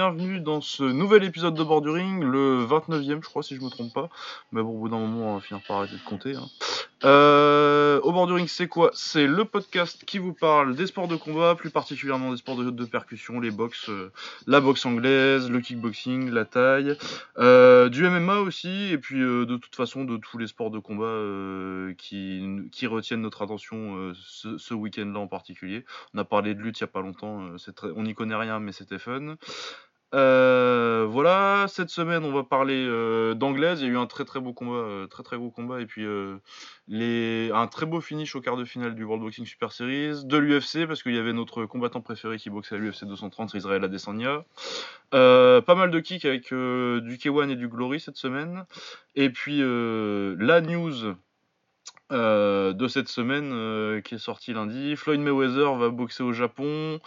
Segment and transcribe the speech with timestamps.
[0.00, 3.92] Bienvenue dans ce nouvel épisode de Borduring, le 29e je crois si je me trompe
[3.92, 4.08] pas.
[4.50, 6.36] Mais bon au bout d'un moment on va finir par arrêter de compter.
[6.36, 6.46] Hein.
[7.04, 8.90] Euh, au Borduring c'est quoi?
[8.94, 12.70] C'est le podcast qui vous parle des sports de combat, plus particulièrement des sports de,
[12.70, 14.10] de percussion, les box, euh,
[14.46, 16.96] la boxe anglaise, le kickboxing, la taille,
[17.36, 20.78] euh, du MMA aussi, et puis euh, de toute façon de tous les sports de
[20.78, 25.84] combat qui, retiennent notre attention ce, week-end là en particulier.
[26.14, 27.50] On a parlé de lutte il y a pas longtemps,
[27.94, 29.36] on n'y connaît rien mais c'était fun.
[30.12, 33.80] Euh, voilà, cette semaine on va parler euh, d'anglaise.
[33.80, 35.86] Il y a eu un très très beau combat, euh, très très gros combat, et
[35.86, 36.38] puis euh,
[37.54, 40.86] un très beau finish au quart de finale du World Boxing Super Series, de l'UFC
[40.86, 44.44] parce qu'il y avait notre combattant préféré qui boxait à l'UFC 230, Israël Adesanya.
[45.12, 48.64] Pas mal de kicks avec du K1 et du Glory cette semaine,
[49.14, 51.14] et puis la news.
[52.10, 57.00] de cette semaine qui est sortie lundi, Floyd Mayweather va boxer au Japon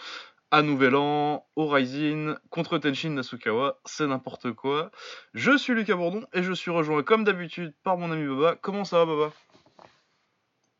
[0.50, 4.90] à Nouvel An, Rising, contre Tenshin Nasukawa, c'est n'importe quoi.
[5.34, 8.56] Je suis Lucas Bourdon et je suis rejoint comme d'habitude par mon ami Baba.
[8.60, 9.32] Comment ça va Baba?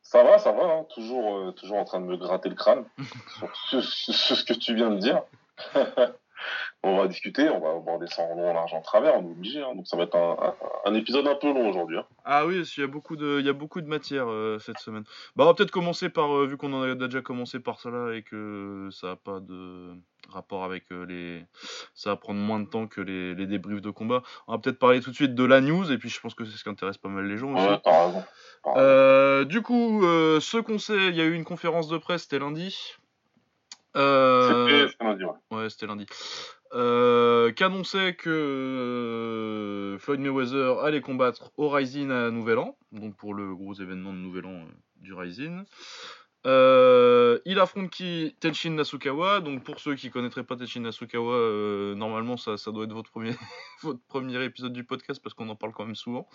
[0.02, 0.86] Ça va, ça va, hein.
[0.94, 2.84] toujours, euh, toujours en train de me gratter le crâne
[3.38, 5.22] sur, sur- sur ce que tu viens de dire.
[6.86, 9.30] on va discuter, on va aborder ça en long, en large, en travers, on est
[9.30, 9.62] obligé.
[9.62, 9.74] hein.
[9.74, 10.54] Donc ça va être un, un-
[10.90, 11.98] un épisode un peu long aujourd'hui.
[11.98, 12.06] hein.
[12.24, 14.78] Ah oui, il y a beaucoup de, il y a beaucoup de matière euh, cette
[14.78, 15.04] semaine.
[15.36, 18.14] Bah on va peut-être commencer par, euh, vu qu'on en a déjà commencé par cela
[18.14, 19.90] et que ça a pas de
[20.30, 21.44] rapport avec euh, les,
[21.94, 24.22] ça va prendre moins de temps que les, les débriefs de combat.
[24.46, 26.44] On va peut-être parler tout de suite de la news et puis je pense que
[26.44, 27.66] c'est ce qui intéresse pas mal les gens aussi.
[27.66, 28.24] Ouais, t'as raison.
[28.64, 28.80] T'as raison.
[28.86, 32.38] Euh, du coup, ce qu'on sait, il y a eu une conférence de presse, c'était
[32.38, 32.94] lundi.
[33.96, 35.32] Euh, C'était a dit, ouais.
[35.56, 36.06] ouais, c'était lundi.
[36.74, 43.32] Euh, qu'annonçait que euh, Floyd Mayweather allait combattre au Rising à Nouvel An, donc pour
[43.32, 45.62] le gros événement de Nouvel An euh, du Rising.
[46.46, 48.36] Euh, il affronte qui?
[48.40, 49.40] Tenshin Nasukawa.
[49.40, 53.34] Donc pour ceux qui connaîtraient pas Tenshin Nasukawa, normalement ça, ça doit être votre premier,
[53.82, 56.28] votre premier épisode du podcast parce qu'on en parle quand même souvent.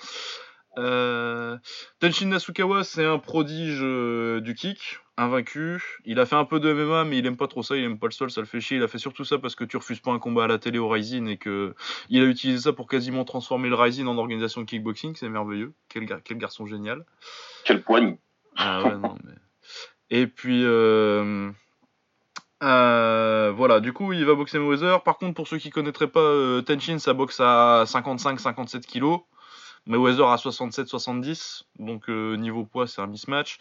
[0.77, 1.57] Euh,
[1.99, 5.81] Tenshin Nasukawa, c'est un prodige euh, du kick, invaincu.
[6.05, 7.75] Il a fait un peu de MMA, mais il aime pas trop ça.
[7.75, 8.77] Il aime pas le sol, ça le fait chier.
[8.77, 10.77] Il a fait surtout ça parce que tu refuses pas un combat à la télé
[10.77, 11.73] au Rising et que
[12.09, 15.15] il a utilisé ça pour quasiment transformer le Rising en organisation de kickboxing.
[15.15, 15.73] C'est merveilleux.
[15.89, 17.03] Quel, gar- quel garçon génial.
[17.65, 18.17] Quelle poigne.
[18.55, 19.33] Ah ouais, non, mais...
[20.11, 21.49] Et puis, euh...
[22.63, 25.03] euh, voilà, du coup, il va boxer Mayweather.
[25.03, 29.21] Par contre, pour ceux qui connaîtraient pas, euh, Tenshin, ça boxe à 55-57 kilos.
[29.89, 31.63] Mayweather à 67-70.
[31.79, 33.57] Donc, euh, niveau poids, c'est un mismatch.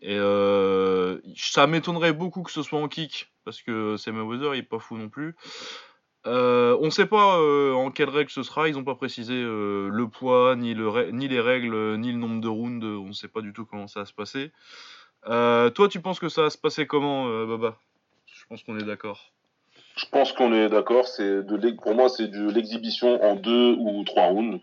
[0.00, 4.60] Et euh, ça m'étonnerait beaucoup que ce soit en kick, parce que c'est Mayweather, il
[4.60, 5.36] est pas fou non plus.
[6.24, 7.36] Euh, on sait pas
[7.74, 12.12] en quelle règle ce sera, ils ont pas précisé le poids, ni, les règles, ni
[12.12, 14.52] le nombre de rounds, on sait pas du tout comment ça va se passer.
[15.24, 17.76] Toi, tu penses que ça va se passer comment, Baba?
[18.26, 19.32] Je pense qu'on est d'accord.
[19.96, 21.06] Je pense qu'on est d'accord.
[21.82, 24.60] Pour moi, c'est de l'exhibition en deux ou trois rounds.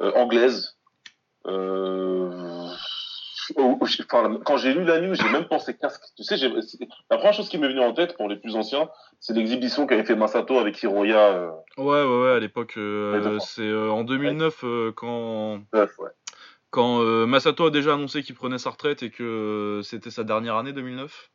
[0.00, 0.76] Euh, anglaise.
[1.46, 2.68] Euh...
[3.80, 6.02] enfin, quand j'ai lu la news, j'ai même pensé casque.
[6.16, 8.88] Tu sais, la première chose qui m'est venue en tête pour les plus anciens,
[9.20, 11.18] c'est l'exhibition qu'avait fait Masato avec Hiroya.
[11.18, 11.50] Euh...
[11.76, 16.10] Ouais, ouais, ouais, à l'époque, euh, c'est euh, en 2009 euh, quand, ouais.
[16.70, 20.72] quand Masato a déjà annoncé qu'il prenait sa retraite et que c'était sa dernière année
[20.72, 21.30] 2009.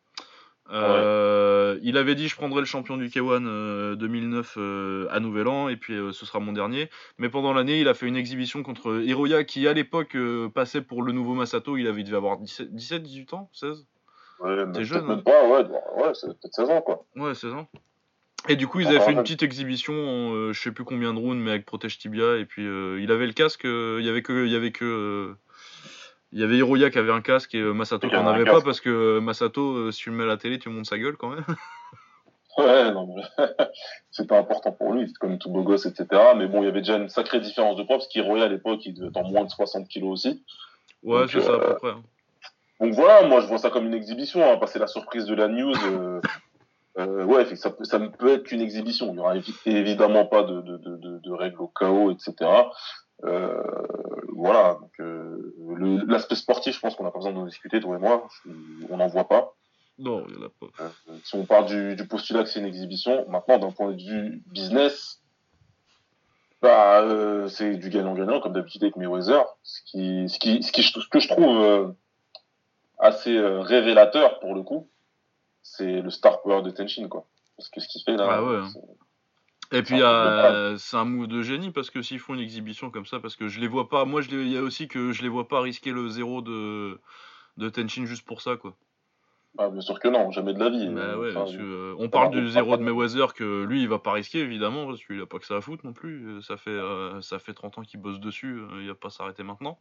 [0.71, 5.47] Euh, Il avait dit je prendrai le champion du K1 euh, 2009 euh, à Nouvel
[5.47, 6.89] An et puis euh, ce sera mon dernier.
[7.17, 10.81] Mais pendant l'année il a fait une exhibition contre Hiroya qui à l'époque euh, passait
[10.81, 11.77] pour le nouveau Masato.
[11.77, 13.85] Il avait dû avoir 17, 17 18 ans 16
[14.41, 15.17] Ouais, T'es jeune, hein.
[15.25, 15.65] pas, ouais,
[15.97, 17.03] ouais, c'est peut-être 16 ans, quoi.
[17.17, 17.67] Ouais 16 ans.
[18.47, 20.85] Et du coup ils Encore avaient fait une petite exhibition en euh, je sais plus
[20.85, 23.65] combien de rounds mais avec protège tibia et puis euh, il avait le casque.
[23.65, 25.35] euh, Il y avait que il y avait que euh,
[26.31, 28.45] il y avait Hiroya qui avait un casque et euh, Masato Qui qui en avait
[28.45, 30.85] pas parce que euh, Masato, euh, si tu le mets à la télé, tu montes
[30.85, 31.45] sa gueule quand même.
[32.57, 33.45] Ouais, non, mais
[34.11, 36.07] c'était important pour lui, c'est comme tout beau gosse, etc.
[36.35, 38.85] Mais bon, il y avait déjà une sacrée différence de poids, parce qu'Hiroya, à l'époque,
[38.85, 40.43] il devait être en moins de 60 kilos aussi.
[41.03, 41.91] Ouais, c'est ça à peu près.
[41.91, 42.03] hein.
[42.81, 45.47] Donc voilà, moi, je vois ça comme une exhibition, hein, passer la surprise de la
[45.47, 45.73] news.
[45.85, 46.19] euh,
[46.97, 49.07] euh, ouais, fait que ça, ça ne peut être qu'une exhibition.
[49.07, 52.33] Il n'y aura évi- évidemment pas de, de, de, de, de règles au chaos, etc.
[53.25, 53.61] Euh,
[54.35, 57.95] voilà, donc euh, le- l'aspect sportif, je pense qu'on n'a pas besoin d'en discuter, toi
[57.97, 58.27] et moi.
[58.89, 59.53] On n'en voit pas.
[59.97, 60.83] Non, il y en a pas.
[61.09, 64.01] Euh, si on part du, du postulat que c'est une exhibition, maintenant d'un point de
[64.01, 65.21] vue business,
[66.61, 69.43] bah euh, c'est du gagnant-gagnant comme d'habitude avec Mayweather.
[69.63, 71.87] Ce qui, ce qui, ce qui, ce que je trouve euh,
[72.99, 74.89] assez euh, révélateur pour le coup,
[75.63, 77.25] c'est le star power de Tenshin quoi.
[77.57, 78.69] Parce que ce qu'il fait là, Ah ouais, hein.
[79.71, 82.33] Et puis C'est un peu euh, c'est un move de génie parce que s'ils font
[82.33, 84.05] une exhibition comme ça, parce que je les vois pas.
[84.05, 86.41] Moi, je les- il y a aussi que je les vois pas risquer le zéro
[86.41, 86.99] de
[87.57, 88.75] de Tenshin juste pour ça quoi.
[89.55, 90.87] Bah, bien sûr que non, jamais de la vie.
[90.87, 93.89] Bah ouais, Enfin, parce que, euh, on parle du zéro de Mayweather que lui il
[93.89, 96.27] va pas risquer évidemment parce qu'il a pas que ça à foutre non plus.
[96.27, 99.43] Euh, Ça fait, euh, ça fait 30 ans qu'il bosse dessus, il va pas s'arrêter
[99.43, 99.79] maintenant.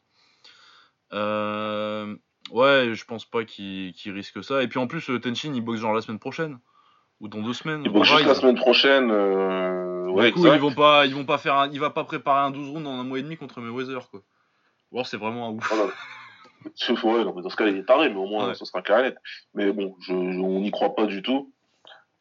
[2.51, 4.63] Ouais, je pense pas qu'il risque ça.
[4.63, 6.59] Et puis en plus, Tenshin il boxe genre la semaine prochaine
[7.21, 7.83] ou dans deux semaines.
[7.85, 9.11] Il au boxe juste la semaine prochaine.
[9.11, 10.07] Euh...
[10.07, 10.55] Du Ouais, coup, exact.
[10.57, 12.87] ils vont pas, ils vont pas faire, un- il va pas préparer un 12 rounds
[12.89, 14.21] en un mois et demi contre Mayweather quoi.
[14.91, 15.69] Ou alors c'est vraiment un ouf.
[15.73, 15.91] Voilà.
[17.05, 18.55] Ouais, non, mais dans ce cas, il est taré, mais au moins, Ouais.
[18.55, 19.17] ça sera clair et net.
[19.55, 21.53] Mais bon, je, je- on n'y croit pas du tout.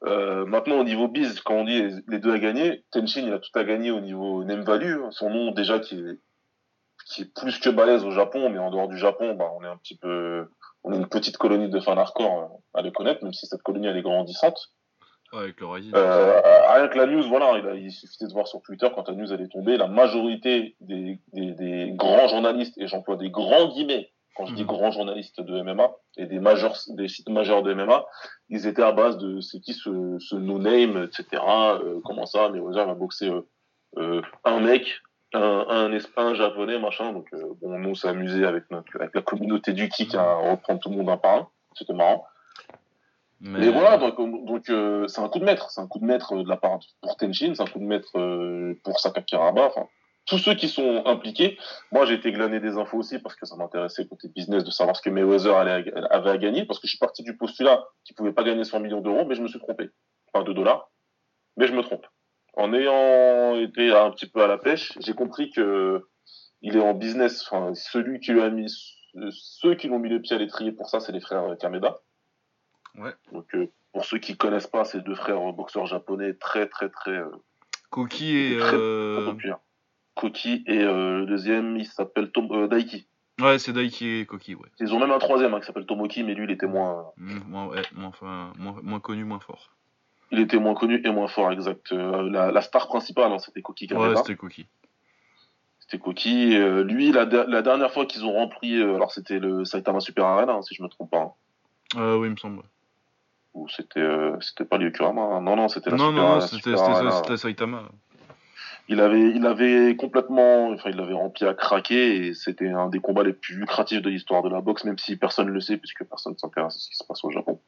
[0.05, 3.33] Euh, maintenant, au niveau biz, quand on dit les, les deux à gagner, Tenshin, il
[3.33, 5.01] a tout à gagner au niveau name value.
[5.03, 5.09] hein.
[5.11, 6.19] Son nom, déjà, qui est,
[7.07, 9.67] qui est plus que balèze au Japon, mais en dehors du Japon, bah, on est
[9.67, 10.47] un petit peu,
[10.83, 13.63] on est une petite colonie de fans hardcore euh, à le connaître, même si cette
[13.63, 14.71] colonie, elle est grandissante.
[15.33, 15.91] Ouais, avec le Rising.
[15.95, 16.39] Euh,
[16.75, 19.13] rien que la news, voilà, il, a- il suffisait de voir sur Twitter quand la
[19.15, 23.67] news elle est tombée, la majorité des, des, des grands journalistes, et j'emploie des grands
[23.67, 24.67] guillemets quand je dis Mhm.
[24.67, 28.05] grands journalistes de MMA, et des, majeurs, des sites majeurs de MMA,
[28.49, 31.41] ils étaient à base de c'est qui ce, ce no-name, etc.
[31.43, 33.41] Euh, comment ça, Mayweather va boxer euh,
[33.97, 35.01] euh, un mec,
[35.33, 37.13] un, un, un japonais, machin.
[37.13, 40.35] Donc, euh, bon, nous, on s'est amusé avec, notre, avec la communauté du kick à
[40.35, 41.47] reprendre tout le monde un par un.
[41.73, 42.23] C'était marrant.
[43.41, 46.33] Mais voilà, donc donc euh, c'est un coup de maître, c'est un coup de maître
[46.35, 49.65] euh, de la part de- pour Tenshin, c'est un coup de maître euh, pour Sakakiraba,
[49.67, 49.87] enfin
[50.25, 51.57] tous ceux qui sont impliqués.
[51.93, 54.95] Moi, j'ai été glaner des infos aussi parce que ça m'intéressait côté business de savoir
[54.97, 58.13] ce que Mayweather allait, avait à gagner parce que je suis parti du postulat qu'il
[58.15, 59.89] pouvait pas gagner 100 millions d'euros, mais je me suis trompé,
[60.33, 60.89] enfin de dollars,
[61.55, 62.05] mais je me trompe.
[62.55, 66.05] En ayant été un petit peu à la pêche, j'ai compris que
[66.61, 68.65] il est en business, enfin celui qui lui a mis
[69.31, 71.99] ceux qui l'ont mis le pied à l'étrier pour ça, c'est les frères Kameda.
[72.97, 73.13] Ouais.
[73.31, 77.11] Donc, euh, pour ceux qui connaissent pas, ces deux frères boxeurs japonais très, très, très,
[77.11, 77.29] euh,
[77.89, 78.57] Koki et.
[78.57, 79.31] très, euh.
[80.15, 83.07] Koki et le deuxième, il s'appelle Tom, Daiki.
[83.39, 84.67] Ouais, c'est Daiki et Koki, ouais.
[84.79, 87.39] Ils ont même un troisième hein, qui s'appelle Tomoki, mais lui, il était moins, Mm,
[87.47, 89.69] Moins, ouais, moins, enfin, moins, moins connu, moins fort.
[90.31, 91.91] il était moins connu et moins fort, exact.
[91.91, 94.65] Euh, la, la star principale, hein, c'était Koki Ouais, c'était Koki.
[95.79, 96.55] c'était Koki.
[96.57, 99.99] Euh, lui, la, de- la dernière fois qu'ils ont rempli, euh, alors c'était le Saitama
[99.99, 101.35] Super Arena, hein, si je me trompe pas.
[101.95, 102.17] hein.
[102.17, 102.63] Oui, il me semble.
[103.53, 105.21] Ou c'était, euh, c'était pas l'Yokurama.
[105.21, 105.41] hein.
[105.41, 107.83] Non, non, c'était la Non, Super non, non, c'était Saitama.
[108.89, 112.99] Il avait, il avait complètement, enfin, il l'avait rempli à craquer et c'était un des
[112.99, 115.75] combats les plus lucratifs de l'histoire de la boxe, même si personne ne le sait
[115.77, 117.59] puisque personne ne s'intéresse à ce qui se passe au Japon.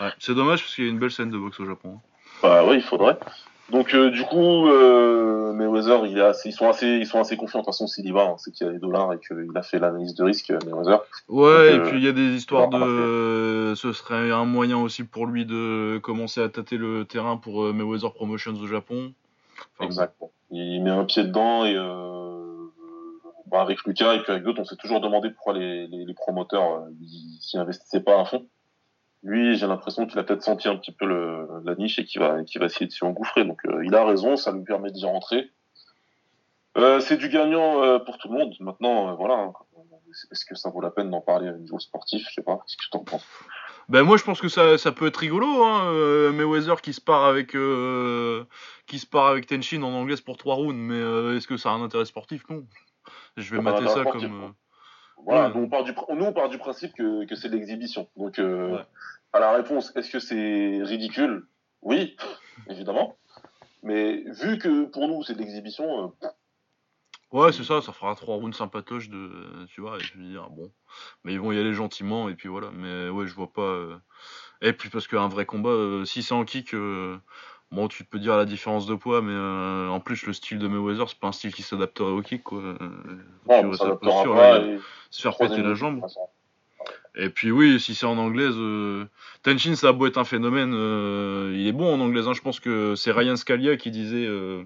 [0.00, 0.10] Ouais.
[0.18, 2.00] C'est dommage parce qu'il y a une belle scène de boxe au Japon.
[2.42, 3.18] Bah oui, il faudrait.
[3.70, 7.36] Donc euh, du coup, euh, Mayweather, il est assez, ils sont assez, ils sont assez
[7.36, 7.60] confiants.
[7.60, 9.50] De toute façon, s'il y va, hein, c'est qu'il y a les dollars et qu'il
[9.54, 11.00] a fait l'analyse de risque, euh, Mayweather.
[11.28, 13.72] Ouais, Donc, et euh, puis il y a des histoires de.
[13.74, 17.72] Ce serait un moyen aussi pour lui de commencer à tâter le terrain pour euh,
[17.72, 19.12] Mayweather Promotions au Japon.
[19.78, 20.14] Enfin, Exact.
[20.50, 22.70] Il met un pied dedans et euh,
[23.46, 26.14] bah, avec Lucas et puis avec d'autres, on s'est toujours demandé pourquoi les, les, les
[26.14, 28.46] promoteurs ils s'y investissaient pas à fond.
[29.24, 32.20] Lui, j'ai l'impression qu'il a peut-être senti un petit peu le, la niche et qu'il
[32.20, 33.44] va, qu'il va essayer de s'y engouffrer.
[33.44, 35.50] Donc, euh, il a raison, ça lui permet d'y rentrer.
[36.76, 38.54] Euh, c'est du gagnant euh, pour tout le monde.
[38.60, 39.34] Maintenant, voilà.
[39.34, 39.52] hein.
[40.30, 42.56] Est-ce que ça vaut la peine d'en parler à un niveau sportif Je sais pas.
[42.66, 43.26] Qu'est-ce que tu en penses?
[43.88, 45.92] Ben moi je pense que ça, ça peut être rigolo, hein,
[46.32, 50.74] Mayweather qui se part avec qui se part avec Tenshin en anglaise pour 3 rounds,
[50.74, 52.44] mais est-ce que ça a un intérêt sportif?
[52.48, 52.64] Non.
[53.36, 54.54] Je vais Ça a un mater ça sportif, comme.
[55.24, 55.54] Voilà, Ouais.
[55.54, 58.08] nous, on part du, nous on part du principe que, que c'est de l'exhibition.
[58.16, 58.86] Donc, euh, Ouais.
[59.32, 61.46] à la réponse, est-ce que c'est ridicule?
[61.82, 62.16] Oui,
[62.68, 63.16] évidemment.
[63.82, 66.28] Mais vu que pour nous c'est de l'exhibition, euh,
[67.32, 69.66] Ouais, c'est ça, ça fera 3 rounds sympatoches de.
[69.66, 70.70] Tu vois, et je veux dire, bon.
[71.24, 72.70] Mais ils vont y aller gentiment, et puis voilà.
[72.72, 73.62] Mais ouais, je vois pas.
[73.62, 73.96] euh,
[74.62, 76.74] Et puis parce qu'un vrai combat, euh, si c'est en kick,
[77.74, 80.68] bon, tu peux dire la différence de poids, mais euh, en plus, le style de
[80.68, 82.60] Mayweather, c'est pas un style qui s'adapterait au kick, quoi.
[82.62, 82.76] Euh,
[83.76, 84.58] sa ne fera posture, pas.
[84.60, 84.78] et-
[85.10, 86.00] se faire péter la jambe.
[86.00, 86.20] façon.
[87.16, 89.04] Et puis oui, si c'est en anglaise, euh,
[89.44, 92.26] Tenshin, ça a beau être un phénomène, euh, il est bon en anglaise.
[92.26, 92.32] hein.
[92.32, 94.64] Je pense que c'est Ryan Scalia qui disait, euh,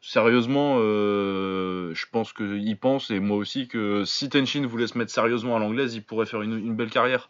[0.00, 5.10] sérieusement, euh, je pense qu'il pense, et moi aussi, que si Tenshin voulait se mettre
[5.12, 7.28] sérieusement à l'anglaise, il pourrait faire une, une belle carrière.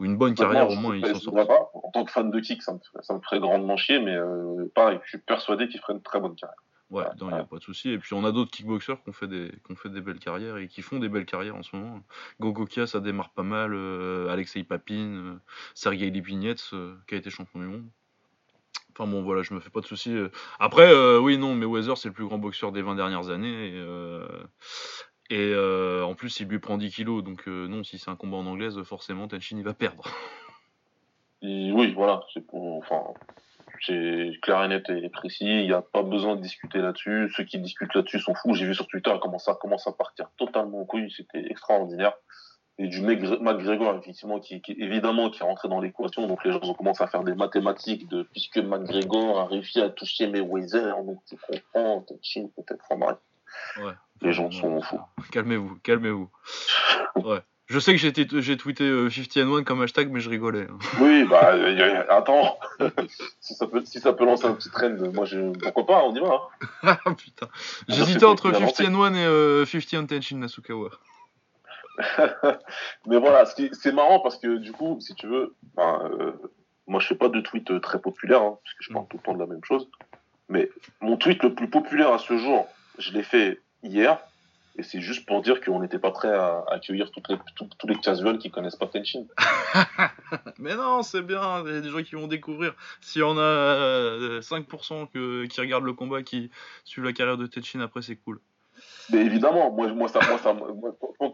[0.00, 1.70] Ou une bonne carrière Maintenant, au moins, s'en pas.
[1.74, 4.66] En tant que fan de kick, ça me, ça me ferait grandement chier, mais euh,
[4.74, 6.56] pareil, je suis persuadé qu'il ferait une très bonne carrière.
[6.90, 7.90] Ouais, il n'y a pas de souci.
[7.90, 10.18] Et puis on a d'autres kickboxers qui ont, fait des, qui ont fait des belles
[10.18, 12.00] carrières et qui font des belles carrières en ce moment.
[12.40, 13.74] Gogokia, ça démarre pas mal.
[13.74, 15.34] euh, Alexei Papin, euh,
[15.74, 17.84] Sergei Lipinets, euh, qui a été champion du monde.
[18.92, 20.14] Enfin bon, voilà, je me fais pas de soucis.
[20.58, 23.68] Après, oui, non, Mayweather, c'est le plus grand boxeur des 20 dernières années.
[23.68, 23.84] Et,
[25.30, 27.22] et euh, en plus, il lui prend 10 kilos.
[27.22, 30.04] Donc euh, non, si c'est un combat en anglaise, forcément, Tenshin, il va perdre.
[31.42, 33.02] Oui, voilà, c'est pour, enfin,
[33.86, 35.46] c'est clair et net et précis.
[35.46, 37.32] Il n'y a pas besoin de discuter là-dessus.
[37.34, 38.52] Ceux qui discutent là-dessus sont fous.
[38.52, 41.10] J'ai vu sur Twitter comment ça commence à partir totalement en couille.
[41.10, 42.12] C'était extraordinaire.
[42.76, 46.26] et du McGregor, effectivement, qui, évidemment, qui est rentré dans l'équation.
[46.26, 49.88] Donc les gens ont commencé à faire des mathématiques de puisque McGregor a réussi à
[49.88, 52.84] toucher Mayweather, donc tu comprends, peut-être
[53.78, 53.92] Ouais.
[54.22, 55.00] Les gens sont fous.
[55.32, 56.30] Calmez-vous, calmez-vous.
[57.16, 57.40] Ouais.
[57.70, 60.66] Je sais que j'ai tweeté euh, 50 and 1 comme hashtag, mais je rigolais.
[60.68, 60.78] Hein.
[61.00, 61.54] Oui, bah,
[62.08, 62.58] attends.
[63.40, 65.56] si, ça peut, si ça peut lancer un petit trend, moi, je...
[65.56, 66.40] pourquoi pas, on y va.
[66.82, 66.98] Hein.
[67.04, 67.46] Ah, putain.
[67.88, 70.90] J'hésitais entre 50 and 1 et euh, 50 Tenshin Nasukawa.
[73.06, 76.32] mais voilà, c'est marrant parce que du coup, si tu veux, euh,
[76.86, 79.08] moi je fais pas de tweet euh, très populaire, hein, parce que je parle mm.
[79.08, 79.88] tout le temps de la même chose.
[80.48, 82.66] Mais mon tweet le plus populaire à ce jour,
[83.00, 84.18] je l'ai fait hier,
[84.76, 87.96] et c'est juste pour dire qu'on n'était pas prêt à, accueillir toutes les, tous les
[87.96, 89.24] casuals qui connaissent pas Tenshin.
[90.58, 92.74] mais non, c'est bien, il y a des gens qui vont découvrir.
[93.00, 96.50] Si on a 5% euh, que, qui regardent le combat, qui
[96.84, 98.40] suivent la carrière de Tenshin, après c'est cool.
[99.10, 100.56] Mais évidemment, moi, moi, ça, moi, ça,
[101.18, 101.32] quand,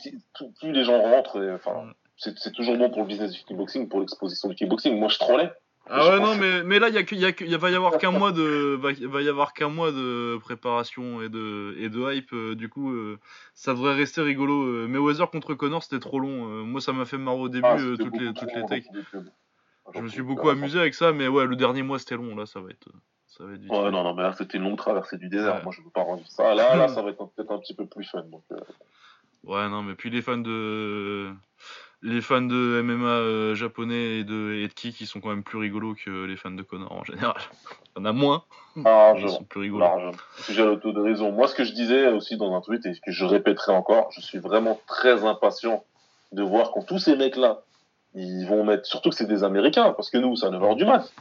[0.58, 4.49] plus les gens rentrent, enfin, c'est toujours bon pour le business du kickboxing, pour l'exposition
[4.49, 4.99] du kickboxing.
[4.99, 5.50] Moi, je trollais.
[5.88, 8.33] Ah ouais non mais, mais là il y a, y va y avoir qu'un mois
[8.33, 12.55] de va, va, y avoir qu'un mois de préparation et de et de hype euh,
[12.57, 13.19] du coup euh,
[13.55, 17.05] ça devrait rester rigolo euh, mais Weather contre Connor c'était trop long moi ça m'a
[17.05, 18.87] fait marrer au début ah, toutes les toutes les techs
[19.95, 22.47] je me suis beaucoup amusé avec ça mais ouais le dernier mois c'était long là
[22.47, 22.88] ça va être
[23.38, 25.62] ouais, non, non, mais là, c'était une longue traversée du désert.
[25.62, 26.55] Moi, je veux pas revivre ça.
[26.55, 28.23] Là, là, ça va être peut-être un petit peu plus fun.
[28.23, 28.45] Donc.
[29.45, 31.33] Ouais, non, mais puis les fans de.
[32.06, 35.42] Les fans de MMA euh, japonais et de, et de Ki qui sont quand même
[35.42, 37.34] plus rigolos que les fans de Connor en général.
[37.96, 38.44] Il y en a moins.
[38.76, 40.12] Ils sont plus rigolos.
[40.48, 41.32] J'ai l'auto de raison.
[41.32, 44.10] Moi, ce que je disais aussi dans un tweet et ce que je répéterai encore,
[44.12, 45.84] je suis vraiment très impatient
[46.32, 47.62] de voir quand tous ces mecs-là,
[48.14, 48.86] ils vont mettre.
[48.86, 51.12] Surtout que c'est des Américains, parce que nous, c'est à 9h du mat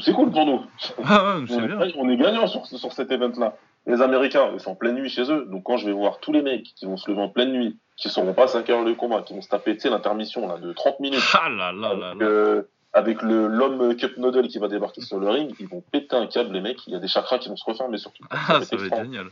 [0.00, 0.62] c'est cool pour nous.
[1.04, 3.56] Ah ouais, on, est, on est gagnant sur, sur cet event-là.
[3.86, 5.46] Les Américains, ils sont en pleine nuit chez eux.
[5.50, 7.78] Donc quand je vais voir tous les mecs qui vont se lever en pleine nuit,
[7.96, 10.72] qui seront pas à 5 heures le combat, qui vont se taper l'intermission là, de
[10.72, 11.22] 30 minutes.
[11.34, 12.62] Ah là là là, là.
[12.92, 16.26] avec le l'homme Cup Noodle qui va débarquer sur le ring, ils vont péter un
[16.26, 16.86] câble, les mecs.
[16.86, 18.24] Il y a des chakras qui vont se refermer surtout.
[18.30, 19.26] Ah, ça, va être génial.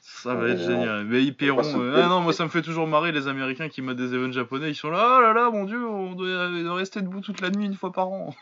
[0.00, 1.04] Ça va être génial.
[1.04, 1.62] Mais ils paieront.
[1.62, 4.32] Euh, ah non, moi ça me fait toujours marrer les Américains qui mettent des events
[4.32, 4.70] japonais.
[4.70, 7.66] Ils sont là, oh là là, mon dieu, on doit rester debout toute la nuit
[7.66, 8.34] une fois par an.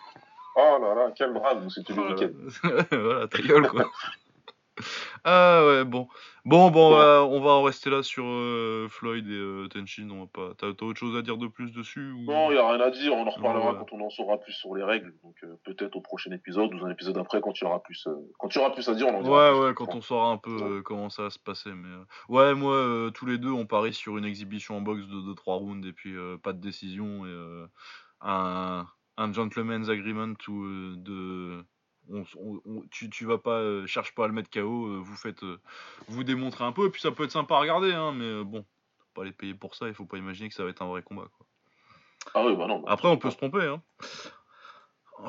[0.56, 2.86] Oh là là, quel brave, c'était le week-end.
[2.96, 3.84] voilà, ta gueule, quoi.
[5.24, 6.08] ah ouais, bon.
[6.44, 9.68] Bon, bon, on va en rester là sur euh, Floyd et euh.
[10.10, 10.54] On va pas...
[10.58, 12.24] T'as autre chose à dire de plus dessus ou...
[12.24, 13.14] Non, il a rien à dire.
[13.14, 15.14] On en reparlera quand on en saura plus sur les règles.
[15.22, 18.06] Donc euh, peut-être au prochain épisode ou un épisode après quand il y aura plus,
[18.38, 19.06] quand il y aura plus à dire.
[19.06, 21.70] On en dira ouais, ouais, quand on saura un peu comment ça va se passer.
[21.72, 21.88] Mais
[22.28, 25.88] ouais, moi, tous les deux, on parie sur une exhibition en boxe de 2-3 rounds
[25.88, 27.66] et puis pas de décision et
[28.20, 30.34] un un gentleman's agreement
[32.12, 32.22] euh,
[32.90, 35.42] tu, tu vas pas euh, cherche pas à le mettre KO euh, vous faites
[36.08, 38.64] vous démontrez un peu et puis ça peut être sympa à regarder hein, mais bon
[38.98, 40.86] faut pas les payer pour ça il faut pas imaginer que ça va être un
[40.88, 41.46] vrai combat quoi.
[42.34, 43.82] Ah oui, bah non, bah, après on peut se tromper hein.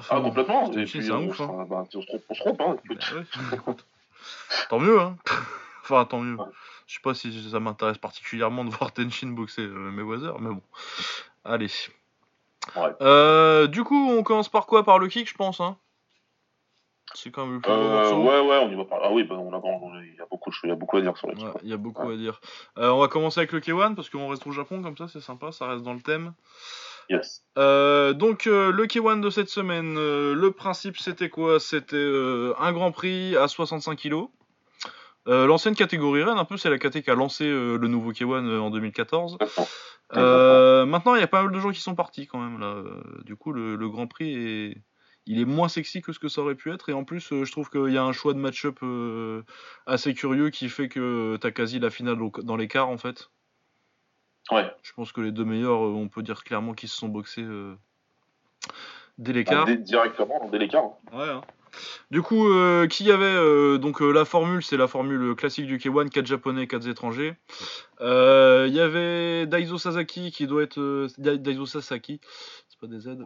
[0.09, 1.65] ah complètement c'est un ouf hein.
[1.69, 2.77] Bah, on, se trompe, on se trompe hein.
[2.89, 3.75] Bah
[4.69, 5.17] tant mieux hein
[5.83, 6.37] enfin tant mieux
[6.87, 10.61] je sais pas si ça m'intéresse particulièrement de voir Tenshin boxer Mayweather mais bon
[11.43, 11.69] allez
[13.01, 14.83] euh, du coup, on commence par quoi?
[14.83, 15.59] Par le kick, je pense.
[15.61, 15.77] Hein
[17.13, 18.99] c'est quand même le plus euh, Ouais, ouais, on y va par.
[19.03, 21.17] Ah oui, bah, on a, il, y a beaucoup, il y a beaucoup à dire
[21.17, 21.47] sur le kick.
[21.63, 22.41] il y a beaucoup à dire.
[22.77, 25.21] Euh, on va commencer avec le K1 parce qu'on reste au Japon comme ça, c'est
[25.21, 26.33] sympa, ça reste dans le thème.
[27.09, 27.43] Yes.
[27.55, 31.59] donc le K1 de cette semaine, le principe c'était quoi?
[31.59, 31.97] C'était
[32.57, 34.25] un Grand Prix à 65 kg.
[35.27, 38.69] L'ancienne catégorie Rennes, un peu, c'est la catégorie qui a lancé le nouveau K1 en
[38.71, 39.37] 2014.
[40.13, 42.67] Euh, maintenant, il y a pas mal de gens qui sont partis quand même là.
[42.67, 44.77] Euh, du coup, le, Grand Prix est,
[45.25, 46.89] il est moins sexy que ce que ça aurait pu être.
[46.89, 48.79] Et en plus, euh, je trouve qu'il y a un choix de match-up
[49.85, 53.29] assez curieux qui fait que tu as quasi la finale dans l'écart en fait.
[54.51, 54.71] Ouais.
[54.83, 57.45] Je pense que les deux meilleurs, on peut dire clairement qu'ils se sont boxés
[59.17, 59.65] dès l'écart.
[59.67, 60.91] Ah, directement, dès l'écart.
[61.11, 61.29] Ouais.
[61.29, 61.41] Hein.
[62.11, 65.65] Du coup, euh, qui y avait euh, donc euh, la formule, c'est la formule classique
[65.65, 67.35] du K1, 4 japonais, 4 étrangers.
[67.99, 72.19] Il y avait Daiso Sasaki qui doit être Daiso Sasaki,
[72.69, 73.17] c'est pas des Z,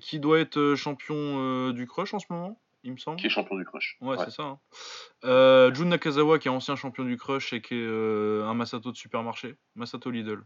[0.00, 3.18] qui doit être champion du crush en ce moment, il me semble.
[3.18, 3.96] Qui est champion du crush.
[4.00, 4.58] Ouais, c'est ça.
[5.22, 5.70] Hein.
[5.74, 9.56] Jun Nakazawa qui est ancien champion du crush et qui est un Masato de supermarché,
[9.74, 10.42] Masato Lidl.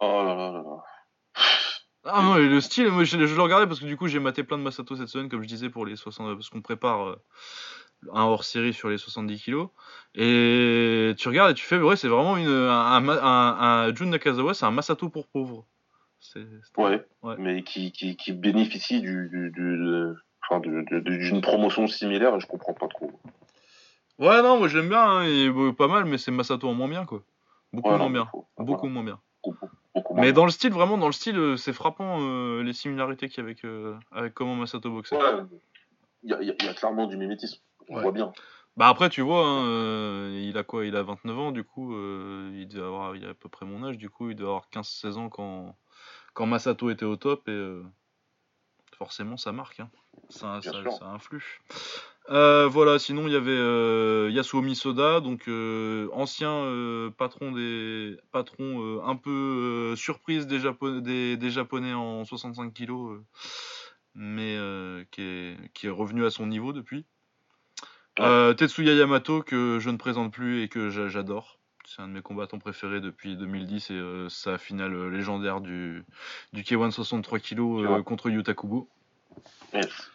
[0.00, 0.84] Oh là là là là.
[2.08, 4.58] Ah non, le style, moi je, le regardais parce que du coup j'ai maté plein
[4.58, 7.16] de Masato cette semaine, comme je disais, pour les 60, parce qu'on prépare euh,
[8.12, 9.68] un hors série sur les 70 kilos.
[10.14, 14.66] Et tu regardes et tu fais, ouais, c'est vraiment une, un, un, Jun Nakazawa, c'est
[14.66, 15.66] un Masato pour pauvres.
[16.76, 17.04] Ouais,
[17.38, 23.10] mais qui, qui, qui bénéficie du, d'une promotion similaire, je comprends pas trop.
[24.18, 26.88] Ouais, non, moi j'aime bien, hein, il est pas mal, mais c'est Masato en moins
[26.88, 27.22] bien, quoi.
[27.72, 28.28] Beaucoup moins bien.
[28.58, 29.20] Beaucoup moins bien.
[30.14, 33.38] Mais dans le style, vraiment, dans le style, euh, c'est frappant euh, les similarités qu'il
[33.38, 35.16] y a avec, euh, avec comment Masato boxait.
[35.16, 35.42] Ouais,
[36.22, 37.60] il y a, y y clairement du mimétisme.
[37.88, 38.02] On Ouais.
[38.02, 38.32] voit bien.
[38.76, 40.84] Bah après, tu vois, hein, euh, il a quoi?
[40.84, 43.64] Il a 29 ans, du coup, euh, il, doit avoir, il a à peu près
[43.64, 45.74] mon âge, du coup, il doit avoir 15-16 ans quand,
[46.34, 47.82] quand Masato était au top, et euh,
[48.98, 49.90] forcément, ça marque, hein.
[50.28, 51.62] ça, ça influe.
[52.30, 59.00] Euh, voilà, sinon, il y avait euh, Yasuo Misoda, donc euh, ancien patron des patron
[59.04, 63.22] un peu surprise des, Japonais, des, des Japonais en 65 kilos, euh,
[64.14, 64.58] mais
[65.12, 67.04] qui, est, qui est revenu à son niveau depuis.
[68.16, 71.58] Tetsuya Yamato que je ne présente plus et que j'a- j'adore.
[71.84, 76.02] C'est un de mes combattants préférés depuis 2010 et sa finale légendaire du,
[76.52, 78.88] du K1 63 kg contre Yuta Kubo.
[79.72, 80.10] Yes.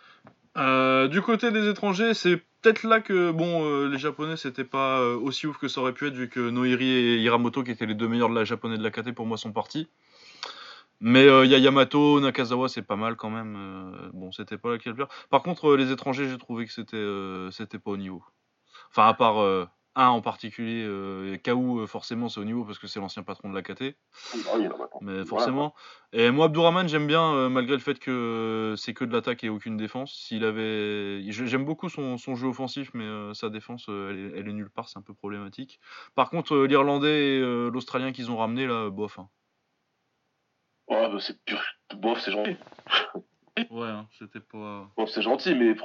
[0.58, 5.00] Euh, du côté des étrangers, c'est peut-être là que bon, euh, les Japonais c'était pas
[5.00, 7.86] euh, aussi ouf que ça aurait pu être vu que Noiri et Hiramoto, qui étaient
[7.86, 9.88] les deux meilleurs de la japonais de la KT pour moi, sont partis.
[11.00, 13.56] Mais il y a Yamato, Nakazawa, c'est pas mal quand même.
[13.58, 15.08] euh, bon, c'était pas laquelle pire.
[15.32, 17.04] Par contre, euh, les étrangers, j'ai trouvé que c'était
[17.52, 18.24] c'était pas au niveau.
[18.92, 19.38] Enfin, à part
[19.96, 23.50] un en particulier, euh, Kaou, euh, forcément, c'est au niveau parce que c'est l'ancien patron
[23.50, 23.96] de la KT.
[24.48, 24.58] Ah.
[25.02, 25.74] Mais forcément.
[26.14, 29.50] Et moi, Abdourahman, j'aime bien, euh, malgré le fait que c'est que de l'attaque et
[29.50, 30.14] aucune défense.
[30.14, 34.48] S'il avait, j'aime beaucoup son, son jeu offensif, mais euh, sa défense, elle, est, elle
[34.48, 35.80] est nulle part, c'est un peu problématique.
[36.16, 39.20] Par contre, l'Irlandais et l'Australien qu'ils ont ramené là, bof.
[39.20, 39.30] hein.
[40.88, 41.62] Ouais, bah, c'est pur.
[41.96, 42.56] Bof, c'est gentil.
[43.70, 44.90] Ouais, hein, c'était pas.
[44.96, 45.76] Bof, c'est gentil, mais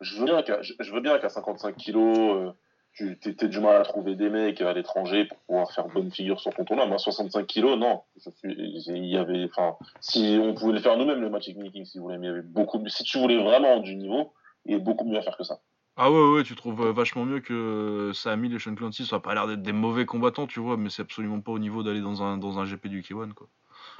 [0.00, 2.52] je veux bien qu'à, je, je veux bien qu'à 55 kilos,
[2.96, 6.40] tu t'aies du mal à trouver des mecs à l'étranger pour pouvoir faire bonne figure
[6.40, 6.86] sur ton tournoi.
[6.86, 8.02] Moi, 65 kilos, non.
[8.16, 11.98] Je suis, il y avait, enfin, si on pouvait le faire nous-mêmes, le matchmaking, si
[11.98, 14.32] vous voulez, mais il y avait beaucoup, si tu voulais vraiment du niveau,
[14.64, 15.58] il y a beaucoup mieux à faire que ça.
[15.98, 19.06] Ah ouais, ouais, tu trouves euh, vachement mieux que euh, Sami et Sean Clancy.
[19.06, 21.58] Ça a pas l'air d'être des mauvais combattants, tu vois, mais c'est absolument pas au
[21.58, 23.48] niveau d'aller dans un, dans un GP du K1, quoi.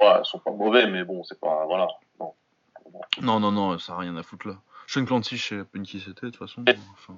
[0.01, 1.87] Ouais, ils sont pas mauvais, mais bon, c'est pas, voilà.
[2.19, 2.33] Non.
[3.21, 4.57] Non, non, non, ça a rien à foutre là.
[4.87, 6.63] Sean Clancy, je sais à peine qui c'était, de toute façon.
[6.93, 7.15] Enfin,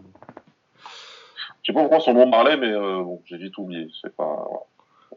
[1.69, 3.87] sais pas pourquoi son nom parlait, mais euh, bon, j'ai vite oublié.
[4.01, 4.45] C'est pas.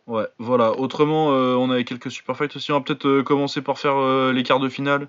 [0.06, 0.72] Ouais, voilà.
[0.72, 2.72] Autrement, euh, on avait quelques super fights aussi.
[2.72, 5.08] On va peut-être euh, commencer par faire euh, les quarts de finale,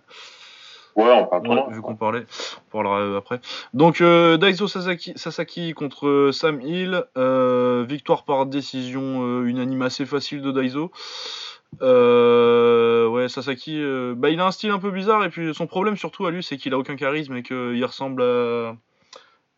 [0.95, 2.23] Ouais, on parle Ouais, vu qu'on parlait.
[2.67, 3.39] On parlera après.
[3.73, 7.03] Donc, Daiso Sasaki, Sasaki contre Sam Hill.
[7.88, 10.91] Victoire par décision unanime assez facile de Daiso.
[11.82, 13.82] Ouais, Sasaki,
[14.15, 15.25] bah, il a un style un peu bizarre.
[15.25, 18.21] Et puis, son problème surtout à lui, c'est qu'il a aucun charisme et qu'il ressemble
[18.21, 18.75] à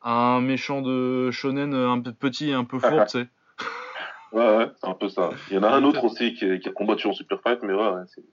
[0.06, 3.28] un méchant de shonen un peu petit et un peu fourbe, tu sais.
[4.32, 5.30] Ouais, ouais, c'est un peu ça.
[5.50, 7.74] Il y en a un autre aussi qui, qui a combattu en Super Fight, mais
[7.74, 8.24] ouais, ouais, c'est-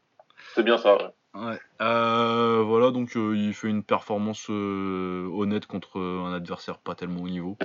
[0.55, 1.09] c'est bien ça, ouais.
[1.35, 1.59] Ouais.
[1.81, 7.23] Euh, voilà, donc euh, il fait une performance euh, honnête contre un adversaire pas tellement
[7.23, 7.57] au niveau.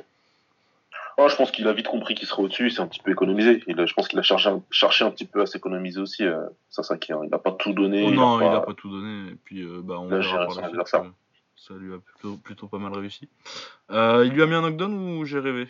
[1.17, 3.11] Oh, je pense qu'il a vite compris qu'il serait au-dessus, il s'est un petit peu
[3.11, 3.63] économisé.
[3.67, 6.23] Il a- je pense qu'il a cherché un, cherché un petit peu à s'économiser aussi,
[6.23, 7.11] euh, Sasaki.
[7.11, 7.21] hein.
[7.23, 8.03] Il n'a pas tout donné.
[8.05, 9.31] Oh il a non, pas- il a pas tout donné.
[9.31, 11.11] Et puis, bah, on verra par la suite.
[11.57, 13.27] Ça lui a plutôt, plutôt pas mal réussi.
[13.91, 15.67] Euh, il lui a mis un knockdown ou j'ai rêvé?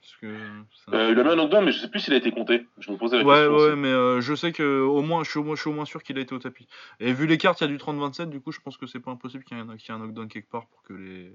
[0.00, 0.32] Parce que
[0.72, 2.66] ça- Euh, il a mis un knockdown, mais je sais plus s'il a été compté.
[2.78, 3.56] Je me posais la Ouais, question.
[3.56, 3.80] ouais, aussi.
[3.80, 5.84] mais euh, je sais que au moins, je suis au moins, je suis au moins
[5.84, 6.68] sûr qu'il a été au tapis.
[7.00, 9.00] Et vu les cartes, il y a du 30-27, du coup, je pense que c'est
[9.00, 11.34] pas impossible qu'il y ait un, knockdown quelque part pour que les.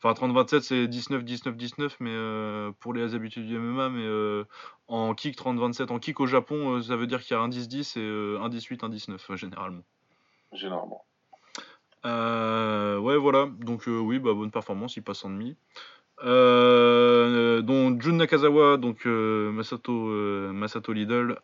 [0.00, 4.44] Enfin, 30-27, c'est 19-19-19, mais pour les habitudes du MMA, mais
[4.86, 7.96] en kick 30-27, en kick au Japon, ça veut dire qu'il y a un 10-10
[7.96, 9.82] et un 18, un 19, euh, généralement.
[10.52, 11.04] Généralement.
[12.04, 13.48] Euh, ouais, voilà.
[13.60, 15.56] Donc, euh, oui, bah, bonne performance, il passe en demi.
[16.24, 21.38] Euh, donc, Jun Nakazawa, donc euh, Masato, euh, Masato Lidl,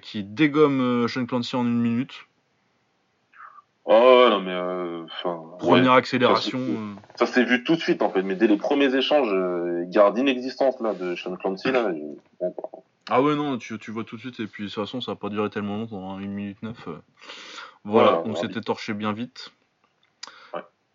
[0.00, 2.12] qui dégomme Sean Clancy en une minute.
[3.86, 4.56] Oh, non, mais.
[5.04, 5.98] enfin, Première ouais.
[5.98, 6.58] accélération.
[7.16, 8.22] Ça, s'est vu tout de suite, en fait.
[8.22, 9.34] Mais dès les premiers échanges,
[9.88, 11.90] garde inexistence, là, de Sean Clancy, là.
[13.10, 14.40] Ah ouais, non, tu, tu vois tout de suite.
[14.40, 16.88] Et puis, de toute façon, ça n'a pas duré tellement longtemps, hein, 1 minute 9.
[16.88, 16.92] euh.
[17.84, 19.52] Voilà, Voilà, on on s'était torché bien vite.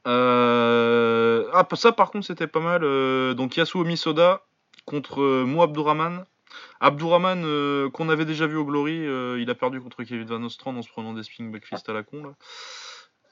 [0.08, 2.84] Euh, Ah, ça, par contre, c'était pas mal.
[2.84, 4.44] euh, Donc, Yasuo Misoda
[4.86, 6.26] contre euh, Mo Abdourahman.
[6.80, 7.44] Abdourahman,
[7.92, 8.98] qu'on avait déjà vu au Glory,
[9.42, 12.04] il a perdu contre Kevin Van Ostrand en se prenant des spinning backfist à la
[12.04, 12.24] con.
[12.24, 12.34] Là.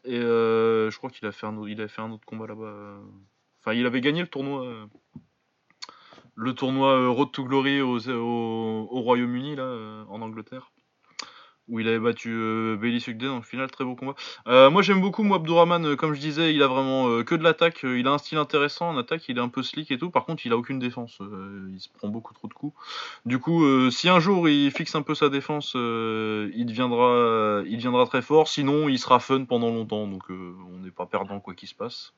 [0.06, 3.00] Et je crois qu'il a, fait un autre- il fait un autre combat là-bas.
[3.62, 4.66] Enfin, il avait gagné le tournoi.
[6.36, 10.72] Le tournoi Road to Glory au, au- au Royaume-Uni, là, en Angleterre.
[11.70, 14.16] Où il avait battu euh, Bailey Sugden en finale, très beau combat.
[14.48, 17.44] Euh, moi j'aime beaucoup Abdourahman, euh, comme je disais, il a vraiment euh, que de
[17.44, 19.98] l'attaque, euh, il a un style intéressant en attaque, il est un peu slick et
[19.98, 22.76] tout, par contre il a aucune défense, il se prend beaucoup trop de coups.
[23.26, 28.06] Du coup, si un jour il fixe un peu sa défense, il, deviendra, il deviendra
[28.06, 31.68] très fort, sinon il sera fun pendant longtemps, donc on n'est pas perdant quoi qu'il
[31.68, 32.14] se passe.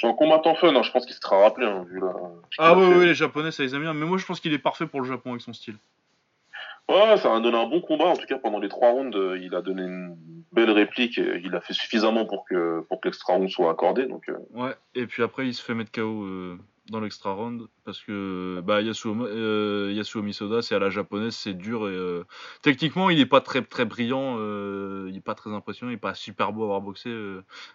[0.00, 0.82] C'est un combattant fun, hein.
[0.82, 2.12] je pense qu'il se sera rappelé, hein, vu là.
[2.58, 4.58] Ah oui, oui, les japonais ça les aime bien, mais moi je pense qu'il est
[4.58, 5.76] parfait pour le Japon avec son style.
[6.88, 8.06] Ouais, ça a donné un bon combat.
[8.06, 10.16] En tout cas, pendant les trois rounds, euh, il a donné une
[10.52, 11.16] belle réplique.
[11.18, 14.06] Et il a fait suffisamment pour que, pour que l'extra round soit accordé.
[14.06, 14.36] Donc, euh.
[14.50, 16.58] Ouais, et puis après, il se fait mettre KO euh,
[16.90, 21.54] dans l'extra round parce que bah, Yasuo, euh, Yasuo Misoda, c'est à la japonaise, c'est
[21.54, 21.88] dur.
[21.88, 22.24] Et, euh,
[22.60, 24.36] techniquement, il est pas très, très brillant,
[25.08, 27.10] il est pas très impressionnant, il est pas super beau à avoir boxé.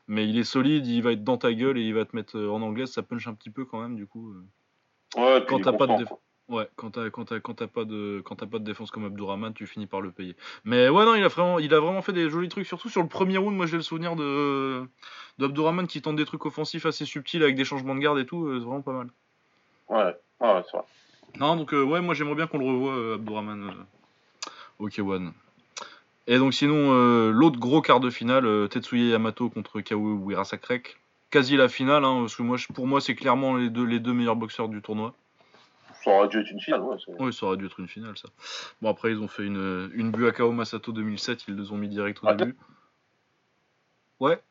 [0.08, 2.40] mais il est solide, il va être dans ta gueule et il va te mettre
[2.40, 4.36] en anglaise, ça punch un petit peu quand même, du coup.
[5.18, 6.20] ouais, Quand t'as pas de constant, déf- quoi.
[6.50, 9.86] Ouais, quand t'as quand quand pas de quand pas de défense comme Abdourahman, tu finis
[9.86, 10.36] par le payer.
[10.66, 13.04] Mais ouais non, il a vraiment il a vraiment fait des jolis trucs, surtout sur
[13.04, 13.56] le premier round.
[13.56, 14.84] Moi j'ai le souvenir de
[15.38, 18.48] d'Abdourahman qui tente des trucs offensifs assez subtils avec des changements de garde et tout,
[18.48, 19.10] euh, c'est vraiment pas mal.
[19.90, 20.86] Ouais, ouais, c'est vrai.
[21.38, 25.32] Non donc euh, ouais moi j'aimerais bien qu'on le revoie euh, Abdourahman euh, au K1.
[26.26, 26.94] Et donc sinon
[27.32, 31.00] l'autre gros quart de finale, Tetsuya Yamato contre Kao Wirasakrek,
[31.32, 34.14] quasi la finale hein, parce que moi pour moi c'est clairement les deux les deux
[34.14, 35.14] meilleurs boxeurs du tournoi.
[36.04, 36.98] Ça aurait dû être une finale, ouais.
[37.20, 38.30] Oui, ça aurait dû être une finale, ça.
[38.82, 42.20] Bon, après, ils ont fait une, une Buakao Masato 2007, ils les ont mis direct
[42.24, 42.56] au Ah, début.
[44.20, 44.42] Ouais,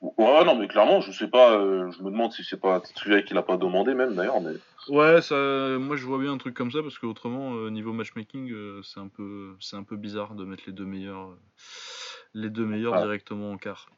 [0.00, 3.22] Ouais, non, mais clairement, je sais pas, euh, je me demande si c'est pas Tetsuya
[3.22, 4.52] qui l'a pas demandé même d'ailleurs, mais
[4.88, 5.34] ouais, ça,
[5.80, 9.00] moi je vois bien un truc comme ça parce qu'autrement, euh, niveau matchmaking, euh, c'est
[9.00, 11.36] un peu, un peu bizarre de mettre les deux meilleurs,
[12.32, 13.88] les deux meilleurs directement en quart.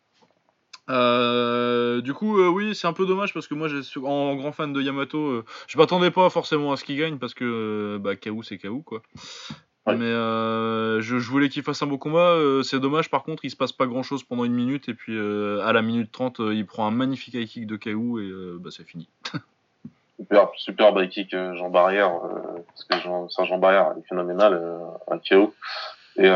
[0.90, 3.68] Euh, du coup, euh, oui, c'est un peu dommage parce que moi,
[4.02, 7.18] en, en grand fan de Yamato, euh, je m'attendais pas forcément à ce qu'il gagne
[7.18, 9.02] parce que euh, bah, KO c'est KO quoi.
[9.86, 9.96] Ouais.
[9.96, 12.36] Mais je, je voulais qu'il fasse un beau combat.
[12.64, 15.18] c'est dommage, par contre, il se passe pas grand chose pendant une minute et puis
[15.18, 18.70] à la minute 30, euh, il prend un magnifique high kick de KO et bah,
[18.70, 19.08] c'est fini.
[20.18, 22.12] super, super high kick Jean Barrière,
[22.66, 24.60] parce que Jean, ça Jean Barrière il est phénoménal
[25.10, 25.54] à KO.
[26.18, 26.28] Et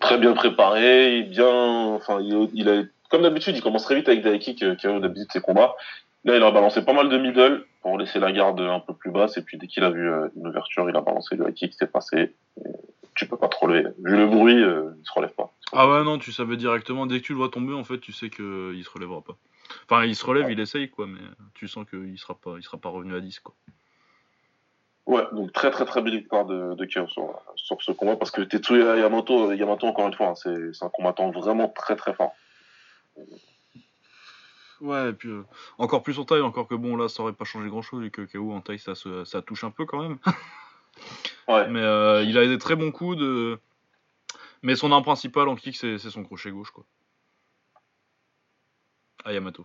[0.00, 1.46] très bien préparé, bien,
[1.94, 5.00] enfin, il, il a, comme d'habitude, il commence très vite avec des kicks, euh, KO
[5.00, 5.74] d'habitude ses combats.
[6.24, 9.10] Là, il a balancé pas mal de middle pour laisser la garde un peu plus
[9.10, 11.54] basse, et puis dès qu'il a vu euh, une ouverture, il a balancé le high
[11.54, 12.34] kick, c'est passé.
[12.64, 12.68] Et
[13.14, 13.88] tu peux pas trop lever.
[14.04, 15.52] Vu le bruit, euh, il se relève pas.
[15.72, 18.12] Ah ouais, non, tu savais directement, dès que tu le vois tomber, en fait, tu
[18.12, 19.36] sais qu'il se relèvera pas.
[19.88, 21.20] Enfin, il se relève, il essaye, quoi, mais
[21.54, 23.54] tu sens qu'il sera pas, il sera pas revenu à 10, quoi.
[25.06, 28.30] Ouais, donc très très très belle victoire de, de KO sur, sur ce combat parce
[28.30, 32.34] que Tetsuya Yamato, Yamato encore une fois, hein, c'est un combattant vraiment très très fort.
[34.80, 35.42] Ouais, et puis euh,
[35.78, 38.10] encore plus en taille, encore que bon, là, ça aurait pas changé grand chose, et
[38.10, 40.18] que KO en taille, ça, se, ça touche un peu quand même.
[41.46, 43.58] Ouais, Mais euh, il a des très bons coups de.
[44.62, 46.84] Mais son arme principale en kick, c'est son crochet gauche, quoi.
[49.24, 49.64] À Yamato.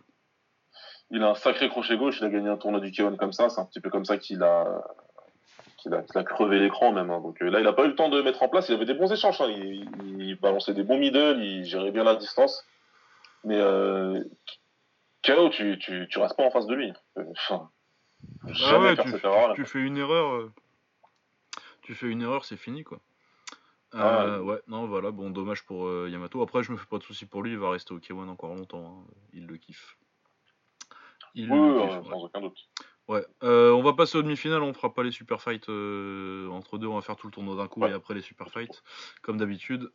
[1.09, 3.49] il a un sacré crochet gauche, il a gagné un tournoi du K1 comme ça,
[3.49, 4.83] c'est un petit peu comme ça qu'il a
[5.77, 7.09] qu'il a, qu'il a crevé l'écran même.
[7.09, 7.19] hein.
[7.19, 8.85] Donc euh, là, il a pas eu le temps de mettre en place, il avait
[8.85, 9.47] des bons échanges, hein.
[9.49, 9.87] il,
[10.19, 12.65] il balançait des bons middle, il gérait bien la distance.
[13.43, 14.23] Mais euh,
[15.25, 16.93] KO, tu, tu, tu restes pas en face de lui.
[17.15, 17.69] Enfin,
[18.69, 19.13] Ah ouais, tu,
[19.55, 20.33] tu fais une erreur.
[20.33, 20.51] euh,
[21.81, 22.99] Tu fais une erreur, c'est fini, quoi.
[23.95, 26.41] Ah Euh, ouais, non, voilà, bon, dommage pour euh, Yamato.
[26.41, 28.55] Après, je me fais pas de soucis pour lui, il va rester au K1 encore
[28.55, 29.05] longtemps.
[29.07, 29.13] hein.
[29.33, 29.97] Il le kiffe.
[31.35, 32.09] Il Oui, le kiffe, euh, ouais.
[32.09, 32.57] sans aucun doute.
[33.09, 36.87] Ouais, euh, on va passer aux demi-finales, on fera pas les super fights entre deux,
[36.87, 37.89] on va faire tout le tournoi d'un coup Ouais.
[37.91, 38.81] et après les super fights,
[39.21, 39.91] comme d'habitude.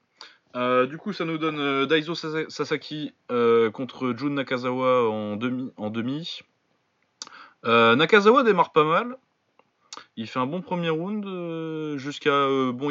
[0.56, 5.36] Euh, du coup, ça nous donne euh, Daiso Sasa- Sasaki euh, contre Jun Nakazawa en
[5.36, 6.40] demi.
[7.64, 9.16] Nakazawa démarre pas mal.
[10.16, 11.24] Il fait un bon premier round
[11.96, 12.88] jusqu'à bon,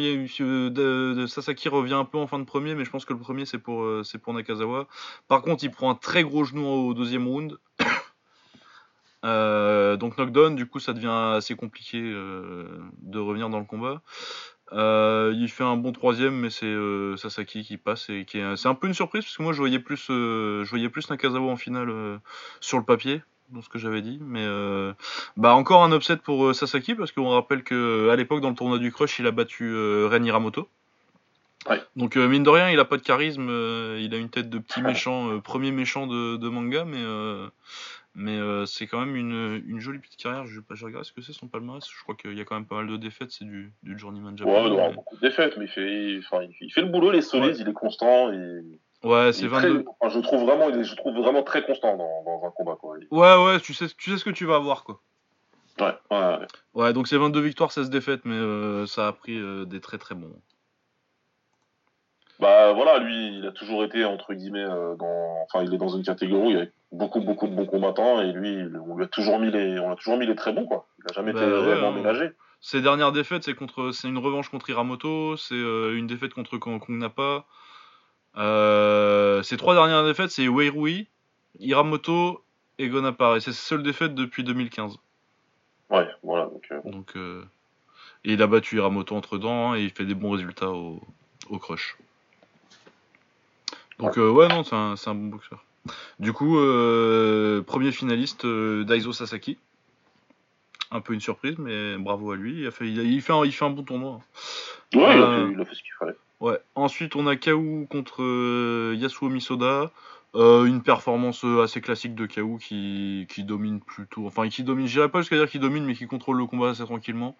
[1.27, 3.57] Sasaki revient un peu en fin de premier, mais je pense que le premier c'est
[3.57, 4.87] pour c'est pour Nakazawa.
[5.27, 7.57] Par contre, il prend un très gros genou au deuxième round.
[9.23, 14.01] Donc knockdown, du coup ça devient assez compliqué de revenir dans le combat.
[14.73, 18.55] Euh, il fait un bon troisième, mais c'est euh, Sasaki qui passe et qui est,
[18.57, 21.09] c'est un peu une surprise parce que moi je voyais plus, euh, je voyais plus
[21.09, 22.17] Nakazawa en finale euh,
[22.59, 24.19] sur le papier, dans ce que j'avais dit.
[24.21, 24.91] Mais euh,
[25.37, 28.55] bah encore un upset pour euh, Sasaki parce qu'on rappelle que à l'époque dans le
[28.55, 30.67] tournoi du Crush, il a battu euh, Ren Hiramoto.
[31.69, 31.81] Ouais.
[31.95, 34.49] Donc euh, mine de rien, il a pas de charisme, euh, il a une tête
[34.49, 37.47] de petit méchant, euh, premier méchant de, de manga, mais euh,
[38.17, 40.45] mais euh, c'est quand même une, une jolie petite carrière.
[40.47, 41.83] Je, je regarde ce que c'est son palmarès.
[41.87, 43.31] Je crois qu'il y a quand même pas mal de défaites.
[43.31, 44.57] C'est du, du journeyman Ouais, japonais.
[44.71, 46.87] avoir mais- beaucoup de défaites, mais il fait, il, enfin, il fait- il fait le
[46.89, 47.57] boulot, il est solide, Ouais.
[47.59, 48.29] il est constant.
[49.03, 49.85] Ouais, c'est est très- 22.
[49.99, 52.75] enfin, je trouve vraiment, je trouve vraiment très constant dans, dans un combat.
[52.75, 52.97] Quoi.
[52.99, 54.99] Il- Ouais, ouais, tu sais, tu sais ce que tu vas avoir, quoi.
[55.79, 56.47] Ouais, ouais, ouais.
[56.73, 59.99] Ouais, donc c'est 22 victoires, 16 défaites, mais euh, ça a pris euh, des très
[59.99, 60.33] très bons.
[62.39, 65.89] Bah voilà, lui, il a toujours été entre guillemets euh, dans, enfin, il est dans
[65.89, 69.05] une catégorie où il y a beaucoup beaucoup de bons combattants et lui, on lui
[69.05, 70.87] a toujours mis les, on a toujours mis les très bons quoi.
[70.99, 71.95] Il a jamais Bah été ouais, réellement hein.
[71.95, 72.31] ménagé.
[72.61, 76.57] Ses dernières défaites, c'est contre, c'est une revanche contre Hiramoto, c'est euh, une défaite contre
[76.57, 77.45] Kong Kong Napa.
[78.37, 81.07] Euh, ses trois dernières défaites, c'est Weirui,
[81.59, 82.43] Hiramoto
[82.77, 83.35] et Gonapar.
[83.35, 84.97] Et c'est ses seules défaites depuis 2015.
[85.89, 86.45] Ouais, voilà.
[86.45, 87.43] Donc, euh, Donc, euh,
[88.25, 90.99] Et il a battu Hiramoto entre dents et il fait des bons résultats au,
[91.49, 91.97] au crush.
[93.99, 95.63] Donc euh, ouais non c'est un, c'est un bon boxeur.
[96.19, 99.57] Du coup euh, premier finaliste euh, Daiso Sasaki.
[100.91, 102.61] Un peu une surprise mais bravo à lui.
[102.61, 104.21] Il, a fait, il, a- il fait, un, il fait un bon tournoi.
[104.93, 106.15] Ouais, il, a Euh, fait, il a fait ce qu'il fallait.
[106.39, 106.59] Ouais.
[106.75, 109.91] Ensuite, on a Kaou contre euh, Yasuo Misoda.
[110.35, 114.27] Euh, une performance assez classique de Kaou qui, qui domine plutôt.
[114.27, 114.85] Enfin, qui domine.
[114.85, 117.35] J'irais pas jusqu'à dire qu'il domine, mais qui contrôle le combat assez tranquillement.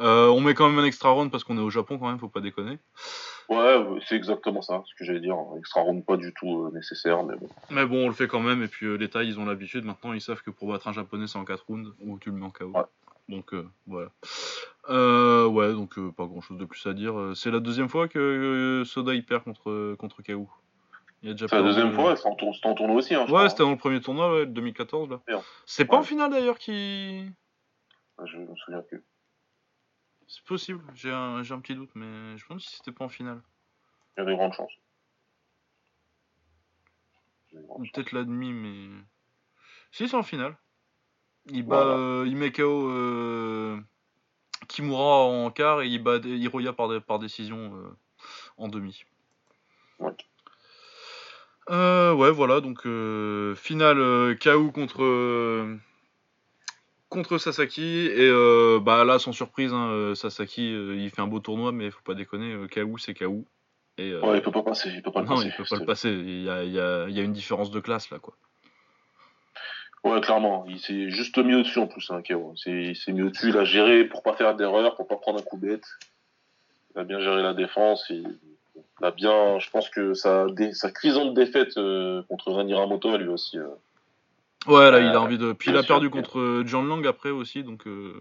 [0.00, 2.18] Euh, on met quand même un extra round parce qu'on est au Japon quand même,
[2.18, 2.78] faut pas déconner.
[3.48, 5.36] Ouais, c'est exactement ça, ce que j'allais dire.
[5.58, 7.48] Extra round pas du tout euh, nécessaire, mais bon.
[7.70, 8.62] Mais bon, on le fait quand même.
[8.62, 9.84] Et puis euh, les tailles, ils ont l'habitude.
[9.84, 12.36] Maintenant, ils savent que pour battre un japonais, c'est en 4 rounds ou tu le
[12.36, 12.72] mets en KO.
[12.74, 12.82] Ouais.
[13.28, 14.08] Donc euh, voilà.
[14.88, 17.32] Ouais, donc euh, pas grand chose de plus à dire.
[17.34, 21.92] C'est la deuxième fois que Soda il perd contre, contre y déjà C'est la deuxième
[21.92, 23.14] fois, c'était en, tour- en tournoi aussi.
[23.14, 23.48] Hein, Ouais, crois.
[23.48, 25.20] c'était dans le premier tournoi, ouais, le 2014 là.
[25.64, 27.26] C'est pas en finale d'ailleurs qui.
[28.24, 29.04] Je me souviens plus.
[30.28, 33.08] C'est possible, j'ai un, un petit doute, mais je me demande si c'était pas en
[33.08, 33.40] finale.
[34.16, 34.72] Il y a des grandes chances.
[37.52, 38.88] Peut-être la demi, mais.
[39.92, 40.56] Si, c'est en finale.
[41.46, 41.76] Il bat.
[41.76, 41.92] Voilà.
[41.92, 43.78] euh, il met KO euh,
[44.68, 47.96] Kimura en quart et il bat Hiroya par, dé- par décision euh,
[48.56, 49.04] en demi.
[50.00, 50.12] Ouais.
[51.70, 55.02] Euh, ouais, voilà, donc euh, finale KO contre.
[57.08, 61.26] Contre Sasaki et euh, bah là sans surprise hein, euh, Sasaki euh, il fait un
[61.26, 63.44] beau tournoi mais faut pas déconner euh, KO c'est KO
[63.98, 64.90] et Ouais, il peut pas passer.
[64.90, 65.46] Il peut pas le non passer.
[65.48, 67.32] il peut pas le passer il y a, il y a- il y a une
[67.32, 68.34] différence de classe là quoi
[70.04, 70.64] Ouais, clairement.
[70.68, 72.22] Il s'est juste mis au-dessus en plus, hein.
[72.54, 73.48] C'est- Il s'est mis au-dessus.
[73.48, 75.82] Il a géré pour pas faire d'erreur, pour pas prendre un coup bête.
[76.94, 78.06] Il a bien géré la défense.
[78.10, 78.38] Il,
[78.76, 79.58] il a bien.
[79.58, 81.74] Je pense que sa, dé- sa cuisante défaite
[82.28, 83.58] contre Rani Ramoto, elle lui aussi.
[84.66, 85.52] Ouais, là, il Euh, a envie de.
[85.52, 88.20] Puis il a perdu contre euh, John Lang après aussi, donc euh,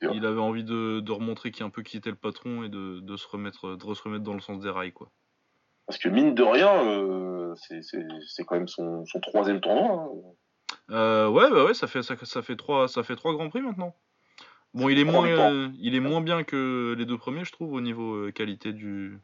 [0.00, 3.00] il avait envie de, de remontrer qui un peu qui était le patron et de,
[3.00, 5.10] de se remettre de se remettre dans le sens des rails, quoi.
[5.86, 9.90] Parce que mine de rien, euh, c'est- quand même son, son troisième tournoi.
[9.92, 10.08] hein.
[10.90, 13.60] Euh, ouais, bah ouais, ça fait ça, ça fait trois ça fait trois grands prix
[13.62, 13.94] maintenant.
[14.74, 15.28] Bon, il est moins
[15.78, 19.18] il est moins bien que les deux premiers, je trouve, au niveau qualité du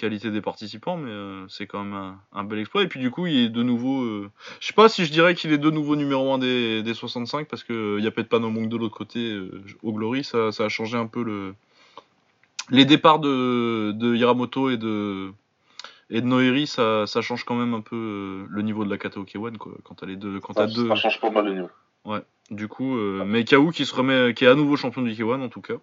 [0.00, 2.82] qualité des participants, mais euh, c'est quand même un, un bel exploit.
[2.82, 4.02] Et puis du coup, il est de nouveau.
[4.02, 6.94] euh, Je sais pas si je dirais qu'il est de nouveau numéro 1 des, des
[6.94, 9.92] 65 parce que il y a peut-être pas no manque de l'autre côté euh, au
[9.92, 11.54] Glory, ça, ça a changé un peu le
[12.70, 15.32] les départs de, de Hiramoto et de
[16.12, 18.98] et de Noiri, ça, ça change quand même un peu euh, le niveau de la
[18.98, 19.72] Kata Okewan quoi.
[19.84, 20.88] Quand t'as les deux, quand Ça, t'as deux.
[20.88, 21.70] ça change pas mal le niveau.
[22.50, 23.70] Du coup, euh, mais K.O.
[23.70, 25.76] qui se remet, qui est à nouveau champion du K1 en tout cas.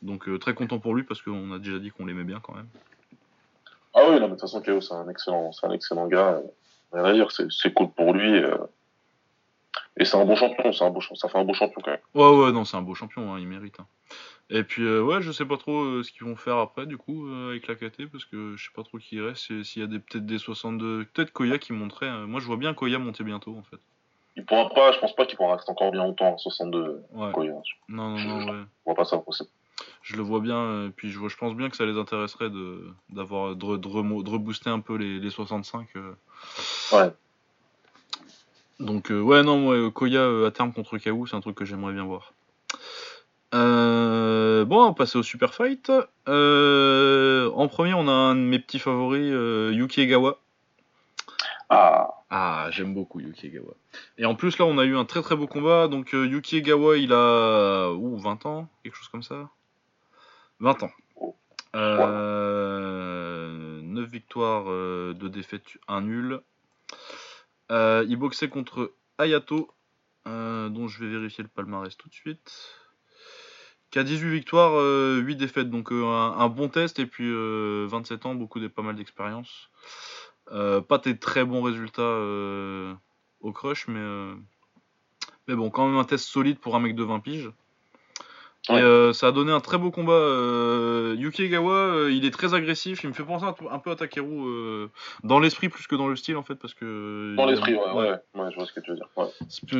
[0.00, 2.54] Donc euh, très content pour lui parce qu'on a déjà dit qu'on l'aimait bien quand
[2.54, 2.68] même.
[3.94, 6.38] Ah oui, non, mais de toute façon, Keo, c'est un excellent, c'est un excellent gars.
[6.38, 6.42] euh,
[6.92, 8.42] Rien à dire, c'est cool pour lui.
[8.42, 8.56] euh,
[9.96, 12.00] Et c'est un bon champion, c'est un beau, ça fait un beau champion quand même.
[12.14, 13.78] Ouais ouais non c'est un beau champion, hein, il mérite.
[13.80, 13.86] hein.
[14.48, 16.96] Et puis euh, ouais je sais pas trop euh, ce qu'ils vont faire après du
[16.96, 19.84] coup euh, avec la KT parce que je sais pas trop qui reste, s'il y
[19.84, 22.06] a des peut-être des 62, peut-être Koya qui monterait.
[22.08, 23.78] euh, moi je vois bien Koya monter bientôt en fait.
[24.36, 27.02] Il pourra pas, je pense pas qu'il pourra rester encore bien longtemps, 62.
[27.12, 27.30] Ouais.
[27.32, 27.52] Koya.
[27.64, 28.64] Je Non non non ouais.
[28.86, 29.50] vois pas ça possible.
[30.02, 32.50] Je le vois bien, euh, puis je, vois, je pense bien que ça les intéresserait
[32.50, 35.88] de d'avoir de, rebooster un peu les, les 65.
[35.96, 36.14] euh.
[36.92, 37.12] Ouais.
[38.80, 41.92] Donc euh, ouais non moi Koya à terme contre Kaou c'est un truc que j'aimerais
[41.92, 42.32] bien voir.
[43.52, 45.92] Euh, bon on va passer au super fight.
[46.28, 49.30] Euh, en premier on a un de mes petits favoris
[49.74, 50.38] Yuki Egawa.
[51.68, 53.74] Ah, Ah j'aime beaucoup Yuki Egawa.
[54.16, 56.56] Et en plus là on a eu un très très beau combat donc euh, Yuki
[56.56, 59.50] Egawa il a ouh, 20 ans quelque chose comme ça.
[60.60, 60.90] 20 ans.
[61.16, 61.36] Oh.
[61.74, 63.50] Euh,
[63.82, 66.40] 9 victoires, euh, 2 défaites, 1 nul.
[67.70, 69.70] Euh, il boxait contre Ayato,
[70.26, 72.76] euh, dont je vais vérifier le palmarès tout de suite.
[73.90, 76.98] Qui a 18 victoires, euh, 8 défaites, donc euh, un, un bon test.
[76.98, 79.70] Et puis euh, 27 ans, beaucoup de, pas mal d'expérience.
[80.52, 82.92] Euh, pas des très bons résultats euh,
[83.40, 84.34] au crush, mais, euh,
[85.46, 87.50] mais bon, quand même un test solide pour un mec de 20 piges.
[88.68, 88.82] Et Ouais.
[88.82, 90.12] euh, ça a donné un très beau combat.
[90.12, 93.02] Euh, Yuki Egawa, euh, il est très agressif.
[93.02, 94.88] Il me fait penser un, un peu à Takeru euh,
[95.24, 97.92] dans l'esprit plus que dans le style en fait, parce que dans il- l'esprit, ouais,
[97.92, 99.08] ouais, ouais, je vois ce que tu veux dire.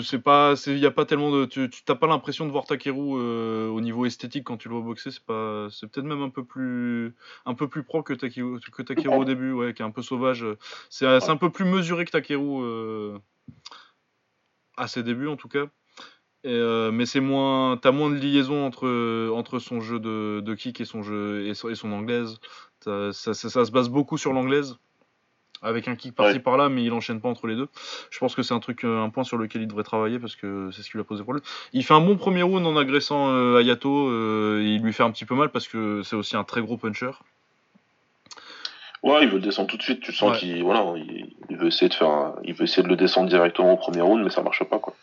[0.02, 3.18] C'est pas, il y a pas tellement de, tu, t'as pas l'impression de voir Takeru
[3.18, 5.10] euh, au niveau esthétique quand tu le vois boxer.
[5.10, 7.14] C'est pas, c'est peut-être même un peu plus,
[7.44, 10.02] un peu plus propre que Takeru, que Takeru au début, ouais, qui est un peu
[10.02, 10.46] sauvage.
[10.88, 13.18] C'est, un peu plus mesuré que Takeru euh,
[14.78, 15.66] à ses débuts en tout cas.
[16.44, 20.54] Et, euh, mais c'est moins, t'as moins de liaison entre entre son jeu de, de
[20.54, 22.40] kick et son jeu et son, et son anglaise.
[22.80, 24.78] Ça, ça, ça se base beaucoup sur l'anglaise.
[25.62, 27.68] avec un kick par-ci par-là, mais il enchaîne pas entre les deux.
[28.10, 30.36] Je pense que c'est un truc, euh, un point sur lequel il devrait travailler parce
[30.36, 31.44] que c'est ce qui lui a posé problème.
[31.72, 34.08] Il fait un bon premier round en agressant euh, Ayato.
[34.08, 36.76] Euh, il lui fait un petit peu mal parce que c'est aussi un très gros
[36.76, 37.10] puncher.
[39.02, 40.00] Ouais, il veut le descendre tout de suite.
[40.00, 43.28] Tu sens qu'il voilà, il, veut essayer de faire, il veut essayer de le descendre
[43.28, 44.94] directement au premier round, mais ça marche pas quoi.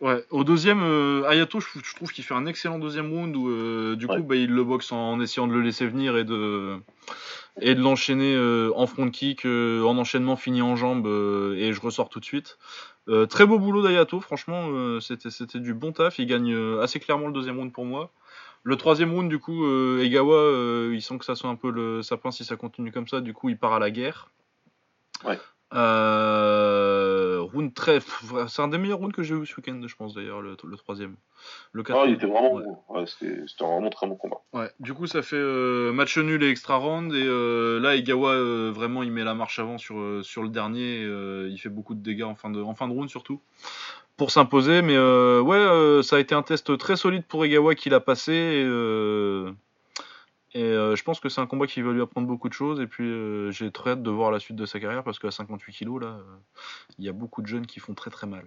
[0.00, 0.82] Ouais, au deuxième,
[1.26, 4.64] Ayato, je, trouve qu'il fait un excellent deuxième round où du coup, bah, il le
[4.64, 6.80] boxe en essayant de le laisser venir et de
[7.60, 11.72] et de l'enchaîner euh, en front kick, euh, en enchaînement fini en jambe euh, et
[11.72, 12.58] je ressors tout de suite.
[13.28, 16.18] très beau boulot d'Ayato, franchement, c'était, c'était du bon taf.
[16.18, 18.10] Il gagne assez clairement le deuxième round pour moi.
[18.62, 19.66] Le troisième round, du coup,
[20.00, 23.20] Egawa, il sent que ça soit un peu le sapin si ça continue comme ça.
[23.20, 24.30] Du coup, il part à la guerre.
[25.22, 25.38] Ouais.
[25.74, 26.93] Euh,
[27.54, 28.00] round très,
[28.48, 31.16] c'est un des meilleurs rounds que j'ai eu ce week-end, je pense d'ailleurs, le, troisième.
[31.72, 33.04] Le ah, il était vraiment, ouais.
[33.06, 34.38] c'était, vraiment très bon combat.
[34.52, 34.70] Ouais.
[34.80, 38.34] Du coup, ça fait euh, match nul et extra round et euh, là, Egawa
[38.70, 41.02] vraiment, il met la marche avant sur sur le dernier.
[41.02, 43.40] il fait beaucoup de dégâts en fin de en fin de round surtout
[44.16, 44.82] pour s'imposer.
[44.82, 48.32] Mais ouais, ça a été un test très solide pour Egawa qu'il a passé.
[48.32, 48.64] Et,
[50.54, 52.80] et euh, je pense que c'est un combat qui va lui apprendre beaucoup de choses.
[52.80, 55.32] Et puis euh, j'ai très hâte de voir la suite de sa carrière parce qu'à
[55.32, 56.36] 58 kilos, là, euh,
[56.98, 58.44] il y a beaucoup de jeunes qui font très très mal.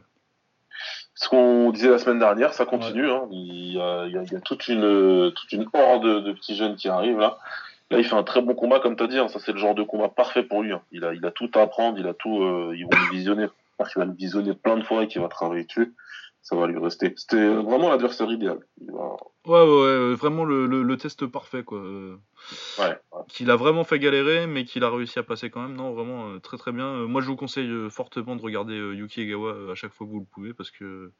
[1.15, 3.09] Ce qu'on disait la semaine dernière, ça continue.
[3.09, 3.27] Hein.
[3.31, 7.39] Il, y a, toute, une, toute une horde de petits jeunes qui arrivent là.
[7.89, 9.17] Là, il fait un très bon combat, comme tu as dit.
[9.17, 9.27] Hein.
[9.27, 10.73] Ça, c'est le genre de combat parfait pour lui.
[10.73, 10.81] Hein.
[10.91, 11.97] Il, a, il a tout à apprendre.
[11.97, 12.35] Il a tout.
[12.73, 13.47] ils vont le visionner.
[13.91, 15.93] Qu'il va le visionner plein de fois et qu'il va travailler dessus
[16.47, 17.13] ça va lui rester.
[17.17, 18.59] C'était vraiment l'adversaire idéal.
[18.79, 21.81] Ouais, ouais, vraiment le, test parfait, quoi.
[22.79, 22.97] Ouais.
[23.27, 25.75] Qu'il a vraiment fait galérer, mais qu'il a réussi à passer quand même.
[25.75, 26.85] Non, vraiment euh, très très bien.
[26.85, 30.11] Euh, moi, je vous conseille euh, fortement de regarder Yuki Egawa à chaque fois que
[30.13, 31.11] vous le pouvez, parce que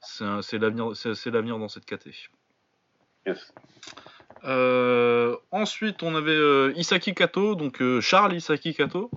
[0.00, 2.10] c'est l'avenir, c'est l'avenir dans cette KT.
[3.24, 3.54] Yes.
[5.52, 9.12] ensuite, on avait Isaki Kato, donc Charles Isaki Kato.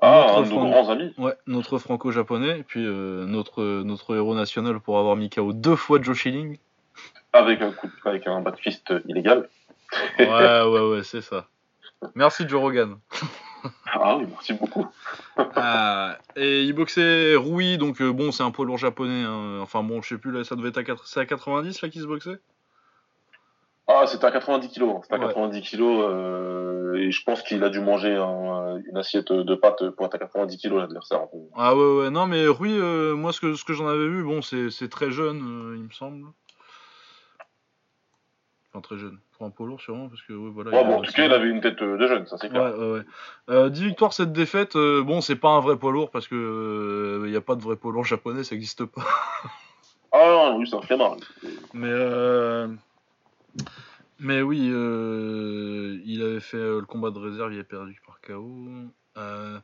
[0.00, 1.14] Ah, un de nos grands amis.
[1.18, 5.76] Ouais, notre franco-japonais, et puis euh, notre, notre héros national pour avoir mis KO deux
[5.76, 6.58] fois Joe Schilling.
[7.32, 9.48] Avec un coup avec un backfist illégal.
[10.18, 11.46] ouais, ouais, ouais, c'est ça.
[12.14, 12.98] Merci Joe Rogan.
[13.86, 14.86] ah oui, merci beaucoup.
[15.58, 19.22] Ah, et il boxait Rui, donc euh, bon, c'est un poids lourd japonais.
[19.22, 19.58] Hein.
[19.60, 21.18] Enfin bon, je sais plus, là, ça devait être à, 4...
[21.18, 22.38] à 90 là qu'il se boxait?
[23.88, 24.96] Ah, c'était à 90 kilos.
[25.02, 29.54] C'était à 90 kilos euh, et je pense qu'il a dû manger une assiette de
[29.54, 31.20] pâtes pour être à 90 kilos l'adversaire.
[31.54, 34.24] Ah ouais ouais non mais Rui, euh, moi ce que ce que j'en avais vu,
[34.24, 36.26] bon c'est très jeune, euh, il me semble.
[38.72, 39.18] Enfin très jeune.
[39.38, 40.70] Pour un poids lourd sûrement parce que voilà.
[40.70, 42.62] Ouais, bon, en tout cas il avait une tête de jeune, ça c'est clair.
[42.62, 43.04] Ouais ouais
[43.48, 43.70] ouais.
[43.70, 44.76] 10 victoires, 7 défaites.
[44.76, 47.76] bon c'est pas un vrai poids lourd parce que il n'y a pas de vrai
[47.76, 49.02] poids lourd japonais, ça n'existe pas.
[50.10, 51.18] ah non, oui c'est un flemmard.
[51.72, 52.66] Mais euh...
[54.18, 58.20] Mais oui, euh, il avait fait euh, le combat de réserve, il a perdu par
[58.20, 58.58] KO.
[59.18, 59.58] Euh,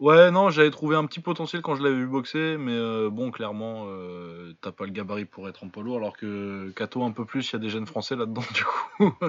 [0.00, 2.78] ouais, non, j'avais trouvé un petit potentiel quand je l'avais vu boxer, mais
[3.10, 3.86] bon, clairement,
[4.60, 7.48] t'as pas le gabarit pour être en poids lourd, alors que Kato un peu plus,
[7.50, 9.14] il y a des jeunes français là-dedans, du coup.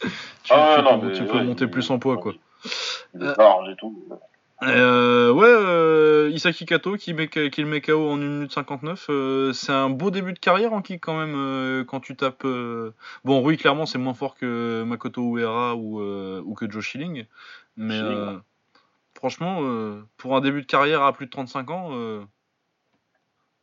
[0.00, 2.34] tu, ah, tu peux, monter plus en poids, quoi.
[3.14, 4.04] Il est et tout.
[4.62, 9.06] Euh, ouais, euh, Isaki Kato qui, met, qui le met KO en 1 minute 59.
[9.08, 12.44] Euh, c'est un beau début de carrière en kick quand même euh, quand tu tapes.
[12.44, 12.92] Euh,
[13.24, 17.24] bon, Rui, clairement, c'est moins fort que Makoto Uehara ou, ou que Joe Schilling.
[17.76, 18.00] Mais
[19.14, 19.62] franchement,
[20.16, 21.90] pour un début de carrière à plus de 35 ans,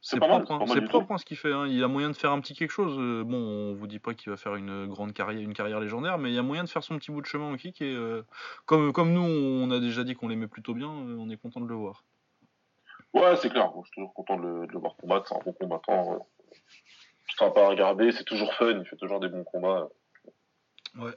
[0.06, 0.60] c'est propre, hein.
[0.68, 1.52] c'est propre hein, ce qu'il fait.
[1.52, 1.66] Hein.
[1.66, 2.96] Il a moyen de faire un petit quelque chose.
[3.00, 6.20] Euh, bon, on vous dit pas qu'il va faire une grande carrière, une carrière légendaire,
[6.20, 7.82] mais il y a moyen de faire son petit bout de chemin au kick.
[7.82, 8.22] Et euh,
[8.68, 11.60] comme, comme nous, on a déjà dit qu'on l'aimait plutôt bien, euh, on est content
[11.60, 12.04] de le voir.
[13.16, 13.72] Ouais, c'est clair.
[13.78, 15.28] je suis toujours content de le, voir combattre.
[15.28, 16.28] C'est un bon combattant.
[17.28, 18.12] C'est sympa à regarder.
[18.12, 18.78] C'est toujours fun.
[18.78, 19.88] Il fait toujours des bons combats.
[21.00, 21.14] Ouais.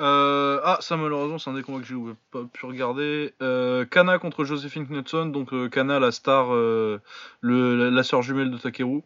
[0.00, 1.94] Euh, ah, ça malheureusement, c'est un des combats que j'ai
[2.30, 3.34] pas pu regarder.
[3.42, 5.26] Euh, Kana contre Josephine Knudson.
[5.26, 7.00] Donc euh, Kana, la star, le,
[7.42, 9.02] la, sœur jumelle de Takeru,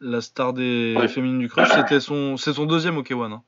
[0.00, 1.68] la star des féminines du crush.
[1.68, 3.32] C'était son, c'est son deuxième au K1.
[3.32, 3.42] Hein.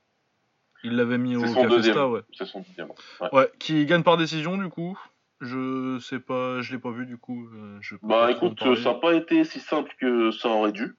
[0.83, 2.21] Il l'avait mis au Cafesta, ouais.
[2.33, 2.89] C'est son deuxième.
[3.31, 3.49] Ouais.
[3.59, 4.99] Qui gagne par décision du coup.
[5.39, 7.47] Je sais pas, je l'ai pas vu du coup.
[7.79, 10.95] Je bah écoute, ça n'a pas été si simple que ça aurait dû.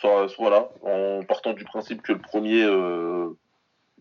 [0.00, 2.64] Ça, voilà, en partant du principe que le premier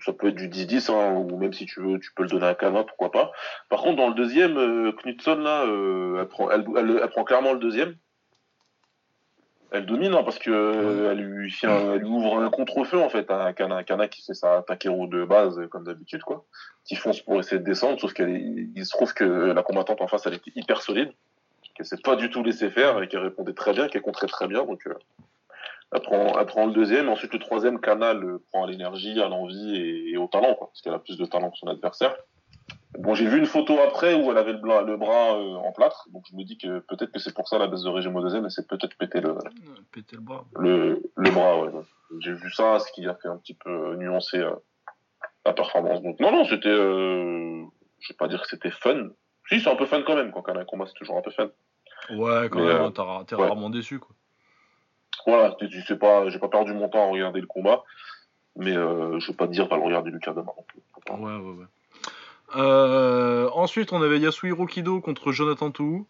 [0.05, 2.45] ça peut être du 10-10, hein, ou même si tu veux, tu peux le donner
[2.45, 3.31] à Kana, pourquoi pas.
[3.69, 7.95] Par contre, dans le deuxième, euh, Knudson, là, euh, elle, prend, clairement le deuxième.
[9.71, 13.83] Elle domine, hein, parce que euh, elle, lui ouvre un contre-feu, en fait, à Kana.
[13.83, 16.45] Kana qui fait sa Takero de base, comme d'habitude, quoi.
[16.85, 20.25] Qui fonce pour essayer de descendre, sauf qu'il se trouve que la combattante en face,
[20.25, 21.11] elle était hyper solide,
[21.75, 24.47] qu'elle s'est pas du tout laissé faire, et qu'elle répondait très bien, qu'elle contrait très
[24.47, 24.87] bien, donc...
[25.93, 29.75] Elle prend, le deuxième, ensuite le troisième canal prend à l'énergie, à l'envie
[30.11, 32.15] et, au talent, quoi, parce qu'elle a plus de talent que son adversaire.
[32.97, 35.71] Bon, j'ai vu une photo après où elle avait le, bras, le bras euh, en
[35.71, 38.15] plâtre, donc je me dis que peut-être que c'est pour ça la baisse de régime
[38.15, 39.35] au deuxième, mais c'est peut-être péter le,
[39.91, 40.45] péter le bras.
[40.57, 41.71] Le, le bras, ouais.
[42.19, 44.55] J'ai vu ça, ce qui a fait un petit peu nuancer euh,
[45.45, 46.01] la performance.
[46.01, 47.63] Donc non, non, c'était, euh,
[47.99, 49.09] je vais pas dire que c'était fun.
[49.49, 51.49] Si, c'est un peu fun quand même, quand un combat, c'est toujours un peu fun.
[52.09, 54.15] Ouais, quand même, euh, t'es rarement déçu, quoi.
[55.25, 55.55] Voilà,
[55.85, 57.83] sais pas, j'ai pas perdu mon temps à regarder le combat,
[58.55, 60.51] mais euh, je vais pas dire, va le regarder Lucas demain.
[61.09, 61.65] Ouais, ouais, ouais.
[62.55, 66.07] Euh, ensuite, on avait Yasuhiro Kido contre Jonathan Tou,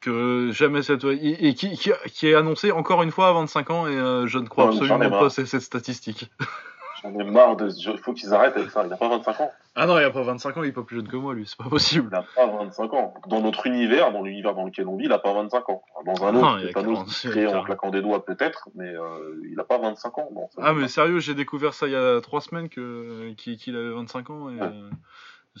[0.00, 3.94] que jamais cette et, qui, qui, est annoncé encore une fois à 25 ans et
[3.94, 6.30] euh, je ne crois absolument pas c'est cette statistique.
[7.02, 7.68] J'en ai marre de.
[7.68, 8.82] Il faut qu'ils arrêtent avec ça.
[8.84, 9.52] Il n'a pas 25 ans.
[9.74, 11.46] Ah non, il n'a pas 25 ans, il est pas plus jeune que moi, lui,
[11.46, 12.08] c'est pas possible.
[12.10, 13.14] Il n'a pas 25 ans.
[13.28, 15.82] Dans notre univers, dans l'univers dans lequel on vit, il n'a pas 25 ans.
[16.04, 19.54] Dans un autre, c'est un autre créé en claquant des doigts peut-être, mais euh, il
[19.56, 20.28] n'a pas 25 ans.
[20.58, 24.50] ah, mais sérieux, j'ai découvert ça il y a 3 semaines qu'il avait 25 ans
[24.50, 24.58] et.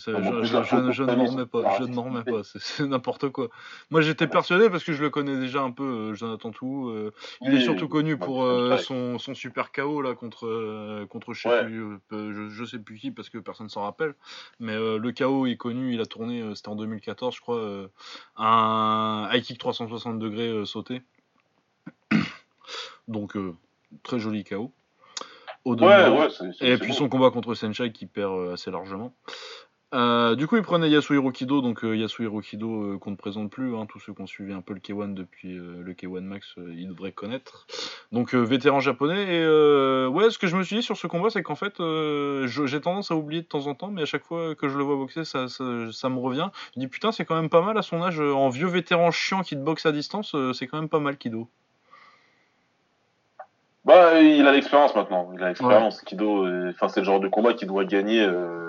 [0.08, 3.48] Euh, je, ne m'en remets pas, je ne m'en remets pas, c'est n'importe quoi.
[3.90, 6.88] Moi j'étais persuadé parce que je le connais déjà un peu, euh, Jonathan Tout.
[6.88, 7.12] Euh,
[7.42, 11.64] il est surtout connu pour euh, son, son, super KO là contre contre je sais,
[11.64, 14.14] plus, je, sais plus qui parce que personne s'en rappelle.
[14.60, 17.90] Mais le KO est connu, il a tourné, c'était en 2014 je crois,
[18.36, 21.02] un high kick 360 degrés sauté.
[23.08, 23.36] Donc
[24.02, 24.72] très joli KO.
[25.64, 26.28] Au ouais, ouais,
[26.60, 29.14] et puis son combat contre Senshai qui perd assez largement.
[29.94, 33.50] Euh, du coup, il prenait Yasuhiro Kido, donc euh, Yasuhiro Kido euh, qu'on ne présente
[33.50, 36.54] plus, hein, tous ceux qui ont suivi un peu le K1 depuis le K1 Max,
[36.56, 37.66] ils devraient connaître.
[38.10, 41.42] Donc vétéran japonais, et ouais, ce que je me suis dit sur ce combat, c'est
[41.42, 41.74] qu'en fait,
[42.46, 44.84] j'ai tendance à oublier de temps en temps, mais à chaque fois que je le
[44.84, 46.50] vois boxer, ça, ça, me revient.
[46.74, 49.42] Je dis putain, c'est quand même pas mal à son âge, en vieux vétéran chiant
[49.42, 51.48] qui te boxe à distance, c'est quand même pas mal Kido.
[53.84, 55.30] Bah, il a l'expérience maintenant.
[55.34, 56.00] Il a l'expérience.
[56.02, 58.26] Kido, enfin, c'est le genre de combat qu'il doit gagner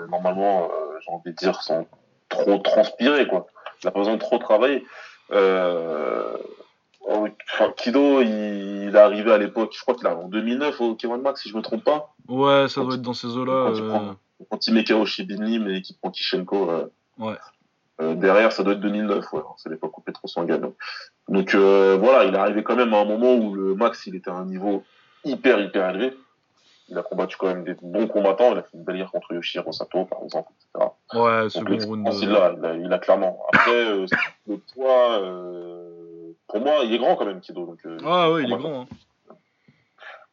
[0.08, 0.68] normalement
[1.04, 1.86] j'ai envie de dire, sans
[2.28, 3.46] trop transpirer, quoi.
[3.82, 4.84] Il n'a pas besoin de trop travailler.
[5.32, 6.36] Euh,
[7.76, 11.42] Kido, il, est arrivé à l'époque, je crois qu'il est en 2009 au K1 Max,
[11.42, 12.14] si je me trompe pas.
[12.28, 13.72] Ouais, ça doit être dans ces eaux-là.
[13.72, 14.12] Quand, euh...
[14.50, 16.70] quand, il met KO Shibinli, mais qu'il prend Kishenko.
[16.70, 16.86] Euh,
[17.18, 17.36] ouais.
[18.00, 19.42] Euh, derrière, ça doit être 2009, ouais.
[19.58, 20.70] C'est l'époque où Petro gagne.
[21.28, 24.16] Donc euh, voilà, il est arrivé quand même à un moment où le Max, il
[24.16, 24.82] était à un niveau
[25.24, 26.16] hyper, hyper élevé
[26.88, 28.52] il a combattu quand même des bons combattants.
[28.52, 30.90] Il a fait une belle guerre contre Yoshiro Sato, par exemple, etc.
[31.14, 32.08] Ouais, second round.
[32.20, 33.44] Il, a, il, a, clairement.
[33.52, 34.06] Après, euh,
[34.46, 37.66] le poids, euh, pour moi, il est grand quand même, Kido.
[37.66, 38.82] Donc, euh, ah ouais, il est grand.
[38.82, 38.86] Hein.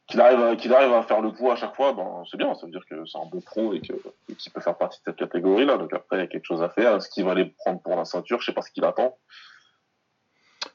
[0.07, 2.53] Qu'il arrive, à, qu'il arrive à faire le poids à chaque fois, ben, c'est bien.
[2.53, 3.93] Ça veut dire que c'est un bon pro et, que,
[4.35, 5.77] qu'il peut faire partie de cette catégorie-là.
[5.77, 6.97] Donc après, il y a quelque chose à faire.
[6.97, 8.41] Est-ce qu'il va aller prendre pour la ceinture?
[8.41, 9.15] Je sais pas ce qu'il attend.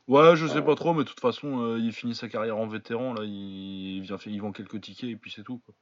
[0.09, 2.69] Ouais, je sais pas trop, mais de toute façon, euh, il finit sa carrière en
[2.69, 5.61] vétéran, là, il, vient, il vend quelques tickets et puis c'est tout.
[5.67, 5.75] Quoi.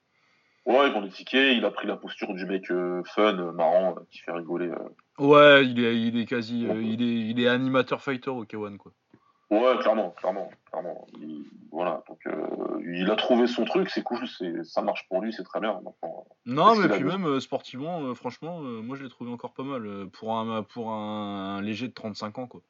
[0.64, 3.52] Ouais, il vend des tickets, il a pris la posture du mec euh, fun, euh,
[3.52, 4.70] marrant, qui fait rigoler.
[5.18, 6.62] Ouais, il est, il est quasi.
[6.62, 8.92] il, est, il est animateur fighter au K1, quoi.
[9.50, 11.06] Ouais, clairement, clairement, clairement.
[11.70, 12.18] voilà, donc
[12.82, 15.78] il a trouvé son truc, c'est cool, c'est, ça marche pour lui, c'est très bien.
[16.46, 20.62] non, mais puis même sportivement, franchement, moi je l'ai trouvé encore pas mal pour un,
[20.62, 22.62] pour un léger de 35 ans, quoi.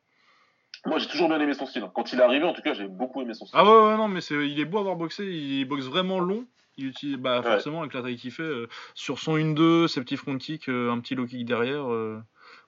[0.87, 1.85] Moi, j'ai toujours bien aimé son style.
[1.95, 3.59] Quand il est arrivé, en tout cas, j'ai beaucoup aimé son style.
[3.59, 5.24] Ah ouais, ouais, non, mais c'est, il est beau à avoir boxé.
[5.24, 6.47] Il boxe vraiment long.
[6.76, 10.16] Il utilise, bah, forcément, avec la taille qu'il fait, euh, sur son 1-2, ses petits
[10.16, 11.91] front kicks, euh, un petit low kick derrière.
[11.91, 12.20] Euh,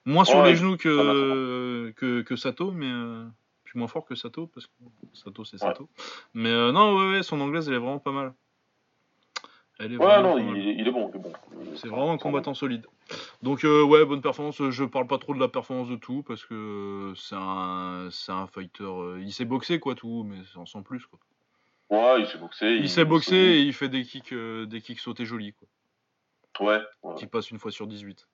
[0.05, 2.89] moins sur les genoux que, que, que, Sato, mais
[3.65, 4.71] plus moins fort que Sato, parce que
[5.13, 5.89] Sato, c'est Sato.
[6.33, 8.33] Mais non, ouais, ouais, son anglaise, elle est vraiment pas mal
[9.79, 11.33] ouais, non, il, est bon, bon.
[11.75, 12.85] C'est vraiment un combattant solide.
[13.41, 14.61] Donc, euh, ouais, bonne performance.
[14.69, 18.47] Je parle pas trop de la performance de tout parce que c'est un, c'est un
[18.47, 18.83] fighter.
[18.83, 21.19] Euh, il sait boxer, quoi, tout, mais sans plus, quoi.
[21.89, 22.75] Ouais, il sait boxer.
[22.75, 25.67] Il, sait boxer et il fait des kicks, euh, des kicks sautés jolis, quoi.
[26.67, 27.15] Ouais, ouais.
[27.15, 28.27] Qui passe une fois sur 18.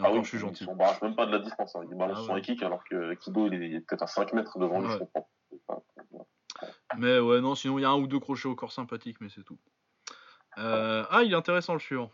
[0.00, 0.66] ah oui, je suis gentil.
[0.68, 1.74] On barrage même pas de la distance.
[1.74, 1.80] Hein.
[1.90, 4.80] Il balance ah son kick alors que Kido, il est peut-être à 5 mètres devant
[4.80, 5.28] lui, je comprends.
[6.98, 9.28] Mais ouais, non, sinon il y a un ou deux crochets au corps sympathiques, mais
[9.28, 9.58] c'est tout.
[10.58, 12.10] Euh, ah, il est intéressant le suivant.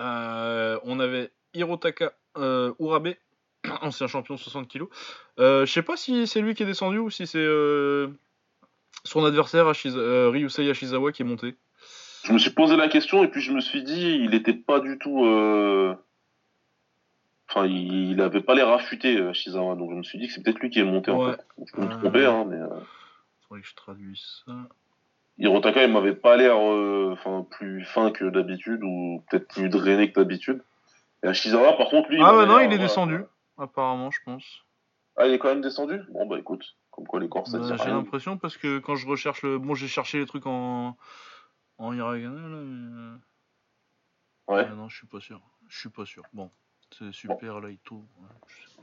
[0.00, 3.14] Euh, on avait Hirotaka euh, Urabe,
[3.82, 4.84] ancien champion 60 kg.
[5.38, 7.46] je sais pas si c'est lui qui est descendu ou si c'est
[9.04, 11.56] son adversaire Ryusei Ashizawa qui est monté.
[12.24, 14.80] Je me suis posé la question et puis je me suis dit, il était pas
[14.80, 15.24] du tout.
[17.48, 20.60] Enfin, il, avait pas l'air affûté, Ashizawa, donc je me suis dit que c'est peut-être
[20.60, 21.44] lui qui est monté en fait.
[21.66, 22.58] Je peux me tromper, hein, mais.
[23.48, 24.52] Faudrait que je traduise ça.
[25.40, 30.12] Hirotaka, il m'avait pas l'air euh, enfin plus fin que d'habitude ou peut-être plus drainé
[30.12, 30.62] que d'habitude.
[31.22, 32.20] Et Ashizawa, par contre, lui.
[32.22, 33.24] Ah, bah non, il est descendu,
[33.56, 34.44] apparemment, je pense.
[35.16, 36.02] Ah, il est quand même descendu?
[36.10, 39.06] Bon, bah écoute, comme quoi les corps, ça bah, J'ai l'impression parce que quand je
[39.06, 39.58] recherche le.
[39.58, 40.96] Bon, j'ai cherché les trucs en.
[41.78, 43.00] En hiragana, là, mais.
[43.00, 44.68] Euh, ouais.
[44.76, 45.40] non, je suis pas sûr.
[45.68, 46.22] Je suis pas sûr.
[46.34, 46.50] Bon,
[46.90, 48.04] c'est super light tout.
[48.46, 48.82] je sais pas.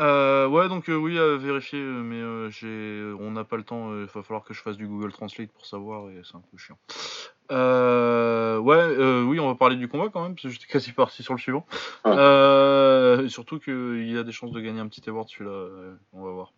[0.00, 3.62] Euh, ouais, donc euh, oui, à vérifier, euh, mais euh, j'ai, on n'a pas le
[3.62, 3.92] temps.
[3.94, 6.56] Il va falloir que je fasse du Google Translate pour savoir, et c'est un peu
[6.56, 6.78] chiant.
[7.50, 10.92] Euh, ouais, euh, oui, on va parler du combat quand même, parce que j'étais quasi
[10.92, 11.66] parti sur le suivant.
[12.04, 12.12] Ouais.
[12.16, 16.30] Euh, surtout qu'il a des chances de gagner un petit award celui-là, euh, on va
[16.30, 16.52] voir.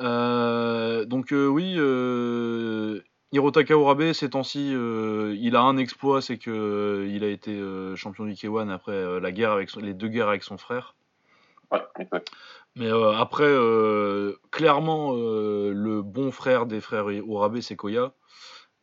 [0.00, 3.00] Euh, donc euh, oui, euh,
[3.32, 7.52] Hirotaka Urabe, ces temps-ci, euh, il a un exploit, c'est que euh, il a été
[7.58, 10.56] euh, champion du K1 après euh, la guerre avec son- les deux guerres avec son
[10.56, 10.94] frère.
[11.70, 12.30] Ouais, exact.
[12.76, 18.12] Mais euh, après, euh, clairement, euh, le bon frère des frères Urabe, c'est Koya.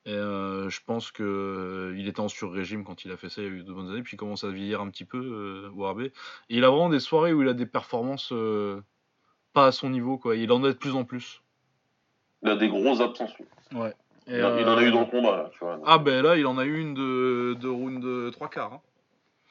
[0.06, 3.52] Et je pense que il était en sur-régime quand il a fait ça il y
[3.52, 6.00] a eu de bonnes années, puis il commence à vieillir un petit peu, Urabe.
[6.02, 6.12] Et
[6.48, 8.32] il a vraiment des soirées où il a des performances
[9.52, 10.38] pas à son niveau, quoi.
[10.38, 11.42] Il en a de plus en plus.
[12.42, 13.34] Il a des grosses absences.
[13.74, 13.94] Ouais.
[14.28, 15.82] Et, Il, en- a eu dans le combat, là, tu vois.
[15.86, 18.74] Ah ben là, il en a eu une de, de round 3 quarts.
[18.74, 18.82] hein.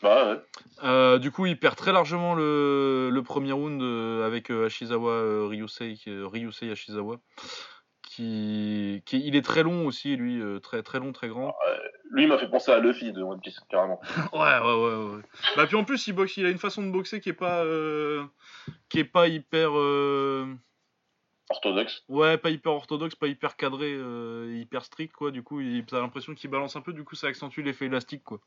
[0.03, 0.41] Bah ouais.
[0.85, 5.49] Euh, du coup, il perd très largement le, le premier round euh, avec euh, Ashizawa
[5.49, 7.17] Ryusei, Ryusei Ashizawa.
[8.03, 11.55] Qui, qui, il est très long aussi, lui, très très long, très grand.
[12.11, 14.01] Lui, il m'a fait penser à Luffy de One Piece, carrément.
[14.33, 15.23] Ouais, ouais, ouais, ouais.
[15.57, 17.63] Bah puis en plus, il boxe, il a une façon de boxer qui est pas,
[17.65, 18.25] euh,
[18.89, 20.47] qui est pas hyper, euh,
[21.51, 22.05] Orthodoxe.
[22.09, 23.99] ouais, pas hyper orthodoxe, pas hyper cadré,
[24.51, 25.31] hyper strict quoi.
[25.31, 26.93] Du coup, il, t'as l'impression qu'il balance un peu.
[26.95, 28.41] Du coup, ça accentue l'effet élastique quoi.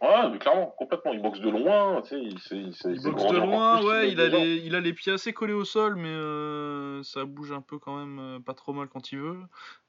[0.00, 1.12] Ouais, mais clairement, complètement.
[1.12, 2.20] Il boxe de loin, tu sais.
[2.22, 4.92] Il, sait- il, Il boxe de loin, plus, ouais, il a, les, il a les
[4.92, 8.54] pieds assez collés au sol, mais euh, ça bouge un peu quand même euh, pas
[8.54, 9.36] trop mal quand il veut.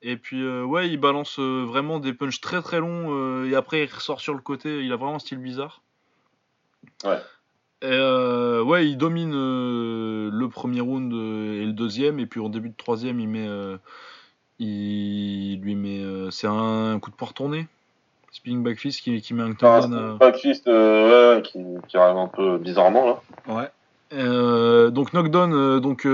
[0.02, 3.94] Et puis, euh, ouais, il balance vraiment des punches très très longs, et après il
[3.94, 5.84] ressort sur le côté, il a vraiment un style bizarre.
[7.04, 7.20] Ouais.
[7.84, 12.76] Et ouais, il domine le premier round et le deuxième, et puis au début de
[12.76, 13.48] troisième, il met.
[14.58, 16.32] il lui met.
[16.32, 17.68] c'est un coup de poing retourné.
[18.32, 21.60] Spinning back fist qui, qui met un Ah, octogone, c'est euh, backfist, euh, ouais, qui,
[21.88, 23.22] qui arrive un peu bizarrement, là.
[23.48, 23.70] Ouais.
[24.14, 26.08] Euh, donc knockdown, euh, donc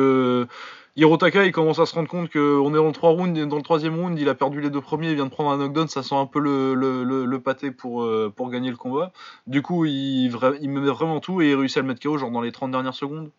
[0.98, 3.58] Hirotaka il commence à se rendre compte qu'on est dans le, 3 round, et dans
[3.58, 5.88] le troisième round, il a perdu les deux premiers, il vient de prendre un knockdown,
[5.88, 9.12] ça sent un peu le, le, le, le pâté pour, pour gagner le combat.
[9.48, 12.42] Du coup, il, met vraiment tout et il réussit à le mettre KO genre dans
[12.42, 13.30] les 30 dernières secondes.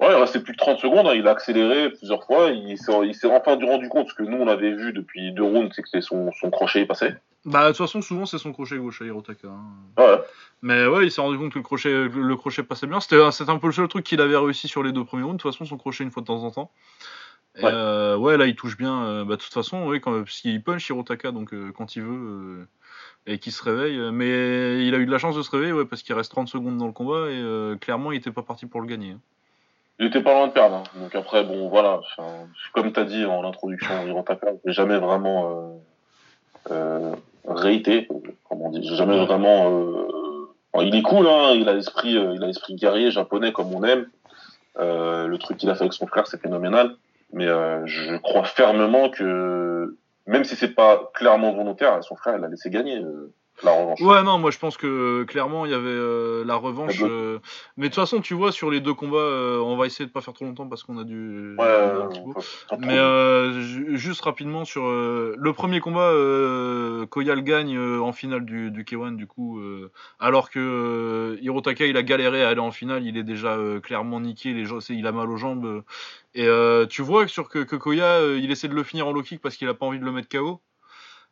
[0.00, 3.26] Ouais, il restait plus que 30 secondes, hein, il a accéléré plusieurs fois, il s'est
[3.26, 6.32] enfin rendu compte, ce que nous on avait vu depuis deux rounds, c'est que son,
[6.32, 7.12] son crochet est passé.
[7.44, 9.48] Bah de toute façon, souvent c'est son crochet gauche à Hirotaka.
[9.48, 9.62] hein.
[9.98, 10.20] Ouais,
[10.62, 13.00] Mais ouais, il s'est rendu compte que le crochet, le crochet passait bien.
[13.00, 13.16] C'était
[13.50, 15.38] un peu le seul truc qu'il avait réussi sur les deux premiers rounds.
[15.38, 16.70] De toute façon, son crochet une fois de temps en temps.
[17.58, 17.70] Et, Ouais.
[17.74, 19.04] euh, ouais, là, il touche bien.
[19.04, 22.02] euh, bah, de toute façon, oui, quand, parce qu'il punch Hirotaka, donc euh, quand il
[22.02, 22.10] veut,
[22.60, 22.66] euh,
[23.26, 23.98] et qu'il se réveille.
[24.12, 26.48] Mais il a eu de la chance de se réveiller, ouais, parce qu'il reste 30
[26.48, 29.10] secondes dans le combat, et euh, clairement, il était pas parti pour le gagner.
[29.12, 29.20] hein.
[29.98, 30.76] il était pas loin de perdre.
[30.76, 30.82] hein.
[31.00, 32.00] Donc après, bon, voilà,
[32.72, 35.78] comme t'as dit en introduction, Hirotaka, j'ai jamais vraiment
[36.70, 37.14] euh,
[37.46, 38.08] raté,
[38.48, 39.70] comme on dit, j'ai jamais vraiment...
[39.70, 43.74] Euh, il est cool, hein, il a l'esprit euh, il a l'esprit guerrier japonais comme
[43.74, 44.06] on aime.
[44.78, 46.96] Euh, le truc qu'il a fait avec son frère, c'est phénoménal.
[47.34, 52.48] Mais je crois fermement que même si c'est pas clairement volontaire, son frère, il a
[52.48, 53.02] laissé gagner
[53.62, 54.00] la revanche.
[54.00, 57.00] Ouais, non, moi je pense que euh, clairement il y avait euh, la revanche.
[57.02, 57.38] Euh,
[57.76, 60.10] Mais de toute façon, tu vois, sur les deux combats, euh, on va essayer de
[60.10, 61.54] pas faire trop longtemps parce qu'on a dû.
[61.58, 62.40] Ouais, un petit peu.
[62.78, 62.96] Mais
[63.62, 66.12] ju- juste rapidement sur le premier combat,
[67.10, 69.60] Koyal gagne en finale du, du K1 du coup,
[70.18, 74.54] alors que Hirotaka il a galéré à aller en finale, il est déjà clairement niqué,
[74.54, 75.82] les gens, il a mal aux jambes.
[76.34, 76.48] et
[76.88, 79.40] tu vois que sur que, que Koya il essaie de le finir en low kick
[79.40, 80.60] parce qu'il a pas envie de le mettre KO.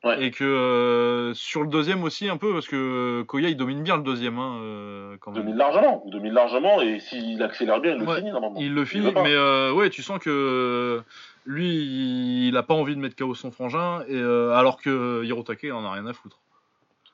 [0.02, 0.24] Ouais.
[0.24, 3.98] Et que euh, sur le deuxième aussi un peu parce que Koya il domine bien
[3.98, 5.42] le deuxième hein, euh, quand Il même.
[5.44, 8.58] domine largement, il domine largement, et s'il accélère bien, il le Ouais, finit normalement.
[8.58, 11.02] Il le finit, mais euh, ouais, tu sens que euh,
[11.44, 15.64] lui, il a pas envie de mettre KO son frangin, et euh, alors que Hirotake,
[15.64, 16.38] il en a rien à foutre.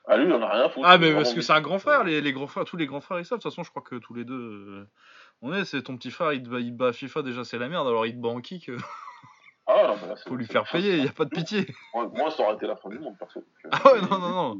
[0.07, 0.87] Ah lui, il en a rien à foutre.
[0.89, 3.01] Ah, mais parce que c'est un grand frère, les, les grands frères, tous les grands
[3.01, 3.39] frères, ils savent.
[3.39, 4.87] De toute façon, je crois que tous les deux, euh,
[5.41, 7.67] on est, c'est ton petit frère, il te, bat, il bat FIFA déjà, c'est la
[7.67, 8.77] merde, alors il te bat en kick, euh,
[9.67, 11.65] Ah, non, mais là, faut lui faire payer, il y a pas de pitié.
[11.93, 13.43] Moi, moi, ça aurait été la fin du monde, perso.
[13.71, 14.55] Ah ouais, non, non, non.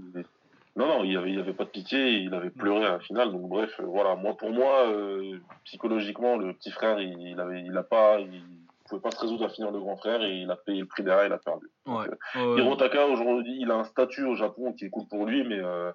[0.76, 2.92] Non, non, il y avait, il y avait pas de pitié, il avait pleuré à
[2.92, 4.16] la finale, donc bref, euh, voilà.
[4.16, 8.44] Moi, pour moi, euh, psychologiquement, le petit frère, il, il avait, il a pas, il
[8.88, 11.04] pouvait pas se résoudre à finir le grand frère et il a payé le prix
[11.04, 11.68] derrière, il a perdu.
[11.88, 12.08] Ouais.
[12.36, 12.62] euh, ouais.
[12.62, 15.92] Hirotaka, aujourd'hui, il a un statut au Japon qui est cool pour lui, mais euh,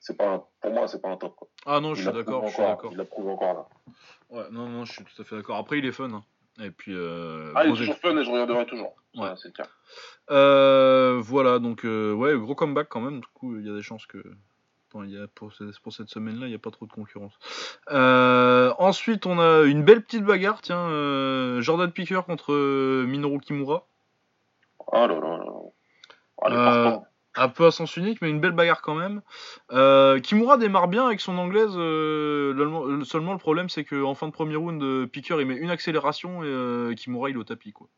[0.00, 1.34] c'est pas, un- pour moi, c'est pas un top.
[1.36, 1.48] Quoi.
[1.64, 2.92] Ah non, je suis d'accord, je suis d'accord.
[2.92, 3.66] Il a prouvé encore là.
[4.30, 5.56] Ouais, non, non, je suis tout à fait d'accord.
[5.56, 6.10] Après, il est fun.
[6.12, 6.24] hein.
[6.62, 8.86] Et puis, euh, Ah, il est toujours fun et je regarderai toujours.
[9.14, 9.20] Ouais.
[9.20, 9.68] Voilà, c'est le cas.
[10.30, 13.20] Euh, voilà, donc euh, ouais, gros comeback quand même.
[13.20, 14.18] Du coup, il y a des chances que
[14.92, 16.92] bon, il y a pour, ce- pour cette semaine-là, il n'y a pas trop de
[16.92, 17.34] concurrence.
[17.90, 20.62] Euh, ensuite, on a une belle petite bagarre.
[20.62, 23.86] Tiens, euh, Jordan Picker contre euh, Minoru Kimura.
[24.92, 25.52] Ah là là là.
[26.42, 27.00] Ah.
[27.36, 29.22] Un peu à sens unique, mais une belle bagarre quand même.
[29.72, 31.72] Euh, Kimura démarre bien avec son anglaise.
[31.76, 35.56] euh, le- seulement, le problème, c'est qu'en fin de premier round, euh, Piqueur il met
[35.56, 37.72] une accélération et euh, Kimura il est au tapis.
[37.72, 37.88] Quoi.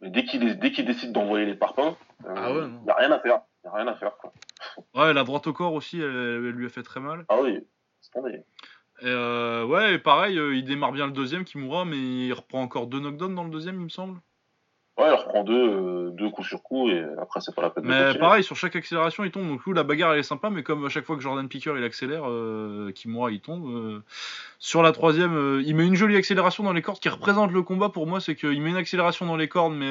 [0.00, 2.80] Mais dès qu'il décide d'envoyer les parpaings, il Ah ouais, non.
[2.84, 3.40] n'y a rien à faire.
[3.64, 4.16] Il a rien à faire.
[4.16, 4.32] Quoi.
[4.94, 7.24] Ouais, la droite au corps aussi, elle, elle lui a fait très mal.
[7.28, 7.58] Ah oui,
[8.00, 8.42] c'est tombé.
[9.02, 12.60] Et euh, ouais, et pareil, euh, il démarre bien le deuxième, Kimura, mais il reprend
[12.62, 14.20] encore deux knockdowns dans le deuxième, il me semble.
[15.00, 17.84] Ouais, il reprend deux, euh, deux coups sur coup et après, c'est pas la peine
[17.84, 18.18] de Mais continuer.
[18.18, 19.48] pareil, sur chaque accélération, il tombe.
[19.48, 21.72] Donc, coup, la bagarre, elle est sympa, mais comme à chaque fois que Jordan Picker
[21.78, 23.64] il accélère, euh, Kimura il tombe.
[23.66, 24.02] euh,
[24.58, 27.62] sur la troisième, euh, il met une jolie accélération dans les cordes qui représente le
[27.62, 28.20] combat pour moi.
[28.20, 29.88] C'est qu'il met une accélération dans les cordes, mais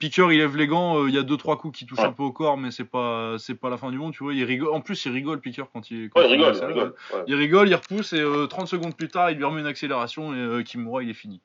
[0.00, 1.06] Picker il lève les gants.
[1.06, 2.04] Il y a deux trois coups qui touchent Ouais.
[2.06, 4.34] un peu au corps, mais c'est pas c'est pas la fin du monde, tu vois.
[4.34, 4.70] Il rigole.
[4.74, 6.10] En plus, il rigole Picker quand il.
[6.10, 6.94] quand Ouais, il rigole, il rigole.
[7.14, 7.20] Ouais.
[7.28, 10.58] Il rigole, il repousse et euh, 30 secondes plus tard, il lui remet une accélération
[10.58, 11.40] et Kimura il est fini.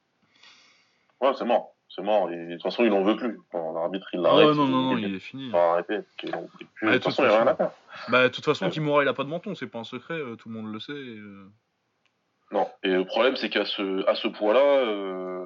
[1.22, 1.75] Ouais, c'est mort.
[1.96, 2.30] C'est mort.
[2.30, 3.40] Et, de toute façon, il en veut plus.
[3.54, 4.48] L'arbitre, il l'arrête.
[4.56, 5.50] non, non, non, il il est fini.
[5.52, 7.72] Ouais, de toute façon, il n'y a rien à faire.
[8.10, 8.70] Bah, de toute façon.
[8.70, 10.80] Kimura il a pas de menton, c'est pas un secret, euh, tout le monde le
[10.80, 10.92] sait.
[10.92, 11.46] et, euh,
[12.52, 12.68] Non.
[12.84, 15.46] Et le problème, c'est qu'à ce, à ce poids-là, euh,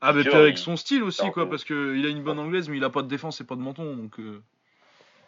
[0.00, 2.78] Ah, mais avec il- son style aussi, quoi, parce qu'il a une bonne anglaise, mais
[2.78, 4.18] il a pas de défense et pas de menton, donc.
[4.18, 4.42] euh,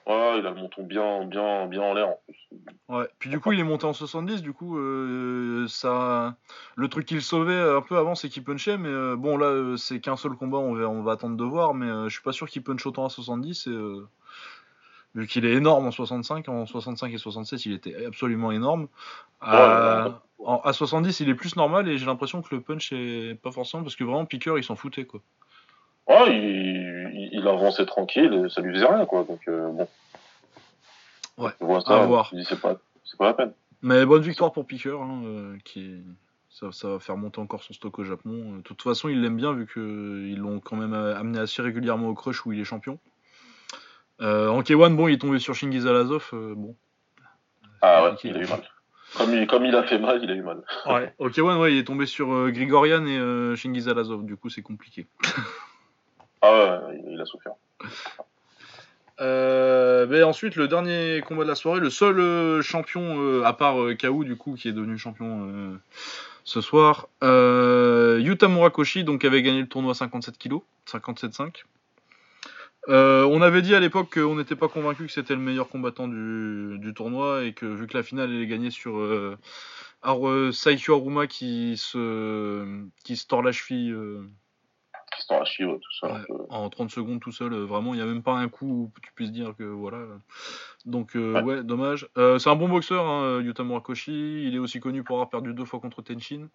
[0.07, 2.09] ouais, il a le menton bien, bien, bien en l'air.
[2.09, 2.48] en plus.
[2.88, 3.09] Ouais.
[3.18, 6.36] Puis du coup, il est monté en 70, du coup, euh, ça.
[6.76, 9.76] Le truc qu'il sauvait un peu avant, c'est qu'il punchait, mais euh, bon, là, euh,
[9.76, 12.22] c'est qu'un seul combat, on va, on va attendre de voir, mais euh, je suis
[12.22, 13.70] pas sûr qu'il punch autant à 70, et.
[13.70, 14.07] euh,
[15.14, 18.88] Vu qu'il est énorme en 65, en 65 et 67, il était absolument énorme.
[19.42, 23.34] À, Ouais, à 70, il est plus normal et j'ai l'impression que le punch est
[23.42, 25.20] pas forcément parce que vraiment Piqueur il s'en foutait quoi.
[26.09, 26.36] Ouais,
[27.32, 29.24] il, avançait tranquille, et ça lui faisait rien, quoi.
[29.24, 29.88] Donc, euh, bon.
[31.38, 32.30] Ouais, Je vois à ça, voir.
[32.32, 32.74] me dis, c'est pas,
[33.18, 33.53] pas la peine.
[33.82, 36.03] Mais bonne victoire pour Piqueur, hein, euh, qui
[36.53, 38.30] ça, ça va faire monter encore son stock au Japon.
[38.30, 41.62] Euh, De toute façon, il l'aime bien vu qu'ils l'ont quand même euh, amené assez
[41.62, 42.98] régulièrement au crush où il est champion.
[44.20, 46.76] Euh, en K1, bon, il est tombé sur Shingiz Alazov, euh, bon.
[47.80, 48.50] Ah ouais, il a eu là.
[48.50, 48.62] mal.
[49.16, 50.62] Comme il, comme il a fait mal, il a eu mal.
[50.86, 51.12] Ouais.
[51.18, 54.48] Au K1, ouais, il est tombé sur euh, Grigorian et euh, Shingiz Alazov, du coup,
[54.48, 55.07] c'est compliqué.
[56.43, 57.53] Ah ouais, il, a souffert.
[59.20, 63.76] Euh, ensuite, le dernier combat de la soirée, le seul euh, champion, euh, à part
[63.97, 64.24] K.O.
[64.24, 65.78] du coup, qui est devenu champion
[66.45, 70.57] ce soir, Yuta Murakoshi, donc avait gagné le tournoi 57 kg,
[70.88, 71.62] 57-5.
[72.88, 76.09] Euh, on avait dit à l'époque qu'on n'était pas convaincu que c'était le meilleur combattant
[76.09, 78.95] du, tournoi et que vu que la finale elle est gagnée sur
[80.53, 83.95] Saikyo Aruma qui se, qui se tord la cheville
[85.12, 85.80] Tristan tout.
[86.02, 86.24] Ouais.
[86.26, 86.34] peu.
[86.48, 89.00] en 30 secondes tout seul, euh, vraiment, il n'y a même pas un coup où
[89.02, 89.98] tu puisses dire que voilà.
[90.84, 91.42] Donc, euh, Ouais.
[91.42, 91.62] ouais.
[91.62, 92.08] dommage.
[92.18, 94.44] Euh, c'est un bon boxeur, hein, Yuta Murakoshi.
[94.46, 96.48] Il est aussi connu pour avoir perdu deux fois contre Tenshin.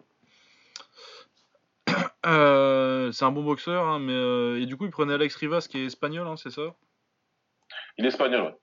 [2.26, 5.78] Euh, c'est un bon boxeur, hein, mais et du coup, il prenait Alex Rivas qui
[5.78, 6.74] est espagnol, hein, c'est ça?
[7.96, 8.54] Il est espagnol, ouais.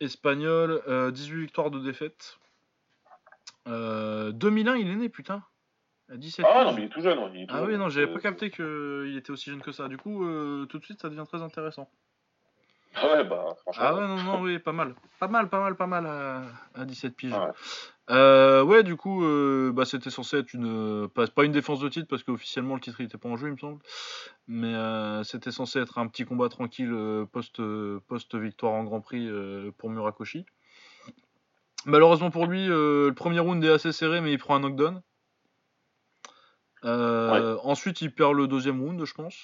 [0.00, 2.38] Espagnol, euh, 18 victoires de défaite.
[3.68, 5.42] Euh, 2001, il est né, putain.
[6.12, 7.18] À 17 Ah non, mais il est tout jeune.
[7.34, 7.68] il est tout Ah jeune.
[7.68, 9.86] oui, non, j'avais Euh, pas capté qu'il était aussi jeune que ça.
[9.88, 11.88] Du coup, euh, tout de suite, ça devient très intéressant.
[12.96, 13.84] Ah ouais, bah, franchement.
[13.86, 14.96] Ah ouais, non, non, oui, pas mal.
[15.20, 16.42] Pas mal, pas mal, pas mal à,
[16.74, 17.32] à 17 piges.
[17.32, 17.52] Ah ouais.
[18.10, 21.08] Euh, ouais, du coup, euh, bah, c'était censé être une.
[21.14, 23.46] Pas, pas une défense de titre, parce qu'officiellement, le titre il était pas en jeu,
[23.46, 23.80] il me semble.
[24.48, 29.00] Mais euh, c'était censé être un petit combat tranquille euh, post, euh, post-victoire en Grand
[29.00, 30.44] Prix euh, pour Murakoshi.
[31.86, 35.00] Malheureusement pour lui, euh, le premier round est assez serré, mais il prend un knockdown.
[36.84, 39.36] Euh, Ensuite, il perd le deuxième round, je pense.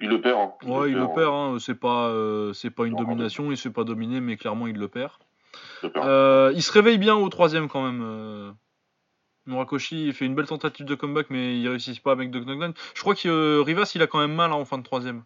[0.00, 0.38] Il le perd.
[0.38, 0.52] Hein.
[0.64, 1.10] Ouais, il le hein.
[1.14, 1.56] perd, hein.
[1.60, 4.66] c'est pas, euh, c'est pas une Non, domination, il se fait pas dominer, mais clairement
[4.66, 5.12] il le perd.
[5.82, 6.06] Il le perd.
[6.08, 8.54] Euh, il se réveille bien au troisième quand même.
[9.46, 12.72] Murakoshi il fait une belle tentative de comeback, mais il réussit pas avec knockdown.
[12.94, 15.22] Je crois que Rivas il a quand même mal hein, en fin de troisième.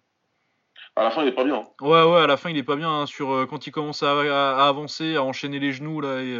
[0.97, 1.57] À la fin, il est pas bien.
[1.57, 1.64] hein.
[1.80, 4.11] Ouais, ouais, à la fin il est pas bien hein, sur quand il commence à,
[4.20, 6.32] à- à avancer, à enchaîner les genoux là et,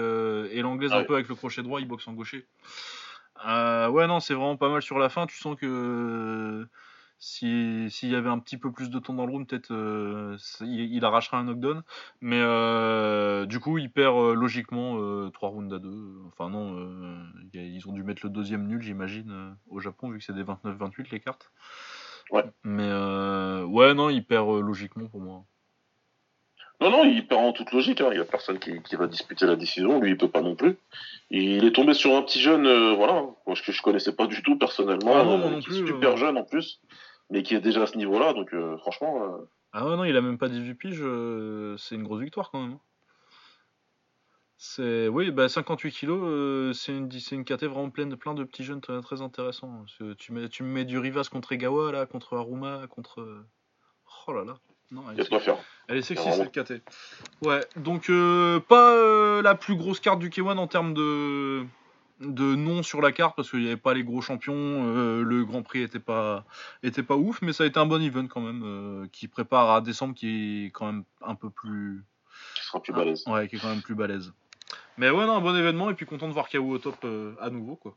[0.59, 2.45] et l'anglaise Ah un peu avec le crochet droit, il boxe en gaucher.
[3.47, 5.27] Euh, ouais, non, c'est vraiment pas mal sur la fin.
[5.27, 6.67] Tu sens que euh,
[7.19, 10.37] si- s'il y avait un petit peu plus de temps dans le round, peut-être euh,
[10.61, 11.83] il, il arracherait un knockdown.
[12.21, 16.19] Mais euh, du coup, il perd euh, logiquement 3 rounds à 2.
[16.29, 16.77] Enfin, non,
[17.53, 20.25] il y a- ils ont dû mettre le deuxième nul, j'imagine, au Japon, vu que
[20.25, 21.53] c'est des 29-28 les cartes.
[22.31, 22.45] Ouais.
[22.65, 22.93] Mais
[23.65, 25.45] ouais, non, il perd logiquement pour moi.
[26.81, 28.01] Non, non, il perd en toute logique.
[28.01, 28.11] hein.
[28.13, 30.01] Il y a personne qui, qui va disputer la décision.
[30.01, 30.77] Lui, il peut pas non plus.
[31.31, 34.57] Il est tombé sur un petit jeune, euh, voilà, que je connaissais pas du tout
[34.57, 35.17] personnellement.
[35.17, 36.17] Ah non, euh, non qui plus, est super euh.
[36.17, 36.81] jeune en plus,
[37.31, 38.33] mais qui est déjà à ce niveau-là.
[38.33, 39.39] Donc, franchement,
[39.73, 41.03] Ah ouais, non, il a même pas 18 piges,
[41.79, 42.73] c'est une grosse victoire quand même.
[42.75, 42.81] hein.
[44.61, 48.35] C'est oui, bah 58 kilos, euh, c'est une c'est une caté vraiment pleine de plein
[48.35, 49.73] de petits jeunes très, très intéressants.
[49.85, 53.45] Parce que tu mets tu me mets du Rivas contre Egawa là, contre Aruma, contre
[54.27, 54.59] oh là là.
[54.91, 55.59] Non, il y a de quoi faire.
[55.89, 56.83] Elle est sexy cette KT.
[57.43, 61.65] Ouais, donc euh, pas euh, la plus grosse carte du K1 en termes de
[62.21, 65.45] de nom sur la carte parce qu'il n'y avait pas les gros champions, euh, le
[65.45, 66.45] Grand Prix était pas
[66.83, 69.81] était pas ouf, mais ça a été un bon event quand même qui prépare à
[69.81, 72.05] décembre qui est quand même un peu plus
[72.55, 73.25] qui sera plus balèze.
[73.27, 74.33] ouais, qui est quand même plus balèze.
[74.99, 77.07] Mais ouais, non, un bon événement et puis content de voir KO au top
[77.41, 77.97] à nouveau quoi.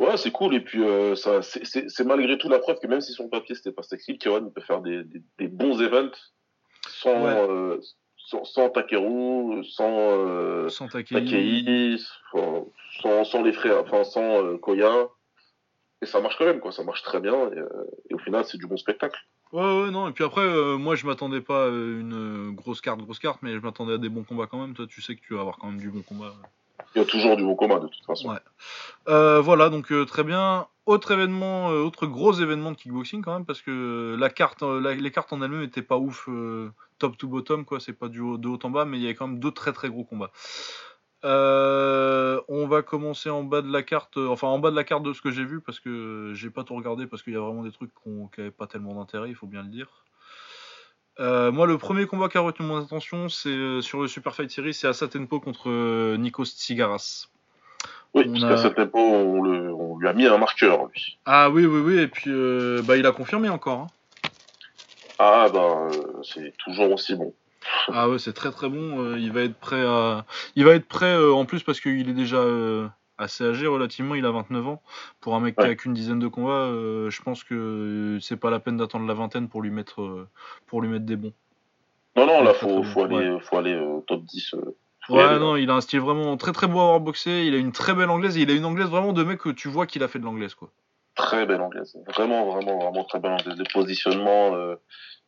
[0.00, 0.54] Ouais, c'est cool.
[0.54, 0.82] Et puis,
[1.14, 4.52] ça, c'est malgré tout la preuve que même si son papier c'était pas sexy, K1
[4.52, 6.16] peut faire des, des, des bons events
[6.88, 7.78] sans, euh,
[8.16, 11.96] sans, sans, Takeru, sans, euh, sans Takei,
[13.02, 15.08] sans, sans, les frères, enfin sans euh, Koya.
[16.02, 16.72] Et ça marche quand même, quoi.
[16.72, 17.34] Ça marche très bien.
[17.34, 17.68] Et, euh,
[18.08, 19.20] et au final, c'est du bon spectacle.
[19.52, 20.08] Ouais, ouais, non.
[20.08, 23.52] Et puis après, euh, moi, je m'attendais pas à une grosse carte, grosse carte, mais
[23.54, 24.74] je m'attendais à des bons combats quand même.
[24.74, 26.32] Toi, tu sais que tu vas avoir quand même du bon combat.
[26.94, 28.36] Il y a toujours du bon combat, de toute façon.
[29.08, 30.66] Euh, voilà, donc très bien.
[30.86, 34.62] Autre événement, autre gros événement de kickboxing quand même, parce que les cartes
[35.32, 36.28] en elles-mêmes n'étaient pas ouf,
[36.98, 37.78] top to bottom, quoi.
[37.78, 39.52] C'est pas du haut, de haut en bas, mais il y avait quand même deux
[39.52, 40.32] très très gros combats.
[41.22, 45.12] on va commencer en bas de la carte, enfin en bas de la carte de
[45.12, 47.62] ce que j'ai vu, parce que j'ai pas tout regardé, parce qu'il y a vraiment
[47.62, 49.86] des trucs qui n'avaient pas tellement d'intérêt, il faut bien le dire.
[51.20, 54.74] Moi, le premier combat qui a retenu mon attention, c'est sur le Super Fight Series,
[54.74, 57.28] c'est Asa Tempo contre Nikos Tsigaras.
[58.14, 61.18] Oui, parce cet tempo, on, lui a mis un marqueur, lui.
[61.26, 63.80] Ah oui, oui, oui, et puis euh, bah, il a confirmé encore.
[63.80, 63.86] Hein.
[65.18, 65.88] Ah bah,
[66.22, 67.32] c'est toujours aussi bon.
[67.88, 69.04] Ah ouais, c'est très très bon.
[69.04, 70.24] Euh, il va être prêt à.
[70.56, 72.42] Il va être prêt euh, en plus parce qu'il est déjà
[73.20, 74.14] assez âgé relativement.
[74.14, 74.82] Il a 29 ans.
[75.20, 76.66] Pour un mec qui a qu'une dizaine de combats,
[77.08, 80.26] je pense que c'est pas la peine d'attendre la vingtaine pour lui mettre,
[80.66, 81.32] pour lui mettre des bons.
[82.16, 84.54] Non, non, là, faut, faut, aller, faut aller au top 10
[85.10, 87.44] Ouais, non, il a un style vraiment très très beau à avoir boxé.
[87.46, 89.48] Il a une très belle anglaise et il a une anglaise vraiment de mec que
[89.48, 90.70] tu vois qu'il a fait de l'anglaise, quoi.
[91.16, 91.96] Très belle anglaise.
[92.06, 93.58] Vraiment, vraiment, vraiment très belle anglaise.
[93.58, 94.76] Le positionnement, euh,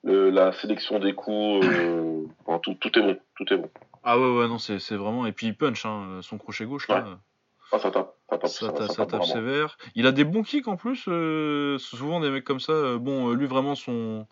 [0.05, 2.25] la sélection des coups, euh,
[2.63, 3.19] tout, tout, est bon.
[3.37, 3.71] Tout est bon.
[4.05, 5.27] Ah ouais, ouais, non, c'est vraiment.
[5.27, 7.19] Et puis il punch, hein, son crochet gauche, là.
[7.73, 8.15] Ah, ça tape.
[8.47, 9.77] Ça tape, ça, tape, sévère.
[9.95, 11.05] Il a des bons kicks en plus.
[11.09, 12.97] Euh, souvent des mecs comme ça.
[12.99, 14.27] bon, lui vraiment son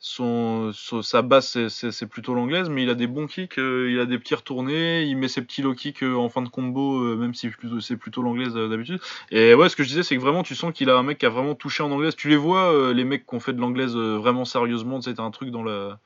[0.00, 0.70] son,
[1.02, 4.18] sa base c'est plutôt l'anglaise, mais il a des bons kicks, euh, il a des
[4.18, 7.34] petits retournés, il met ses petits low kicks euh, en fin de combo, euh, même
[7.34, 7.50] si
[7.80, 9.00] c'est plutôt l'anglaise d'habitude.
[9.30, 11.18] Et ouais, ce que je disais, c'est que vraiment tu sens qu'il a un mec
[11.18, 12.14] qui a vraiment touché en anglaise.
[12.14, 15.50] Tu les vois, les mecs qui ont fait de l'anglaise vraiment sérieusement, c'est un truc
[15.50, 15.98] dans la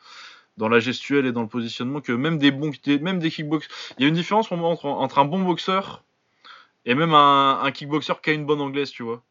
[0.59, 3.67] dans la gestuelle et dans le positionnement que même des bons même des kickbox
[3.97, 6.05] il y a une différence pour moi entre, entre un bon boxeur
[6.85, 9.23] et même un, un kickboxer qui a une bonne anglaise tu vois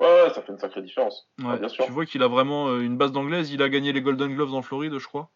[0.00, 1.28] Ouais, ça fait une sacrée différence.
[1.38, 1.84] bien sûr.
[1.84, 3.50] Tu vois qu'il a vraiment euh, une base d'anglaise.
[3.50, 5.28] Il a gagné les Golden Gloves en Floride, je crois.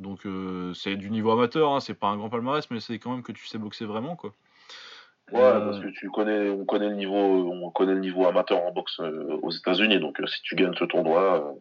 [0.00, 1.78] Donc euh, c'est du niveau amateur, hein.
[1.78, 4.32] c'est pas un grand palmarès, mais c'est quand même que tu sais boxer vraiment, quoi.
[5.30, 8.60] Ouais, euh, parce que tu connais, on connaît le niveau, on connaît le niveau amateur
[8.60, 11.54] en boxe aux États-Unis, donc si tu gagnes ce tournoi,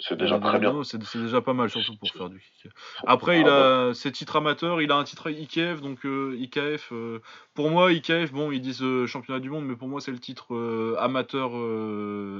[0.00, 0.82] c'est déjà très bien.
[0.84, 2.70] C'est déjà pas mal, surtout pour faire du kick.
[3.06, 7.20] Après, il a ses titres amateurs, il a un titre IKF, donc euh, IKF, euh,
[7.54, 10.18] pour moi, IKF, bon, ils disent euh, championnat du monde, mais pour moi, c'est le
[10.18, 11.52] titre amateur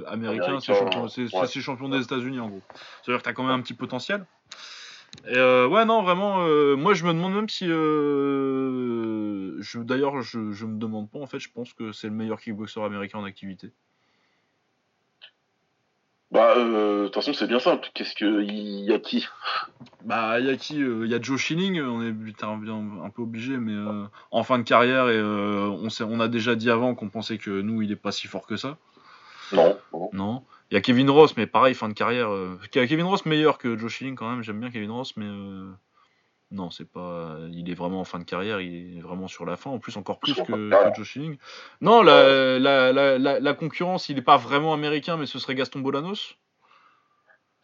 [0.06, 1.08] américain, c'est champion,
[1.46, 2.62] champion des États-Unis en gros.
[3.02, 4.26] C'est-à-dire que t'as quand même un petit potentiel.
[5.26, 6.38] Et ouais, non, vraiment,
[6.76, 7.66] moi je me demande même si.
[9.84, 12.82] D'ailleurs, je, je me demande pas, en fait, je pense que c'est le meilleur kickboxer
[12.82, 13.72] américain en activité.
[16.30, 17.88] Bah, euh, de toute façon, c'est bien simple.
[17.94, 19.26] Qu'est-ce que y a qui?
[20.04, 21.80] Bah, il y a qui euh, Il y a Joe Schilling.
[21.80, 26.04] On est putain, un peu obligé, mais euh, en fin de carrière et on sait,
[26.04, 28.56] on a déjà dit avant qu'on pensait que nous, il est pas si fort que
[28.56, 28.76] ça.
[29.52, 29.78] Non.
[30.12, 30.42] Non.
[30.70, 32.28] Il y a Kevin Ross, mais pareil, fin de carrière.
[32.70, 34.42] Kevin Ross meilleur que Joe Schilling quand même.
[34.42, 35.26] J'aime bien Kevin Ross, mais
[36.50, 37.36] non, c'est pas.
[37.52, 39.96] Il est vraiment en fin de carrière, il est vraiment sur la fin, en plus
[39.96, 41.36] encore plus que, que Joe Schilling.
[41.80, 45.80] Non, la, la, la, la, concurrence, il n'est pas vraiment américain, mais ce serait Gaston
[45.80, 46.36] Bolanos.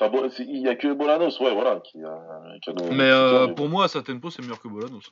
[0.00, 1.80] Il n'y a que Bolanos, ouais, voilà.
[1.80, 2.18] Qui a,
[2.90, 5.10] mais euh, pour moi, sa tempo, c'est meilleur que Bolanos.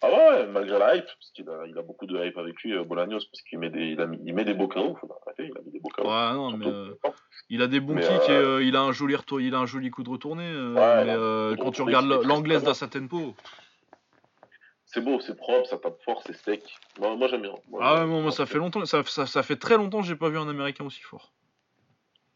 [0.00, 2.72] Ah ouais, malgré la hype, parce qu'il a, il a beaucoup de hype avec lui,
[2.72, 5.50] euh, Bolanos, parce qu'il met des, il, a il met des beaux KO, faut arrêter,
[5.52, 6.02] il a mis des beaux KO.
[6.02, 6.94] Ouais, non, mais euh,
[7.50, 9.66] il a des bons kicks et euh, il a un joli retour, il a un
[9.66, 10.44] joli coup de retourné.
[10.44, 13.34] mais quand tu regardes l'anglaise d'Asatenpo.
[14.90, 16.62] C'est beau, c'est propre, ça tape fort, c'est sec.
[16.98, 17.52] Moi, moi j'aime bien.
[17.78, 20.30] ah ouais, moi, ça fait longtemps, ça, ça, ça fait très longtemps que j'ai pas
[20.30, 21.32] vu un américain aussi fort.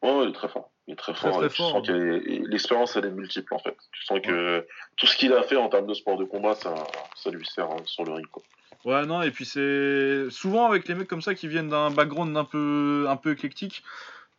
[0.02, 0.71] Ouais, il est très fort.
[0.88, 1.40] Il est très, fort.
[1.40, 3.76] l'expérience, elle est multiple, en fait.
[3.92, 4.66] Tu sens que
[4.96, 6.74] tout ce qu'il a fait en termes de sport de combat, ça,
[7.14, 8.42] ça lui sert hein, sur le ring, quoi.
[8.84, 12.36] Ouais, non, et puis c'est souvent avec les mecs comme ça qui viennent d'un background
[12.36, 13.84] un peu, un peu éclectique,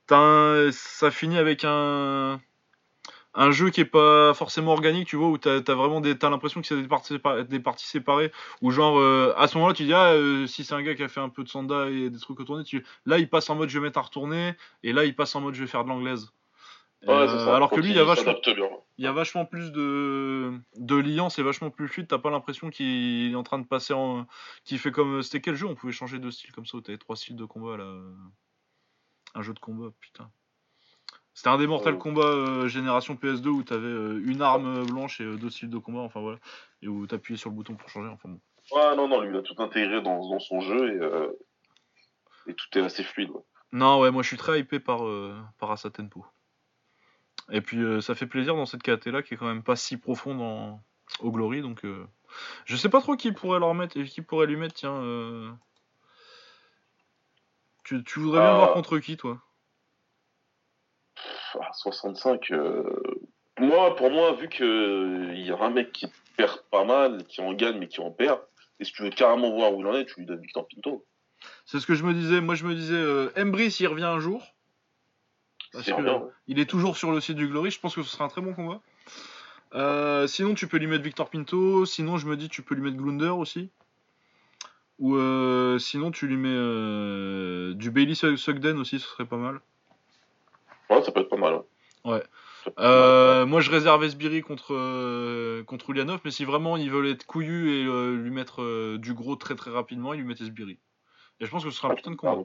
[0.09, 2.41] ça finit avec un,
[3.36, 6.29] un jeu qui est pas forcément organique, tu vois, où t'as as vraiment des, t'as
[6.29, 7.17] l'impression que c'est des parties,
[7.49, 8.31] des parties séparées,
[8.61, 11.03] ou genre euh, à ce moment-là tu dis ah euh, si c'est un gars qui
[11.03, 13.49] a fait un peu de sanda et des trucs au tourné, tu là il passe
[13.49, 14.53] en mode je vais mettre à retourner
[14.84, 16.31] et là il passe en mode je vais faire de l'anglaise.
[17.09, 18.34] Euh, alors que lui, il y, a vachement,
[18.97, 22.07] il y a vachement plus de, de liens, c'est vachement plus fluide.
[22.07, 24.25] T'as pas l'impression qu'il est en train de passer en.
[24.63, 25.21] Qui fait comme.
[25.21, 25.67] C'était quel jeu?
[25.67, 27.93] On pouvait changer de style comme ça, où t'avais trois styles de combat là.
[29.36, 30.29] Un jeu de combat, putain.
[31.34, 35.36] C'était un des Mortal Kombat euh, génération PS2 où t'avais euh, une arme blanche et
[35.38, 36.38] deux styles de combat, enfin voilà.
[36.81, 38.39] Et où t'appuyais sur le bouton pour changer, enfin bon.
[38.71, 40.93] Ouais, non, non, lui, il a tout intégré dans, dans son jeu
[42.47, 43.31] et, et, tout est assez fluide.
[43.71, 45.01] Non, ouais, moi je suis très hypé par,
[45.57, 45.89] par Asa
[47.51, 49.75] et puis euh, ça fait plaisir dans cette KT là qui est quand même pas
[49.75, 50.81] si profonde en...
[51.19, 52.05] au Glory donc euh,
[52.65, 55.51] je sais pas trop qui pourrait leur mettre qui pourrait lui mettre tiens euh,
[57.84, 59.39] tu, voudrais bien voir contre qui toi?
[61.72, 62.60] 65 ah,
[63.60, 67.41] moi pour moi vu que il y a un mec qui perd pas mal qui
[67.41, 68.39] en gagne mais qui en perd
[68.80, 71.06] et si tu veux carrément voir où il en est tu lui donnes Victor Pinto
[71.66, 74.54] c'est ce que je me disais moi je me disais Embry s'il revient un jour
[75.74, 75.89] parce
[76.47, 77.72] il est toujours sur le site du Glory.
[77.72, 78.80] Je pense que ce sera un très bon combat.
[79.74, 81.86] Euh, sinon, tu peux lui mettre Victor Pinto.
[81.86, 83.72] Sinon, je me dis, tu peux lui mettre Glunder aussi.
[84.99, 89.60] Ou euh, sinon, tu lui mets euh, du Bailey Sugden aussi, ce serait pas mal.
[90.93, 91.61] Ouais, ça peut être pas mal.
[92.05, 92.23] Ouais.
[93.45, 97.83] moi, je réserve Esbiri contre, contre Ulyanov, mais si vraiment ils veulent être couillus et
[97.83, 100.79] lui mettre du gros très très rapidement, ils lui mettent Esbiri.
[101.39, 102.43] Et je pense que ce sera un putain de combat.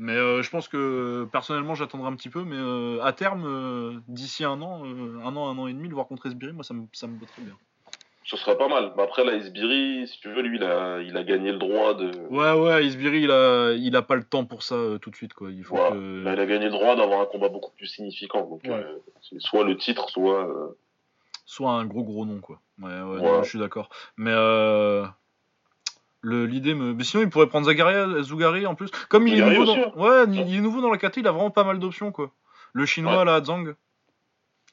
[0.00, 2.42] Mais euh, je pense que personnellement, j'attendrai un petit peu.
[2.42, 5.94] Mais euh, à terme, euh, d'ici un an, un an, un an et demi, le
[5.94, 7.54] voir contre Esbiri, moi, ça me, ça me très bien.
[8.22, 8.92] Ce serait pas mal.
[8.96, 11.94] Mais après, là, Esbiri, si tu veux, lui, il a, il a gagné le droit
[11.94, 12.10] de.
[12.28, 15.34] Ouais, ouais, Esbiri, il a, il a pas le temps pour ça tout de suite.
[15.34, 15.50] Quoi.
[15.50, 16.22] Il, faut que...
[16.22, 18.46] il a gagné le droit d'avoir un combat beaucoup plus signifiant.
[18.46, 18.62] Donc,
[19.38, 20.48] soit le titre, soit.
[21.46, 22.60] Soit un gros, gros nom, quoi.
[22.80, 23.88] Ouais, ouais, je suis d'accord.
[24.16, 24.32] Mais
[26.22, 29.64] l'idée me mais sinon il pourrait prendre Zagaria Zougari en plus comme il est nouveau
[29.64, 29.76] dans...
[29.76, 29.92] Hein.
[29.96, 32.30] ouais il est nouveau dans la KT il a vraiment pas mal d'options quoi
[32.72, 33.74] le chinois là Zhang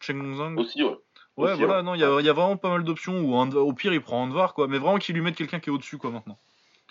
[0.02, 0.98] Cheng Zhang aussi ouais
[1.38, 3.93] ouais voilà non il y a, y a, vraiment pas mal d'options ou au pire
[3.93, 6.38] il prend Andvar quoi mais vraiment qu'il lui mette quelqu'un qui est au-dessus quoi maintenant.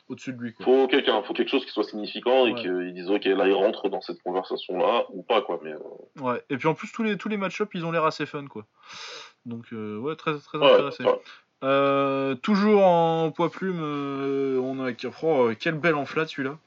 [0.08, 0.64] Au-dessus de lui quoi.
[0.64, 3.88] faut quelqu'un faut quelque chose qui soit significant et qu'il dise ok là il rentre
[3.88, 7.02] dans cette conversation là ou pas quoi mais euh, ouais et puis en plus tous
[7.02, 8.64] les tous les match-up ils ont l'air assez fun quoi.
[9.44, 11.04] Donc euh, ouais très très intéressé
[11.64, 14.92] euh, toujours en poids plume, euh, on a
[15.22, 16.58] oh, quel bel enflat celui-là.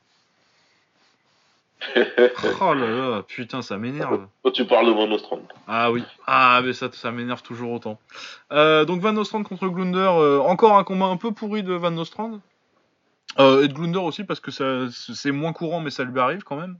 [2.61, 4.27] oh là là, putain, ça m'énerve.
[4.43, 5.41] Quand tu parles de Van Ostrand.
[5.67, 7.99] Ah oui, ah mais ça, ça m'énerve toujours autant.
[8.51, 12.39] Euh, donc Van Ostrand contre Glunder, encore un combat un peu pourri de Van Ostrand.
[13.39, 14.51] et de Glunder aussi parce que
[14.89, 16.77] c'est moins courant mais ça lui arrive quand même.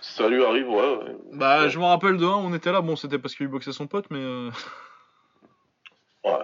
[0.00, 0.98] Ça lui arrive, ouais.
[1.32, 3.86] Bah je me rappelle de un, on était là, bon c'était parce qu'il boxait son
[3.86, 4.50] pote mais...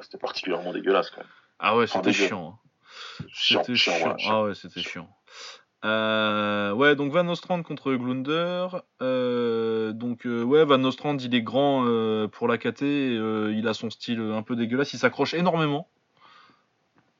[0.03, 1.30] c'était particulièrement dégueulasse quand même.
[1.64, 2.59] Ah ouais, c'était chiant.
[2.59, 3.24] Hein.
[3.32, 4.16] C'était chiant.
[4.28, 5.09] ah ouais, c'était chiant.
[5.85, 8.68] Euh, ouais, donc Van Ostrand contre Glunder.
[9.01, 11.85] Euh, donc euh, ouais, Van Ostrand, il est grand
[12.30, 12.83] pour la KT.
[12.83, 14.93] il a son style un peu dégueulasse.
[14.93, 15.89] Il s'accroche énormément.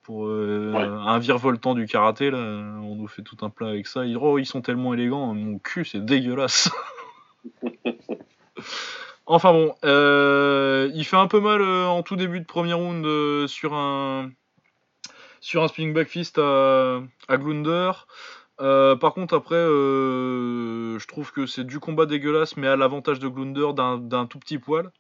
[0.03, 4.03] Pour un virevoltant du karaté, là, on nous fait tout un plat avec ça.
[4.21, 5.33] Oh, ils sont tellement élégants.
[5.33, 6.71] Mon cul, c'est dégueulasse.
[9.25, 14.31] Enfin bon, il fait un peu mal en tout début de premier round sur un
[15.41, 17.93] sur un spinning back fist à, à Glunder.
[18.63, 23.73] Par contre, après, je trouve que c'est du combat dégueulasse, mais à l'avantage de Glunder
[23.75, 24.91] d'un tout petit poil.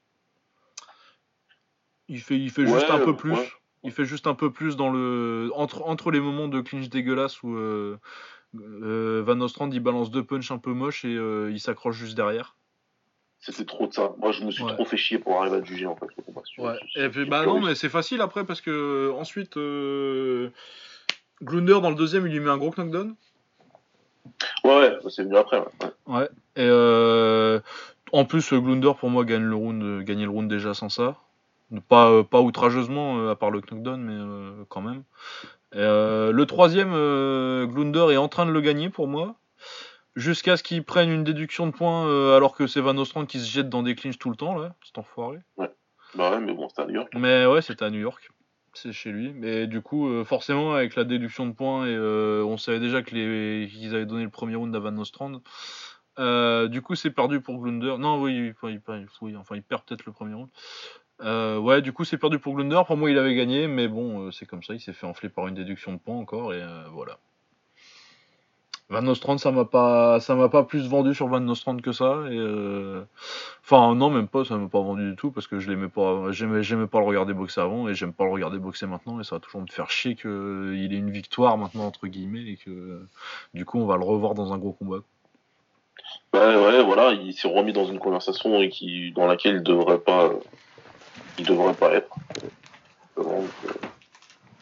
[2.08, 3.36] Il fait, il fait juste un peu plus.
[3.84, 7.42] Il fait juste un peu plus dans le entre, entre les moments de clinch dégueulasse
[7.42, 7.56] où
[8.52, 12.56] Van Ostrand il balance deux punches un peu moches et il s'accroche juste derrière
[13.42, 14.14] c'était trop de ça.
[14.18, 16.42] Moi, je me suis trop fait chier pour arriver à juger en fait le combat.
[16.58, 16.78] Ouais.
[16.94, 20.50] Et puis, bah non, mais c'est facile après parce que ensuite, euh...
[21.42, 23.16] Glunder dans le deuxième, il lui met un gros knockdown.
[24.64, 25.58] Ouais, ouais, c'est venu après.
[25.58, 25.90] Ouais.
[26.06, 26.28] ouais.
[26.56, 27.60] Et euh...
[28.12, 31.16] en plus, Glunder pour moi gagne le round, euh, gagnait le round déjà sans ça.
[31.88, 35.02] Pas, euh, pas outrageusement, à part le knockdown, mais quand même.
[35.74, 36.90] Et, le troisième,
[37.66, 39.36] Glunder est en train de le gagner pour moi
[40.16, 43.40] jusqu'à ce qu'ils prennent une déduction de points euh, alors que c'est Van Ostrand qui
[43.40, 45.38] se jette dans des clinches tout le temps là, c'est enfoiré.
[45.56, 45.70] Ouais.
[46.14, 47.12] Bah ouais, mais bon, c'était à New York.
[47.14, 48.30] Mais ouais, c'était à New York.
[48.74, 49.32] C'est chez lui.
[49.34, 53.02] Mais du coup, euh, forcément, avec la déduction de points, et euh, on savait déjà
[53.02, 55.40] qu'ils avaient donné le premier round à Van Ostrand.
[56.68, 57.96] du coup, c'est perdu pour Glunder.
[57.98, 58.54] Non, oui, il,
[59.20, 60.48] oui, enfin, il perd peut-être le premier round.
[61.64, 62.82] ouais, du coup, c'est perdu pour Glunder.
[62.86, 64.74] Pour moi, il avait gagné, mais bon, c'est comme ça.
[64.74, 66.62] Il s'est fait enfler par une déduction de points encore, et
[66.92, 67.18] voilà.
[68.88, 72.04] Van Nostrand, ça m'a pas, ça m'a pas plus vendu sur Van Nostrand que ça.
[72.04, 73.04] Euh,
[73.64, 76.32] Enfin, non, même pas, ça m'a pas vendu du tout parce que je l'aimais pas,
[76.32, 79.36] j'aimais, pas le regarder boxer avant et j'aime pas le regarder boxer maintenant et ça
[79.36, 83.06] va toujours me faire chier qu'il ait une victoire maintenant entre guillemets et que
[83.54, 84.98] du coup on va le revoir dans un gros combat.
[86.32, 90.30] Bah ouais, voilà, il s'est remis dans une conversation dans laquelle il devrait pas,
[91.38, 92.14] il devrait pas être.
[93.18, 93.22] Euh,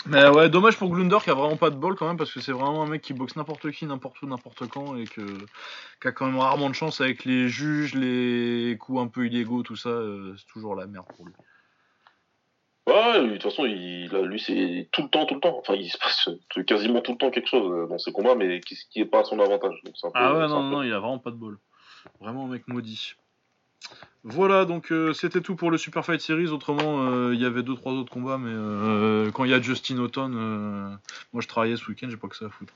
[0.06, 2.40] Mais ouais, dommage pour Glunder qui a vraiment pas de bol quand même parce que
[2.40, 5.20] c'est vraiment un mec qui boxe n'importe qui, n'importe où, n'importe quand et que
[6.00, 9.62] qui a quand même rarement de chance avec les juges, les coups un peu illégaux,
[9.62, 11.34] tout ça, euh, c'est toujours la merde pour lui.
[12.86, 15.56] Ouais, de toute façon, il, là, lui, c'est tout le temps, tout le temps.
[15.58, 16.28] Enfin, il se passe
[16.66, 19.24] quasiment tout le temps quelque chose dans ses combats, mais qui, qui est pas à
[19.24, 19.80] son avantage?
[19.84, 21.30] Donc, c'est un peu- Ah ouais, non, un non, peu- non, il a vraiment pas
[21.30, 21.58] de bol.
[22.20, 23.14] Vraiment un mec maudit.
[24.22, 26.48] Voilà, donc euh, c'était tout pour le Super Fight Series.
[26.48, 29.62] Autrement, euh, il y avait deux trois autres combats, mais euh, quand il y a
[29.62, 30.28] Justin Houghton,
[31.32, 32.74] moi je travaillais ce week-end, j'ai pas que ça à foutre.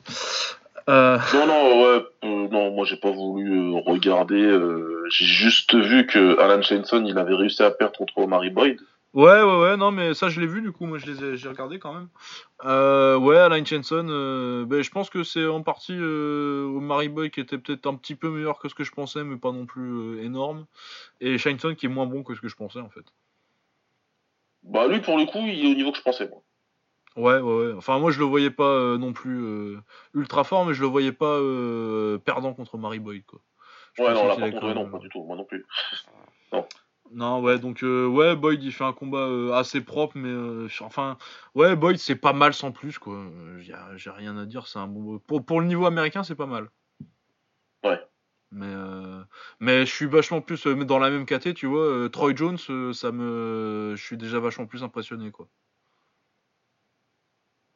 [0.88, 4.58] Non, non, ouais, non, moi j'ai pas voulu regarder.
[5.10, 8.80] j'ai juste vu que Alan Shenson, il avait réussi à perdre contre Omari Boyd.
[9.14, 11.36] Ouais, ouais, ouais, non, mais ça je l'ai vu du coup, moi je les ai,
[11.36, 12.08] j'ai regardé quand même.
[12.64, 17.30] Euh, ouais, Alain Jensen, euh, ben, je pense que c'est en partie euh, Mary Boy
[17.30, 19.66] qui était peut-être un petit peu meilleur que ce que je pensais, mais pas non
[19.66, 20.66] plus euh, énorme.
[21.20, 23.04] Et Shineson qui est moins bon que ce que je pensais en fait.
[24.64, 26.28] Bah lui, pour le coup, il est au niveau que je pensais.
[26.28, 26.42] Moi.
[27.16, 27.72] Ouais, ouais, ouais.
[27.76, 29.76] Enfin, moi je le voyais pas non plus
[30.12, 31.38] ultra fort, mais je le voyais pas
[32.24, 33.38] perdant contre Mary Boy quoi.
[33.92, 35.64] Je Ouais, non, là par contre, non, pas du tout, moi non plus.
[36.52, 36.66] Non,
[37.14, 41.16] ouais, donc euh, ouais, Boyd il fait un combat euh, assez propre, mais euh, enfin,
[41.54, 43.24] ouais, Boyd c'est pas mal sans plus quoi.
[43.58, 45.18] J'ai rien à dire, c'est un bon.
[45.20, 46.70] Pour, pour le niveau américain, c'est pas mal.
[47.84, 48.00] Ouais.
[48.50, 49.22] Mais euh,
[49.60, 52.08] mais je suis vachement plus dans la même caté, tu vois.
[52.10, 52.58] Troy Jones,
[52.92, 55.48] ça me, je suis déjà vachement plus impressionné quoi.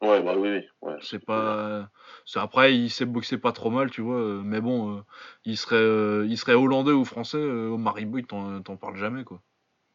[0.01, 0.67] Ouais, bah oui, oui.
[0.81, 1.89] Ouais, C'est pas,
[2.25, 4.15] c'est après il s'est boxé pas trop mal, tu vois.
[4.17, 5.01] euh, mais bon, euh,
[5.45, 9.41] il serait, euh, il serait hollandais ou français, Mary Boyd t'en t'en parles jamais quoi.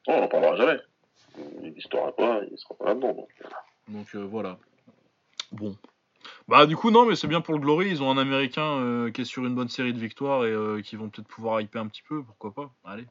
[0.07, 0.79] Non, on en parlera jamais.
[1.39, 3.15] Il n'existera pas, il sera pas là-dedans.
[3.15, 3.29] Donc.
[3.89, 4.59] Donc euh, voilà.
[5.53, 5.75] Bon.
[6.49, 9.11] Bah du coup non mais c'est bien pour le Glory, ils ont un américain euh,
[9.11, 11.81] qui est sur une bonne série de victoires et euh, qui vont peut-être pouvoir hyper
[11.83, 12.71] un petit peu, pourquoi pas.
[12.85, 13.07] Allez.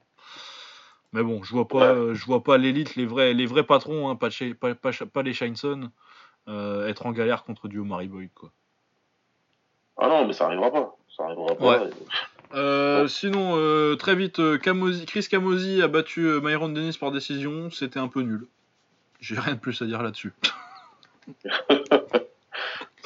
[1.12, 2.16] Mais bon, je vois pas Ouais.
[2.16, 4.92] je vois pas l'élite, les vrais les vrais patrons hein, pas, de Shay- pas, pas,
[4.92, 5.92] pas les Shineson
[6.48, 8.50] euh, être en galère contre du Omari Boyd quoi.
[9.98, 10.96] Ah non, mais ça arrivera pas.
[11.16, 11.66] Ça arrivera pas.
[11.84, 11.90] Ouais.
[12.56, 14.40] Euh, sinon euh, très vite
[15.08, 18.46] Chris Camozzi a battu Myron Dennis par décision, c'était un peu nul.
[19.20, 20.34] J'ai rien de plus à dire là-dessus.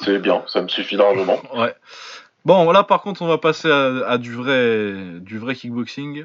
[0.00, 1.40] C'est bien, ça me suffit largement.
[1.54, 1.74] Ouais.
[2.44, 6.24] Bon, voilà, par contre, on va passer à, à du vrai, du vrai kickboxing.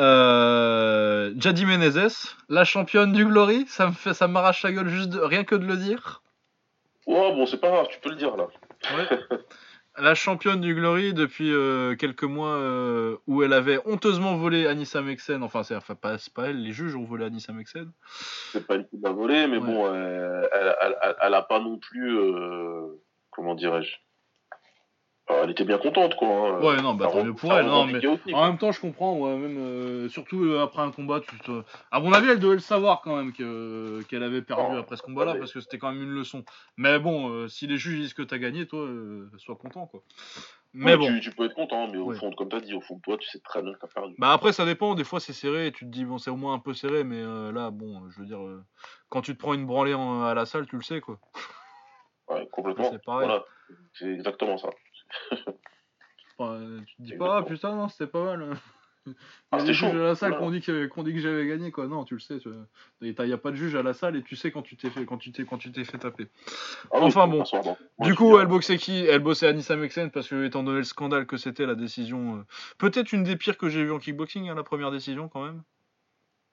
[0.00, 5.10] Euh, Jadi Menezes, la championne du Glory, ça me fait, ça m'arrache la gueule juste
[5.10, 6.22] de- rien que de le dire.
[7.06, 8.48] Ouais, bon, c'est pas grave, tu peux le dire là.
[9.98, 15.02] La championne du Glory depuis euh, quelques mois euh, où elle avait honteusement volé Anissa
[15.02, 15.42] Mexen.
[15.42, 17.92] Enfin, c'est enfin, pas, pas elle, les juges ont volé Anissa Mexen.
[18.52, 19.66] C'est pas une coup de la volée, mais Ouais.
[19.66, 22.18] bon, euh, elle, elle, elle, elle a pas non plus.
[22.18, 22.86] euh,
[23.30, 23.96] comment dirais-je
[25.28, 26.28] Elle était bien contente, quoi.
[26.28, 26.60] hein.
[26.62, 29.56] Ouais, non, bah, tant mieux pour elle, non, aussi, En même temps, je comprends, même
[29.58, 31.62] euh, surtout euh, après un combat, tu te...
[31.90, 35.02] à mon avis, elle devait le savoir quand même que qu'elle avait perdu après ce
[35.02, 36.44] combat-là parce que c'était quand même une leçon.
[36.76, 40.02] Mais bon, euh, si les juges disent que t'as gagné, toi, euh, sois content, quoi.
[40.74, 41.06] Mais Ouais, bon.
[41.06, 42.16] tu, tu peux être content, mais au Ouais.
[42.16, 44.14] fond, comme t'as dit, au fond de toi, tu sais très bien que t'as perdu.
[44.18, 44.94] Bah après, ça dépend.
[44.94, 45.66] Des fois, c'est serré.
[45.66, 48.08] Et tu te dis bon, c'est au moins un peu serré, mais euh, là, bon,
[48.10, 48.64] je veux dire, euh,
[49.10, 51.18] quand tu te prends une branlée en- à la salle, tu le sais, quoi.
[52.28, 52.90] Ouais, complètement.
[52.90, 53.26] C'est pareil.
[53.28, 53.44] Voilà,
[53.94, 54.70] c'est exactement ça.
[56.38, 58.56] Enfin, euh, tu te dis pas, ah, putain, non, c'était pas mal.
[59.04, 59.14] Il y
[59.50, 60.44] Ah, a c'était des juges chaud, à la salle voilà.
[60.44, 61.88] qu'on dit que dit que j'avais gagné quoi.
[61.88, 62.38] Non, tu le sais.
[63.00, 64.90] Il y a pas de juge à la salle et tu sais quand tu t'es
[64.90, 66.28] fait quand tu t'es quand tu t'es fait taper.
[66.92, 67.42] Ah Enfin, bon.
[67.98, 69.04] du coup, elle boxait qui?
[69.04, 72.42] Elle bossait Anissa Mexen parce que étant donné le scandale que c'était la décision, euh,
[72.78, 75.64] peut-être une des pires que j'ai vues en kickboxing, hein, la première décision quand même.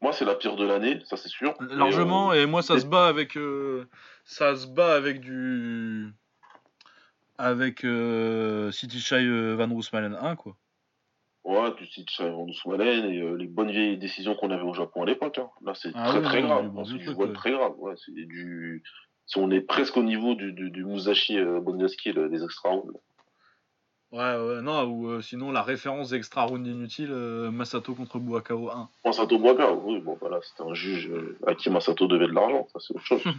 [0.01, 1.53] Moi, c'est la pire de l'année, ça c'est sûr.
[1.59, 2.31] Largement.
[2.31, 3.85] Euh, Et moi, ça se bat avec euh,
[4.25, 6.11] ça se bat avec du
[7.39, 10.55] avec euh, City Shy euh, Van Roosmalen 1 quoi.
[11.45, 15.03] Ouais, tu cites Sharon Ousmalen et euh, les bonnes vieilles décisions qu'on avait au Japon
[15.03, 15.37] à l'époque.
[15.39, 15.49] hein.
[15.63, 16.67] Là, c'est Ah très très grave.
[16.67, 17.71] bon C'est du vol très grave.
[17.77, 18.83] Ouais, c'est du.
[19.25, 22.91] si on est presque au niveau du, du, du Musashi euh, Bonyaski, des extra rounds.
[24.11, 27.09] Ouais, ouais, non, ou euh, sinon la référence extra round inutile,
[27.53, 28.89] Masato contre Buakao 1.
[29.05, 31.09] Masato Boaka, oui, bon, voilà, c'était un juge
[31.47, 33.23] à qui Masato devait de l'argent, ça c'est autre chose.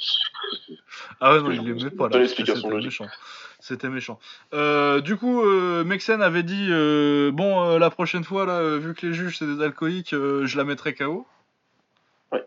[1.20, 2.26] Ah ouais, non, il l'aimait pas là.
[2.26, 3.06] C'était méchant.
[3.60, 4.18] C'était méchant.
[4.54, 8.94] Euh, du coup, euh, Mexen avait dit euh, Bon, euh, la prochaine fois, là, vu
[8.94, 11.26] que les juges c'est des alcooliques, je la mettrai KO.
[12.32, 12.46] Ouais.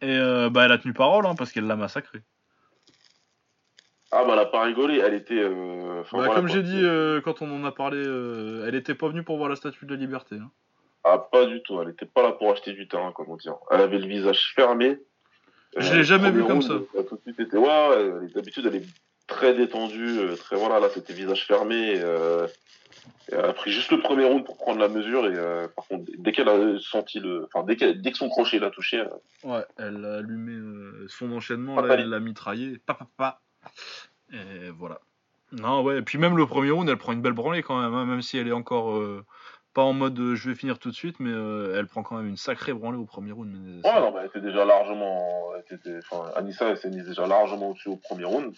[0.00, 0.18] Et
[0.50, 2.22] bah, elle a tenu parole hein, parce qu'elle l'a massacré.
[4.12, 5.44] Ah bah elle a pas rigolé, elle était.
[5.44, 6.82] Bah, voilà, comme j'ai dit
[7.24, 8.02] quand on en a parlé,
[8.66, 10.36] elle était pas venue pour voir la statue de la liberté.
[10.36, 10.50] hein.
[11.04, 13.54] Ah pas du tout, elle était pas là pour acheter du terrain, comment dire.
[13.70, 14.98] Elle avait le visage fermé.
[15.76, 17.68] Je l'ai jamais vu comme round, elle a tout de suite été- Ouais,
[18.22, 18.86] elle d'habitude elle est
[19.26, 21.94] très détendue, euh, très voilà, là c'était visage fermé.
[22.00, 22.46] euh,
[23.32, 26.10] elle a pris juste le premier round pour prendre la mesure et euh, par contre
[26.18, 28.98] dès qu'elle a senti le, enfin dès, dès que son crochet l'a touché.
[28.98, 29.06] Euh,
[29.44, 33.40] ouais, elle a allumé euh, son enchaînement, là, elle l'a mitraillé, pa, pa, pa,
[34.32, 35.00] et voilà.
[35.52, 37.94] Non ouais, et puis même le premier round, elle prend une belle branlée quand même,
[37.94, 39.00] hein, même si elle est encore
[39.72, 42.36] pas en mode je vais finir tout de suite, mais elle prend quand même une
[42.36, 43.54] sacrée branlée au premier round.
[43.54, 45.52] ouais, non, mais elle était déjà largement,
[46.36, 48.54] Anissa elle s'est mise déjà largement au-dessus au premier round.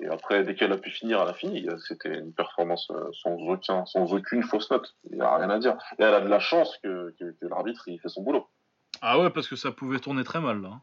[0.00, 1.66] Et après, dès qu'elle a pu finir, elle a fini.
[1.86, 4.96] C'était une performance euh, sans, aucun, sans aucune fausse note.
[5.10, 5.76] Il n'y a rien à dire.
[5.98, 8.48] Et elle a de la chance que, que, l'arbitre il fait son boulot.
[9.02, 10.80] Ah ouais, parce que ça pouvait tourner très mal là.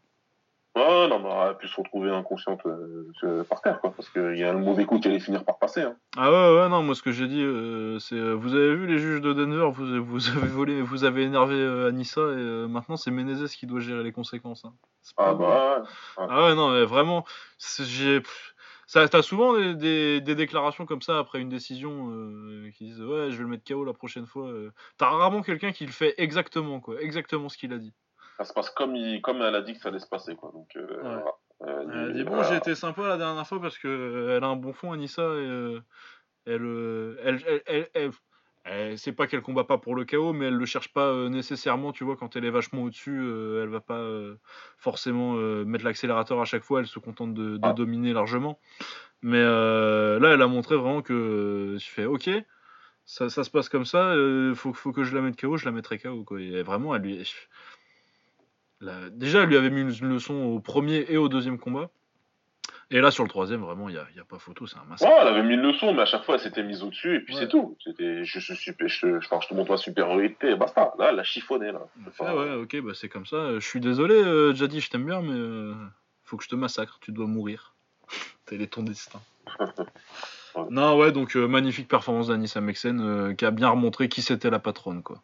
[0.76, 3.92] Ouais, non, mais elle a pu se retrouver inconsciente euh, par terre, quoi.
[3.92, 5.82] Parce qu'il y a un mauvais coup qui allait finir par passer.
[5.82, 5.96] Hein.
[6.16, 8.20] Ah ouais, ouais, non, moi ce que j'ai dit, euh, c'est.
[8.34, 12.22] vous avez vu les juges de Denver, vous, vous avez volé, vous avez énervé Anissa,
[12.22, 14.64] et maintenant c'est Menezes qui doit gérer les conséquences.
[14.66, 14.74] Hein.
[15.18, 15.84] Ah bah
[16.18, 16.26] ouais.
[16.30, 17.26] Ah ouais, non, mais vraiment,
[17.80, 18.22] j'ai.
[18.90, 23.38] Ça, t'as souvent des, déclarations comme ça après une décision euh, qui disent ouais je
[23.38, 24.48] vais le mettre KO la prochaine fois.
[24.48, 24.72] Euh.
[24.98, 27.94] T'as rarement quelqu'un qui le fait exactement quoi, exactement ce qu'il a dit.
[28.40, 30.52] Ça se passe comme, il, comme elle a dit que ça allait se passer quoi.
[30.52, 31.22] Donc euh,
[31.62, 34.56] elle, a dit bon j'ai été sympa la dernière fois parce que elle a un
[34.56, 35.78] bon fond Anissa et
[36.46, 38.12] elle, elle, elle, elle
[38.98, 41.92] c'est pas qu'elle combat pas pour le chaos, mais elle le cherche pas euh, nécessairement,
[41.92, 44.36] tu vois, quand elle est vachement au-dessus, euh, elle va pas euh,
[44.78, 45.34] forcément
[45.66, 47.74] mettre l'accélérateur à chaque fois, elle se contente de, ah.
[47.74, 48.60] dominer largement.
[49.22, 52.30] Mais là, elle a montré vraiment que je fais ok,
[53.06, 54.14] ça, se passe comme ça,
[54.56, 56.24] faut, faut que je la mette KO, je la mettrai KO.
[56.24, 56.42] Quoi.
[56.42, 57.26] Et vraiment, elle lui.
[59.12, 61.90] Déjà, elle lui avait mis une leçon au premier et au deuxième combat.
[62.92, 64.84] Et là, sur le troisième, vraiment, il n'y a, y a, pas photo, c'est un
[64.90, 65.12] massacre.
[65.12, 67.20] Ouais, elle avait mis une leçon, mais à chaque fois, elle s'était mise au-dessus, et
[67.20, 67.78] puis c'est tout.
[67.84, 70.94] C'était, je, je, je, je, je, te montre ma supériorité, basta.
[70.98, 71.82] Là, elle a chiffonné, là.
[72.20, 73.54] Ouais, ok, bah c'est comme ça.
[73.60, 75.76] Je suis désolé, euh, Jadi, je t'aime bien, mais euh,
[76.24, 77.76] faut que je te massacre, tu dois mourir.
[78.48, 79.20] Tel est ton destin.
[80.70, 84.50] Non, ouais, donc euh, magnifique performance d'Anissa Mexen, euh, qui a bien remontré qui c'était
[84.50, 85.22] la patronne, quoi.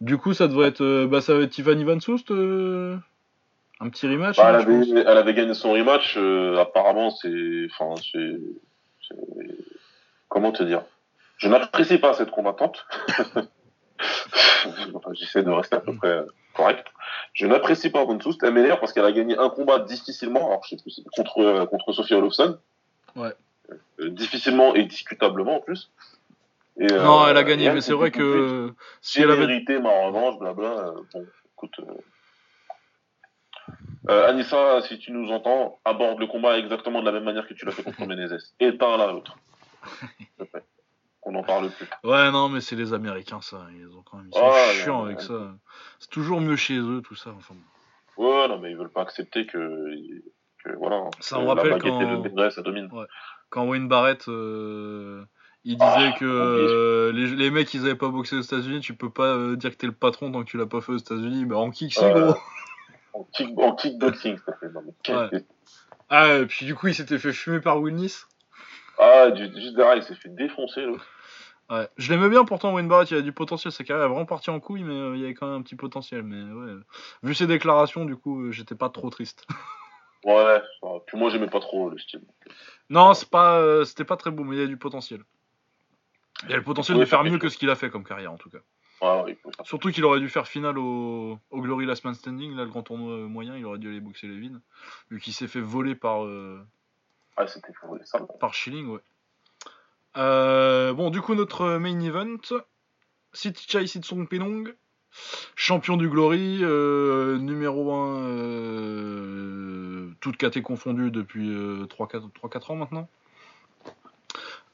[0.00, 2.30] Du coup, ça devrait être, bah, ça va être Tiffany Van Soust
[3.80, 6.16] un petit rematch bah, elle, avait, gagné son rematch.
[6.16, 7.66] Euh, apparemment, c'est.
[7.70, 9.16] Enfin, c'est.
[10.28, 10.82] Comment te dire?
[11.36, 12.86] Je n'apprécie pas cette combattante.
[15.12, 16.22] J'essaie de rester à peu près
[16.54, 16.86] correct.
[17.32, 20.48] Je n'apprécie pas Von Elle m'énerve parce qu'elle a gagné un combat difficilement.
[20.48, 22.58] Alors, je sais plus, contre, euh, contre Sophie Olofsson.
[23.16, 23.32] Ouais.
[24.00, 25.90] Euh, difficilement et discutablement en plus.
[26.78, 28.72] Non, elle a gagné, mais c'est vrai que.
[29.00, 29.46] Si elle avait.
[29.46, 30.92] vérité, ma revanche, blabla.
[31.12, 31.80] bon, écoute.
[34.08, 37.54] Euh, Anissa, si tu nous entends, aborde le combat exactement de la même manière que
[37.54, 38.54] tu l'as fait contre Menezes.
[38.60, 39.36] Éteins l'un l'autre.
[41.20, 41.86] Qu'on n'en parle plus.
[42.04, 43.66] Ouais, non, mais c'est les Américains, ça.
[43.76, 44.28] Ils, ont quand même...
[44.32, 45.54] ils sont ah, chiants avec ça.
[45.98, 47.30] C'est toujours mieux chez eux, tout ça.
[47.36, 47.54] Enfin...
[48.16, 49.58] Ouais, non, mais ils veulent pas accepter que.
[50.64, 51.02] que voilà.
[51.20, 52.22] Ça me rappelle quand.
[52.24, 52.88] Le ça domine.
[52.92, 53.06] Ouais.
[53.50, 54.26] Quand Wayne Barrett.
[54.28, 55.24] Euh,
[55.68, 58.94] il disait ah, que euh, les, les, mecs ils avaient pas boxé aux États-Unis, tu
[58.94, 60.96] peux pas euh, dire que t'es le patron tant que tu l'as pas fait aux
[60.96, 61.44] États-Unis.
[61.44, 62.34] Bah en kick, c'est gros
[63.12, 65.44] en, kickboxing, ça fait.
[66.08, 68.24] Ah, et puis du coup, il s'était fait fumer par Wilnis.
[68.98, 71.06] Ah, juste derrière, il s'est fait défoncer, l'autre.
[71.68, 71.86] Ouais.
[71.98, 73.70] Je l'aimais bien pourtant, Wayne Barrett, il a du potentiel.
[73.70, 75.62] Sa carrière est vraiment partie en couille, mais euh, il y avait quand même un
[75.62, 76.22] petit potentiel.
[76.22, 76.80] Mais ouais.
[77.22, 79.46] Vu ses déclarations, du coup, euh, j'étais pas trop triste.
[80.24, 80.62] ouais,
[81.06, 82.22] puis moi, j'aimais pas trop le style.
[82.88, 85.20] Non, c'est pas, euh, c'était pas très beau, mais il y a du potentiel.
[86.44, 88.32] Il y a le potentiel de faire mieux que ce qu'il a fait comme carrière,
[88.32, 88.58] en tout cas.
[89.64, 93.28] Surtout qu'il aurait dû faire finale au, Glory Last Man Standing, là, le grand tournoi
[93.28, 94.60] moyen, il aurait dû aller boxer Levin,
[95.10, 96.24] vu qu'il s'est fait voler par.
[96.24, 96.60] Euh,
[97.36, 97.72] ah, c'était
[98.04, 98.18] ça.
[98.40, 98.98] Par Schilling, ouais.
[100.16, 102.38] Euh, bon, du coup, notre main event
[103.32, 104.74] City Chai Sitsong Penong,
[105.54, 111.54] champion du Glory, euh, numéro 1, toute caté confondue depuis
[111.86, 113.08] 3-4 ans maintenant.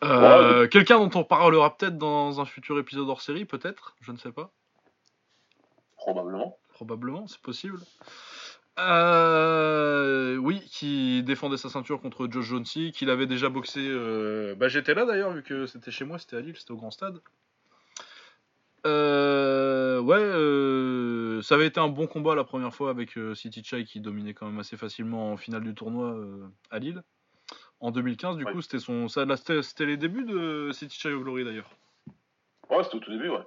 [0.05, 4.19] Euh, quelqu'un dont on parlera peut-être dans un futur épisode hors série, peut-être, je ne
[4.19, 4.51] sais pas.
[5.97, 6.59] Probablement.
[6.75, 7.79] Probablement, c'est possible.
[8.79, 13.81] Euh, oui, qui défendait sa ceinture contre Josh Jonesy, qu'il avait déjà boxé.
[13.81, 16.77] Euh, bah, j'étais là d'ailleurs, vu que c'était chez moi, c'était à Lille, c'était au
[16.77, 17.21] Grand Stade.
[18.85, 18.93] ouais,
[21.43, 24.47] ça avait été un bon combat la première fois avec City Chai qui dominait quand
[24.47, 26.17] même assez facilement en finale du tournoi
[26.71, 27.03] à Lille.
[27.81, 31.71] En 2015, du coup, c'était son, ça, c'était les débuts de City Chai Glory d'ailleurs.
[32.71, 33.43] Ouais, c'était au tout début, ouais.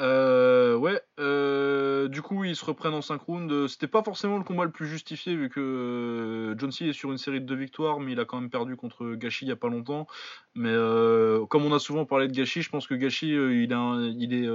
[0.00, 3.68] Euh, ouais, euh, du coup, ils se reprennent en 5 rounds.
[3.68, 7.12] C'était pas forcément le combat le plus justifié, vu que euh, John C est sur
[7.12, 9.52] une série de deux victoires, mais il a quand même perdu contre Gachi il y
[9.52, 10.06] a pas longtemps.
[10.54, 10.74] Mais
[11.48, 13.70] comme on a souvent parlé de Gachi, je pense que Gachi, il,
[14.18, 14.48] il est,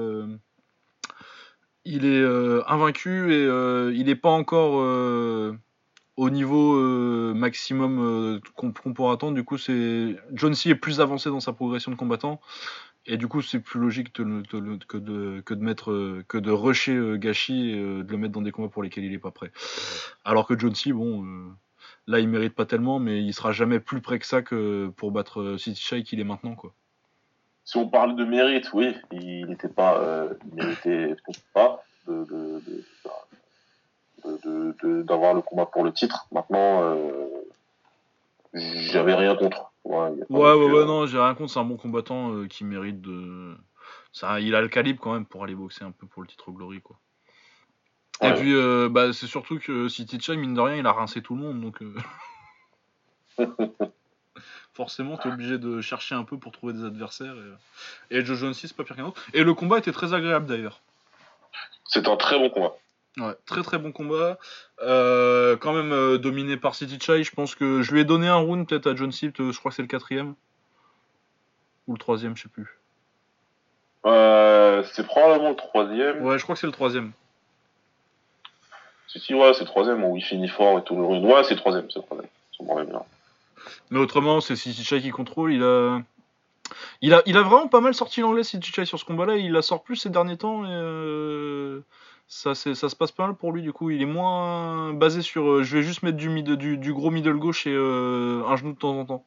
[1.86, 3.46] il est invaincu et
[3.94, 5.54] il n'est pas encore
[6.20, 9.36] au niveau euh, maximum euh, qu'on pourra attendre.
[9.36, 12.42] Du coup, c'est John C est plus avancé dans sa progression de combattant.
[13.06, 14.42] Et du coup, c'est plus logique de
[14.86, 18.68] que, de, mettre euh, que de rusher Gachi et de le mettre dans des combats
[18.68, 19.54] pour lesquels il est pas prêt.
[20.26, 21.26] Alors que John C, bon,
[22.06, 25.12] là, il mérite pas tellement, mais il sera jamais plus près que ça que pour
[25.12, 26.74] battre City Shy qu'il est maintenant, quoi.
[27.64, 31.16] Si on parle de mérite, oui, il n'était pas, il méritait
[31.54, 32.62] pas de-
[35.04, 36.28] d'avoir le combat pour le titre.
[36.32, 37.28] Maintenant, euh,
[38.54, 39.72] j'avais rien contre.
[39.84, 43.02] Ouais, Ouais, non ouais, non, j'ai rien contre, c'est un bon combattant euh, qui mérite
[43.02, 43.56] de.
[44.12, 46.52] Ça, il a le calibre quand même pour aller boxer un peu pour le titre
[46.52, 46.98] Glory, quoi.
[48.22, 51.22] Et puis, euh, bah, c'est surtout que City Chai, mine de rien, il a rincé
[51.22, 51.82] tout le monde, donc.
[51.82, 51.96] euh,
[54.74, 57.36] Forcément, t'es obligé de chercher un peu pour trouver des adversaires.
[58.12, 59.22] Et, et Joe Jones, c'est pas pire qu'un autre.
[59.34, 60.82] Et le combat était très agréable d'ailleurs.
[61.86, 62.74] C'est un très bon combat.
[63.20, 64.38] Ouais, très très bon combat.
[64.82, 67.24] Euh, quand même euh, dominé par City Chai.
[67.24, 69.38] Je pense que je lui ai donné un round peut-être à John Sipt.
[69.38, 70.36] Je crois que c'est le quatrième.
[71.88, 72.80] Ou le troisième, je sais plus.
[74.06, 76.24] Euh, c'est probablement le troisième.
[76.24, 77.12] Ouais, je crois que c'est le troisième.
[79.08, 81.26] Si, si, ouais, c'est le troisième où il finit fort et tout le rune.
[81.26, 82.30] Ouais, c'est le troisième, c'est le troisième.
[82.90, 83.04] Bien.
[83.90, 85.54] Mais autrement, c'est City Chai qui contrôle.
[85.54, 86.02] Il a...
[87.02, 89.38] Il, a, il a vraiment pas mal sorti l'anglais, City Chai, sur ce combat-là.
[89.38, 90.64] Il la sort plus ces derniers temps.
[90.66, 91.80] Et euh,
[92.30, 93.90] ça, se passe pas mal pour lui, du coup.
[93.90, 97.10] Il est moins basé sur euh, je vais juste mettre du, mid- du, du gros
[97.10, 99.26] middle gauche et euh, un genou de temps en temps.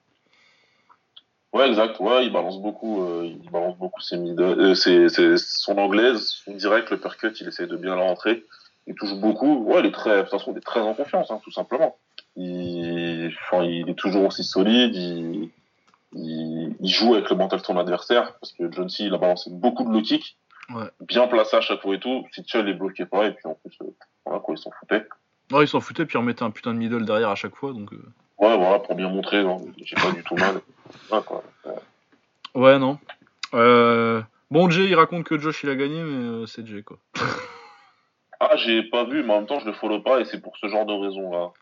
[1.53, 1.99] Ouais, exact.
[1.99, 3.03] Ouais, il balance beaucoup.
[3.03, 7.77] euh, il balance beaucoup ses middle, son anglaise, son direct, le percut, il essaie de
[7.77, 8.45] bien la rentrer.
[8.87, 9.65] Il touche beaucoup.
[9.65, 11.97] Ouais, il est très, de toute façon, il est très en confiance, hein, tout simplement.
[12.37, 13.35] Il,
[13.89, 14.95] est toujours aussi solide.
[16.15, 19.51] Il, joue avec le mental de son adversaire parce que John C, il a balancé
[19.51, 20.03] beaucoup de low.
[20.75, 20.89] Ouais.
[21.01, 22.27] Bien placé à chaque fois et tout.
[22.33, 23.91] Si Chull les bloquait pas et puis en plus, euh,
[24.25, 25.07] voilà quoi, ils s'en foutaient.
[25.51, 27.73] Ouais, il s'en foutait, puis il remettait un putain de middle derrière à chaque fois.
[27.73, 28.03] Donc, euh.
[28.39, 30.61] Ouais, voilà, pour bien montrer, non, j'ai pas du tout mal.
[31.11, 31.43] Ouais, quoi.
[32.55, 32.99] Ouais, non.
[33.55, 34.23] Euh,
[34.53, 36.99] Bon, Jay, il raconte que Josh, il a gagné, mais euh, c'est Jay, quoi.
[38.39, 40.57] Ah, j'ai pas vu, mais en même temps, je le follow pas et c'est pour
[40.59, 41.53] ce genre de raison-là.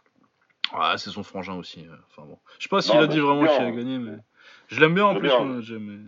[0.73, 1.87] Ouais, c'est son frangin aussi.
[2.09, 2.39] Enfin bon.
[2.59, 3.71] Je sais pas s'il a dit vraiment qu'il a hein.
[3.71, 4.17] gagné, mais.
[4.67, 5.45] Je l'aime bien en plus, bien.
[5.45, 5.99] moi, Jay, mais.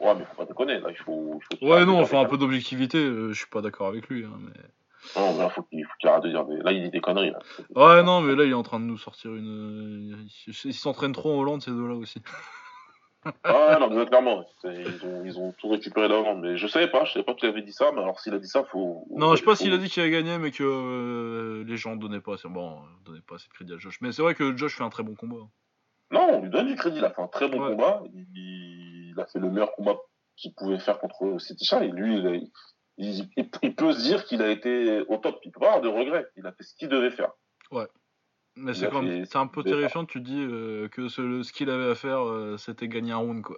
[0.00, 1.40] Ouais, mais faut pas déconner, là, il faut.
[1.52, 4.24] il faut Ouais, non, enfin, un peu d'objectivité, euh, je suis pas d'accord avec lui.
[4.24, 4.52] Hein, mais...
[5.20, 6.56] Non, mais là, faut qu'il arrête de dire des.
[6.58, 7.38] Là, il dit des conneries, là.
[7.74, 10.14] Ouais, non, mais là, il est en train de nous sortir une.
[10.48, 12.22] euh, Ils s'entraînent trop en Hollande, ces deux-là aussi.
[13.44, 16.34] Ah, non, mais clairement, ils ont, ils ont tout récupéré d'avant.
[16.34, 18.38] Mais je savais pas, je savais pas qu'il avait dit ça, mais alors s'il a
[18.40, 19.06] dit ça, faut.
[19.14, 21.94] Non, je sais pas s'il a dit qu'il a gagné, mais que euh, les gens
[21.94, 22.34] donnaient pas.
[22.46, 24.00] Bon, donnaient pas assez de crédit à Josh.
[24.00, 25.36] Mais c'est vrai que Josh fait un très bon combat.
[26.10, 27.70] Non, on lui donne du crédit, il a fait un très bon Ouais.
[27.70, 28.02] combat.
[28.12, 28.26] Il,
[29.14, 29.96] il a fait le meilleur combat
[30.36, 32.50] qu'il pouvait faire contre City Shah, et lui, il, a- il,
[32.98, 33.28] il-
[33.62, 35.38] il peut se dire qu'il a été au top.
[35.44, 36.26] Il peut pas avoir de regrets.
[36.36, 37.30] Il a fait ce qu'il devait faire.
[38.54, 40.04] Mais Il c'est même, c'est un peu terrifiant.
[40.04, 43.42] Tu dis euh, que ce, ce qu'il avait à faire, euh, c'était gagner un round,
[43.42, 43.56] quoi.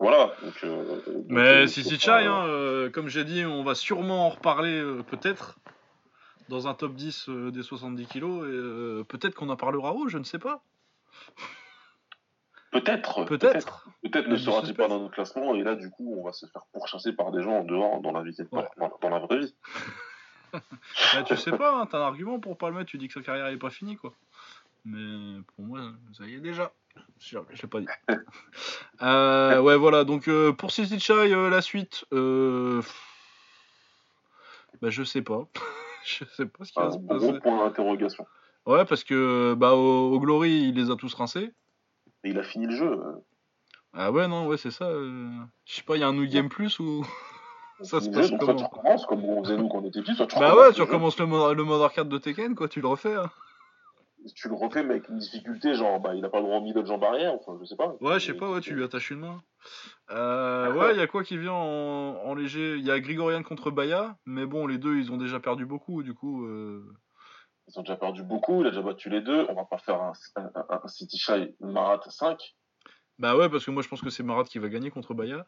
[0.00, 0.32] Voilà.
[0.42, 4.82] Donc, euh, donc, Mais si Chai, hein, comme j'ai dit, on va sûrement en reparler
[5.10, 5.58] peut-être
[6.48, 10.16] dans un top 10 euh, des 70 kilos et peut-être qu'on en parlera haut, je
[10.16, 10.62] ne sais pas.
[12.70, 13.24] Peut-être.
[13.24, 13.88] Peut-être.
[14.02, 16.66] Peut-être ne sera-t-il pas dans notre classement et là du coup on va se faire
[16.72, 18.64] pourchasser par des gens en dehors dans la vie Ouais.
[18.76, 19.54] dans, dans la vraie vie.
[20.52, 23.12] Bah, tu sais pas, hein, t'as un argument pour pas le mettre, tu dis que
[23.14, 24.14] sa carrière n'est pas finie, quoi.
[24.86, 25.80] Mais pour moi,
[26.16, 26.72] ça y est déjà.
[27.20, 27.86] Je l'ai pas dit.
[29.02, 32.04] Euh, ouais, voilà, donc euh, pour City Chai, euh, la suite,
[34.80, 35.46] bah, je sais pas.
[36.04, 37.40] je sais pas ce qui va Un se gros passer.
[37.40, 38.26] point d'interrogation.
[38.66, 41.52] Ouais, parce que bah, au, au Glory, il les a tous rincés.
[42.24, 42.90] Et il a fini le jeu.
[42.90, 43.12] euh.
[43.94, 44.84] Ah ouais, non, ouais, c'est ça.
[44.84, 45.28] euh,
[45.64, 47.04] Je sais pas, il y a un New Game Plus ou.
[47.82, 50.00] Ça se passe jeu, soit tu comment recommences comme on faisait nous quand on était
[50.02, 52.56] petits, soit tu Bah ouais, le tu recommences le mode, le mode arcade de Tekken,
[52.56, 53.14] quoi, tu le refais.
[53.14, 53.30] hein.
[54.34, 56.60] Tu le refais mais avec une difficulté genre bah il a pas le droit au
[56.60, 57.94] middle jambe arrière, enfin je sais pas.
[58.00, 59.40] Ouais, je sais pas, ouais, tu lui attaches une main.
[60.10, 62.76] Euh, ouais, il y a quoi qui vient en, en léger?
[62.78, 66.02] Il y a Grigorian contre Baya, mais bon, les deux, ils ont déjà perdu beaucoup,
[66.02, 66.44] du coup.
[66.46, 66.84] euh,
[67.68, 70.00] Ils ont déjà perdu beaucoup, il a déjà battu les deux, on va pas faire
[70.00, 70.12] un,
[70.88, 72.54] City Shy Marat 5.
[73.18, 75.44] Bah ouais, parce que moi, je pense que c'est Marat qui va gagner contre Baya.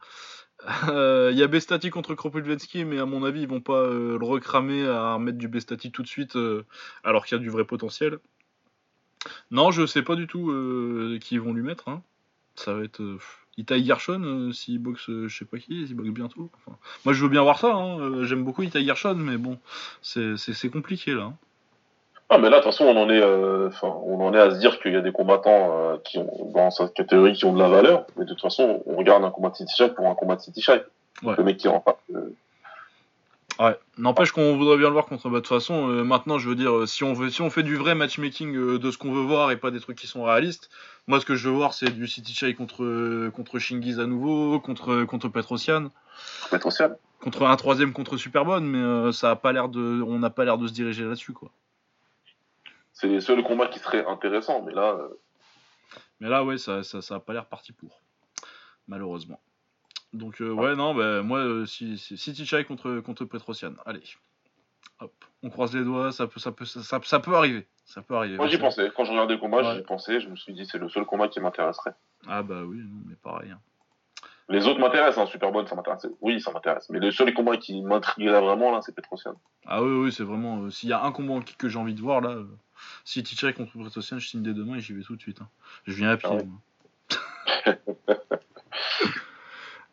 [0.88, 4.18] Euh, Il y a Bestati contre Kropotvensky, mais à mon avis, ils vont pas euh,
[4.18, 6.66] le recramer à remettre du Bestati tout de suite, euh,
[7.04, 8.18] alors qu'il y a du vrai potentiel.
[9.50, 10.46] Non, je sais pas du tout
[11.20, 11.88] qui ils vont lui mettre.
[11.88, 12.02] hein.
[12.56, 13.00] Ça va être.
[13.00, 13.18] Euh,
[13.56, 16.50] Itai Gershon, s'il boxe, je sais pas qui, s'il boxe bientôt.
[17.04, 17.74] Moi, je veux bien voir ça.
[17.74, 19.58] hein, J'aime beaucoup Itai Gershon, mais bon,
[20.02, 21.22] c'est compliqué là.
[21.24, 21.36] hein.
[22.32, 24.58] Ah mais là de toute façon on en est euh, on en est à se
[24.60, 27.58] dire qu'il y a des combattants euh, qui ont dans cette catégorie qui ont de
[27.58, 30.14] la valeur, mais de toute façon on regarde un combat de City Shy pour un
[30.14, 30.78] combat de City Shy.
[31.24, 31.34] Ouais.
[31.36, 31.98] Le mec qui rend pas.
[32.14, 32.34] euh,
[33.58, 35.28] Ouais, n'empêche qu'on voudrait bien le voir contre.
[35.28, 37.50] Bah, de toute façon, euh, maintenant, je veux dire, euh, si on, veut, si on
[37.50, 40.22] fait du vrai matchmaking de ce qu'on veut voir et pas des trucs qui sont
[40.22, 40.70] réalistes,
[41.06, 44.60] moi, ce que je veux voir, c'est du City Chai contre, contre Shingiz à nouveau,
[44.60, 45.90] contre, contre Petrosian.
[46.50, 50.46] Petrosian Contre un troisième contre Superbonne, mais ça a pas l'air de, on n'a pas
[50.46, 51.50] l'air de se diriger là-dessus, quoi.
[53.00, 54.98] C'est les seuls combats qui seraient intéressants, mais là.
[56.20, 58.02] Mais là, ouais, ça, ça, ça a pas l'air parti pour,
[58.86, 59.40] malheureusement.
[60.12, 64.02] Donc euh, ouais, non, bah, moi, euh, si, si, City Chai contre, contre Petrosian, allez.
[65.00, 65.12] Hop,
[65.42, 67.66] on croise les doigts, ça peut, ça peut, ça, ça peut arriver.
[67.86, 68.36] Ça peut arriver.
[68.36, 70.78] Moi j'y pensais, quand je regardais le combat, j'y pensais, je me suis dit c'est
[70.78, 71.94] le seul combat qui m'intéresserait.
[72.28, 73.50] Ah bah oui, mais pareil.
[73.52, 73.60] Hein.
[74.50, 76.06] Les autres m'intéressent, hein, Super ça m'intéresse.
[76.20, 76.90] Oui, ça m'intéresse.
[76.90, 79.34] Mais le seul combat qui m'intriguerait vraiment là, c'est Petrosian.
[79.64, 80.64] Ah oui, oui, c'est vraiment.
[80.64, 82.36] Euh, s'il y a un combat que j'ai envie de voir là,
[83.04, 85.40] City Chai contre Petrosian, je signe dès demain et j'y vais tout de suite.
[85.40, 85.48] Hein.
[85.86, 86.30] Je viens à pied.
[87.66, 87.72] Ah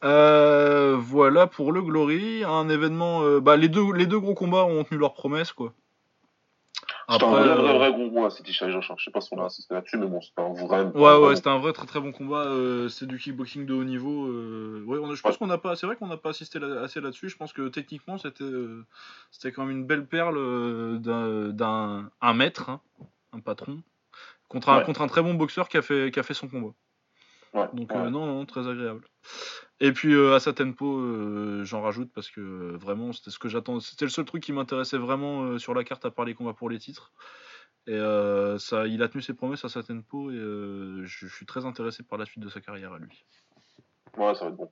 [0.03, 3.23] Euh, voilà pour le Glory, un événement.
[3.23, 5.73] Euh, bah, les deux, les deux gros combats ont tenu leur promesse, quoi.
[7.09, 9.45] C'était un vrai, vrai, vrai gros combat, City Chai Je sais pas si on a
[9.45, 10.83] assisté là-dessus, mais bon, c'était un vrai.
[10.83, 12.43] Ouais, ouais, c'était un vrai très très bon combat.
[12.47, 14.27] Euh, c'est du kickboxing de haut niveau.
[14.85, 15.75] Ouais, on je pense qu'on n'a pas.
[15.75, 17.29] C'est vrai qu'on n'a pas assisté assez là-dessus.
[17.29, 18.43] Je pense que techniquement, c'était
[19.31, 22.81] c'était quand même une belle perle d'un un maître, hein,
[23.31, 23.81] un patron,
[24.49, 26.73] contre un, contre un très bon boxeur qui a fait, qui a fait son combat.
[27.53, 29.07] Ouais, Donc, non, non, très agréable.
[29.79, 33.37] Et puis euh, à sa tempo, euh, j'en rajoute parce que euh, vraiment c'était ce
[33.37, 33.79] que j'attends.
[33.79, 36.69] C'était le seul truc qui m'intéressait vraiment sur la carte à part les combats pour
[36.69, 37.11] les titres.
[37.89, 37.97] Et
[38.59, 42.17] ça, il a tenu ses promesses à sa tempo et je, suis très intéressé par
[42.17, 43.23] la suite de sa carrière à lui.
[44.17, 44.69] Ouais, ça va être bon.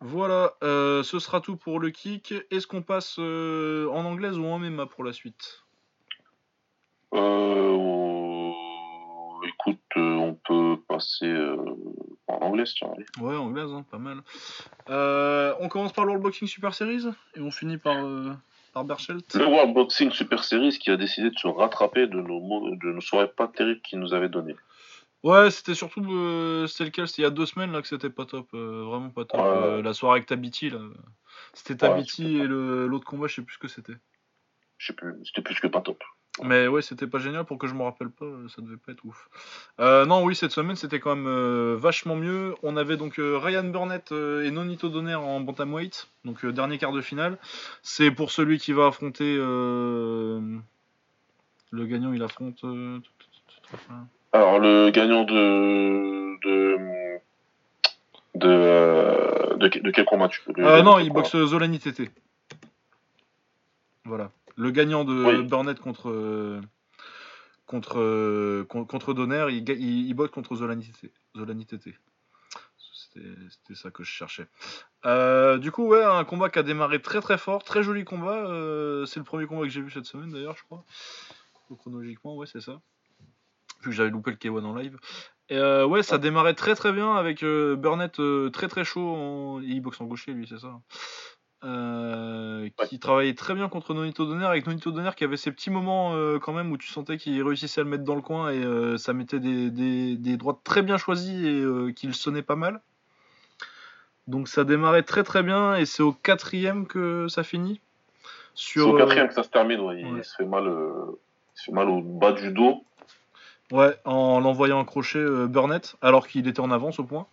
[0.00, 2.32] Voilà, ce sera tout pour le kick.
[2.50, 5.62] Est-ce qu'on passe en anglaise ou en MMA pour la suite?
[9.42, 11.32] Écoute, on peut passer
[12.30, 12.90] en anglaise, tiens.
[13.20, 14.18] Ouais, anglaise, hein, pas mal.
[14.88, 18.32] Euh, on commence par le World Boxing Super Series et on finit par, euh,
[18.72, 18.84] par.
[18.84, 23.00] Le World Boxing Super Series qui a décidé de se rattraper de nos, de nos
[23.00, 24.56] soirées pas terribles qu'il nous avait données.
[25.22, 26.02] Ouais, c'était surtout.
[26.10, 28.48] Euh, c'était lequel C'était il y a deux semaines là que c'était pas top.
[28.52, 29.84] vraiment pas top.
[29.84, 30.78] la soirée avec Tabiti là.
[31.52, 33.96] C'était Tabiti et l'autre combat, je sais plus ce que c'était.
[34.78, 36.02] Je sais plus, c'était plus que pas top.
[36.42, 39.04] Mais ouais, c'était pas génial pour que je me rappelle pas, ça devait pas être
[39.04, 39.28] ouf.
[39.78, 42.54] Euh, non, oui, cette semaine c'était quand même euh, vachement mieux.
[42.62, 47.00] On avait donc euh, Ryan Burnett et Nonito Donner en bantamweight, donc dernier quart de
[47.00, 47.38] finale.
[47.82, 50.62] C'est pour celui qui va affronter le
[51.72, 52.64] gagnant, il affronte.
[54.32, 57.18] Alors le gagnant de de
[58.36, 62.10] de, quel combat tu peux Non, il boxe Zolani TT.
[64.04, 64.30] Voilà.
[64.60, 66.60] Le gagnant de Burnett contre,
[67.64, 70.92] contre, contre Donner, il, il, botte contre Zolani
[73.14, 74.46] C'était ça que je cherchais.
[75.06, 78.36] Euh, du coup, ouais, un combat qui a démarré très très fort, très joli combat.
[78.36, 80.84] Euh, c'est le premier combat que j'ai vu cette semaine d'ailleurs, je crois.
[81.78, 82.80] chronologiquement, ouais, c'est ça.
[83.80, 84.98] Vu que j'avais loupé le K1 en live.
[85.48, 88.20] Et euh, ouais, ça démarrait très très bien avec Burnett
[88.52, 89.08] très très chaud.
[89.08, 89.60] En...
[89.62, 90.80] Il boxe en gaucher, lui, c'est ça.
[91.62, 95.68] Euh, qui travaillait très bien contre Nonito Donner, avec Nonito Donner qui avait ces petits
[95.68, 98.50] moments euh, quand même où tu sentais qu'il réussissait à le mettre dans le coin
[98.50, 102.80] et euh, ça mettait des, des, droites très bien choisies et qu'il sonnait pas mal.
[104.26, 107.80] Donc ça démarrait très très bien et c'est au quatrième que ça finit.
[108.54, 109.80] C'est au quatrième que ça se termine,
[110.16, 112.84] il, se fait mal, il se fait mal au bas du dos.
[113.70, 117.26] Ouais, en l'envoyant accrocher Burnett alors qu'il était en avance au point,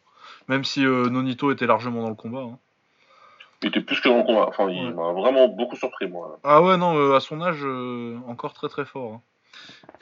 [0.49, 2.41] même si Nonito était largement dans le combat.
[2.41, 2.59] Hein.
[3.63, 4.45] Il était plus que dans le combat.
[4.47, 6.39] Enfin, il m'a vraiment beaucoup surpris, moi.
[6.43, 9.13] Ah ouais, non, euh, à son âge, euh, encore très très fort.
[9.13, 9.21] Hein.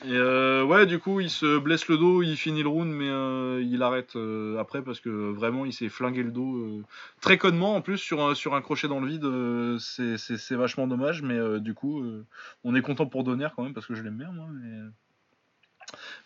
[0.03, 3.63] Et euh, ouais, du coup, il se blesse le dos, il finit le round, mais
[3.63, 4.17] il arrête
[4.59, 6.81] après parce que vraiment, il s'est flingué le dos
[7.21, 9.79] très connement en plus sur un, sur un crochet dans le vide.
[9.79, 12.03] c'est vachement dommage, mais du coup,
[12.65, 14.47] on est content pour Donner quand même parce que je l'aime bien, moi.
[14.51, 14.77] Mais,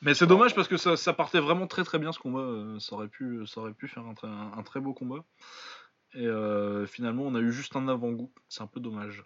[0.01, 2.79] mais c'est dommage parce que ça, ça, partait vraiment très très bien ce combat.
[2.79, 5.23] ça, aurait pu, ça aurait pu faire un très beau combat.
[6.15, 8.31] Et euh, finalement, on a eu juste un avant-goût.
[8.47, 9.23] C'est un peu dommage.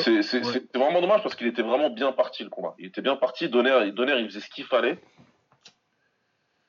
[0.00, 2.74] C'est vraiment dommage parce qu'il était vraiment bien parti le combat.
[2.78, 3.48] Il était bien parti.
[3.48, 4.98] Donner, Donner il faisait ce qu'il fallait.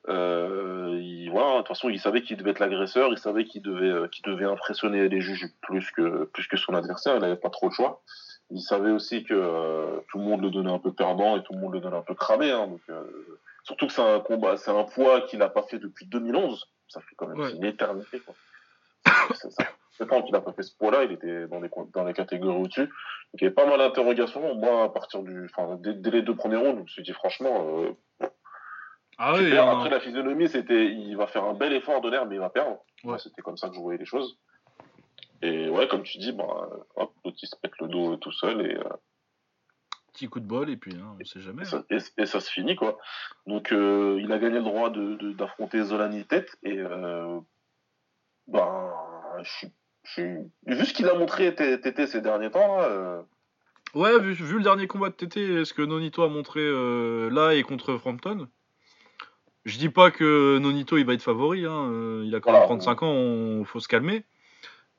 [0.07, 3.09] Euh, il, voilà, de toute façon, il savait qu'il devait être l'agresseur.
[3.11, 7.15] Il savait qu'il devait, euh, devait impressionner les juges plus que, plus que son adversaire.
[7.15, 8.01] Il n'avait pas trop le choix.
[8.49, 11.59] Il savait aussi que tout le monde le donnait un peu perdant et tout le
[11.59, 12.49] monde le donnait un peu cramé.
[12.49, 12.81] Hein, donc,
[13.64, 17.01] surtout que c'est un combat, c'est un poids qu'il n'a pas fait depuis 2011 ça
[17.01, 18.19] fait quand même une éternité.
[18.19, 18.35] Quoi.
[19.35, 22.14] ça, ça temps qu'il n'a pas fait ce poids-là, il était dans les, dans les
[22.14, 22.89] catégories au-dessus.
[23.34, 24.55] il y avait pas mal d'interrogations.
[24.55, 27.68] Moi, à partir du, enfin, dès, les deux premiers rounds, je me suis dit franchement,
[27.80, 28.27] euh,
[29.18, 32.35] ah oui, Après, la physionomie, c'était, il va faire un bel effort de l'air, mais
[32.35, 32.77] il va perdre.
[33.18, 34.38] C'était comme ça que je voyais les choses.
[35.41, 38.65] Et ouais, comme tu dis, bah, hop, l'autre il se pète le dos tout seul
[38.65, 38.76] et.
[38.76, 38.84] Euh,
[40.18, 41.61] Petit coup de bol et puis hein, on sait jamais.
[41.61, 42.26] Et ça, hein.
[42.26, 42.98] ça, se finit quoi.
[43.45, 47.39] Donc euh, il a gagné le droit d'affronter de, Zolani tête et euh,
[48.48, 48.91] ben,
[49.44, 49.72] je suis.
[50.65, 53.23] Vu ce qu'il a montré TT ces derniers temps, là,
[53.94, 56.61] Ouais, vu, vu, le dernier combat de TT, ce que Nonito a montré
[57.30, 58.48] là et contre Frampton,
[59.65, 61.91] je dis pas que Nonito il va être favori, hein,
[62.23, 64.23] il a quand même 35 ans, il faut se calmer.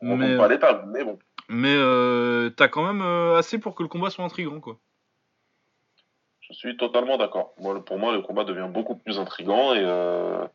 [0.01, 1.19] On mais, pas mais bon.
[1.49, 4.78] Mais euh, t'as quand même euh, assez pour que le combat soit intrigant, quoi.
[6.51, 7.53] Je suis totalement d'accord.
[7.59, 10.47] Moi, pour moi, le combat devient beaucoup plus intrigant et, euh,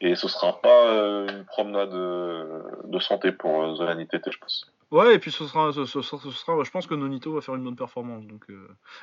[0.00, 4.70] et ce sera pas euh, une promenade de santé pour Zolanité, je pense.
[4.90, 7.76] Ouais, et puis ce sera, ce, sera, je pense que Nonito va faire une bonne
[7.76, 8.26] performance.
[8.26, 8.46] Donc,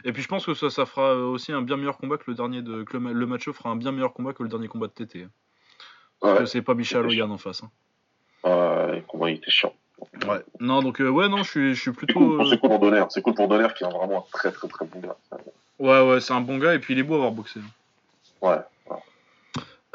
[0.05, 2.35] Et puis je pense que ça, ça fera aussi un bien meilleur combat que le
[2.35, 2.83] dernier de.
[2.83, 5.23] Que le, match fera un bien meilleur combat que le dernier combat de TT.
[5.23, 5.29] Hein.
[6.21, 7.63] Parce que c'est pas Michel Logan en face.
[7.63, 7.71] Hein.
[8.43, 9.73] Ouais, comment il était chiant.
[10.27, 10.43] Ouais.
[10.59, 12.43] Non, donc, euh, ouais, non, je suis, je suis plutôt.
[12.49, 13.03] C'est cool, pour Donner.
[13.09, 15.17] C'est cool pour Donner qui est vraiment un très, très, très bon gars.
[15.81, 17.59] Ouais, ouais, c'est un bon gars et puis il est beau à avoir boxé.
[18.41, 18.59] Ouais.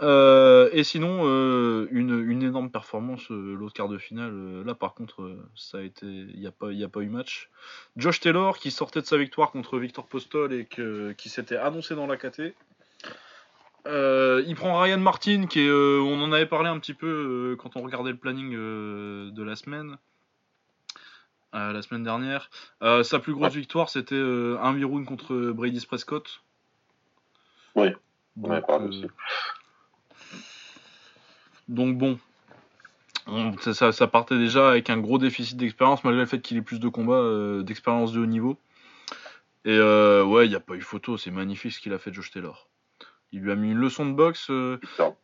[0.02, 4.62] Euh, et sinon, euh, une, une, énorme performance l'autre quart de finale.
[4.64, 7.48] là, par contre, ça a été, il n'y a pas, il a pas eu match.
[7.96, 11.94] Josh Taylor qui sortait de sa victoire contre Victor Postol et que, qui s'était annoncé
[11.94, 12.52] dans la KT.
[13.86, 17.06] Euh, il prend Ryan Martin, qui est, euh, on en avait parlé un petit peu
[17.06, 19.96] euh, quand on regardait le planning de la semaine,
[21.56, 22.50] la semaine dernière.
[22.80, 26.42] sa plus grosse victoire, c'était un 8 contre Brady Prescott.
[27.74, 27.88] Oui.
[31.68, 32.18] Donc, bon,
[33.60, 36.78] ça, ça, partait déjà avec un gros déficit d'expérience, malgré le fait qu'il ait plus
[36.78, 38.56] de combats d'expérience de haut niveau.
[39.64, 42.30] Et ouais, il n'y a pas eu photo, c'est magnifique ce qu'il a fait Josh
[42.30, 42.68] Taylor.
[43.36, 44.46] Il lui a mis une leçon de boxe.
[44.48, 44.80] Euh,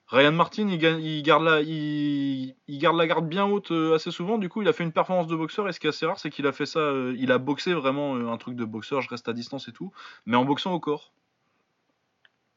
[0.09, 4.37] Ryan Martin, il, garde la, il, garde la garde bien haute euh, assez souvent.
[4.37, 5.67] Du coup, il a fait une performance de boxeur.
[5.67, 6.81] Et ce qui est assez rare, c'est qu'il a fait ça.
[6.81, 9.01] Euh, il a boxé vraiment un truc de boxeur.
[9.01, 9.93] Je reste à distance et tout,
[10.27, 11.11] mais en boxant au corps.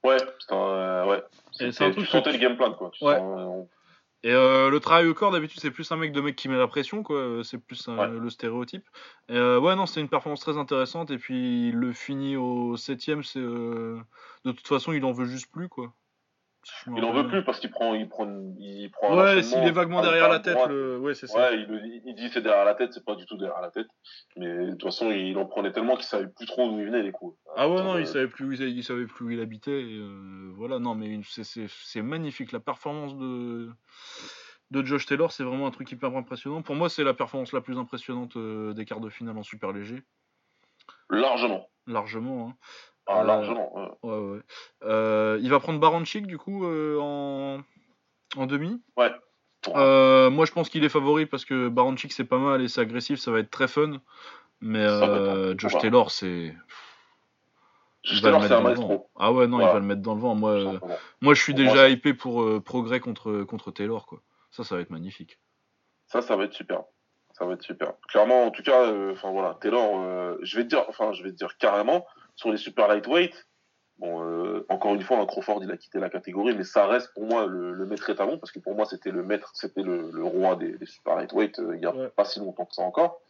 [0.03, 1.23] Ouais, c'est un, ouais.
[1.53, 2.03] C'est un truc.
[2.03, 2.91] Tu sentais le game plan, quoi.
[3.01, 3.21] ouais.
[4.25, 6.57] Et euh, le travail au corps, d'habitude, c'est plus un mec de mec qui met
[6.57, 7.41] la pression, quoi.
[7.43, 8.89] C'est plus le stéréotype.
[9.29, 11.11] Et, euh, ouais, non, c'est une performance très intéressante.
[11.11, 13.23] Et puis, il le finit au septième.
[13.23, 13.99] C'est euh,
[14.43, 15.93] de toute façon, il en veut juste plus, quoi
[16.87, 18.27] il en veut plus parce qu'il prend, il prend,
[18.57, 19.17] il prend.
[19.17, 20.97] Ouais, s'il est vaguement derrière la tête, le...
[20.97, 21.37] ouais, c'est ça.
[21.37, 23.87] Ouais, il, il dit c'est derrière la tête, c'est pas du tout derrière la tête.
[24.37, 27.03] Mais de toute façon, il en prenait tellement qu'il savait plus trop d'où il venait
[27.03, 27.37] les coups.
[27.55, 29.71] Ah ouais, non, il savait plus, où il, savait plus où il habitait.
[29.71, 33.69] Euh, voilà, non, mais c'est magnifique la performance de
[34.71, 36.61] de Josh Taylor, c'est vraiment un truc hyper impressionnant.
[36.61, 39.71] Pour moi, c'est la performance la plus impressionnante euh, des quarts de finale en super
[39.71, 40.03] léger.
[41.09, 41.69] Largement.
[41.87, 42.49] Largement.
[42.49, 42.57] Hein.
[43.07, 43.71] Ah, largement.
[44.01, 44.39] Ouais, ouais.
[44.83, 47.59] Euh, il va prendre Baranchik du coup euh, en...
[48.35, 48.81] en demi?
[48.97, 49.11] Ouais.
[49.75, 52.81] Euh, moi je pense qu'il est favori parce que Baranchik c'est pas mal et c'est
[52.81, 54.01] agressif, ça va être très fun.
[54.61, 54.87] Mais
[55.57, 56.55] Josh Taylor c'est.
[58.03, 59.09] Josh Taylor c'est un maestro.
[59.17, 60.35] Ah ouais, non, il va le mettre dans le vent.
[60.35, 60.79] Moi,
[61.21, 64.19] moi je suis déjà hypé pour progrès contre, contre Taylor quoi.
[64.51, 65.37] Ça, ça va être magnifique.
[66.07, 66.83] Ça, ça va être super.
[67.33, 67.93] Ça va être super.
[68.07, 71.35] Clairement, en tout cas, enfin voilà, Taylor, je vais te dire, enfin je vais te
[71.35, 72.05] dire carrément,
[72.35, 73.47] sur les super lightweight,
[73.99, 77.13] bon, euh, encore une fois, un Crawford, il a quitté la catégorie, mais ça reste
[77.13, 80.11] pour moi le, le maître étalon, parce que pour moi, c'était le maître, c'était le,
[80.11, 82.81] le, roi des, des super lightweight euh, il n'y a pas si longtemps que ça
[82.81, 83.21] encore.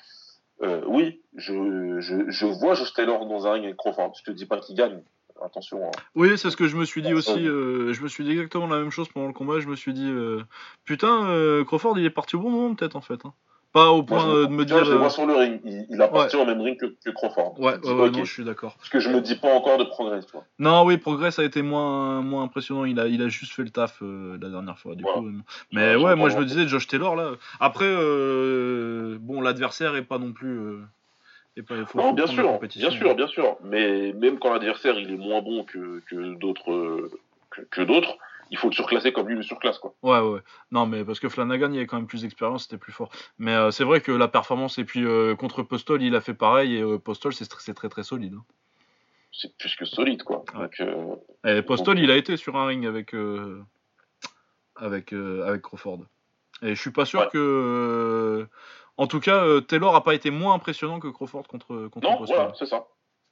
[0.62, 4.14] Euh, oui, je, je, je vois Josh Taylor dans un ring avec Crawford.
[4.18, 5.02] Je te dis pas qu'il gagne,
[5.44, 5.86] attention.
[5.86, 5.92] Hein.
[6.16, 7.46] Oui, c'est ce que je me suis dit aussi.
[7.46, 9.60] Euh, je me suis dit exactement la même chose pendant le combat.
[9.60, 10.44] Je me suis dit, euh,
[10.86, 13.26] putain, Crawford, il est parti au bon moment peut-être en fait.
[13.26, 13.34] Hein.
[13.76, 14.86] Pas au point de me dire.
[14.86, 15.60] Je le vois sur le ring.
[15.66, 17.60] Il, il a parti au même ring que, que Crawford.
[17.60, 18.78] Ouais, ouais, non, je suis d'accord.
[18.78, 20.46] Parce que je me dis pas encore de progrès, toi.
[20.60, 22.86] Non, oui, progrès a été moins, moins impressionnant.
[22.86, 24.96] Il a, il a juste fait le taf euh, la dernière fois.
[24.96, 25.34] Du coup, euh,
[25.74, 27.32] mais ouais, moi je me disais Josh Taylor là.
[27.60, 30.78] Après, euh, bon, l'adversaire est pas non plus.
[31.58, 33.58] Est pas, faut, non, bien sûr, bien sûr, bien sûr.
[33.62, 37.10] Mais même quand l'adversaire il est moins bon que, que d'autres,
[37.50, 38.18] que, que d'autres
[38.52, 39.94] il faut le surclasser comme lui le surclasse quoi.
[40.04, 40.42] Ouais ouais.
[40.72, 43.10] Non mais parce que Flanagan il avait quand même plus d'expérience, c'était plus fort.
[43.38, 46.34] Mais euh, c'est vrai que la performance et puis euh, contre Postol il a fait
[46.34, 48.36] pareil et euh, Postol c'est très, très très solide.
[48.36, 48.44] Hein.
[49.32, 50.44] C'est plus que solide quoi.
[51.46, 53.14] et Postol il a été sur un ring avec
[54.76, 56.06] avec avec Crawford.
[56.62, 58.48] Et je suis pas sûr que
[58.98, 62.54] en tout cas Taylor a pas été moins impressionnant que Crawford contre contre non, Voilà,
[62.56, 62.88] c'est ça.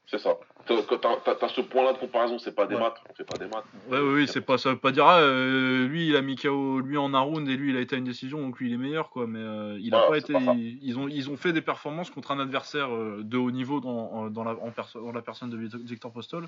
[0.06, 0.38] C'est ça.
[0.66, 3.66] T'as as, ce point-là de comparaison, c'est pas des maths, on fait pas des maths.
[3.90, 6.36] Ouais, oui, oui, c'est pas, ça veut pas dire, ah, euh, lui il a mis
[6.36, 8.70] KO lui en un round et lui il a été à une décision, donc lui
[8.70, 9.28] il est meilleur, quoi.
[9.28, 10.34] Mais euh, il a pas été.
[10.34, 14.30] ils, ont, ils ont fait des performances contre un adversaire euh, de haut niveau dans,
[14.30, 16.48] dans, la, dans la personne de Victor Postol.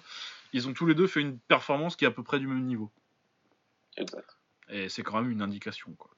[0.54, 2.66] Ils ont tous les deux fait une performance qui est à peu près du même
[2.66, 2.92] niveau.
[3.98, 4.38] Exact.
[4.70, 6.12] Et c'est quand même une indication, quoi.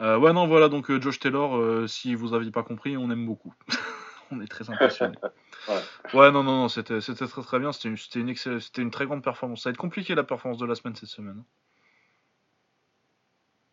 [0.00, 3.52] Euh, ouais, non, voilà, donc Josh Taylor, si vous aviez pas compris, on aime beaucoup.
[4.30, 5.16] on est très impressionnés.
[5.68, 5.74] Ouais.
[6.14, 6.30] ouais.
[6.30, 7.72] non, non, non, c'était c'était très très bien.
[7.72, 9.62] C'était une, c'était une, une très grande performance.
[9.62, 11.42] Ça va être compliqué la performance de la semaine cette semaine.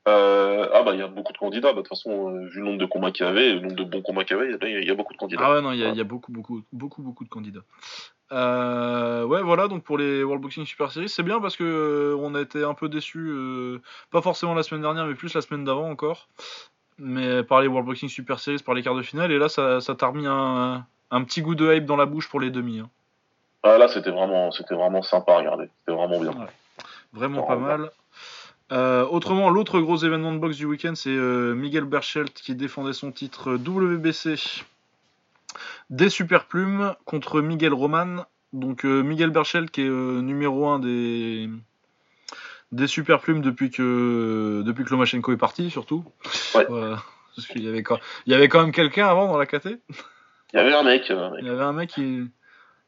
[0.07, 1.69] Euh, ah bah il y a beaucoup de candidats.
[1.69, 3.75] Bah, de toute façon, euh, vu le nombre de combats qu'il y avait, le nombre
[3.75, 5.41] de bons combats qu'il y avait, il y a- il y, a beaucoup de candidats.
[5.45, 5.91] Ah ouais, non, il y, a- Ouais.
[5.93, 7.63] il y a beaucoup, beaucoup, beaucoup, beaucoup de candidats.
[8.31, 12.17] Euh, ouais, voilà, donc pour les World Boxing Super Series, c'est bien parce que euh,
[12.19, 13.31] on a été un peu déçus,
[14.11, 16.27] pas forcément la semaine dernière, mais plus la semaine d'avant encore,
[16.97, 19.81] mais par les World Boxing Super Series, par les quarts de finale, et là, ça
[19.81, 22.79] ça t'a remis un, un petit goût de hype dans la bouche pour les demi.
[22.79, 22.89] hein.
[23.63, 25.69] Ah, là, c'était vraiment, c'était vraiment sympa à regarder.
[25.79, 26.31] C'était vraiment bien.
[27.13, 27.89] Vraiment pas mal.
[28.71, 32.93] Euh, autrement, l'autre gros événement de boxe du week-end, c'est euh, Miguel Berchelt qui défendait
[32.93, 34.35] son titre WBC
[35.89, 38.25] des super plumes contre Miguel Roman.
[38.53, 41.49] Donc euh, Miguel Berchelt qui est euh, numéro 1 des
[42.71, 46.03] des super plumes depuis que depuis que Lomachenko est parti surtout.
[46.55, 46.65] Ouais.
[46.69, 47.03] Voilà.
[47.35, 49.67] Parce qu'il y avait quand, il y avait quand même quelqu'un avant dans la KT.
[50.53, 51.39] Il y avait un mec, euh, un mec.
[51.41, 52.23] Il y avait un mec qui.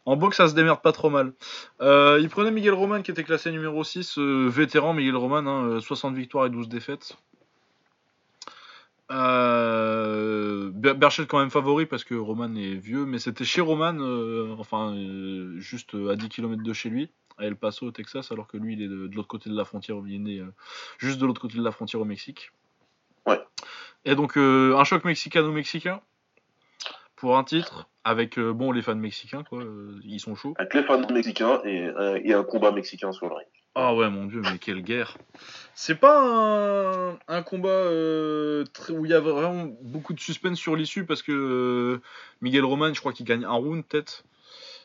[0.06, 1.34] En boxe, ça se démerde pas trop mal.
[1.82, 5.66] Euh, il prenait Miguel Roman qui était classé numéro 6, euh, vétéran Miguel Roman, hein,
[5.66, 7.18] euh, 60 victoires et 12 défaites.
[9.12, 13.98] Euh, Ber- Berchelt quand même favori parce que Roman est vieux, mais c'était chez Roman,
[14.58, 14.96] enfin
[15.58, 18.74] juste à 10 km de chez lui, à El Paso au Texas, alors que lui
[18.74, 20.54] il est de, de l'autre côté de la frontière, il est né euh,
[20.98, 22.52] juste de l'autre côté de la frontière au Mexique.
[23.26, 23.40] Ouais.
[24.06, 26.02] Et donc euh, un choc mexicano-mexicain
[27.16, 29.64] pour un titre avec euh, bon les fans mexicains quoi,
[30.04, 30.54] ils sont chauds.
[30.58, 31.92] Avec les fans mexicains et,
[32.24, 33.48] et un combat mexicain sur le ring.
[33.76, 35.18] Ah ouais mon dieu mais quelle guerre.
[35.76, 40.58] C'est pas un, un combat euh, très- où il y a vraiment beaucoup de suspense
[40.58, 42.02] sur l'issue parce que euh,
[42.42, 44.24] Miguel Roman je crois qu'il gagne un round peut-être.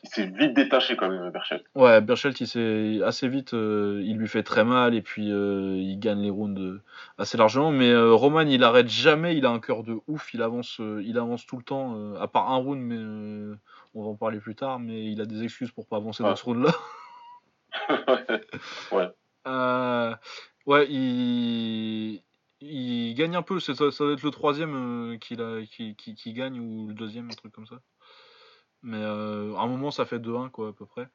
[0.03, 1.63] Il s'est vite détaché quand même, Berchel.
[1.75, 5.75] Ouais Berchelt il s'est assez vite euh, il lui fait très mal et puis euh,
[5.77, 6.81] il gagne les rounds euh,
[7.17, 10.81] assez largement mais Roman il arrête jamais il a un cœur de ouf il avance
[11.03, 12.97] il avance tout le temps à part un round mais
[13.95, 16.29] on va en parler plus tard mais il a des excuses pour pas avancer dans
[16.31, 16.35] Ouais.
[16.35, 16.73] ce round là
[19.45, 20.15] Euh,
[20.65, 22.21] ouais, il...
[22.61, 23.59] il gagne un peu.
[23.59, 26.93] Ça, ça doit être le troisième euh, qu'il a, qui, qui, qui gagne ou le
[26.93, 27.75] deuxième, un truc comme ça.
[28.83, 31.07] Mais euh, à un moment, ça fait 2-1, quoi, à peu près.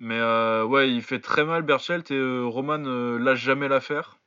[0.00, 4.18] Mais euh, ouais, il fait très mal Berchelt et euh, Roman euh, lâche jamais l'affaire.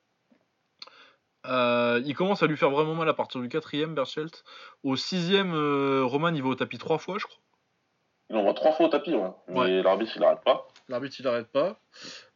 [1.45, 4.43] Euh, il commence à lui faire vraiment mal à partir du quatrième, Berchelt.
[4.83, 7.39] Au sixième, euh, Roman il va au tapis trois fois, je crois.
[8.29, 9.29] Il envoie trois fois au tapis, ouais.
[9.47, 9.83] mais Ouais.
[9.83, 10.67] l'arbitre il arrête pas.
[10.89, 11.79] L'arbitre il arrête pas.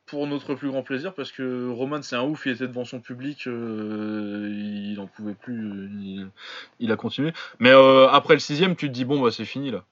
[0.05, 2.99] Pour notre plus grand plaisir, parce que Roman c'est un ouf, il était devant son
[2.99, 6.27] public, euh, il en pouvait plus, euh, il,
[6.79, 7.31] il a continué.
[7.59, 9.85] Mais euh, après le sixième, tu te dis bon bah c'est fini là.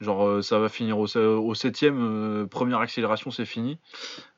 [0.00, 3.78] Genre euh, ça va finir au, au septième, euh, première accélération c'est fini.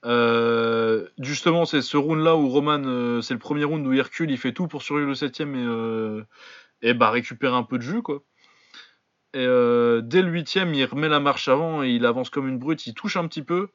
[0.04, 4.00] Euh, justement c'est ce round là où Roman, euh, c'est le premier round où il
[4.00, 5.54] recule, il fait tout pour survivre le septième
[6.82, 8.22] et, et bah récupérer un peu de jus quoi.
[9.34, 9.44] Et
[10.02, 12.86] dès le huitième, il remet la marche avant et il avance comme une brute.
[12.86, 13.68] Il touche un petit peu.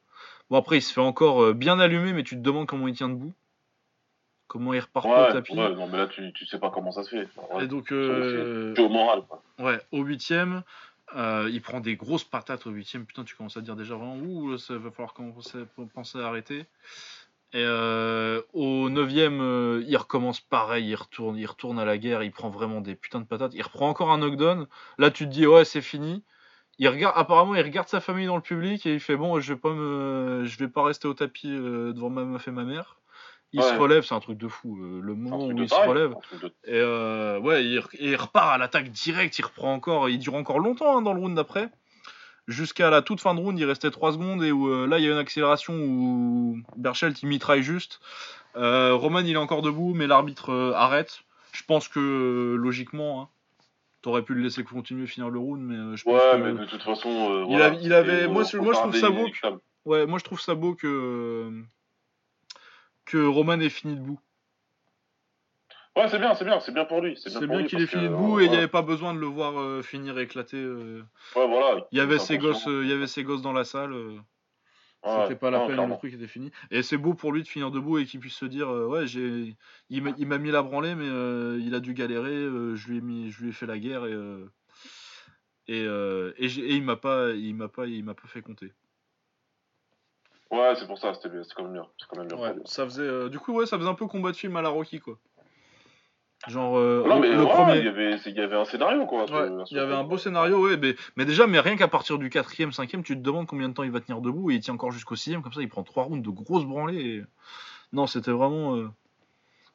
[0.49, 3.07] Bon après, il se fait encore bien allumer, mais tu te demandes comment il tient
[3.07, 3.33] debout,
[4.47, 5.53] comment il repart pas au Ouais, tapis.
[5.53, 7.27] ouais, non, mais là tu, tu sais pas comment ça se fait.
[7.53, 7.65] Ouais.
[7.65, 9.43] Et donc, au moral, quoi.
[9.59, 10.63] ouais, au huitième,
[11.15, 13.05] euh, il prend des grosses patates au huitième.
[13.05, 15.13] Putain, tu commences à dire déjà vraiment, ouh, ça va falloir
[15.93, 16.65] penser à arrêter.
[17.53, 22.49] Et euh, au neuvième, euh, il recommence pareil, il retourne, à la guerre, il prend
[22.49, 23.53] vraiment des putains de patates.
[23.53, 24.67] Il reprend encore un knockdown.
[24.97, 26.23] Là, tu te dis, ouais, c'est fini.
[26.79, 29.53] Il regarde, apparemment, il regarde sa famille dans le public et il fait, bon, je
[29.53, 32.97] vais pas me, vais pas rester au tapis devant ma meuf et ma mère.
[33.53, 34.77] Il se relève, c'est un truc de fou.
[34.81, 36.15] euh, le moment où il se relève.
[36.41, 40.33] de- Et euh, ouais, il, il repart à l'attaque direct, il reprend encore, il dure
[40.35, 41.69] encore longtemps hein, dans le round d'après.
[42.47, 45.05] Jusqu'à la toute fin de round, il restait 3 secondes et où euh, là il
[45.05, 48.01] y a une accélération où Berchelt il mitraille juste.
[48.57, 51.21] Euh, Roman il est encore debout, mais l'arbitre arrête.
[51.53, 53.27] Je pense que logiquement, hein,
[54.01, 56.37] t'aurais pu le laisser continuer finir le round, mais je pense Ouais, que.
[56.37, 57.09] mais de toute façon.
[57.09, 59.27] euh, Il voilà, a- il avait- moi, moi, je trouve ça beau.
[59.85, 61.51] Ouais, moi je trouve ça beau que.
[63.05, 64.19] Que Roman ait fini debout.
[65.95, 67.15] Ouais, c'est bien, c'est bien, c'est bien pour lui.
[67.17, 69.27] C'est bien qu'il ait fini debout euh, et il n'y avait pas besoin de le
[69.27, 70.57] voir euh, finir éclater.
[70.57, 71.03] euh.
[71.35, 71.85] Ouais, voilà.
[71.91, 73.93] Il y avait ses gosses, euh, il y avait ses gosses dans la salle.
[73.93, 75.95] Ouais, C'était pas la non, peine, clairement.
[75.95, 76.51] le truc était fini.
[76.71, 79.55] Et c'est beau pour lui de finir debout et qu'il puisse se dire, ouais, j'ai,
[79.89, 81.05] il m'a mis la branlée, mais
[81.61, 82.31] il a dû galérer.
[82.75, 84.17] je lui ai mis, je lui ai fait la guerre et
[85.67, 88.73] et, et, et il m'a pas, il m'a pas, il m'a pas fait compter.
[90.53, 91.87] Ouais, c'est pour ça, c'était bien, c'est quand même bien.
[92.07, 92.37] Quand même bien.
[92.37, 94.61] Ouais, ça faisait, euh, du coup, ouais, ça faisait un peu combat de film à
[94.61, 95.17] la Rocky, quoi.
[96.47, 97.77] Genre euh, Non, mais le ouais, premier.
[97.79, 99.23] il y avait, il y avait un scénario, quoi.
[99.31, 102.17] Ouais, il y avait un beau scénario, ouais, mais, mais déjà, mais rien qu'à partir
[102.19, 104.59] du quatrième, cinquième, tu te demandes combien de temps il va tenir debout et il
[104.59, 106.99] tient encore jusqu'au sixième, comme ça, il prend trois rounds de grosses branlées.
[107.01, 107.23] et-
[107.93, 108.89] Non, c'était vraiment, euh,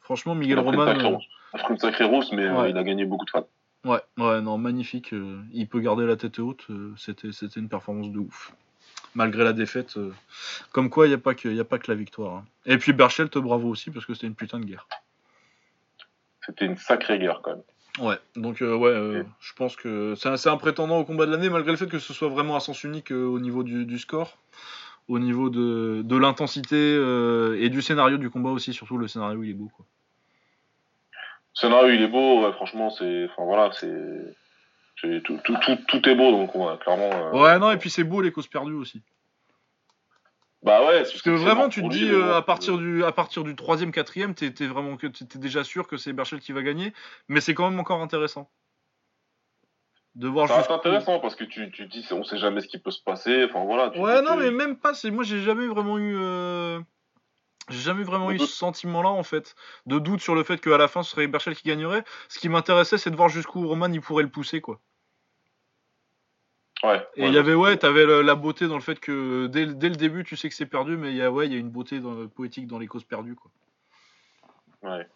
[0.01, 0.85] Franchement, Miguel Roman.
[0.87, 3.47] Il a pris une sacrée rousse, mais il a gagné beaucoup de fans.
[3.85, 5.13] Ouais, ouais, non, magnifique.
[5.53, 6.67] il peut garder la tête haute.
[6.97, 8.55] C'était, c'était une performance de ouf
[9.15, 9.97] malgré la défaite.
[9.97, 10.13] Euh,
[10.73, 12.37] comme quoi, il n'y a, pas que, a pas que la victoire.
[12.37, 12.45] Hein.
[12.67, 14.87] Et puis Berchelt, bravo aussi, parce que c'était une putain de guerre.
[16.45, 17.63] C'était une sacrée guerre, quand même.
[18.01, 21.51] Ouais, donc euh, ouais, euh, je pense que c'est un, prétendant au combat de l'année,
[21.51, 24.39] malgré le fait que ce soit vraiment à sens unique au niveau du, score,
[25.09, 26.95] au niveau de, de l'intensité
[27.61, 29.69] et du scénario du combat aussi, surtout le scénario il est beau.
[29.77, 29.85] Quoi.
[31.11, 33.25] Le scénario il est beau, franchement, c'est.
[33.25, 34.37] Enfin voilà, c'est
[35.01, 37.11] tout, tout, tout, tout, est beau, donc on clairement.
[37.13, 39.03] Euh, ouais, non, et puis c'est beau les causes perdues aussi.
[40.63, 41.03] Bah ouais.
[41.03, 44.35] Parce que vraiment, tu te dis, euh, à, partir du, à partir du 3ème, 4ème,
[44.35, 46.93] t'es vraiment que t'es déjà sûr que c'est Berchel qui va gagner,
[47.29, 48.51] mais c'est quand même encore intéressant.
[50.15, 52.91] De voir c'est intéressant parce que tu, tu dis, on sait jamais ce qui peut
[52.91, 53.97] se passer, enfin voilà.
[53.97, 56.17] ouais, non, mais même pas, moi j'ai jamais vraiment eu.
[56.19, 56.81] Euh,
[57.71, 59.55] j'ai jamais vraiment eu ce sentiment-là, en fait,
[59.87, 62.03] de doute sur le fait qu'à la fin, ce serait Berchel qui gagnerait.
[62.29, 64.81] Ce qui m'intéressait, c'est de voir jusqu'où Roman il pourrait le pousser, quoi.
[66.85, 67.07] Ouais.
[67.17, 69.97] Et il y avait, ouais, t'avais la beauté dans le fait que dès, dès le
[69.97, 71.71] début, tu sais que c'est perdu, mais il y a, ouais, il y a une
[71.71, 72.01] beauté
[72.35, 73.51] poétique dans les causes perdues, quoi.
[74.83, 75.09] Ouais.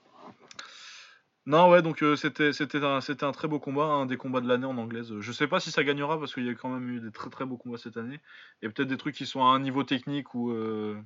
[1.44, 4.46] Non, ouais, donc euh, c'était c'était un, un très beau combat, un des combats de
[4.46, 5.18] l'année en anglaise.
[5.18, 7.30] Je sais pas si ça gagnera parce qu'il y a quand même eu des très
[7.30, 8.20] très beaux combats cette année.
[8.62, 11.00] Et peut-être des trucs qui sont à un niveau technique ou, euh,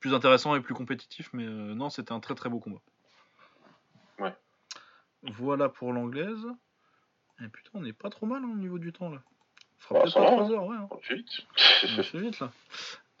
[0.00, 2.80] plus intéressant et plus compétitif, mais euh, non, c'était un très très beau combat.
[4.18, 4.34] Ouais.
[5.22, 6.46] Voilà pour l'anglaise.
[7.42, 9.22] Et putain, on n'est pas trop mal hein, au niveau du temps là.
[9.78, 10.76] Fera peut-être pas 3 heures, ouais.
[10.76, 10.88] Hein.
[11.10, 12.14] vite.
[12.14, 12.50] vite là.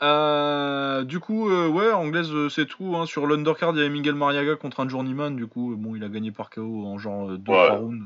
[0.02, 2.96] Euh, du coup, euh, ouais, anglaise, c'est tout.
[2.96, 3.06] Hein.
[3.06, 5.36] Sur l'undercard, il y avait Miguel Mariaga contre un journeyman.
[5.36, 8.04] Du coup, bon, il a gagné par KO en genre 2-3 rounds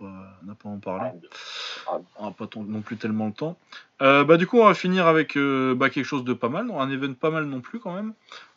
[0.00, 1.10] on n'a pas en parler.
[2.18, 3.56] On n'a pas non plus tellement le temps.
[4.02, 6.70] Euh, bah, du coup, on va finir avec euh, bah, quelque chose de pas mal,
[6.70, 8.12] un événement pas mal non plus quand même.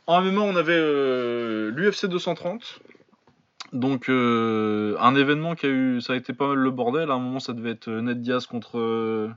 [0.07, 2.79] En MMA, on avait euh, l'UFC 230.
[3.73, 6.01] Donc, un événement qui a eu.
[6.01, 7.09] Ça a été pas mal le bordel.
[7.09, 9.29] À un moment, ça devait être Ned Diaz contre.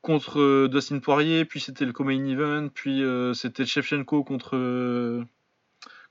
[0.00, 3.02] contre Dustin Poirier, puis c'était le co-main event, puis
[3.34, 5.26] c'était Shevchenko contre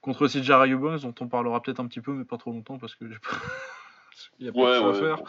[0.02, 0.50] contre CJ
[1.02, 3.30] dont on parlera peut-être un petit peu, mais pas trop longtemps parce que j'ai pas.
[4.40, 5.24] Il y a pas de à faire.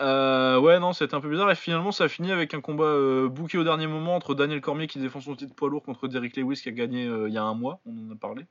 [0.00, 1.50] Euh, ouais, non, c'était un peu bizarre.
[1.50, 4.60] Et finalement, ça a fini avec un combat euh, bouqué au dernier moment entre Daniel
[4.60, 7.34] Cormier qui défend son titre poids lourd contre Derrick Lewis qui a gagné euh, il
[7.34, 7.80] y a un mois.
[7.86, 8.46] On en a parlé.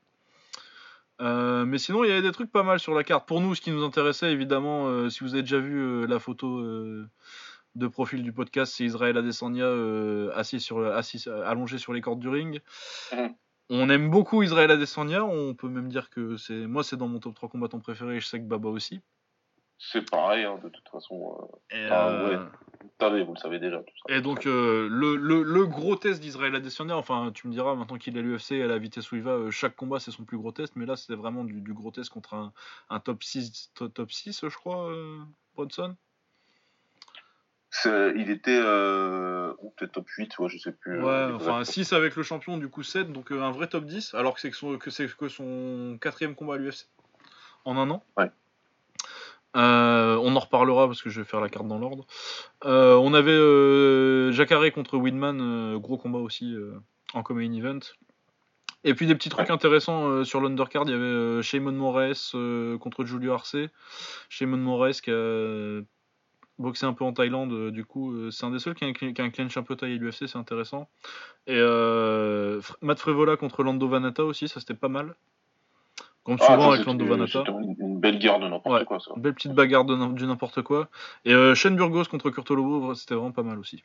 [1.20, 3.28] Mais sinon, il y avait des trucs pas mal sur la carte.
[3.28, 6.62] Pour nous, ce qui nous intéressait, évidemment, si vous avez déjà vu la photo
[7.76, 9.70] de profil du podcast, c'est Israël Adesanya
[10.34, 12.62] assis sur, assis, allongé sur les cordes du ring.
[13.70, 15.26] On aime beaucoup Israël Adesanya.
[15.26, 18.20] On peut même dire que c'est moi, c'est dans mon top 3 combattants préférés.
[18.20, 19.02] Je sais que Baba aussi.
[19.78, 21.50] C'est pareil, hein, de toute façon.
[21.72, 21.90] Euh...
[21.92, 22.46] euh
[23.02, 23.80] vous le savez déjà.
[23.80, 24.16] Tout ça.
[24.16, 27.98] Et donc, euh, le, le, le, gros test d'Israël Adesanya, enfin, tu me diras, maintenant
[27.98, 30.24] qu'il est à l'UFC, à la vitesse où il va, euh, chaque combat, c'est son
[30.24, 32.54] plus gros test, mais là, c'était vraiment du, du, gros test contre un,
[32.90, 34.92] un top, 6, top 6, je crois,
[35.56, 35.96] Bronson
[37.84, 41.04] il était peut-être top 8, ouais, je sais plus.
[41.04, 44.36] Ouais, enfin 6 avec le champion, du coup 7, donc un vrai top 10, alors
[44.36, 46.88] que c'est que, son, que, que son quatrième combat à l'UFC
[47.66, 48.04] en un an.
[48.18, 48.32] Ouais.
[49.56, 52.06] Euh, on en reparlera parce que je vais faire la carte dans l'ordre.
[52.66, 56.56] Euh, on avait euh, Jacare contre Widman, gros combat aussi
[57.14, 57.80] en main event.
[58.84, 62.34] Et puis des petits trucs intéressants sur l'undercard, il y avait Shimon Moraes
[62.80, 63.58] contre Julio Arce.
[64.30, 65.82] Shimon Moraes qui a
[66.58, 69.30] boxé un peu en Thaïlande, du coup c'est un des seuls qui a, a un
[69.30, 70.88] clinch un peu taillé l'UFC, c'est intéressant.
[71.48, 71.60] Et
[72.82, 75.16] Matt Frevola contre Lando Vanata aussi, ça c'était pas mal.
[76.26, 77.44] Comme ah, souvent avec Lando Vanata.
[77.80, 79.12] Une, belle guerre de n'importe quoi, ça.
[79.16, 80.88] Une belle petite bagarre de, du n'importe quoi.
[81.24, 83.84] Et euh, Shane Burgos contre Kurt Lobo, c'était vraiment pas mal aussi.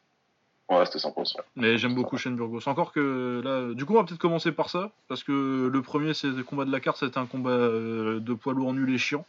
[0.71, 1.41] Ouais, c'était sympa ça.
[1.55, 2.67] Mais j'aime beaucoup Shane Burgos.
[2.67, 4.91] Encore que là, du coup, on va peut-être commencer par ça.
[5.07, 8.33] Parce que le premier, c'est le combat de la carte, c'était un combat euh, de
[8.33, 9.27] poids lourd nul et chiant.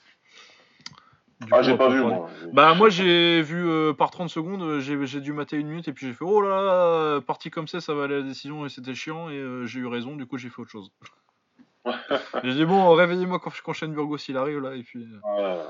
[1.51, 2.29] ah, j'ai pas vu, moi.
[2.53, 6.07] Bah, moi, j'ai vu euh, par 30 secondes, j'ai dû mater une minute et puis
[6.07, 8.69] j'ai fait, oh là là, parti comme ça, ça va aller à la décision et
[8.69, 10.91] c'était chiant et j'ai eu raison, du coup, j'ai fait autre chose.
[12.43, 15.07] J'ai dit bon, réveillez-moi quand, quand Shane Burgos il arrive là et puis.
[15.39, 15.65] Euh.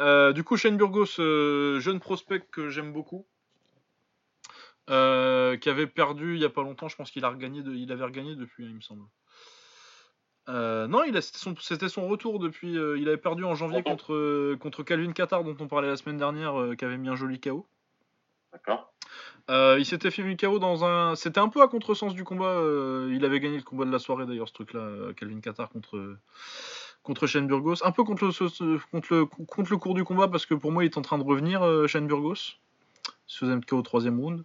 [0.00, 3.26] Euh, du coup, Shane Burgos, euh, jeune prospect que j'aime beaucoup,
[4.88, 4.92] qui
[5.68, 6.88] avait perdu il y a pas longtemps.
[6.88, 9.02] Je pense qu'il a regagné, de, il avait regagné depuis, il me semble.
[10.48, 12.72] non, il c'était son, retour depuis.
[12.72, 16.54] il avait perdu en janvier contre, contre Calvin Qatar, dont on parlait la semaine dernière,
[16.78, 17.66] qui avait mis un joli KO.
[18.52, 18.92] D'accord.
[19.50, 21.14] Euh, il s'était fait KO dans un.
[21.16, 22.46] C'était un peu à contresens du combat.
[22.46, 25.68] Euh, il avait gagné le combat de la soirée d'ailleurs, ce truc-là, euh, Calvin Qatar
[25.68, 26.16] contre
[27.02, 27.84] contre Shane Burgos.
[27.84, 30.84] Un peu contre le, contre, le, contre le cours du combat parce que pour moi
[30.84, 32.56] il est en train de revenir, Shane Burgos.
[33.26, 34.44] Faisait KO au troisième round.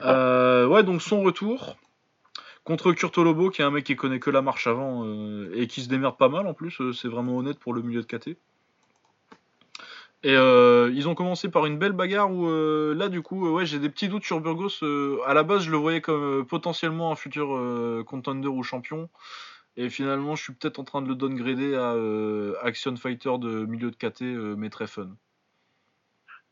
[0.00, 1.76] ouais, donc son retour
[2.62, 5.04] Contre Kurtolobo, qui est un mec qui connaît que la marche avant
[5.54, 8.06] et qui se démerde pas mal en plus, c'est vraiment honnête pour le milieu de
[8.06, 8.36] KT.
[10.22, 13.64] Et euh, ils ont commencé par une belle bagarre où euh, là du coup ouais
[13.64, 14.82] j'ai des petits doutes sur Burgos.
[14.82, 18.62] Euh, à la base je le voyais comme euh, potentiellement un futur euh, contender ou
[18.62, 19.08] champion.
[19.76, 23.64] Et finalement je suis peut-être en train de le downgrader à euh, Action Fighter de
[23.64, 25.08] milieu de KT euh, mais très fun.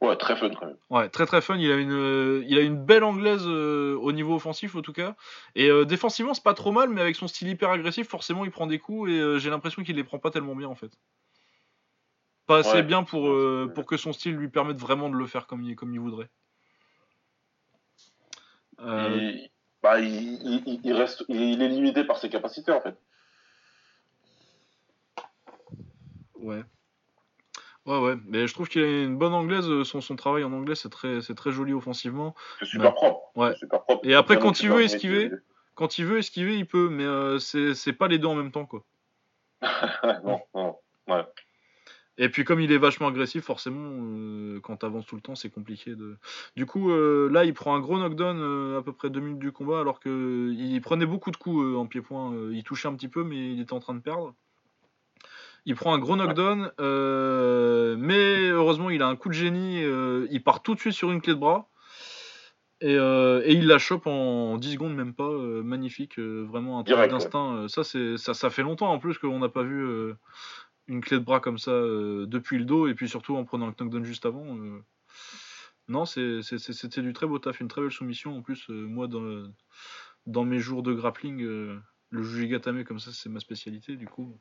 [0.00, 0.76] Ouais, très fun quand même.
[0.90, 1.56] Ouais, très très fun.
[1.56, 4.92] Il a une, euh, il a une belle anglaise euh, au niveau offensif en tout
[4.92, 5.16] cas.
[5.56, 8.52] Et euh, défensivement, c'est pas trop mal, mais avec son style hyper agressif, forcément, il
[8.52, 10.92] prend des coups et euh, j'ai l'impression qu'il les prend pas tellement bien en fait.
[12.48, 12.82] Pas assez Ouais.
[12.82, 15.62] bien pour, Ouais, euh, pour que son style lui permette vraiment de le faire comme
[15.62, 16.30] il, comme il voudrait.
[18.80, 19.50] Euh, Il,
[19.82, 22.96] bah, il, il- il reste, il est limité par ses capacités en fait.
[26.36, 26.62] Ouais.
[27.84, 28.14] Ouais, ouais.
[28.26, 29.68] Mais je trouve qu'il a une bonne anglaise.
[29.68, 32.34] euh, Son, son travail en anglais, c'est très, c'est très joli offensivement.
[32.60, 32.94] C'est super Ouais.
[32.94, 33.30] propre.
[33.36, 33.54] Ouais.
[33.56, 34.06] Super propre.
[34.06, 35.30] Et après, quand il veut esquiver,
[35.74, 38.66] Quand il veut esquiver, il peut, mais euh, c'est pas les deux en même temps,
[38.66, 38.84] quoi.
[40.24, 40.76] non, non.
[42.20, 45.50] Et puis comme il est vachement agressif, forcément, euh, quand t'avances tout le temps, c'est
[45.50, 46.16] compliqué de.
[46.56, 49.38] Du coup, euh, là, il prend un gros knockdown euh, à peu près deux minutes
[49.38, 52.34] du combat, alors que il prenait beaucoup de coups en pied-point.
[52.50, 54.34] il touchait un petit peu, mais il était en train de perdre.
[55.64, 59.82] Il prend un gros knockdown, mais heureusement, il a un coup de génie.
[60.30, 61.68] il part tout de suite sur une clé de bras.
[62.80, 65.30] Et, et il la chope en 10 secondes, même pas.
[65.62, 67.66] magnifique, vraiment un truc d'instinct.
[67.68, 70.14] ça, c'est ça, ça fait longtemps en plus qu'on n'a pas vu
[70.88, 73.66] une clé de bras comme ça euh, depuis le dos, et puis surtout en prenant
[73.66, 74.56] le knockdown juste avant.
[74.56, 74.82] euh.
[75.86, 78.36] Non, c'était du très beau taf, une très belle soumission.
[78.36, 79.48] En plus, euh, moi, dans,
[80.26, 81.78] dans mes jours de grappling, euh,
[82.10, 83.96] le Jujigatame comme ça, c'est ma spécialité.
[83.96, 84.38] Du coup,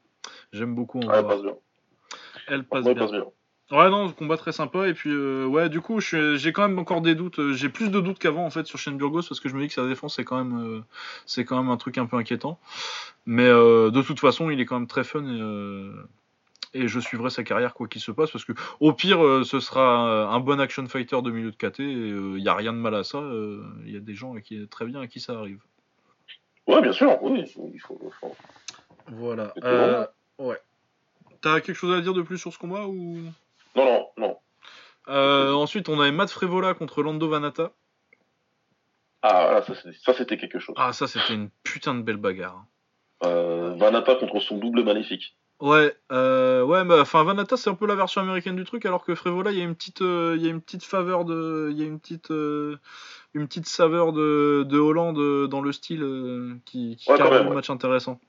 [0.52, 1.56] j'aime beaucoup en elle passe bien.
[2.48, 2.96] Elle passe bien.
[2.96, 3.26] passe bien.
[3.72, 4.88] Ouais, non, combat très sympa.
[4.88, 5.14] Et puis,
[5.46, 7.54] ouais, du coup, j'ai quand même encore des doutes.
[7.54, 9.68] J'ai plus de doutes qu'avant, en fait, sur Shane Burgos, parce que je me dis
[9.68, 10.84] que sa défense, c'est quand même,
[11.26, 12.60] c'est quand même un truc un peu inquiétant.
[13.26, 15.42] Mais de toute façon, il est quand même très fun et,
[16.74, 19.60] et je suivrai sa carrière quoi qu'il se passe, parce que au pire, euh, ce
[19.60, 21.80] sera un bon action fighter de milieu de KT.
[21.80, 23.20] Il y a rien de mal à ça.
[23.20, 25.62] euh, Il y a des gens à qui très bien à qui ça arrive.
[26.68, 27.18] Ouais, bien sûr.
[27.24, 27.72] Oui, il faut.
[27.74, 28.36] il faut-
[29.08, 29.54] Voilà.
[29.64, 30.06] Euh,
[30.38, 30.60] ouais.
[31.42, 33.20] T'as quelque chose à dire de plus sur ce combat ou?
[33.76, 34.38] Non, non, non.
[35.08, 37.72] Euh, Ensuite, on avait Matt Frevola contre Lando Vanata.
[39.22, 39.62] Ah,
[40.04, 40.76] ça, c'était quelque chose.
[40.78, 42.66] Ah, ça, c'était une putain de belle bagarre.
[43.24, 45.36] Euh, Vanata contre son double maléfique.
[45.60, 49.04] Ouais, euh, ouais, bah, enfin, Vanata, c'est un peu la version américaine du truc, alors
[49.04, 51.70] que Frevola, il y a une petite, euh, il y a une petite faveur de,
[51.72, 52.78] il y a une petite, euh,
[53.34, 57.56] une petite saveur de, de Hollande euh, dans le style qui, qui Ouais, le ouais.
[57.56, 58.20] match intéressant.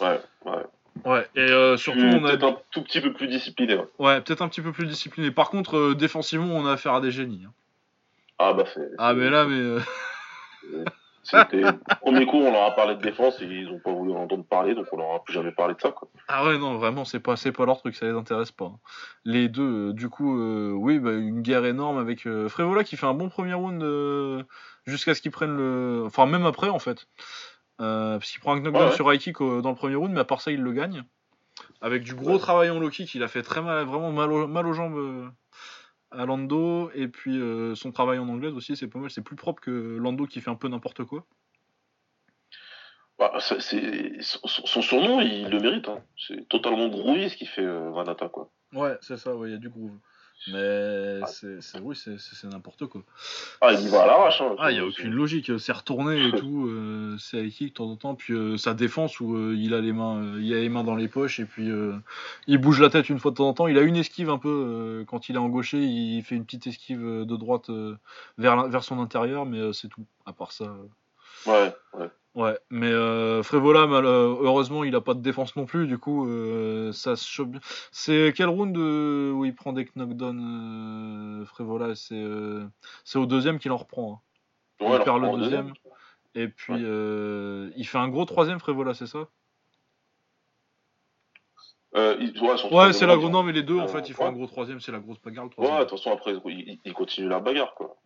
[0.00, 0.52] Ouais, ouais.
[1.04, 3.74] Ouais, et euh, surtout, on a, Peut-être un tout petit peu plus discipliné.
[3.74, 3.86] ouais.
[3.98, 5.32] ouais, peut-être un petit peu plus discipliné.
[5.32, 7.42] Par contre, euh, défensivement, on a affaire à des génies.
[7.46, 7.52] hein.
[8.38, 8.90] Ah, bah, c'est.
[8.98, 9.80] Ah, mais là, mais euh,
[11.24, 11.62] C'était.
[12.02, 14.44] Premier coup, on leur a parlé de défense et ils ont pas voulu en entendre
[14.44, 16.08] parler, donc on leur a plus jamais parlé de ça, quoi.
[16.28, 18.66] Ah ouais, non, vraiment, c'est pas, c'est pas leur truc, ça les intéresse pas.
[18.66, 18.78] hein.
[19.24, 22.96] Les deux, euh, du coup, euh, oui, bah, une guerre énorme avec euh, Frévola qui
[22.96, 24.42] fait un bon premier round euh,
[24.86, 26.04] jusqu'à ce qu'il prenne le.
[26.06, 27.06] Enfin, même après, en fait.
[27.80, 28.94] Euh, parce qu'il prend un knockdown Ouais, ouais.
[28.94, 31.02] sur high kick dans le premier round, mais à part ça, il le gagne.
[31.80, 32.38] Avec du gros Ouais.
[32.38, 35.30] travail en low kick, il a fait très mal, vraiment mal, au- mal aux jambes
[36.16, 36.90] à Lando.
[36.94, 39.70] Et puis euh, son travail en anglaise aussi, c'est pas mal, c'est plus propre que
[39.70, 41.26] Lando qui fait un peu n'importe quoi.
[43.18, 43.60] Bah, son,
[44.48, 45.88] son surnom, il le mérite.
[45.88, 46.02] Hein.
[46.16, 48.50] C'est totalement groovy ce qu'il fait euh, quoi.
[48.72, 49.96] Ouais, c'est ça, il y a du groove.
[50.48, 52.18] Mais c'est, c'est- oui, c'est,
[52.48, 53.02] n'importe quoi.
[53.62, 54.40] Ah, il y va à l'arrache.
[54.42, 54.54] Hein.
[54.58, 55.50] Ah, il n'y a aucune logique.
[55.58, 56.66] C'est retourné et tout.
[56.68, 58.14] euh, c'est high kick de temps en temps.
[58.14, 60.84] Puis euh, sa défense où euh, il a les mains, euh, il a les mains
[60.84, 61.94] dans les poches et puis euh,
[62.46, 63.66] il bouge la tête une fois de temps en temps.
[63.68, 65.78] Il a une esquive un peu euh, quand il est en gaucher.
[65.82, 67.96] Il fait une petite esquive de droite euh,
[68.36, 70.04] vers, vers son intérieur, mais euh, c'est tout.
[70.26, 70.74] À part ça.
[71.46, 72.08] Ouais, ouais.
[72.34, 75.86] Ouais, mais euh, Frévola, mal- euh, heureusement, il a pas de défense non plus.
[75.86, 77.60] Du coup, euh, ça se chope bien.
[77.92, 82.66] C'est quel round euh, où il prend des knockdowns euh, Frévola C'est euh,
[83.04, 84.20] c'est au deuxième qu'il en reprend.
[84.80, 84.84] hein.
[84.84, 85.72] Ouais, Il perd le deuxième.
[86.34, 86.80] Et puis, Ouais.
[86.82, 89.28] euh, il fait un gros troisième Frévola, c'est ça?
[91.96, 93.30] Euh, il- ouais, son Ouais, c'est la grosse.
[93.30, 94.30] Non, mais les deux, en fait, ils font ouais.
[94.30, 94.80] un gros troisième.
[94.80, 97.74] C'est la grosse bagarre, le Ouais, de toute façon, après, il, il continue la bagarre,
[97.76, 97.96] quoi.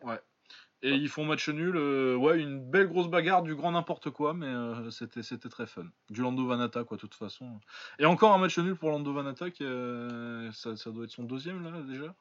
[0.83, 1.77] Et ils font match nul.
[1.77, 5.67] euh, ouais, une belle grosse bagarre, du grand n'importe quoi, mais euh, c'était c'était très
[5.67, 5.87] fun.
[6.11, 7.61] Du Lando Vanata, quoi, de toute façon.
[7.99, 11.25] Et encore un match nul pour Lando Vanata, qui euh, ça, ça doit être son
[11.25, 12.15] deuxième, là, déjà.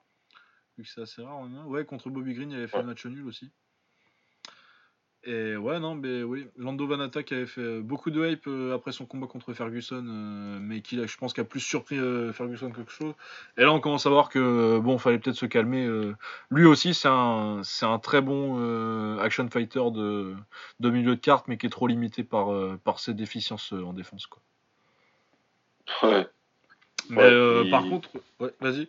[0.78, 1.38] Vu que c'est assez rare.
[1.44, 1.66] hein.
[1.66, 3.52] Ouais, contre Bobby Green, il avait fait le match nul aussi.
[5.30, 8.74] Et ouais, non, mais oui, Lando Vanata qui avait fait euh, beaucoup de hype euh,
[8.74, 11.98] après son combat contre Ferguson, euh, mais qui, je pense, qui a plus surpris
[12.32, 13.14] Ferguson que quelque chose.
[13.58, 15.86] Et là, on commence à voir que, bon, fallait peut-être se calmer.
[16.50, 20.34] lui aussi, c'est un, c'est un très bon action fighter de,
[20.80, 22.48] de milieu de carte, mais qui est trop limité par,
[22.86, 24.42] par ses déficiences en défense, quoi.
[26.04, 26.26] Ouais.
[27.10, 28.10] Mais par contre,
[28.40, 28.88] ouais, vas-y.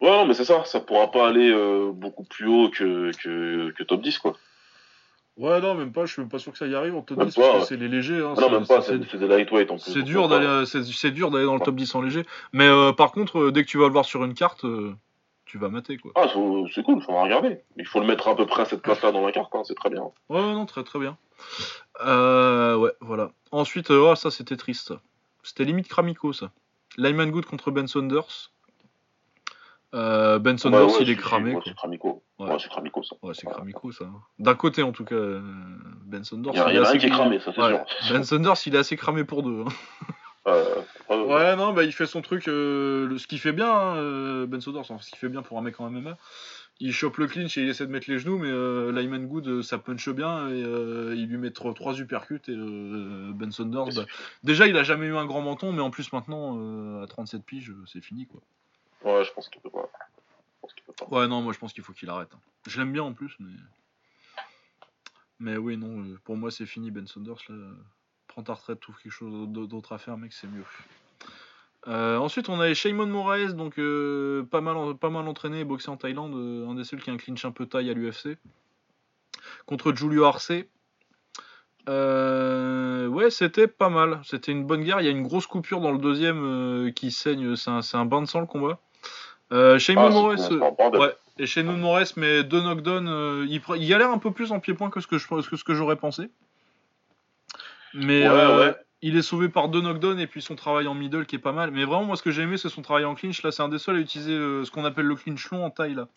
[0.00, 1.52] Ouais, non, mais c'est ça, ça pourra pas aller
[1.92, 4.36] beaucoup plus haut que, que, que top 10, quoi.
[5.38, 7.24] Ouais, non, même pas, je suis même pas sûr que ça y arrive en top
[7.24, 8.22] 10 parce que c'est les légers.
[8.22, 9.92] Hein, non, même pas, c'est des lightweight en plus.
[9.92, 12.24] C'est dur d'aller, c'est dur d'aller dans le top 10 en léger.
[12.52, 14.94] Mais euh, par contre, euh, dès que tu vas le voir sur une carte, euh,
[15.46, 16.12] tu vas mater quoi.
[16.16, 16.26] Ah,
[16.74, 17.60] c'est cool, faut regarder.
[17.78, 19.74] Il faut le mettre à peu près à cette place-là dans la carte, hein, c'est
[19.74, 20.02] très bien.
[20.28, 21.16] Ouais, non, très très bien.
[22.00, 23.30] ouais, voilà.
[23.52, 24.92] Ensuite, oh, ça c'était triste.
[25.42, 26.50] C'était limite Kramiko ça.
[26.98, 28.50] Lyman Good contre Ben Saunders.
[29.94, 31.54] Euh, ben Saunders, il est cramé.
[31.64, 32.22] c'est Kramiko.
[32.38, 33.16] Ouais, c'est Kramiko, ça.
[33.22, 34.06] Ouais, c'est Kramiko, ça.
[34.38, 35.42] D'un côté, en tout cas, euh,
[36.06, 36.52] Ben Saunders.
[36.54, 37.84] Il y, a, il y en a un qui est cramé, ça, c'est sûr.
[38.10, 39.64] Ben Saunders, il est assez cramé pour deux.
[39.66, 39.72] Hein.
[40.48, 40.74] Euh,
[41.08, 42.48] ouais, non, bah, il fait son truc.
[42.48, 45.78] Euh, ce qu'il fait bien, hein, Ben Saunders, ce qu'il fait bien pour un mec
[45.78, 46.18] en MMA.
[46.80, 49.78] Il chope le clinch et il essaie de mettre les genoux, mais Lyman Good, ça
[49.78, 50.58] punch bien et
[51.14, 52.42] il lui met trois uppercuts.
[52.48, 54.04] Et Ben Saunders, bah,
[54.42, 57.72] déjà, il a jamais eu un grand menton, mais en plus, maintenant, à 37 piges,
[57.86, 58.40] c'est fini, quoi.
[59.04, 59.90] Ouais, je pense qu'il peut pas.
[61.10, 62.28] Ouais, non, moi je pense qu'il faut qu'il arrête.
[62.34, 62.40] Hein.
[62.66, 63.50] Je l'aime bien en plus, mais.
[65.40, 67.38] Mais oui, non, euh, pour moi c'est fini Ben Saunders.
[67.48, 67.56] Là.
[68.28, 70.64] Prends ta retraite, trouve quelque chose d'autre à faire, mec, c'est mieux.
[71.88, 75.96] Euh, ensuite, on avait Shaymon Moraes, donc euh, pas, mal, pas mal entraîné boxé en
[75.96, 78.38] Thaïlande, un des seuls qui a un clinch un peu taille à l'UFC.
[79.66, 80.52] Contre Julio Arce.
[81.88, 84.20] ouais, c'était pas mal.
[84.24, 85.00] C'était une bonne guerre.
[85.00, 87.56] Il y a une grosse coupure dans le deuxième qui saigne.
[87.56, 88.78] C'est un, un, bain de sang le combat.
[89.52, 94.18] Euh, Shane ah, ouais, et chez Moraes, mais deux knockdowns, euh, il, il galère un
[94.18, 96.30] peu plus en pied-point que ce que, je, que ce que j'aurais pensé.
[97.92, 98.72] Mais euh,
[99.02, 101.52] il est sauvé par deux knockdowns et puis son travail en middle qui est pas
[101.52, 101.70] mal.
[101.70, 103.42] Mais vraiment, moi, ce que j'ai aimé, c'est son travail en clinch.
[103.42, 105.94] Là, c'est un des seuls à utiliser ce qu'on appelle le clinch long en taille,
[105.94, 106.08] là.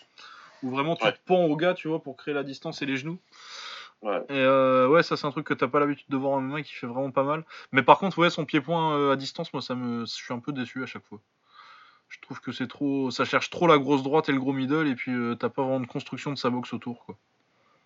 [0.63, 2.95] Où vraiment tu te pends au gars, tu vois, pour créer la distance et les
[2.95, 3.19] genoux.
[4.01, 4.21] Ouais.
[4.29, 6.73] Et ouais, ça c'est un truc que t'as pas l'habitude de voir en MMA qui
[6.73, 7.43] fait vraiment pas mal.
[7.73, 10.53] Mais par contre, ouais, son pied-point à distance, moi, ça me, je suis un peu
[10.53, 11.19] déçu à chaque fois.
[12.15, 13.11] Je trouve que c'est trop.
[13.11, 15.63] Ça cherche trop la grosse droite et le gros middle, et puis euh, t'as pas
[15.63, 17.15] vraiment de construction de sa boxe autour, quoi.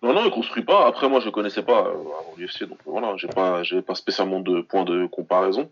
[0.02, 0.86] Non, non, il construit pas.
[0.86, 4.40] Après, moi, je connaissais pas euh, avant l'UFC, donc voilà, j'ai pas, j'ai pas spécialement
[4.40, 5.70] de point de comparaison.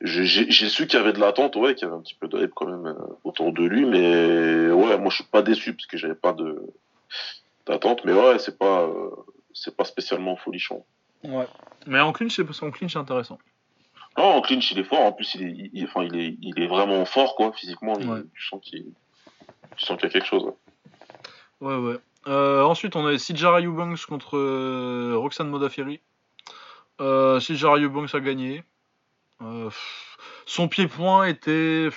[0.00, 2.42] J'ai su qu'il y avait de l'attente, ouais, qu'il y avait un petit peu de
[2.42, 2.94] hype quand même euh,
[3.24, 6.62] autour de lui, mais ouais, moi, je suis pas déçu parce que j'avais pas de
[7.66, 8.88] d'attente, mais ouais, c'est pas,
[9.52, 10.84] c'est pas spécialement folichon.
[11.24, 11.46] Ouais.
[11.86, 13.38] Mais en clinch, c'est en clinch, c'est intéressant.
[14.18, 15.00] Non, en clinch, il est fort.
[15.00, 17.96] En plus, il est, il, enfin, il est, il est vraiment fort, quoi, physiquement.
[17.96, 20.52] tu sens qu'il y a quelque chose.
[21.60, 21.98] Ouais, ouais.
[22.26, 26.00] Euh, ensuite, on a Sijara Eubanks contre euh, Roxane Modafferi.
[27.00, 28.64] Euh, Sijara Eubanks a gagné.
[29.40, 29.70] Euh,
[30.46, 31.88] son pied-point était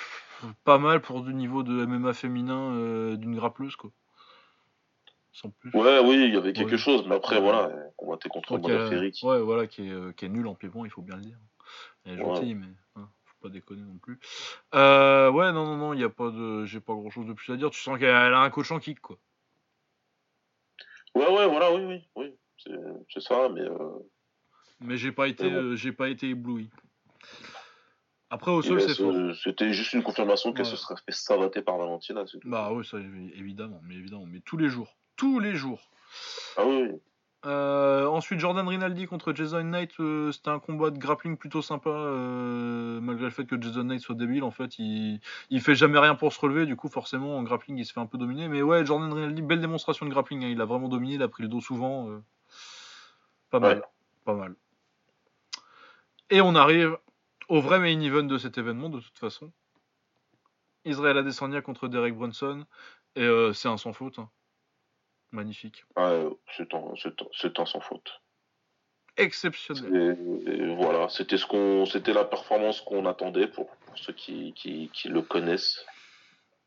[0.64, 3.90] pas mal pour du niveau de MMA féminin d'une grappleuse, quoi.
[5.34, 5.72] Sans plus.
[5.74, 9.12] Ouais, oui, il y avait quelque chose, mais après, voilà, on va contre Modafferi.
[9.12, 9.26] Qui...
[9.26, 11.38] Ouais, voilà, qui est, qui est nul en pied-point, il faut bien le dire.
[12.06, 14.20] Elle est gentille, mais hein, faut pas déconner non plus.
[14.74, 17.52] Euh, ouais, non, non, non, il a pas de, j'ai pas grand chose de plus
[17.54, 17.70] à dire.
[17.70, 19.18] Tu sens qu'elle a un coach en kick, quoi.
[21.14, 22.34] Ouais, ouais, voilà, oui, oui, oui,
[23.10, 23.62] c'est ça, mais.
[23.62, 24.00] Euh...
[24.80, 26.72] Mais j'ai pas été, euh, j'ai pas été ébloui.
[28.32, 29.14] Après, au sol, c'est fort.
[29.36, 32.24] C'était juste une confirmation qu'elle se serait fait savater par Valentina.
[32.46, 35.92] Bah oui, ça, évidemment, mais évidemment, mais tous les jours, tous les jours.
[36.58, 36.92] Ah oui.
[37.46, 41.90] Euh, ensuite, Jordan Rinaldi contre Jason Knight, euh, c'était un combat de grappling plutôt sympa,
[41.90, 44.44] euh, malgré le fait que Jason Knight soit débile.
[44.44, 45.20] En fait, il,
[45.50, 48.00] il fait jamais rien pour se relever, du coup, forcément, en grappling, il se fait
[48.00, 48.48] un peu dominer.
[48.48, 50.44] Mais ouais, Jordan Rinaldi, belle démonstration de grappling.
[50.44, 50.50] Hein.
[50.50, 52.22] il a vraiment dominé, il a pris le dos souvent.
[53.50, 53.84] pas mal,
[54.24, 54.56] pas mal.
[56.30, 56.98] Et on arrive
[57.50, 59.52] au vrai main event de cet événement, de toute façon.
[60.86, 62.66] Israël Adesanya contre Derek Brunson,
[63.16, 64.20] et c'est un sans faute.
[64.20, 64.30] Hein.
[65.32, 65.86] Magnifique.
[66.58, 66.74] c'est
[67.60, 68.22] un, sans faute.
[69.18, 70.18] Exceptionnel.
[70.48, 75.22] Et, voilà, c'était ce qu'on, c'était la performance qu'on attendait pour, ceux qui, qui, le
[75.22, 75.86] connaissent.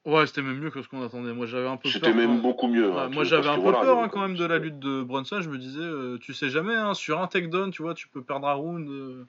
[0.04, 1.32] Ouais, c'était même mieux que ce qu'on attendait.
[1.32, 2.92] Moi, j'avais un peu C'était même beaucoup mieux.
[2.92, 5.40] Hein, moi, j'avais un peu peur hein, quand même de la lutte de Brunson.
[5.40, 8.22] Je me disais, euh, tu sais jamais, hein, sur un takedown, tu vois, tu peux
[8.22, 8.86] perdre un round.
[8.86, 9.26] Euh,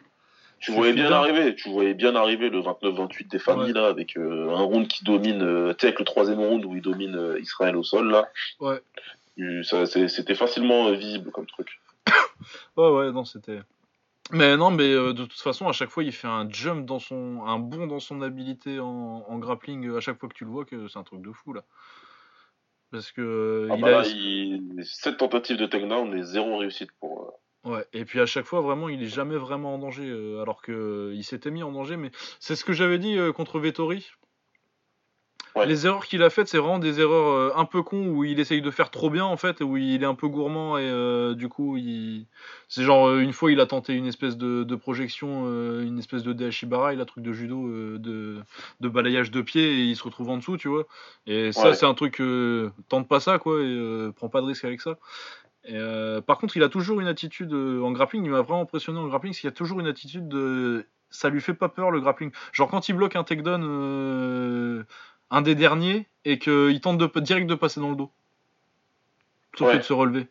[0.60, 4.49] tu voyais bien arriver, tu voyais bien arriver le 29-28 des familles là, avec euh,
[4.49, 8.10] un round qui domine, tu sais, le troisième round où il domine Israël au sol
[8.10, 8.30] là.
[8.60, 8.82] Ouais.
[10.07, 11.82] C'était facilement euh, visible comme truc.
[12.78, 13.60] ouais, ouais, non, c'était.
[14.32, 16.99] Mais non, mais euh, de toute façon, à chaque fois, il fait un jump dans
[16.99, 19.95] son, un bond dans son habilité en, grappling.
[19.95, 21.64] À chaque fois que tu le vois, que c'est un truc de fou là.
[22.91, 24.06] Parce que ah il bah a...
[24.06, 24.84] il...
[24.84, 28.90] 7 tentatives de takedown et zéro réussite pour, Ouais, et puis à chaque fois, vraiment,
[28.90, 31.98] il est jamais vraiment en danger, euh, alors que euh, il s'était mis en danger.
[31.98, 34.12] Mais c'est ce que j'avais dit euh, contre Vettori.
[35.56, 35.65] Ouais.
[35.65, 38.41] Les erreurs qu'il a faites, c'est vraiment des erreurs euh, un peu cons où il
[38.41, 41.34] essaye de faire trop bien en fait, où il est un peu gourmand et euh,
[41.34, 42.26] du coup, il...
[42.68, 45.98] c'est genre euh, une fois il a tenté une espèce de, de projection, euh, une
[45.98, 48.38] espèce de Dehashibara, il a un truc de judo, de,
[48.82, 50.88] de balayage de pied et il se retrouve en dessous, tu vois.
[51.26, 51.73] Et ça, Ouais.
[51.73, 52.22] c'est un truc,
[52.90, 54.98] tente pas ça quoi, et prends pas de risque avec ça.
[55.68, 58.61] Et, euh, par contre, il a toujours une attitude euh, en grappling, il m'a vraiment
[58.61, 60.86] impressionné en grappling, c'est qu'il a toujours une attitude de.
[61.10, 62.32] Ça lui fait pas peur le grappling.
[62.52, 64.84] Genre quand il bloque un takedown, euh,
[65.36, 68.10] un des derniers, et qu'il tente de, direct de passer dans le dos.
[69.52, 70.28] Plutôt que de se relever.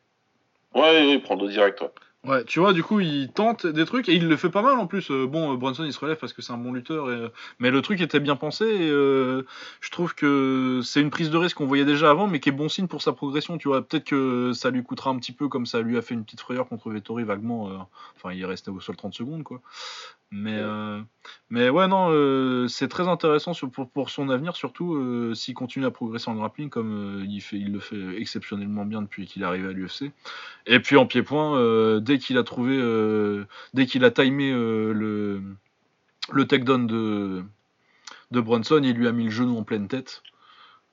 [0.74, 1.90] Ouais, il prend le dos direct, ouais.
[2.26, 4.78] Ouais, tu vois, du coup, il tente des trucs et il le fait pas mal
[4.78, 5.10] en plus.
[5.10, 7.28] Euh, bon, euh, Bronson il se relève parce que c'est un bon lutteur, et, euh,
[7.58, 8.64] mais le truc était bien pensé.
[8.64, 9.44] Et, euh,
[9.82, 12.52] je trouve que c'est une prise de risque qu'on voyait déjà avant, mais qui est
[12.52, 13.58] bon signe pour sa progression.
[13.58, 16.14] Tu vois, peut-être que ça lui coûtera un petit peu comme ça lui a fait
[16.14, 17.68] une petite frayeur contre Vettori vaguement.
[17.68, 17.76] euh,
[18.16, 19.60] enfin, il est resté au sol 30 secondes, quoi.
[20.36, 20.58] Mais, Ouais.
[20.62, 21.00] euh,
[21.48, 25.54] mais ouais, non, euh, c'est très intéressant sur- pour, pour son avenir, surtout euh, s'il
[25.54, 29.26] continue à progresser en grappling comme euh, il, fait, il le fait exceptionnellement bien depuis
[29.26, 30.10] qu'il est arrivé à l'UFC.
[30.66, 33.44] Et puis en pied-point, euh, dès qu'il a trouvé, euh,
[33.74, 35.40] dès qu'il a timé euh, le,
[36.32, 37.44] le takedown de,
[38.32, 40.22] de Bronson, il lui a mis le genou en pleine tête.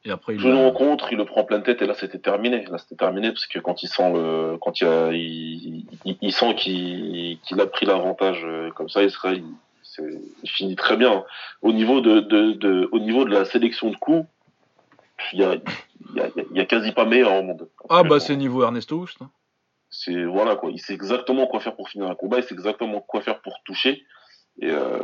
[0.03, 2.17] Et après, il Genou a- en contre, il le prend pleine tête et là c'était
[2.19, 2.65] terminé.
[2.65, 6.33] Là c'était terminé parce que quand il sent le, quand il, a- il, il- il
[6.33, 9.11] sent qu'il a pris l'avantage euh, comme ça, il,
[9.83, 11.23] c'est- il finit très bien.
[11.61, 14.25] Au niveau de, de, de, au niveau de la sélection de coups,
[15.33, 17.69] il y a, il y a, il y a quasi pas meilleur au monde.
[17.89, 19.21] Ah bah c'est niveau Ernesto Houst.
[19.21, 19.29] hein.
[19.91, 23.01] c'est voilà quoi, il sait exactement quoi faire pour finir un combat, il sait exactement
[23.01, 24.03] quoi faire pour toucher.
[24.59, 24.97] Et, euh,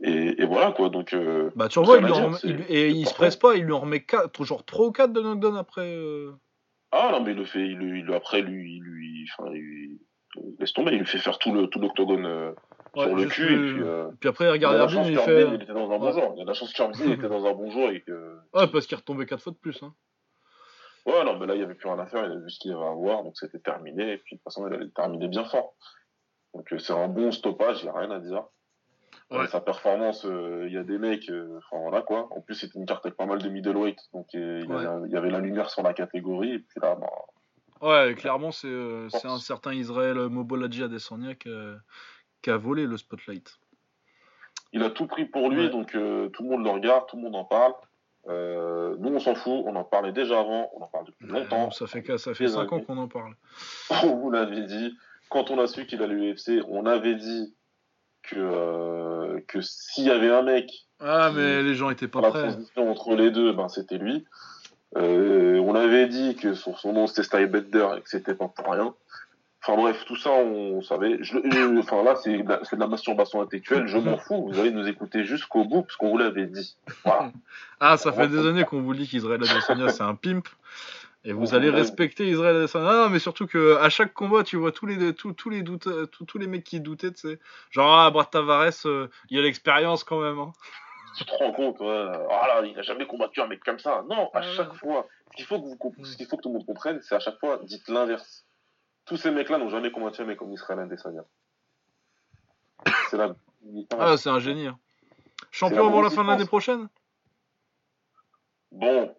[0.00, 2.76] et, et voilà quoi, donc euh, Bah tu revois, Ça il lui dire, remet- il-
[2.76, 5.20] et il se presse pas, il lui en remet quatre, genre 3 ou 4 de
[5.20, 5.82] knockdown après.
[5.94, 6.32] euh.
[6.92, 9.98] ah non mais il le fait, il, il après lui, lui, enfin il,
[10.36, 12.52] il laisse tomber, il lui fait faire tout le tout l'octogone euh,
[12.96, 13.82] Ouais, sur le cul et puis.
[13.82, 15.46] Euh, Puis après, il il regarde la chance il fait.
[15.54, 16.12] il était dans un bon Ouais.
[16.12, 16.34] jour.
[16.36, 18.36] Il a la chance qu'Herbin il était dans un bon jour et que.
[18.54, 19.80] Ouais, parce qu'il retombait 4 fois de plus.
[19.82, 19.92] Hein.
[21.04, 22.58] Ouais, non, mais là, il n'y avait plus rien à faire, il a vu ce
[22.58, 25.28] qu'il avait à voir, donc c'était terminé, et puis de toute façon, il allait terminer
[25.28, 25.74] bien fort.
[26.54, 28.44] Donc c'est un bon stoppage, il n'y a rien à dire.
[29.30, 29.46] Ouais.
[29.48, 32.28] Sa performance, euh, il y a des mecs, euh, enfin voilà quoi.
[32.34, 34.86] En plus, c'était une carte avec pas mal de middleweight, donc euh, il y, Ouais.
[34.86, 37.10] avait, il y avait la lumière sur la catégorie, et puis là, bah,
[37.82, 41.74] Ouais, clairement, c'est euh, un certain Israël Mobolaji Adesanya qui a,
[42.42, 43.58] qui a volé le spotlight.
[44.72, 45.70] il a tout pris pour lui, Ouais.
[45.70, 47.74] donc euh, tout le monde le regarde, tout le monde en parle.
[48.26, 51.70] Nous, on s'en fout, on en parlait déjà avant, on en parle depuis longtemps.
[51.70, 53.34] Ça fait, ça fait Des 5 ans qu'on en parle.
[54.02, 54.96] on vous l'avait dit.
[55.30, 57.54] Quand on a su qu'il allait l'UFC, on avait dit
[58.22, 60.70] que, euh, que s'il y avait un mec
[61.00, 62.42] Ah, mais les gens étaient pas la prêts.
[62.48, 64.24] transition entre les deux, ben c'était lui.
[64.96, 68.72] Euh, on avait dit que sur son nom c'était Stylebender et que c'était pas pour
[68.72, 68.94] rien.
[69.62, 71.18] Enfin bref, tout ça on savait.
[71.20, 74.48] Je, je- enfin là c'est de, la- de la masturbation intellectuelle, je m'en fous.
[74.50, 76.76] Vous allez nous écouter jusqu'au bout parce qu'on vous l'avait dit.
[77.04, 77.32] Voilà.
[77.80, 80.48] Ah, ça fait des années qu'on vous dit qu'Israël Adesanya c'est un pimp.
[81.28, 82.84] Et vous allez respecter Israël Adesanya.
[82.90, 85.60] Non, non, mais surtout que à chaque combat, tu vois tous les tous, tous les
[85.62, 87.38] doutes, tous, tous les mecs qui doutaient, tu sais.
[87.70, 90.38] Genre ah, Brad Tavares, euh, il a l'expérience quand même.
[90.38, 90.52] Hein.
[91.18, 92.06] tu te rends compte, ouais.
[92.30, 94.04] Ah là, il a jamais combattu un mec comme ça.
[94.08, 95.06] Non, à Ouais, chaque fois.
[95.32, 97.14] Ce qu'il faut que vous comp- ce qu'il faut que tout le monde comprenne, c'est
[97.14, 98.46] à chaque fois, dites l'inverse.
[99.04, 101.24] Tous ces mecs-là n'ont jamais combattu un mec comme Israël Adesanya.
[103.10, 103.34] C'est la.
[103.98, 104.66] Ah, c'est un génie.
[104.66, 104.78] hein.
[105.50, 106.88] Champion la avant la fin de l'année prochaine?
[108.72, 109.14] Bon.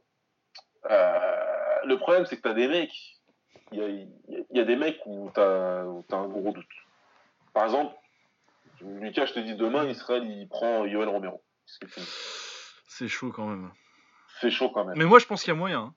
[0.90, 1.29] Euh,
[1.86, 2.94] le problème, c'est que t'as des mecs.
[3.72, 4.00] Il y a, il
[4.30, 6.66] y a- il y a des mecs où t'as un gros doute.
[7.54, 7.94] Par exemple,
[8.82, 11.44] Lucas, je te dis demain, Israël, il prend Yoel Romero.
[12.88, 13.72] C'est chaud quand même.
[14.42, 14.98] C'est chaud quand même.
[14.98, 15.80] Mais moi, je pense qu'il y a moyen.
[15.82, 15.94] hein.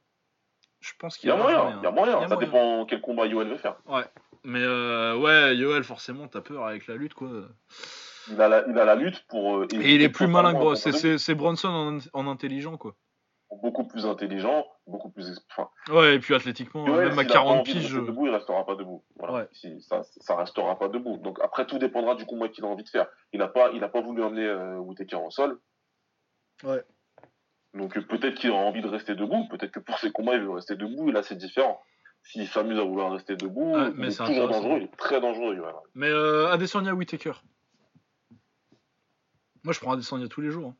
[0.80, 2.20] Je pense Il qu'il y a moyen, il y a moyen.
[2.20, 2.36] Ça moyen.
[2.40, 3.76] dépend quel combat Yoel veut faire.
[4.44, 7.28] Mais euh, ouais, Yoel, forcément, t'as peur avec la lutte, quoi.
[8.28, 9.58] Il a la, il a la lutte pour.
[9.58, 12.76] euh, Et il est plus malin que totalement Bron- un c'est- Bronson en, en intelligent,
[12.76, 12.96] quoi.
[13.60, 15.38] Beaucoup plus intelligent, beaucoup plus.
[15.50, 17.92] Enfin, Ouais, et puis athlétiquement, même à s'il a pas 40 envie de piges.
[17.94, 19.04] rester debout, il restera pas debout.
[19.16, 19.34] Voilà.
[19.34, 19.48] Ouais.
[19.52, 21.18] Si, ça, ça restera pas debout.
[21.18, 23.06] Donc après, tout dépendra du combat qu'il a envie de faire.
[23.32, 25.58] Il a pas, il a pas voulu emmener euh, Whittaker en sol.
[26.64, 26.82] Ouais.
[27.74, 29.46] Donc euh, peut-être qu'il aura envie de rester debout.
[29.48, 31.08] Peut-être que pour ses combats, il veut rester debout.
[31.08, 31.82] Et là, c'est différent.
[32.24, 34.76] S'il s'amuse à vouloir rester debout, il est c'est toujours dangereux.
[34.78, 35.60] Il est très dangereux.
[35.94, 37.32] Mais euh, Adesanya Whitaker.
[39.64, 40.68] Moi, je prends Adesanya tous les jours.
[40.68, 40.76] hein.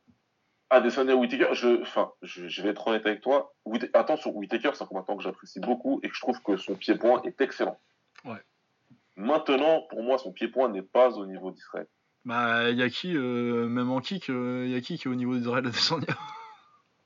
[0.73, 3.53] Adesanya Whittaker, je, enfin, je, je vais être honnête avec toi.
[3.67, 6.75] Whitt- Attention, Whittaker, c'est un combattant que j'apprécie beaucoup et que je trouve que son
[6.75, 7.79] pied-point est excellent.
[8.25, 8.39] Ouais.
[9.17, 11.87] Maintenant, pour moi, son pied-point n'est pas au niveau d'Israël.
[12.25, 15.15] Bah, y a qui, euh, même en kick, euh, y a qui qui est au
[15.15, 16.07] niveau d'Israël Adesanya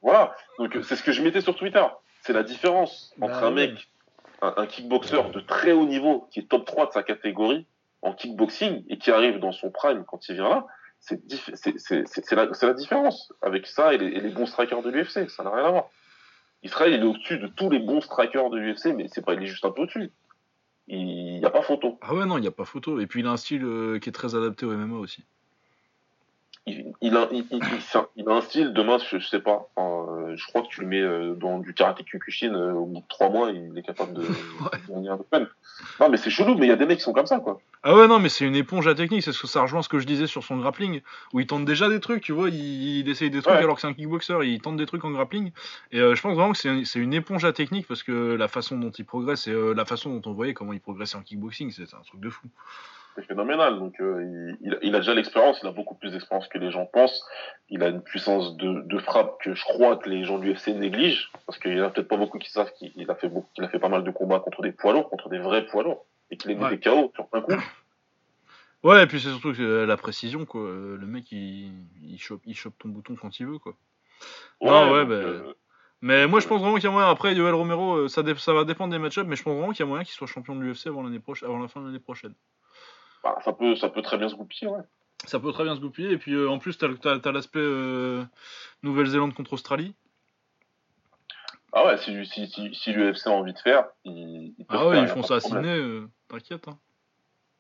[0.03, 0.35] Voilà.
[0.59, 1.85] Donc, euh, c'est ce que je mettais sur Twitter.
[2.23, 3.69] C'est la différence Bah entre un ouais.
[3.69, 3.89] mec
[4.43, 7.67] un, kickboxer de très haut niveau, qui est top 3 de sa catégorie
[8.03, 10.67] en kickboxing, et qui arrive dans son prime quand il vient là,
[11.07, 15.31] c'est la, différence avec ça et les, bons strikers de l'UFC.
[15.31, 15.91] Ça n'a rien à voir.
[16.63, 19.43] Israël, il est au-dessus de tous les bons strikers de l'UFC, mais c'est pas, il
[19.43, 20.11] est juste un peu au-dessus.
[20.89, 21.99] Il n'y a pas photo.
[22.03, 23.01] Ah ouais, non, il n'y a pas photo.
[23.01, 25.25] Et puis il a un style euh, qui est très adapté au MMA aussi
[26.67, 30.69] il, a, il, a, un style, demain, je, je sais pas, euh, je crois que
[30.69, 33.79] tu le mets euh, dans du karaté Kyokushin, euh, au bout de trois mois, il
[33.79, 34.23] est capable de
[35.09, 35.47] un peu
[36.01, 37.61] Non, mais c'est chelou, mais il y a des mecs qui sont comme ça, quoi.
[37.85, 39.89] Ah ouais, non, mais c'est une éponge à technique, c'est ce que ça rejoint ce
[39.89, 41.03] que je disais sur son grappling,
[41.33, 43.81] où il tente déjà des trucs, tu vois, il, il essaye des trucs alors que
[43.81, 45.53] c'est un kickboxer, il tente des trucs en grappling,
[45.93, 48.91] et je pense vraiment que c'est une éponge à technique, parce que la façon dont
[48.91, 52.03] il progresse, et la façon dont on voyait comment il progressait en kickboxing, c'est un
[52.05, 52.49] truc de fou
[53.17, 53.79] c'est phénoménal.
[53.79, 56.87] Donc, euh, il, il, a déjà l'expérience, il a beaucoup plus d'expérience que les gens
[56.87, 57.25] pensent.
[57.69, 60.69] Il a une puissance de, de frappe que je crois que les gens du UFC
[60.69, 63.49] négligent, parce qu'il y en a peut-être pas beaucoup qui savent qu'il a fait beaucoup,
[63.55, 65.83] qu'il a fait pas mal de combats contre des poids lourds, contre des vrais poids
[65.83, 67.53] lourds, et qu'il est mis des KO sur un coup.
[68.83, 70.61] Ouais, et puis c'est surtout que la précision, quoi.
[70.61, 71.73] Le mec, il,
[72.05, 73.75] il, chope, il chope ton bouton quand il veut, quoi.
[74.61, 75.15] Ouais, non, ouais, bah...
[75.15, 75.55] Euh,
[76.03, 77.09] mais moi, je pense vraiment qu'il y a moyen.
[77.09, 79.81] Après, Yoel Romero, euh, ça, ça va dépendre des match-ups, mais je pense vraiment qu'il
[79.81, 82.35] y a moyen qu'il soit champion de l'UFC avant, avant la fin de l'année prochaine.
[83.23, 84.83] Bah, ça, peut, ça peut très bien se goupiller, ouais.
[85.25, 86.13] Ça peut très bien se goupiller.
[86.13, 88.25] Et puis euh, en plus, tu as, l'aspect euh,
[88.83, 89.95] Nouvelle-Zélande contre Australie.
[91.73, 95.23] Ah ouais, si, si, si, l'UFC a envie de faire, ils, Ah ouais, ils font
[95.23, 96.69] ça à Sydney, euh, t'inquiète.
[96.69, 96.79] Hein.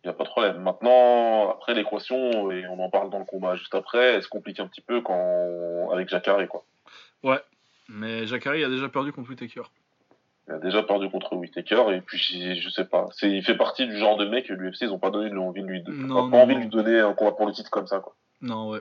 [0.02, 0.62] Il n'y a pas de problème.
[0.62, 4.60] Maintenant, après l'équation, et on en parle dans le combat juste après, elle se complique
[4.60, 5.90] un petit peu quand...
[5.92, 6.64] avec Jacare, quoi.
[7.24, 7.40] Ouais,
[7.88, 9.62] mais Jacare a déjà perdu contre Whitaker.
[10.48, 13.06] Il a déjà perdu contre Whitaker et puis je sais pas.
[13.12, 15.62] C'est, il fait partie du genre de mec que l'UFC ils ont pas donné envie
[15.62, 17.98] de lui, non, pas envie de lui donner un combat pour le titre comme ça
[17.98, 18.14] quoi.
[18.42, 18.80] Non ouais.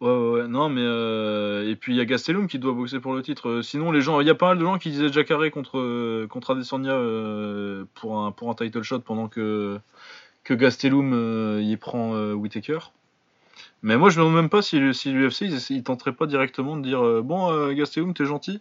[0.00, 1.68] Ouais, ouais, non, mais euh...
[1.68, 3.48] et puis il y a Gastelum qui doit boxer pour le titre.
[3.48, 5.78] Euh, sinon, les gens, il y a pas mal de gens qui disaient Jacare contre
[5.78, 9.80] euh, contre Adesanya euh, pour un pour un title shot pendant que
[10.44, 12.78] que Gastelum il prend Whitaker.
[13.82, 16.76] Mais moi, je me demande même pas si, si l'UFC ils, ils, tenteraient pas directement
[16.76, 18.60] de dire bon Gastelum, t'es gentil,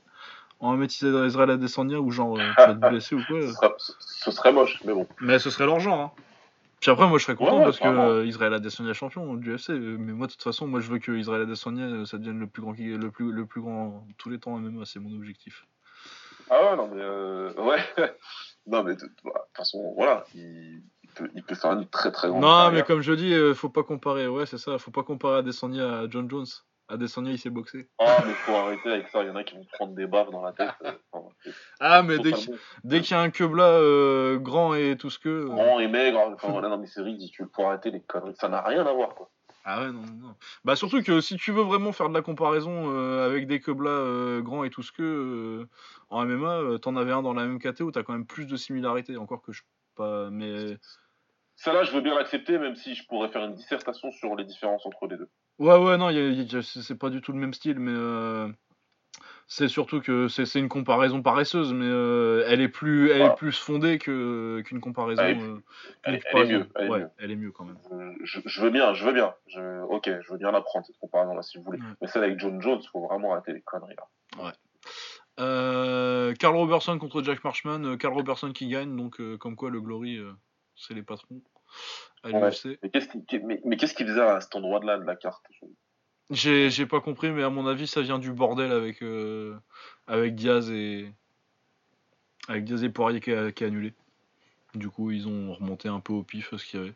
[0.60, 3.78] on va mettre Israël Adesanya ou genre euh, tu vas te blesser ou quoi.
[4.00, 5.08] Ce serait, moche, mais bon.
[5.22, 6.00] Mais ce serait leur genre.
[6.00, 6.12] Hein.
[6.80, 9.70] Puis après, moi je serais content parce que euh, Israël Adesanya champion du UFC.
[9.70, 12.48] Mais moi, de toute façon, moi je veux que Israël Adesanya euh, ça devienne le
[12.48, 15.66] plus grand, le plus, le plus grand tous les temps, même c'est mon objectif.
[16.50, 17.80] Ah ouais, non, mais ouais.
[18.68, 19.12] non, mais de, toute
[19.56, 20.24] façon, voilà.
[20.34, 20.82] Il,
[21.16, 22.42] peut, il peut faire une très très grande.
[22.42, 24.28] Non, mais comme je dis, faut pas comparer.
[24.28, 24.78] Ouais, c'est ça.
[24.78, 26.46] Faut pas comparer Adesanya à John Jones.
[26.90, 27.90] Adesanya, il s'est boxé.
[28.00, 29.22] Ah, mais faut arrêter avec ça.
[29.22, 30.70] Il y en a qui vont prendre des baffes dans la tête.
[31.82, 32.32] ah, mais dès,
[33.02, 35.30] qu'il y a un quebla euh, grand et tout ce que.
[35.30, 35.46] Euh.
[35.46, 36.20] Grand et maigre.
[36.34, 37.50] Enfin, voilà, non, mais c'est ridicule.
[37.54, 38.36] Faut arrêter les conneries.
[38.36, 39.30] Ça n'a rien à voir, quoi.
[39.66, 40.36] Ah ouais, non, non.
[40.64, 44.40] Bah, surtout que si tu veux vraiment faire de la comparaison euh, avec des queblas
[44.40, 45.68] grands et tout ce que.
[46.10, 48.56] en MMA, t'en avais un dans la même KT où t'as quand même plus de
[48.56, 49.18] similarités.
[49.18, 49.64] Encore que je.
[49.96, 50.30] Pas.
[50.30, 50.78] Mais.
[51.58, 54.46] Ça là, je veux bien l'accepter, même si je pourrais faire une dissertation sur les
[54.46, 55.30] différences entre les deux.
[55.60, 56.10] Ouais, ouais, non,
[56.62, 58.48] c'est pas du tout le même style, mais euh,
[59.48, 63.58] c'est surtout que c'est une comparaison paresseuse, mais euh, elle est plus, elle est plus
[63.58, 65.24] fondée que qu'une comparaison.
[65.24, 65.64] Elle est, euh, mieux.
[66.04, 67.10] Elle, est mieux.
[67.18, 67.78] elle est mieux quand même.
[68.24, 69.34] Je, je, veux bien, je veux bien.
[69.48, 71.80] Je, ok, je veux bien l'apprendre cette comparaison-là si vous voulez.
[72.02, 74.44] Mais celle avec John Jones, faut vraiment arrêter les conneries là.
[74.44, 74.54] Ouais.
[76.38, 77.98] Carl Robertson contre Jack Marshman.
[77.98, 80.20] Carl Robertson qui gagne, donc comme quoi le Glory,
[80.76, 81.42] c'est les patrons.
[82.34, 85.46] Mais qu'est-ce qu'il faisait à cet endroit-là de la carte
[86.30, 89.56] J'ai pas compris, mais à mon avis, ça vient du bordel avec, euh,
[90.08, 91.12] avec Diaz et.
[92.50, 93.94] Avec Diaz et Poirier qui a, annulé.
[94.74, 96.94] Du coup, ils ont remonté un peu au pif ce qu'il y avait.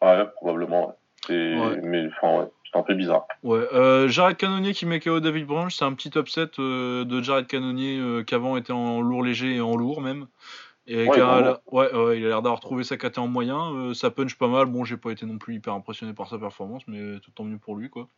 [0.00, 0.96] Ouais, probablement.
[1.28, 3.26] Mais enfin, ouais, c'est un peu bizarre.
[3.42, 7.22] Ouais, euh, Jared Cannonier qui met KO David Branch, c'est un petit upset euh, de
[7.22, 10.26] Jared Cannonier euh, qu'avant était en lourd léger et en lourd même.
[10.86, 11.22] Et ouais, il
[12.26, 13.72] a l'air d'avoir trouvé sa KT en moyen.
[13.72, 14.66] Euh, ça punch pas mal.
[14.66, 17.58] Bon, j'ai pas été non plus hyper impressionné par sa performance, mais tout tant mieux
[17.58, 18.08] pour lui, quoi.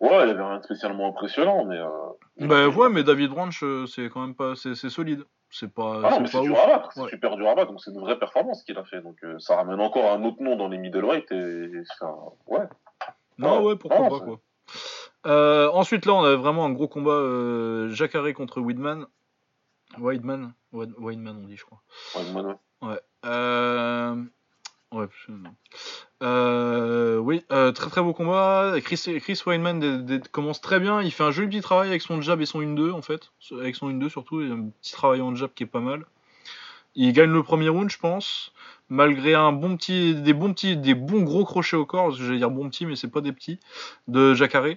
[0.00, 1.78] Ouais, il avait rien de spécialement impressionnant, mais.
[1.78, 5.24] Euh, bah ouais, mais David Branch, euh, c'est quand même pas, c'est solide.
[5.50, 6.02] C'est pas.
[6.04, 8.62] Ah, c'est dur à battre, c'est super dur à battre, donc c'est une vraie performance
[8.62, 9.00] qu'il a fait.
[9.00, 11.70] Donc ça ramène encore un autre nom dans les middleweight et,
[12.46, 12.68] ouais.
[13.38, 15.72] Non, ouais, pourquoi pas quoi.
[15.72, 19.06] ensuite là, on avait vraiment un gros combat Jacare contre Widman.
[20.00, 21.82] Weidman Weidman, on dit, je crois.
[22.14, 22.56] Ouais.
[22.82, 23.00] Ouais.
[23.24, 24.24] Euh...
[24.90, 25.06] Ouais,
[26.22, 28.72] euh, oui, euh, très très beau combat.
[28.82, 31.02] Chris, Chris Weidman commence très bien.
[31.02, 33.30] Il fait un joli petit travail avec son jab et son 1-2 en fait.
[33.52, 34.40] Avec son 1-2 surtout.
[34.40, 36.06] Il a un petit travail en jab qui est pas mal.
[36.94, 38.52] Il gagne le premier round, je pense.
[38.88, 42.12] Malgré un bon petit, des bons petits, des bons gros crochets au corps.
[42.12, 43.60] J'allais dire bon petit, mais c'est pas des petits.
[44.08, 44.76] De Jacare.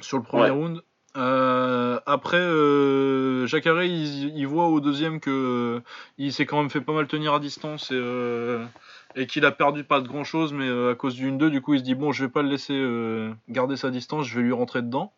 [0.00, 0.82] Sur le premier round.
[1.16, 5.80] Euh, après, euh, Jacare, il, il voit au deuxième que euh,
[6.18, 8.64] il s'est quand même fait pas mal tenir à distance et, euh,
[9.14, 11.60] et qu'il a perdu pas de grand chose, mais euh, à cause d'une 2, du
[11.60, 14.36] coup, il se dit bon, je vais pas le laisser euh, garder sa distance, je
[14.36, 15.12] vais lui rentrer dedans.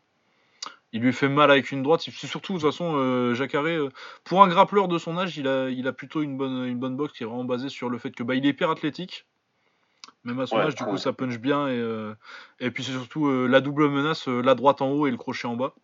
[0.93, 2.01] Il lui fait mal avec une droite.
[2.03, 3.91] Surtout, de toute façon, euh, Jacare, euh,
[4.25, 6.97] pour un grappleur de son âge, il a, il a plutôt une bonne, une bonne
[6.97, 9.27] boxe qui est vraiment basée sur le fait que bah, il est hyper athlétique.
[10.25, 10.99] Même à son Ouais, âge, du coup, ouais.
[10.99, 11.69] ça punch bien.
[11.69, 12.15] Et, euh,
[12.59, 15.19] et puis, c'est surtout euh, la double menace, euh, la droite en haut et le
[15.19, 15.75] crochet en bas.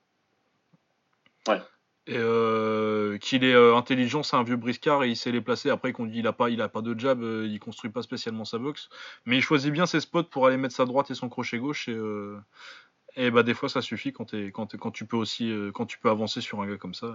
[1.47, 1.61] Ouais.
[2.07, 5.71] Et qu'il est intelligent, c'est un vieux briscard et il sait les placer.
[5.71, 8.45] Après, qu'on dit il a pas, il a pas de jab, il construit pas spécialement
[8.45, 8.89] sa boxe,
[9.27, 11.89] mais il choisit bien ses spots pour aller mettre sa droite et son crochet gauche.
[11.89, 11.97] Et,
[13.15, 14.25] et bah des fois, ça suffit quand,
[14.93, 17.15] tu peux aussi, quand tu peux avancer sur un gars comme ça.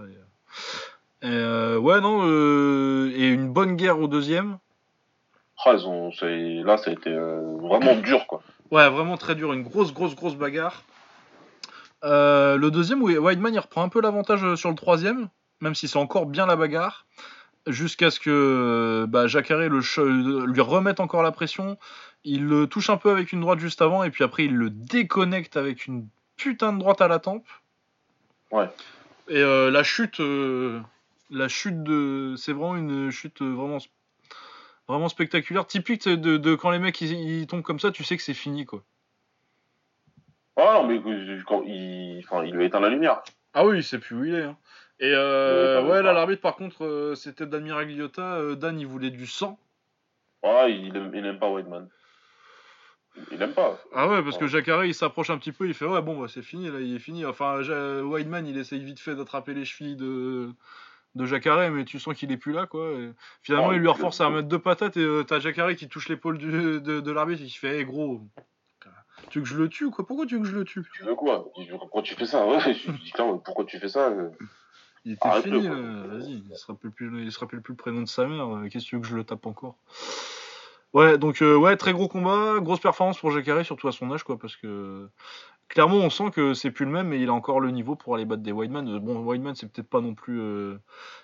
[1.24, 2.24] Et, et, ouais, non,
[3.10, 4.60] et une bonne guerre au deuxième.
[5.64, 8.42] Ah, ils ont, c'est- là, ça a été euh, vraiment dur, quoi.
[8.72, 10.84] Ouais, vraiment très dur, une grosse, grosse, grosse bagarre.
[12.04, 15.30] Euh, le deuxième, oui, Weidman il reprend un peu l'avantage euh, sur le troisième,
[15.62, 17.06] même si c'est encore bien la bagarre,
[17.68, 21.78] jusqu'à ce que bah, Jacare le lui remette encore la pression.
[22.24, 24.70] Il le touche un peu avec une droite juste avant, et puis après il le
[24.70, 26.08] déconnecte avec une
[26.38, 27.46] putain de droite à la tempe.
[28.52, 28.70] Ouais.
[29.28, 30.82] Et euh, la chute, euh,
[31.32, 33.78] la chute de, c'est vraiment une chute vraiment,
[34.88, 38.18] vraiment spectaculaire, typique de, de quand les mecs ils, ils tombent comme ça, tu sais
[38.18, 38.84] que c'est fini quoi.
[40.58, 41.02] Ah non, mais
[41.46, 43.22] quand il, enfin, il lui éteint la lumière.
[43.54, 44.44] Ah oui, il sait plus où il est.
[44.44, 44.58] hein.
[45.02, 48.36] Et Ouais, euh, ouais, là, l'arbitre, par contre, euh, c'était Dan Miragliota.
[48.36, 49.60] Euh, Dan, il voulait du sang.
[50.44, 51.90] Ah, il aime, il aime pas Weidman.
[53.32, 53.78] Il aime pas.
[53.94, 54.50] Ah ouais, parce que Ouais.
[54.50, 56.96] Jacare, il s'approche un petit peu, il fait Ouais, bon, bah, c'est fini, là, il
[56.96, 57.26] est fini.
[57.26, 57.62] Enfin,
[58.04, 60.50] Weidman, il essaye vite fait d'attraper les chevilles de,
[61.16, 62.92] de Jacare, mais tu sens qu'il est plus là, quoi.
[62.92, 63.12] Et
[63.42, 66.10] finalement, Ouais, il lui reforce à remettre deux patates, et euh, t'as Jacare qui touche
[66.10, 68.22] l'épaule de, de l'arbitre, et qui fait Hé, gros,
[69.30, 70.86] tu veux que je le tue, quoi Pourquoi tu veux que je le tue?
[70.94, 71.46] Tu veux quoi?
[71.80, 72.46] Pourquoi tu fais ça?
[72.46, 73.14] Ouais, je dis
[73.44, 74.10] pourquoi tu fais ça?
[74.10, 74.30] Euh
[75.06, 75.76] Il était fini, quoi.
[75.76, 76.08] là.
[76.08, 78.56] Vas-y, il se rappelle plus, il se rappelle plus le prénom de sa mère.
[78.56, 79.78] euh, Qu'est-ce que tu veux que je le tape encore?
[80.94, 84.24] Ouais, donc euh, ouais, très gros combat, grosse performance pour Jacare, surtout à son âge,
[84.24, 85.10] quoi, parce que
[85.68, 88.16] clairement, on sent que c'est plus le même, mais il a encore le niveau pour
[88.16, 88.52] aller battre des.
[88.52, 90.78] Euh, Bon, Weidman, c'est peut-être pas non plus euh,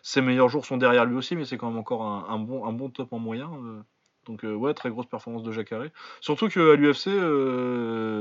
[0.03, 2.65] ses meilleurs jours sont derrière lui aussi, mais c'est quand même encore un, un bon,
[2.65, 3.49] un bon top en moyen.
[3.65, 3.81] euh.
[4.27, 5.85] Donc euh, ouais, très grosse performance de Jacare.
[6.19, 7.09] Surtout qu'à l'UFC,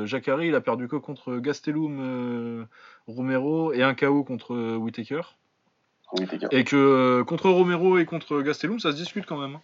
[0.07, 2.67] Jacare, il a perdu que contre Gastelum,
[3.07, 6.47] Romero et un KO contre gars.
[6.51, 9.57] Et que contre Romero et contre Gastelum, ça se discute quand même.
[9.57, 9.63] hein.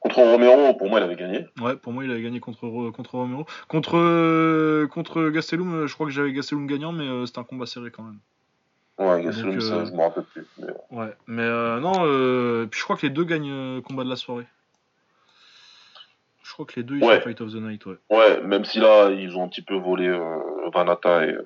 [0.00, 1.46] Contre Romero, pour moi, il avait gagné.
[1.60, 3.44] Ouais, pour moi, il avait gagné contre, contre Romero.
[3.68, 7.44] Contre, euh, contre Gastelum, euh, je crois que j'avais Gastelum gagnant, mais euh, c'était un
[7.44, 8.18] combat serré quand même.
[8.98, 10.46] Ouais, Gastelum, Donc, ça, euh, je me rappelle plus.
[10.58, 10.68] Mais...
[10.90, 14.08] Ouais, mais euh, non, euh, puis je crois que les deux gagnent euh, combat de
[14.08, 14.46] la soirée.
[16.42, 17.16] Je crois que les deux, ils Ouais.
[17.16, 17.96] sont Fight of the Night, ouais.
[18.10, 20.38] Ouais, même si là, ils ont un petit peu volé euh,
[20.72, 21.36] Vanata et.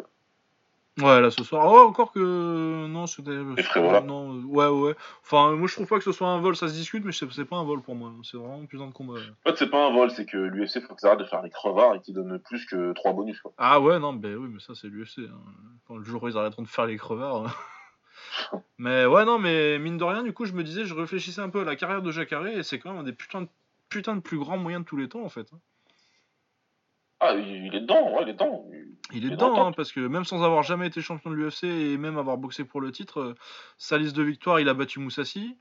[1.01, 1.67] Ouais, là ce soir.
[1.73, 2.87] Oh, encore que.
[2.87, 3.37] Non, c'était.
[3.65, 4.01] Frévola.
[4.01, 4.95] Non, euh, ouais, ouais.
[5.23, 7.45] Enfin, moi je trouve pas que ce soit un vol, ça se discute, mais c'est
[7.45, 8.13] pas un vol pour moi.
[8.23, 9.15] C'est vraiment plus un combat.
[9.45, 11.51] En fait, c'est pas un vol, c'est que l'UFC, faut qu'ils arrêtent de faire les
[11.51, 13.53] crevards et qu'ils donnent plus que 3 bonus, quoi.
[13.59, 15.19] Ah ouais, non, ben oui, mais ça c'est l'UFC.
[15.29, 15.41] Hein.
[15.89, 17.47] Quand le jour où ils arrêteront de faire les crevards.
[17.47, 18.61] hein.
[18.79, 21.49] mais ouais, non, mais mine de rien, du coup, je me disais, je réfléchissais un
[21.51, 23.49] peu à la carrière de Jacare et c'est quand même un des putains de,
[23.89, 25.51] putains de plus grands moyens de tous les temps en fait.
[27.27, 28.67] Ah, il est dedans, ouais, il est dedans.
[29.13, 31.97] Il est dedans, hein, parce que même sans avoir jamais été champion de l'UFC et
[31.97, 33.35] même avoir boxé pour le titre, euh,
[33.79, 35.57] sa liste de victoires, il a battu Moussassi.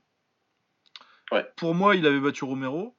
[1.32, 1.46] Ouais.
[1.56, 2.94] Pour moi, il avait battu Romero.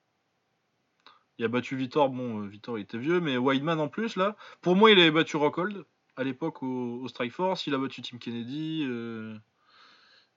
[1.38, 4.36] Il a battu Vitor, bon, euh, Vitor il était vieux, mais Weidman en plus, là.
[4.62, 5.84] Pour moi, il avait battu Rockhold
[6.16, 7.68] à l'époque au, au Strike Force.
[7.68, 8.86] Il a battu Tim Kennedy.
[8.88, 9.36] euh,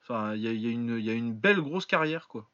[0.02, 2.28] Enfin, il y a, il y a une, il y a une belle grosse carrière,
[2.28, 2.48] quoi.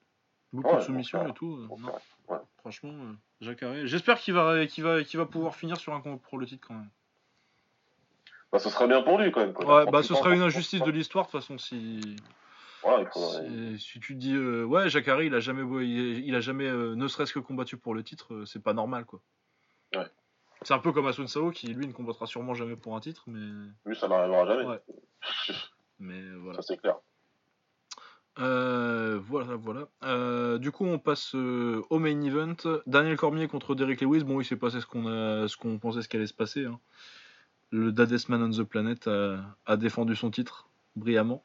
[0.53, 1.57] Beaucoup Ouais, de soumissions et tout.
[1.79, 1.93] non,
[2.29, 3.87] ouais, franchement, euh, Jacare.
[3.87, 6.67] J'espère qu'il va, qu'il va, qu'il va pouvoir finir sur un combat pour le titre
[6.67, 6.91] quand même.
[8.53, 9.53] Bah, ce serait bien pour lui, quand même.
[9.53, 9.85] quoi.
[9.85, 12.17] Ouais, bah ce 38 serait une injustice de l'histoire de toute façon si
[12.85, 16.41] Voilà, il faudrait- si, si tu dis euh, ouais il a jamais il, il a
[16.41, 19.21] jamais euh, ne serait-ce que combattu pour le titre euh, c'est pas normal quoi.
[19.97, 20.07] Ouais.
[20.63, 23.25] C'est un peu comme Asun Sao qui lui ne combattra sûrement jamais pour un titre
[23.27, 23.41] mais
[23.87, 24.65] Lui, ça n'arrivera jamais.
[24.65, 24.81] Ouais.
[25.99, 26.63] mais voilà.
[26.63, 26.97] Ça, c'est clair.
[28.41, 29.87] Euh, voilà voilà.
[30.03, 32.57] Euh, du coup on passe euh, au main event.
[32.87, 34.25] Daniel Cormier contre Derrick Lewis.
[34.25, 36.65] Bon il s'est passé ce qu'on a ce qu'on pensait ce qu'allait se passer.
[36.65, 36.81] hein.
[37.71, 39.09] Le Daddest Man on the Planet
[39.67, 41.45] a, défendu son titre brillamment.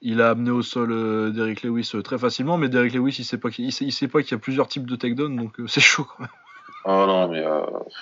[0.00, 3.48] Il a amené au sol Derrick Lewis très facilement, mais Derrick Lewis il sait pas
[3.56, 6.28] il sait, pas qu'il y a plusieurs types de takedown, donc c'est chaud quand même.
[6.86, 7.42] Ah non, mais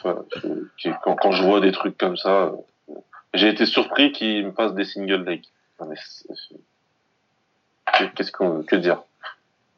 [0.02, 2.52] quand, je vois des trucs comme ça,
[3.32, 5.44] j'ai été surpris qu'il me fasse des single legs.
[8.14, 9.02] Qu'est-ce qu'on que dire?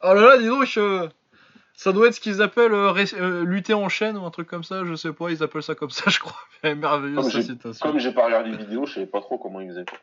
[0.02, 1.08] Oh là là, dis donc, euh,
[1.74, 4.46] Ça doit être ce qu'ils appellent euh, ré- euh, lutter en chaîne ou un truc
[4.48, 6.36] comme ça, je sais pas, ils appellent ça comme ça, je crois.
[6.62, 7.86] Merveilleuse Comme j'ai- citation.
[7.86, 9.84] Comme j'ai pas regardé les vidéos, je savais pas trop comment ils faisaient.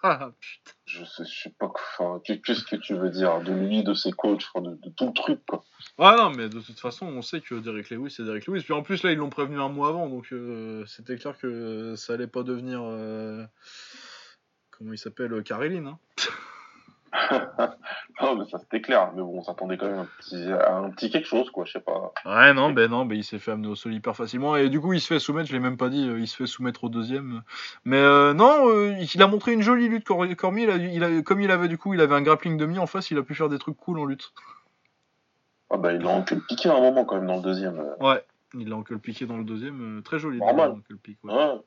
[0.00, 0.70] Ah, putain.
[0.86, 1.72] Je sais, je sais pas.
[1.74, 5.12] Enfin, qu'est- qu'est-ce que tu veux dire de lui, de ses coachs, de tout le
[5.12, 5.64] truc, quoi.
[5.98, 8.62] Ah non, mais de toute façon, on sait que Derek Lewis, c'est Derek Lewis.
[8.62, 11.94] Puis en plus, là, ils l'ont prévenu un mois avant, donc euh, c'était clair que
[11.96, 12.80] ça allait pas devenir.
[14.78, 15.98] Comment il s'appelle euh, Caroline, hein.
[18.20, 19.10] non, mais ça c'était clair.
[19.14, 21.64] Mais bon, on s'attendait quand même à un petit, à un petit quelque chose, quoi.
[21.64, 22.12] Je sais pas.
[22.26, 24.56] Ouais, non, ben non, ben il s'est fait amener au sol hyper facilement.
[24.56, 26.36] Et du coup, il se fait soumettre, je l'ai même pas dit, euh, il se
[26.36, 27.42] fait soumettre au deuxième.
[27.84, 30.64] Mais euh, non, euh, il a montré une jolie lutte, Cor- Cormier.
[30.64, 32.86] Il a, il a- comme il avait du coup, il avait un grappling demi en
[32.86, 34.32] face, il a pu faire des trucs cool en lutte.
[35.70, 37.82] Ah bah, il a enculé piqué à un moment, quand même, dans le deuxième.
[38.00, 38.22] Ouais,
[38.54, 40.38] il a encore piqué dans le deuxième, très joli.
[40.38, 40.74] Normal.
[41.24, 41.60] ouais.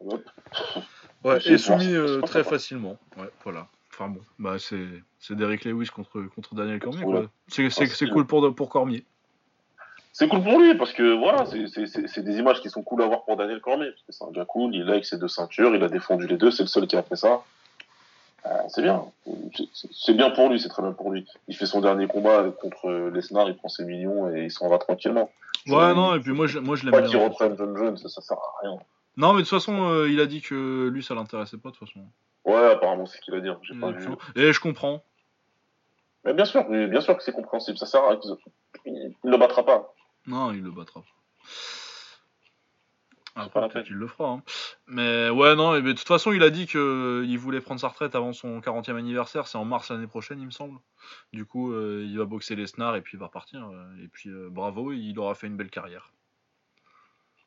[0.00, 0.16] Ouais.
[1.24, 2.96] Ouais, et soumis euh, pas très facilement.
[3.16, 3.66] Ouais, voilà.
[3.92, 4.86] Enfin bon, bah c'est
[5.18, 7.04] c'est Derek Lewis contre, contre Daniel Cormier.
[7.48, 9.04] C'est c'est- Ah, cool pour, pour Cormier.
[10.12, 12.82] C'est cool pour lui, parce que voilà, c'est- c'est c'est- c'est des images qui sont
[12.82, 13.90] cool à voir pour Daniel Cormier.
[13.90, 16.26] Parce que c'est un gars cool, il est avec ses deux ceintures, il a défendu
[16.28, 17.42] les deux, c'est le seul qui a fait ça.
[18.46, 19.04] Euh, c'est bien.
[19.92, 21.26] C'est- bien pour lui, c'est très bien pour lui.
[21.48, 24.78] Il fait son dernier combat contre Lesnar, il prend ses millions et il s'en va
[24.78, 25.30] tranquillement.
[25.66, 27.10] Ouais, non, et puis moi je, moi, je l'aime Pas bien.
[27.10, 28.78] qu'il reprenne John Jones, ça, ça sert à rien.
[29.18, 31.74] Non, mais de toute façon, euh, il a dit que lui ça l'intéressait pas de
[31.76, 32.06] toute façon.
[32.44, 33.48] Ouais, apparemment, c'est ce qu'il a dit.
[33.48, 34.06] hein, J'ai pas Et, vu.
[34.36, 35.04] et je comprends.
[36.24, 37.76] Mais bien sûr, bien sûr que c'est compréhensible.
[37.78, 38.16] Ça sert à.
[38.86, 39.92] Il ne le battra pas.
[40.26, 41.02] Non, il le battra.
[43.34, 44.30] pas Après, peut-être qu'il le fera.
[44.30, 44.42] hein.
[44.86, 47.88] Mais ouais, non, et, mais de toute façon, il a dit qu'il voulait prendre sa
[47.88, 49.46] retraite avant son 40e anniversaire.
[49.46, 50.78] C'est en mars l'année prochaine, il me semble.
[51.32, 53.68] Du coup, euh, il va boxer les snars et puis il va repartir.
[53.68, 56.12] euh, Et puis, euh, bravo, il aura fait une belle carrière.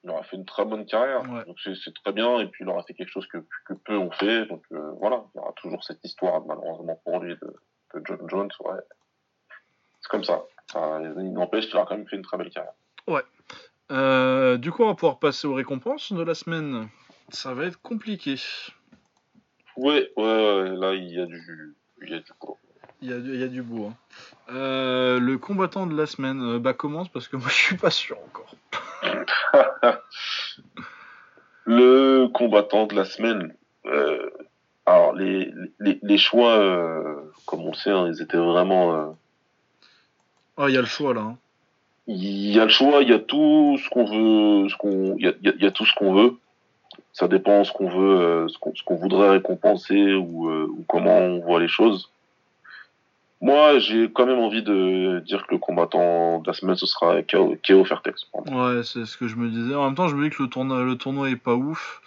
[0.03, 1.22] Il aura fait une très bonne carrière.
[1.32, 1.45] Ouais.
[1.45, 2.40] Donc c'est très bien.
[2.40, 4.45] Et puis il aura fait quelque chose que, que peu ont fait.
[4.48, 7.56] Donc euh, voilà, il y aura toujours cette histoire, malheureusement pour lui, de,
[7.99, 8.49] de John Jones.
[8.61, 8.80] Ouais.
[10.02, 10.41] C'est comme ça.
[10.72, 12.73] Ça, il n'empêche qu'il aura quand même fait une très belle carrière.
[13.91, 16.88] Euh, du coup, on va pouvoir passer aux récompenses de la semaine.
[17.30, 18.36] Ça va être compliqué.
[19.78, 22.57] Ouais, ouais, ouais, là il y a du, il y a du boulot.
[23.02, 23.88] Il y a, du- il y a du beau.
[23.88, 23.95] hein.
[24.53, 28.18] Euh, le combattant de la semaine, bah commence parce que moi je suis pas sûr
[28.19, 28.53] encore.
[31.65, 33.53] Le combattant de la semaine.
[33.86, 34.30] euh,
[34.86, 37.15] alors les, les, les choix, euh,
[37.45, 38.94] comme on le sait, hein, ils étaient vraiment.
[38.95, 39.06] euh,
[40.57, 41.22] Ah, il y a le choix là.
[41.22, 41.38] hein.
[42.07, 45.28] Il y a le choix, il y a tout ce qu'on veut, ce qu'on, il
[45.41, 46.34] y y y a tout ce qu'on veut.
[47.14, 51.40] Ça dépend ce qu'on veut, ce qu'on, ce qu'on voudrait récompenser ou, ou comment on
[51.41, 52.10] voit les choses.
[53.41, 57.22] Moi, j'ai quand même envie de dire que le combattant de la semaine, ce sera
[57.23, 58.27] Keo Fairtex.
[58.34, 59.73] Ouais, c'est ce que je me disais.
[59.73, 62.01] En même temps, je me dis que le tournoi, le tournoi est pas ouf.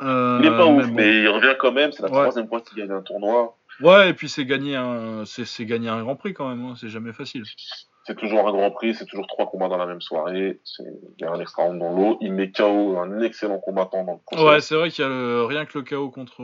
[0.00, 0.94] Euh, Il est pas ouf, bon.
[0.94, 1.90] mais il revient quand même.
[1.92, 2.20] C'est la Ouais.
[2.20, 3.56] troisième fois qu'il gagne un tournoi.
[3.80, 6.64] Ouais, et puis c'est gagner un, c'est, gagner un Grand Prix quand même.
[6.64, 6.74] hein.
[6.80, 7.42] C'est jamais facile.
[8.06, 10.58] C'est toujours un grand prix, c'est toujours trois combats dans la même soirée.
[10.80, 10.86] Il
[11.20, 12.18] y a un extra round dans l'eau.
[12.22, 14.44] Il met KO un excellent combattant dans le prochain.
[14.44, 16.42] Ouais, c'est vrai qu'il y a le, rien que le KO contre,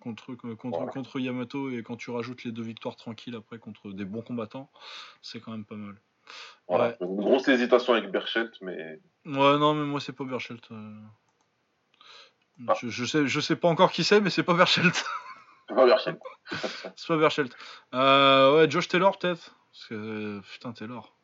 [0.00, 0.90] contre, contre, Voilà.
[0.92, 4.70] contre Yamato et quand tu rajoutes les deux victoires tranquilles après contre des bons combattants,
[5.22, 5.94] c'est quand même pas mal.
[6.68, 6.96] Voilà.
[7.00, 10.70] Une grosse hésitation avec Berchelt, mais Ouais, non, mais moi c'est pas Berchelt.
[10.72, 11.00] euh.
[12.68, 12.74] Ah.
[12.80, 14.94] Je, je sais, je sais pas encore qui c'est, mais c'est pas Berchelt.
[15.68, 16.18] c'est pas Berchelt.
[16.96, 17.56] c'est pas Berchelt.
[17.94, 19.56] Euh, ouais, Josh Taylor peut-être?
[19.72, 21.14] Parce que euh, putain Taylor.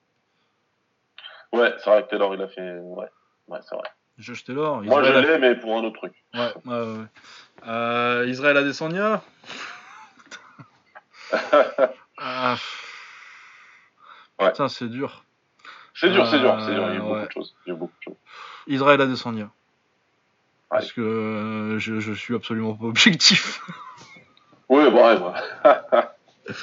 [1.53, 2.79] Ouais, c'est vrai que Taylor, il a fait.
[2.81, 3.09] Ouais,
[3.49, 3.89] ouais c'est vrai.
[4.19, 4.83] Josh Taylor.
[4.83, 6.13] Moi, je Israël a- l'ai, mais pour un autre truc.
[6.35, 7.05] Ouais, ouais, ouais.
[7.67, 9.23] Euh, Israël Adesanya.
[12.19, 12.57] Ah.
[14.39, 14.51] Ouais.
[14.51, 15.25] Putain, c'est dur.
[15.95, 16.89] c'est dur, c'est dur, c'est dur.
[16.89, 17.27] Il y a Euh, beaucoup ouais.
[17.27, 17.55] de choses.
[17.67, 18.17] Il y a eu beaucoup de choses.
[18.67, 19.51] Israël Adesanya.
[20.71, 23.61] Parce que euh, je, je suis absolument pas objectif.
[24.69, 25.21] Ouais, bah, ouais,
[25.93, 26.55] ouais.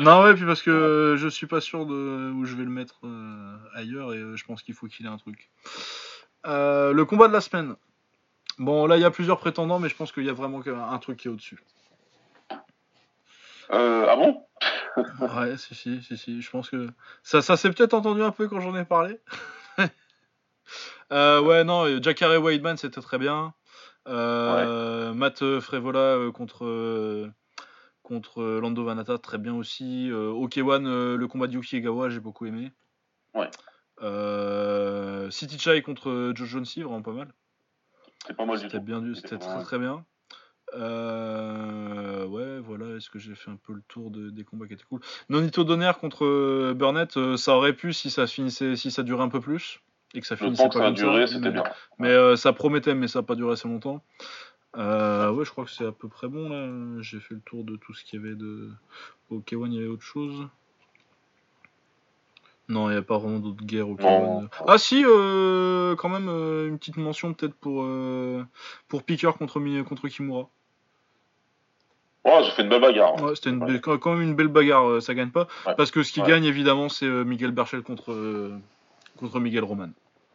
[0.00, 2.70] non, ouais, puis parce que euh, je suis pas sûr de où je vais le
[2.70, 5.48] mettre euh, ailleurs et euh, je pense qu'il faut qu'il ait un truc.
[6.46, 7.74] Euh, le combat de la semaine.
[8.58, 10.98] Bon, là, il y a plusieurs prétendants, mais je pense qu'il y a vraiment un
[10.98, 11.58] truc qui est au-dessus.
[13.72, 14.46] Euh, ah bon
[15.36, 16.40] Ouais, si, si, si, si.
[16.40, 16.88] Je pense que
[17.22, 19.20] ça, ça s'est peut-être entendu un peu quand j'en ai parlé.
[21.12, 23.54] Euh, ouais, non, Jacare Weidman, c'était très bien.
[24.04, 27.30] Matt Frevola contre,
[28.02, 30.10] contre Lando Vanata, très bien aussi.
[30.10, 32.72] Okewan, le combat de Yuki Egawa, j'ai beaucoup aimé.
[33.34, 33.48] Ouais.
[34.02, 37.32] Euh, City Chai contre Joe Jones, vraiment pas mal.
[38.26, 38.84] C'est pas mal du C'était tout.
[38.84, 40.04] bien, C'était c'était très très bien.
[40.74, 44.74] Euh, ouais, voilà, est-ce que j'ai fait un peu le tour de- des combats qui
[44.74, 45.00] étaient cool?
[45.28, 49.22] Nonito Donner contre euh, Burnett, euh, ça aurait pu si ça finissait, si ça durait
[49.22, 49.80] un peu plus
[50.14, 51.64] et que ça finissait pas que ça a duré, c'était mais bien.
[51.98, 54.02] mais, euh, ça promettait, mais ça n'a pas duré assez longtemps.
[54.74, 57.00] Ouais, je crois que c'est à peu près bon là.
[57.00, 58.70] J'ai fait le tour de tout ce qu'il y avait de.
[59.30, 60.46] Au K1, il y avait autre chose.
[62.68, 64.42] Non, il n'y a pas vraiment d'autres guerres au Non.
[64.42, 64.48] K1.
[64.66, 68.42] Ah si, euh, quand même, euh, une petite mention peut-être pour, euh,
[68.88, 70.48] pour Picker contre, contre Kimura.
[72.24, 73.14] Ouais, j'ai fait une belle bagarre.
[73.18, 73.22] hein.
[73.22, 73.78] Ouais, c'était une Ouais.
[73.78, 75.46] belle- quand même une belle bagarre, euh, ça gagne pas.
[75.64, 75.74] Ouais.
[75.76, 78.52] Parce que ce qui gagne, évidemment, c'est Miguel Berchel contre,
[79.16, 79.90] contre Miguel Roman.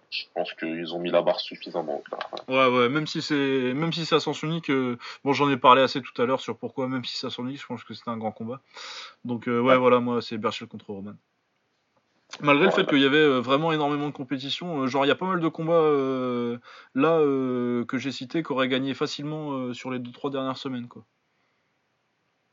[0.09, 2.01] Je pense qu'ils ont mis la barre suffisamment.
[2.49, 5.55] Ouais, ouais, même si c'est, même si c'est à sens unique, euh, bon, j'en ai
[5.57, 7.83] parlé assez tout à l'heure sur pourquoi, même si c'est à sens unique, je pense
[7.83, 8.59] que c'était un grand combat.
[9.25, 9.77] Donc, euh, Ouais.
[9.77, 11.13] voilà, moi, c'est Berchel contre Roman.
[12.39, 15.11] Malgré le fait qu'il y avait euh, vraiment énormément de compétition, euh, genre il y
[15.11, 16.57] a pas mal de combats euh,
[16.95, 20.87] là euh, que j'ai cités qui auraient gagné facilement euh, sur les 2-3 dernières semaines,
[20.87, 21.03] quoi.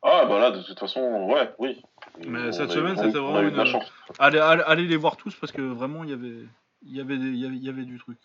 [0.02, 1.00] Ah, bah là, de toute façon,
[1.30, 1.80] ouais, oui.
[2.26, 3.92] Mais On cette semaine, c'était vraiment une- chance.
[4.18, 6.44] Allez, allez, allez les voir tous parce que vraiment il y avait,
[6.84, 8.18] il y avait, des- il y avait, il y avait du truc.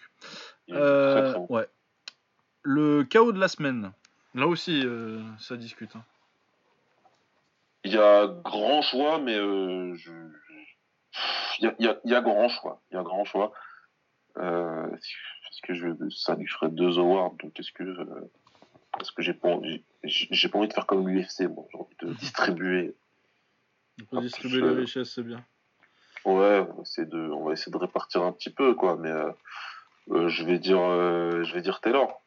[0.67, 1.45] Il est très, très bon.
[1.49, 1.67] ouais.
[2.63, 3.91] Le chaos de la semaine.
[4.35, 4.83] Là aussi,
[5.39, 5.95] ça discute.
[5.95, 6.03] hein.
[7.83, 10.11] Il y a grand choix, mais je...
[11.59, 12.81] il, y y y a grand choix.
[12.91, 13.51] Il y a grand choix.
[14.37, 18.31] Euh, est-ce que je ça lui ferait deux awards donc est-ce que euh,
[18.99, 21.95] est-ce que j'ai pas envie j'ai pas envie de faire comme l'UFC moi j'ai envie
[22.01, 22.95] de distribuer
[24.01, 25.45] On peut distribuer les richesses, c'est bien.
[26.25, 29.11] ouais on va essayer de on va essayer de répartir un petit peu quoi mais
[29.11, 29.31] euh,
[30.09, 32.19] euh, je vais dire euh, je vais dire Taylor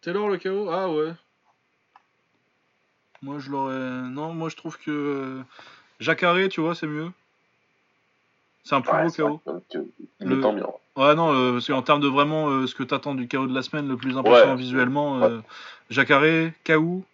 [0.00, 1.12] Taylor le chaos Ah ouais.
[3.22, 4.08] Moi je l'aurais.
[4.08, 5.42] Non, moi je trouve que euh,
[6.00, 7.10] Jacare, tu vois, c'est mieux.
[8.66, 9.60] C'est un plus Ouais, euh,
[10.20, 10.66] il Le- bien
[10.96, 13.54] Ouais, non, euh, parce qu'en termes de vraiment euh, ce que t'attends du chaos de
[13.54, 14.58] la semaine, le plus impressionnant Ouais.
[14.58, 15.26] visuellement, Ouais.
[15.26, 15.40] euh,
[15.90, 17.04] Jacare, K.O.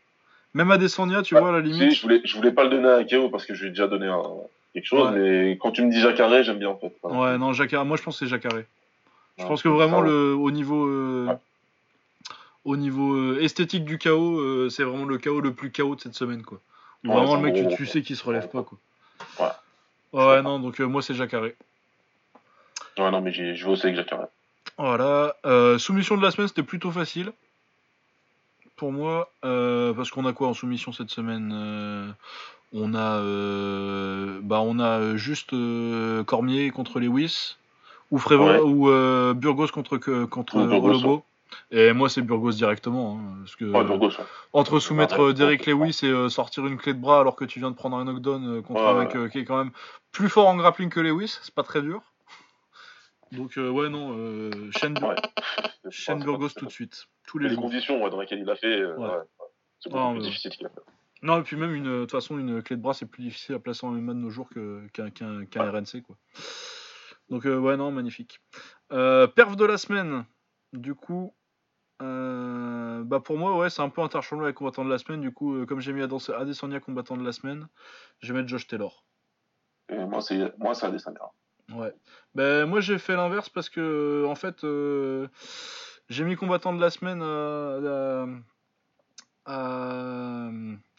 [0.55, 1.95] Même Adesanya, tu Ouais, vois, à la Si, limite.
[1.97, 3.87] je voulais je voulais pas le donner à Keo parce que je lui ai déjà
[3.87, 4.23] donné un,
[4.73, 5.19] quelque chose Ouais.
[5.19, 6.95] mais quand tu me dis Jacaré j'aime bien en fait.
[7.05, 8.53] Ouais, non, Jacare, moi je pense que c'est Jacare.
[9.37, 11.37] Je Ouais, pense que vraiment, le, au niveau, euh, Ouais.
[12.65, 16.15] au niveau esthétique du chaos, euh, c'est vraiment le chaos le plus chaos de cette
[16.15, 16.61] semaine, quoi.
[17.05, 18.79] Ouais, vraiment le un mec, gros tu, gros sais qu'il se relève pas, quoi.
[20.13, 20.43] Ouais.
[20.43, 21.43] Non, donc euh, moi c'est Jacare.
[21.43, 23.97] Ouais, non, mais j'ai- je vais aussi avec.
[24.79, 25.35] Voilà.
[25.47, 27.33] Euh, soumission de la semaine, c'était plutôt facile.
[28.77, 32.15] Pour moi, euh, parce qu'on a quoi en soumission cette semaine
[32.75, 33.21] On a,
[34.41, 35.55] bah, on a juste
[36.25, 37.57] Cormier contre Lewis,
[38.11, 38.61] ou Frévo, Ouais.
[38.61, 40.57] ou Burgos contre contre.
[41.71, 44.25] Et moi, c'est Burgos directement, hein, parce que Ouais, Burgos, ouais.
[44.53, 45.67] entre soumettre euh, Derek.
[45.67, 48.05] Lewis et euh, sortir une clé de bras alors que tu viens de prendre un
[48.05, 49.73] knockdown euh, contre un mec qui est quand même
[50.13, 52.03] plus fort en grappling que Lewis, c'est pas très dur.
[53.33, 54.95] Donc ouais non, Shane.
[55.91, 58.83] Shane Burgos tout de suite, tous les conditions dans lesquelles il a fait,
[59.81, 60.81] c'est beaucoup Ah, plus difficile qu'il a fait.
[61.23, 63.59] Non et puis même de toute façon une clé de bras c'est plus difficile à
[63.59, 64.49] placer en MMA de nos jours
[64.93, 65.71] qu'un Ouais.
[65.71, 66.17] RNC quoi.
[67.31, 68.41] Donc euh, ouais non magnifique.
[68.93, 70.25] Euh, perf de la semaine,
[70.75, 71.33] du coup.
[72.03, 75.31] Euh, bah pour moi ouais c'est un peu interchangeable avec combattant de la semaine du
[75.33, 77.69] coup euh, comme j'ai mis Adesanya combattant de la semaine
[78.21, 79.05] je vais mettre Josh Taylor
[79.89, 81.21] Et moi, c'est moi, c'est Adesanya.
[81.73, 81.95] Ouais.
[82.35, 85.29] Ben moi j'ai fait l'inverse parce que en fait euh,
[86.09, 88.27] j'ai mis combattant de la semaine à,
[89.47, 90.49] à,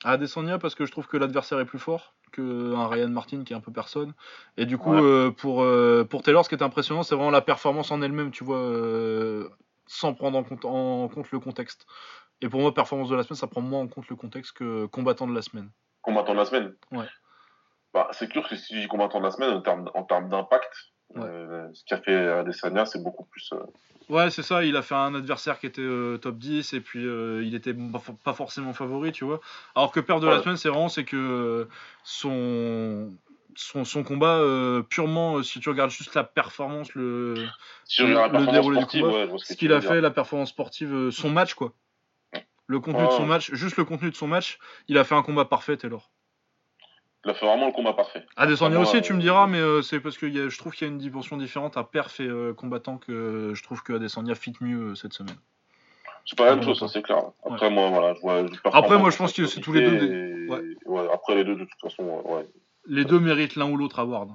[0.05, 3.43] à, Adesanya parce que je trouve que l'adversaire est plus fort que un Ryan Martin
[3.43, 4.13] qui est un peu personne
[4.57, 5.31] et du coup Ouais.
[5.31, 5.65] pour
[6.09, 9.49] pour Taylor ce qui est impressionnant c'est vraiment la performance en elle-même tu vois
[9.87, 11.85] sans prendre en compte en compte le contexte
[12.41, 14.85] et pour moi performance de la semaine ça prend moins en compte le contexte que
[14.87, 15.69] combattant de la semaine
[16.01, 16.73] Combattant de la semaine?
[16.91, 17.05] Ouais.
[17.93, 20.27] Bah, c'est sûr que si je dis combattant de la semaine, en termes, en termes
[20.29, 20.69] d'impact,
[21.15, 21.27] Ouais.
[21.29, 23.51] euh, ce qu'a fait Adesanya, c'est beaucoup plus.
[23.53, 23.59] euh,
[24.09, 27.05] Ouais, c'est ça, il a fait un adversaire qui était euh, top 10 et puis
[27.05, 29.39] euh, il était pas for- pas forcément favori, tu vois.
[29.75, 31.69] Alors que père de la semaine, c'est vraiment c'est que euh,
[32.03, 33.11] son
[33.55, 37.35] son, son combat euh, purement euh, si tu regardes juste la performance le
[37.85, 41.29] Si Le déroulé du combat, ouais, ce, qu'il a fait, la performance sportive, euh, son
[41.29, 41.73] match quoi.
[42.67, 44.57] Le contenu de son match, juste le contenu de son match,
[44.87, 46.09] il a fait un combat parfait Taylor.
[47.25, 48.25] Il a fait vraiment le combat parfait.
[48.35, 50.73] Adesanya aussi, tu me diras, mais euh, c'est parce que il y a- je trouve
[50.73, 53.93] qu'il y a une dimension différente à perf et euh, combattant que je trouve que
[53.93, 55.35] Adesanya fit mieux cette semaine.
[56.25, 57.21] C'est pas la même chose, ça c'est clair.
[57.45, 58.45] Après, moi, voilà, je vois.
[58.47, 60.05] je Après, moi, je pense en que c'est tous les deux des-
[60.45, 60.61] et- Ouais.
[60.85, 62.45] ouais, après les deux, de toute façon, ouais.
[62.87, 64.31] Les deux méritent l'un ou l'autre award.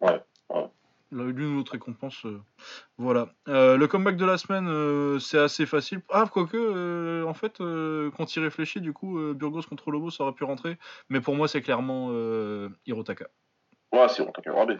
[0.00, 0.20] Ouais,
[0.50, 0.66] ouais.
[1.12, 2.24] L'une ou l'autre récompense.
[2.26, 2.40] euh,
[2.98, 3.28] Voilà.
[3.48, 6.00] Euh, le comeback de la semaine, euh, c'est assez facile.
[6.10, 7.58] Ah, quoique, en fait,
[8.16, 10.78] quand il réfléchit, du coup, Burgos contre Lobo, ça aurait pu rentrer.
[11.08, 12.10] Mais pour moi, c'est clairement
[12.86, 13.26] Hirotaka.
[13.92, 14.78] Ouais, c'est qu'à regarder.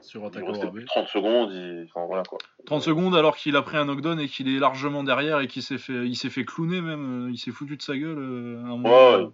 [0.00, 0.74] Sur Il Hirotaka restait Orabe.
[0.74, 1.86] plus de 30 secondes, il...
[1.88, 2.36] enfin voilà quoi.
[2.66, 5.62] 30 secondes alors qu'il a pris un knockdown et qu'il est largement derrière et qu'il
[5.62, 7.30] s'est fait, il s'est fait clowner même.
[7.30, 8.18] Il s'est foutu de sa gueule.
[8.18, 8.88] un moment.
[8.90, 9.28] Ouais,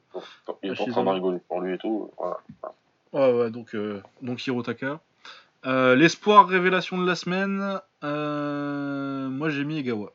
[0.62, 2.10] il est en train de rigoler pour lui et tout.
[2.18, 2.38] Voilà.
[3.12, 5.00] Ouais, ouais, donc, euh, donc Hirotaka.
[5.66, 10.12] Euh, L'espoir révélation de la semaine, euh, moi j'ai mis Egawa.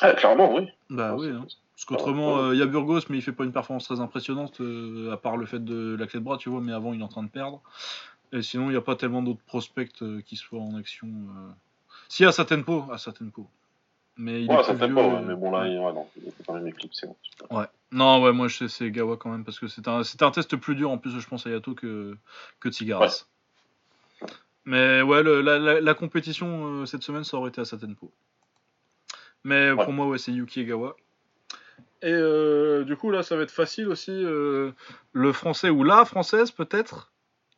[0.00, 0.68] Ah, clairement, oui.
[0.90, 1.46] Bah Ouais, oui, hein.
[1.74, 2.42] parce qu'autrement, ouais.
[2.42, 4.60] euh, il y a Burgos, mais il fait pas une performance très impressionnante,
[5.12, 7.04] à part le fait de la clé de bras, tu vois, mais avant il est
[7.04, 7.62] en train de perdre.
[8.32, 9.92] Et sinon, il n'y a pas tellement d'autres prospects
[10.24, 11.08] qui soient en action.
[12.08, 13.46] Si, à Satenpo, à Satenpo.
[14.16, 16.28] Mais il Ouais, est plus vieux, pas, ouais, mais bon, là, il- ouais, non, il
[16.28, 17.06] était quand même éclipsé.
[17.50, 17.66] Ouais.
[17.92, 20.74] Non, ouais, moi, je sais, c'est Gawa quand même, parce que c'était un, test plus
[20.74, 22.16] dur, en plus, je pense, à Yato que,
[22.60, 23.26] que Tsigaras.
[24.64, 28.12] Mais ouais, le- la, la- la compétition euh, cette semaine, ça aurait été à Satenpo.
[29.44, 29.84] Mais Ouais.
[29.84, 30.96] pour moi, ouais, c'est Yuki Egawa.
[32.02, 34.10] Et euh, du coup, là, ça va être facile aussi.
[34.10, 34.72] euh,
[35.12, 37.12] le français, ou la française, peut-être,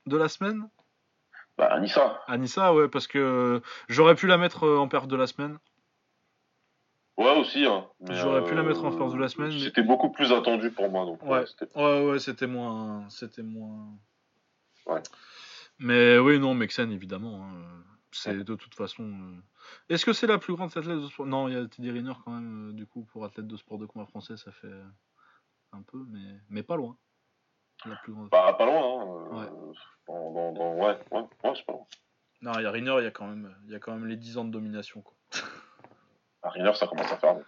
[0.06, 0.68] de la semaine?
[1.56, 2.20] Bah, Anissa.
[2.28, 5.58] Anissa, ouais, parce que j'aurais pu la mettre euh, en perte de la semaine.
[7.18, 7.64] Ouais, aussi.
[7.66, 10.32] Hein, J'aurais pu la mettre en euh, force de la semaine, mais- C'était beaucoup plus
[10.32, 11.04] attendu pour moi.
[11.04, 11.30] Donc, Ouais.
[11.40, 13.08] ouais, c'était- Ouais, ouais, c'était moins.
[13.10, 13.88] C'était moins.
[14.86, 15.02] Ouais.
[15.78, 17.42] Mais oui, non, Mexen, évidemment.
[17.44, 19.02] hein, C'est de toute façon.
[19.04, 19.36] euh,
[19.90, 21.26] Est-ce que c'est la plus grande athlète de sport?
[21.26, 23.76] Non, il y a Teddy Riner quand même, euh, du coup, pour athlète de sport
[23.78, 24.84] de combat français, ça fait euh,
[25.72, 26.96] un peu, mais, mais pas loin.
[27.84, 28.30] La plus grande.
[28.30, 28.78] Bah, pas loin.
[28.78, 29.74] Hein, euh, Ouais.
[30.06, 31.86] dans, dans, dans- ouais, ouais, ouais, c'est pas loin.
[32.40, 34.06] Non, il y a Riner, il y a quand même, il y a quand même
[34.06, 35.14] les 10 ans de domination, quoi.
[36.42, 37.44] À ça commence à faire long.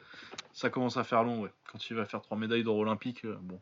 [0.53, 1.51] Ça commence à faire long, ouais.
[1.71, 3.61] Quand il va faire trois médailles d'or olympique, euh, bon.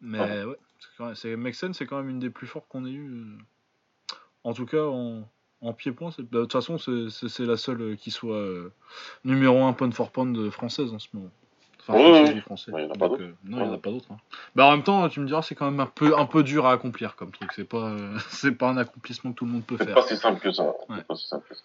[0.00, 2.84] Mais ouais, c'est quand même- c'est Mexen, c'est quand même une des plus fortes qu'on
[2.84, 3.10] ait eues.
[3.10, 3.38] euh.
[4.44, 5.22] En tout cas, en,
[5.60, 8.72] en pied-point, c'est- de toute façon, c'est- la seule euh, qui soit euh,
[9.24, 11.30] numéro 1 pound for pound française en ce moment.
[11.80, 12.40] Enfin, Ouais, ouais.
[12.40, 12.72] français.
[12.72, 13.30] Ouais, il en a pas Donc, d'autres.
[13.30, 13.78] euh, non, il n'y en a Ouais.
[13.78, 14.10] pas d'autres.
[14.12, 14.18] hein.
[14.56, 16.66] Bah, en même temps, tu me diras, c'est quand même un peu, un peu dur
[16.66, 17.52] à accomplir comme truc.
[17.52, 19.94] C'est pas, euh, c'est pas un accomplissement que tout le monde peut C'est faire.
[19.94, 20.64] pas si simple que ça.
[20.64, 20.96] Ouais.
[20.98, 21.62] C'est pas si simple que ça.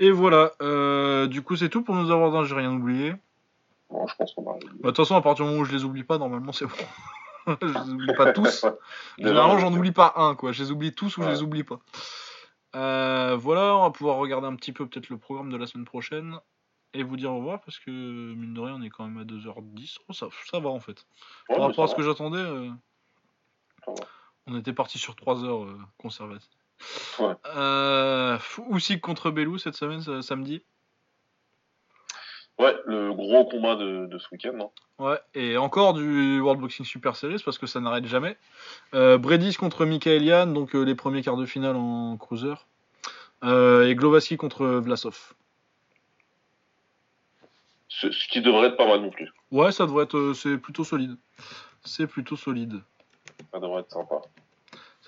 [0.00, 3.14] Et voilà, euh, du coup, c'est tout pour nous avoir j'ai rien oublié.
[3.90, 4.52] Bon, je pense qu'on va.
[4.52, 6.66] Bah, De toute façon, à partir du moment où je les oublie pas, normalement c'est
[6.66, 6.74] bon.
[7.62, 8.64] je les oublie pas tous.
[9.18, 10.52] Généralement, j'en oublie pas un, quoi.
[10.52, 11.32] Je les oublie tous ou je Ouais.
[11.32, 11.80] les oublie pas.
[12.76, 15.86] Euh, voilà, on va pouvoir regarder un petit peu peut-être le programme de la semaine
[15.86, 16.38] prochaine
[16.92, 19.24] et vous dire au revoir parce que mine de rien, on est quand même à
[19.24, 19.96] 2h10.
[20.08, 21.06] Oh, ça, ça va en fait.
[21.48, 22.70] Ouais, Par rapport à ce que j'attendais, euh,
[24.46, 25.66] on était parti sur 3 heures
[25.96, 26.50] conservatif.
[27.18, 27.34] Ouais.
[27.56, 28.38] Euh,
[28.70, 30.62] Usyk contre Belou cette semaine, samedi.
[32.58, 34.58] Ouais, le gros combat de, de ce week-end.
[34.60, 34.70] hein.
[34.98, 38.36] Ouais, et encore du World Boxing Super Series parce que ça n'arrête jamais.
[38.94, 42.54] Euh, Bredis contre Mikaelian, donc euh, les premiers quarts de finale en cruiser.
[43.44, 45.34] Euh, et Glovaski contre Vlasov.
[47.86, 49.32] Ce, ce qui devrait être pas mal non plus.
[49.52, 51.16] Ouais, ça devrait être, euh, c'est plutôt solide.
[51.84, 52.80] C'est plutôt solide.
[53.52, 54.20] Ça devrait être sympa.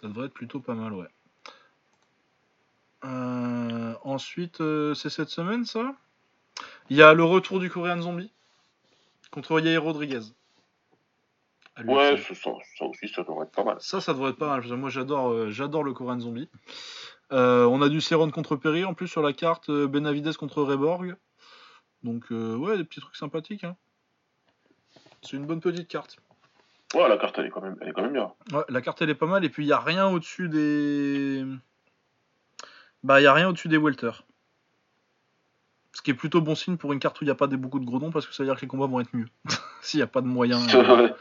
[0.00, 1.08] Ça devrait être plutôt pas mal, ouais.
[3.04, 5.94] Euh, ensuite, euh, c'est cette semaine, ça
[6.90, 8.30] Il y a le retour du Korean Zombie
[9.30, 10.20] contre Yair Rodriguez.
[11.86, 12.50] Ouais, ça,
[12.84, 13.76] aussi, ça devrait être pas mal.
[13.80, 14.60] Ça, ça devrait être pas mal.
[14.60, 16.48] parce que Moi, j'adore, euh, j'adore le Korean Zombie.
[17.32, 19.70] Euh, on a du Céron contre Perry en plus sur la carte.
[19.70, 21.16] Benavides contre Reborg.
[22.02, 23.64] Donc, ouais, des petits trucs sympathiques.
[23.64, 23.76] hein.
[25.22, 26.16] C'est une bonne petite carte.
[26.94, 28.32] Ouais, la carte, elle est quand même, elle est quand même bien.
[28.52, 29.44] Ouais, la carte, elle est pas mal.
[29.44, 31.44] Et puis, il n'y a rien au-dessus des.
[33.02, 34.10] Bah, il n'y a rien au-dessus des Welter.
[35.92, 37.56] Ce qui est plutôt bon signe pour une carte où il n'y a pas des,
[37.56, 39.26] beaucoup de gros noms parce que ça veut dire que les combats vont être mieux.
[39.82, 40.72] S'il n'y a pas de moyens.
[40.74, 41.14] Vrai.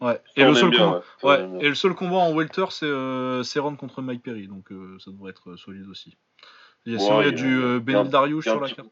[0.00, 0.20] Ouais.
[0.36, 0.96] Et le seul bien, combat.
[0.98, 1.02] ouais.
[1.02, 1.60] Ça, on Ouais, aime bien.
[1.60, 3.42] et le seul combat en welter, c'est euh,
[3.78, 6.16] contre Mike Perry, donc euh, ça devrait être euh, solide aussi.
[6.86, 8.88] Il y a il y a- du euh, Benil Dariush sur la carte.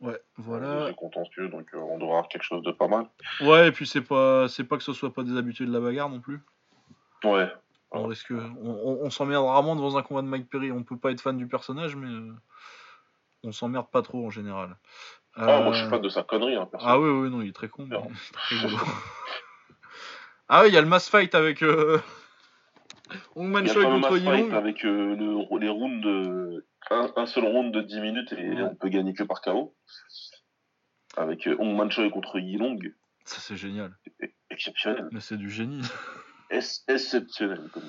[0.00, 0.66] Ouais, Voilà.
[0.74, 0.86] voilà.
[0.88, 3.06] C'est contentieux, donc euh, on devrait avoir quelque chose de pas mal.
[3.40, 5.80] Ouais, et puis c'est pas, c'est pas que ce soit pas des habitués de la
[5.80, 6.40] bagarre non plus.
[7.24, 7.52] Ouais.
[7.90, 10.70] On risque, on, on, on s'emmerde rarement devant un combat de Mike Perry?
[10.72, 12.32] On peut pas être fan du personnage, mais euh,
[13.44, 14.76] on s'emmerde pas trop en général.
[15.36, 16.86] Ah, moi, je Euh, suis fan de sa connerie, hein, perso.
[16.88, 17.86] Ah oui, oui, non, il est très con.
[17.88, 18.56] mais est très
[20.48, 21.98] ah oui, il y a le mass fight avec euh...
[23.36, 24.52] Hongman Choi contre Yilong.
[24.52, 26.66] avec euh, le- les rounds de.
[26.90, 28.62] Un, un seul round de 10 minutes et Ouais.
[28.62, 29.74] on peut gagner que par KO.
[31.16, 32.78] Avec euh, Hong Man Choi contre Yilong.
[33.24, 33.96] Ça c'est génial.
[34.50, 35.08] Exceptionnel.
[35.12, 35.82] Mais c'est du génie.
[36.50, 37.84] Ex- Exceptionnel, comme.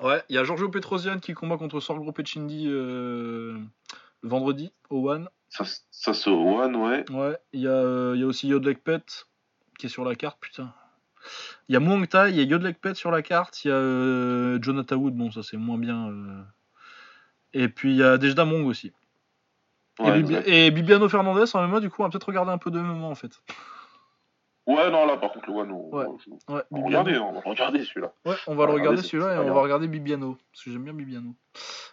[0.00, 3.56] Ouais, il y a Giorgio Petrosian qui combat contre Sorgro Pechindi euh,
[4.22, 5.28] vendredi au One.
[5.48, 7.04] Ça, ça se one, ouais.
[7.12, 9.26] Ouais, il y, a, euh, y a aussi Yodlek Pet
[9.78, 10.72] qui est sur la carte, putain.
[11.68, 13.70] Il y a Muang Thai, il y a Yodlek Pet sur la carte, il y
[13.70, 16.08] a euh, Jonathan Wood, bon ça c'est moins bien.
[16.10, 16.42] euh.
[17.52, 18.92] Et puis il y a Dejda Mong aussi.
[20.00, 22.58] Ouais, et, Bibi- et Bibiano Fernandez en MMA, du coup, on va peut-être regarder un
[22.58, 23.40] peu de MMA en fait.
[24.66, 26.04] Ouais, non, là, par contre, le one, on, Ouais.
[26.06, 28.12] on Ouais, va regarder, on va regarder celui-là.
[28.24, 30.38] Ouais, on va le On regarder regarder, celui-là et on va regarder Bibiano.
[30.52, 31.34] Parce que j'aime bien Bibiano.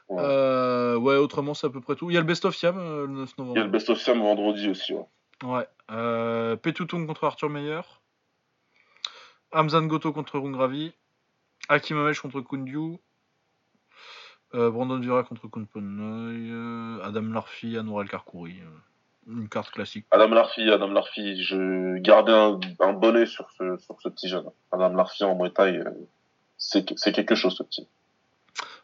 [0.08, 0.22] Ouais.
[0.24, 2.10] Euh, ouais, autrement, c'est à peu près tout.
[2.10, 3.62] Il y a le Best of Siam euh, le 9 Il y a novembre.
[3.66, 5.06] le Best of Sam vendredi aussi, ouais.
[5.44, 5.68] Ouais.
[5.92, 6.56] Euh,
[7.08, 7.82] contre Arthur Meyer.
[9.52, 10.94] Hamzan Goto contre Rungravi.
[11.68, 12.98] Hakim Amesh contre Kundyu.
[14.54, 16.50] Euh, Brandon Vira contre Kunponoy.
[16.52, 18.60] Euh, Adam Larfi, Anour El Karkouri.
[19.30, 20.06] Euh, Une carte classique.
[20.12, 24.46] Adam Larfi, Adam Larfi, je gardais un, un bonnet sur ce, sur ce petit jeune.
[24.72, 25.90] Adam Larfi en Muay Thai, euh,
[26.58, 27.88] c'est c'est quelque chose ce petit.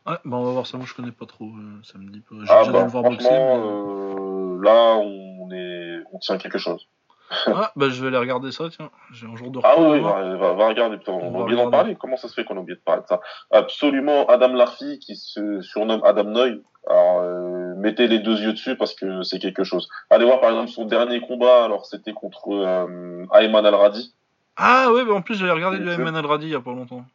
[0.05, 0.77] Ouais, bah on va voir ça.
[0.77, 1.45] Moi, je connais pas trop.
[1.45, 2.35] euh, ça me dit pas.
[2.41, 3.29] J'ai Ah bah le voir boxer.
[3.29, 6.87] mais- euh, là on est, on tient quelque chose.
[7.47, 8.89] Ah, bah je vais aller regarder ça, tiens.
[9.11, 11.39] J'ai un jour de Ah repos, oui, on va va, regarder, putain, On on va
[11.39, 11.95] a oublié d'en parler.
[11.99, 13.19] Comment ça se fait qu'on a oublié de parler de ça?
[13.51, 16.61] Absolument, Adam Larfi, qui se surnomme Adam Noy.
[16.89, 19.89] Alors, euh, mettez les deux yeux dessus parce que c'est quelque chose.
[20.09, 24.13] Allez voir par exemple son dernier combat, alors c'était contre euh, Ayman Al-Radi.
[24.55, 25.77] Ah ouais, bah en plus j'avais regardé.
[25.77, 27.05] Ayman Al-Radi il y a pas longtemps.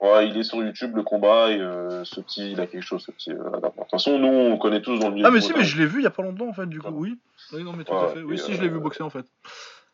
[0.00, 3.04] Ouais, il est sur YouTube le combat et euh, ce petit, il a quelque chose,
[3.04, 3.36] ce petit euh.
[3.36, 5.26] De toute façon, nous on connaît tous dans le milieu.
[5.26, 6.80] Ah mais si, mais je l'ai vu il y a pas longtemps en fait, du
[6.80, 6.94] coup, Ouais.
[6.96, 7.18] oui.
[7.52, 8.22] Oui, non mais tout Ouais, à fait.
[8.22, 9.24] Oui, si, je l'ai vu euh, boxer en fait.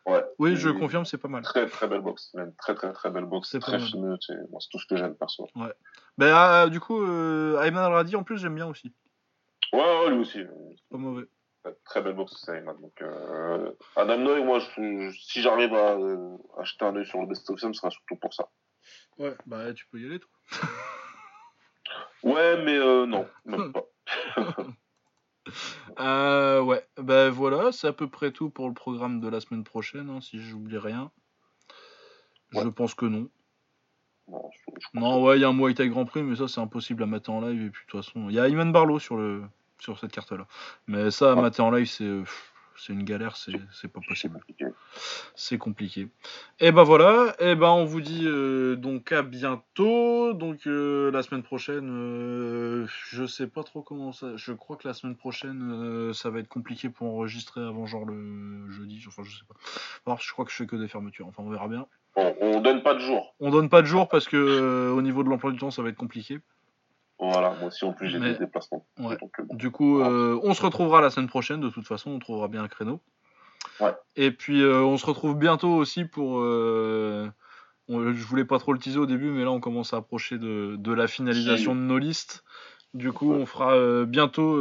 [0.07, 0.23] Ouais.
[0.39, 1.43] Oui, je confirme, c'est pas mal.
[1.43, 4.33] Très très belle boxe, même très très très belle boxe, C'est très fineux, c'est
[4.71, 5.47] tout ce que j'aime perso.
[6.17, 8.91] Ben ah, du coup, Ayman Al-Radi en plus j'aime bien aussi.
[9.73, 10.39] Ouais, ouais, lui aussi.
[10.89, 11.25] Pas mauvais.
[11.85, 12.63] Très belle boxe, c'est.
[12.63, 17.27] Donc, euh, Adam Noy, moi, je- si j'arrive à euh, acheter un œil sur le
[17.27, 18.47] Best of Sam, ce sera surtout pour ça.
[19.17, 20.31] Ouais, bah tu peux y aller toi.
[22.23, 23.85] Ouais, mais euh, non, même pas.
[25.99, 29.63] Euh, ouais, ben voilà, c'est à peu près tout pour le programme de la semaine
[29.63, 31.11] prochaine, hein, si j'oublie rien.
[32.51, 32.63] Je Ouais.
[32.65, 33.29] pense pense que non.
[34.27, 36.47] Non, je- je- Non, ouais, il y a un Muay Thai Grand Prix, mais ça
[36.47, 37.63] c'est impossible à mater en live.
[37.65, 39.43] Et puis de toute façon, il y a Iman Barlow sur, le,
[39.79, 40.45] sur cette carte-là.
[40.87, 41.41] Mais ça, à Ouais.
[41.41, 43.51] mater en live, c'est une galère, c'est
[43.91, 44.35] pas possible.
[44.35, 44.65] compliqué.
[45.35, 46.07] C'est compliqué.
[46.61, 50.31] Et ben voilà, et ben on vous dit euh, donc à bientôt.
[50.33, 54.35] Donc euh, la semaine prochaine, euh, je sais pas trop comment ça.
[54.37, 58.05] Je crois que la semaine prochaine, euh, ça va être compliqué pour enregistrer avant genre
[58.05, 59.03] le jeudi.
[59.07, 59.55] Enfin, je sais pas.
[60.05, 61.27] Alors, je crois que je fais que des fermetures.
[61.27, 61.85] Enfin, on verra bien.
[62.15, 63.35] Bon, on donne pas de jour.
[63.41, 65.89] On donne pas de jour parce que au niveau de l'emploi du temps, ça va
[65.89, 66.39] être compliqué.
[67.19, 68.85] Voilà, moi aussi, en plus, j'ai Mais- des déplacements.
[68.97, 69.17] Ouais.
[69.17, 69.55] Donc, euh, bon.
[69.55, 71.59] Du coup, euh, on se retrouvera la semaine prochaine.
[71.59, 73.01] De toute façon, on trouvera bien un créneau.
[73.81, 73.93] Ouais.
[74.15, 76.39] Et puis, euh, on se retrouve bientôt aussi pour.
[76.39, 77.29] euh,
[77.89, 80.37] on- je voulais pas trop le teaser au début, mais là, on commence à approcher
[80.37, 82.43] de, de la finalisation de nos listes.
[82.93, 83.37] Du coup, Ouais.
[83.41, 84.55] on fera bientôt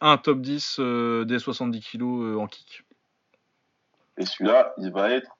[0.00, 2.82] un top 10 euh, des 70 kilos en kick.
[4.18, 5.30] Et celui-là, il va être.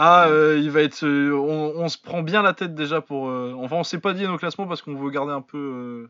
[0.00, 1.04] Ah, euh, il va être.
[1.04, 3.28] euh, on, on se prend bien la tête déjà pour.
[3.28, 6.08] euh, enfin, on s'est pas dit nos classements parce qu'on veut garder un peu.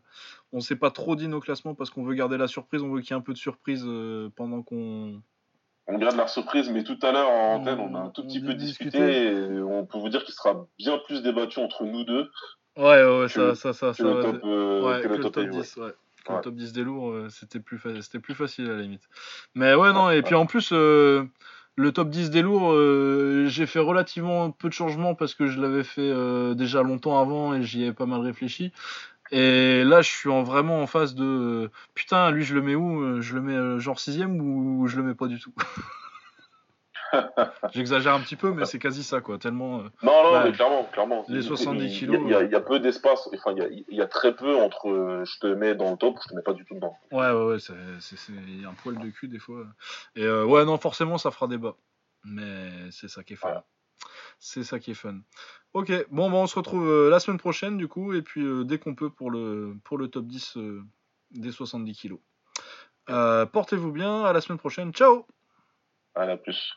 [0.52, 2.82] on s'est pas trop dit nos classements parce qu'on veut garder la surprise.
[2.82, 3.86] On veut qu'il y ait un peu de surprise
[4.36, 5.22] pendant qu'on.
[5.90, 8.42] On garde la surprise, mais tout à l'heure en antenne, on a un tout petit
[8.42, 8.90] peu discuté.
[8.98, 9.32] discuté.
[9.56, 12.28] Et on peut vous dire qu'il sera bien plus débattu entre nous deux
[12.76, 15.62] Ouais, ouais, Que- ça, ça, ça, que ça le top, ouais, que le top, heavyweight.
[15.62, 15.94] 10, ouais.
[16.26, 16.36] Que Ouais.
[16.36, 19.08] le top 10 des lourds, c'était plus, fa- plus facile à la limite.
[19.54, 20.74] Mais ouais, non, et puis en plus,
[21.78, 25.60] le top 10 des lourds, euh, j'ai fait relativement peu de changements parce que je
[25.60, 28.72] l'avais fait euh, déjà longtemps avant et j'y ai pas mal réfléchi.
[29.30, 33.00] Et là, je suis en, vraiment en phase de putain, lui, je le mets où?
[33.00, 35.54] Euh, Je le mets genre 6ème ou je le mets pas du tout?
[37.72, 39.38] J'exagère un petit peu, mais c'est quasi ça, quoi.
[39.38, 39.80] Tellement.
[39.80, 41.24] euh, Non, non, Bah, mais clairement, clairement.
[41.28, 43.58] les Il- 70 il- kilos, Il y, a, il y a peu d'espace, enfin, il
[43.58, 46.16] y a, il y a très peu entre euh, je te mets dans le top
[46.16, 46.96] ou je te mets pas du tout dedans.
[47.12, 47.72] Ouais, ouais, ouais, c'est,
[48.66, 49.64] un poil de cul des fois.
[50.16, 51.76] Et euh, ouais, non, forcément, ça fera débat.
[52.24, 53.48] Mais c'est ça qui est fun.
[53.48, 53.64] Voilà.
[54.38, 55.18] C'est ça qui est fun.
[55.72, 58.64] Ok, bon, bah, on se retrouve euh, la semaine prochaine, du coup, et puis euh,
[58.64, 60.82] dès qu'on peut pour le, pour le top 10 euh,
[61.32, 62.20] des 70 kilos.
[63.10, 64.92] Euh, portez-vous bien, à la semaine prochaine.
[64.92, 65.26] Ciao
[66.14, 66.74] À la plus.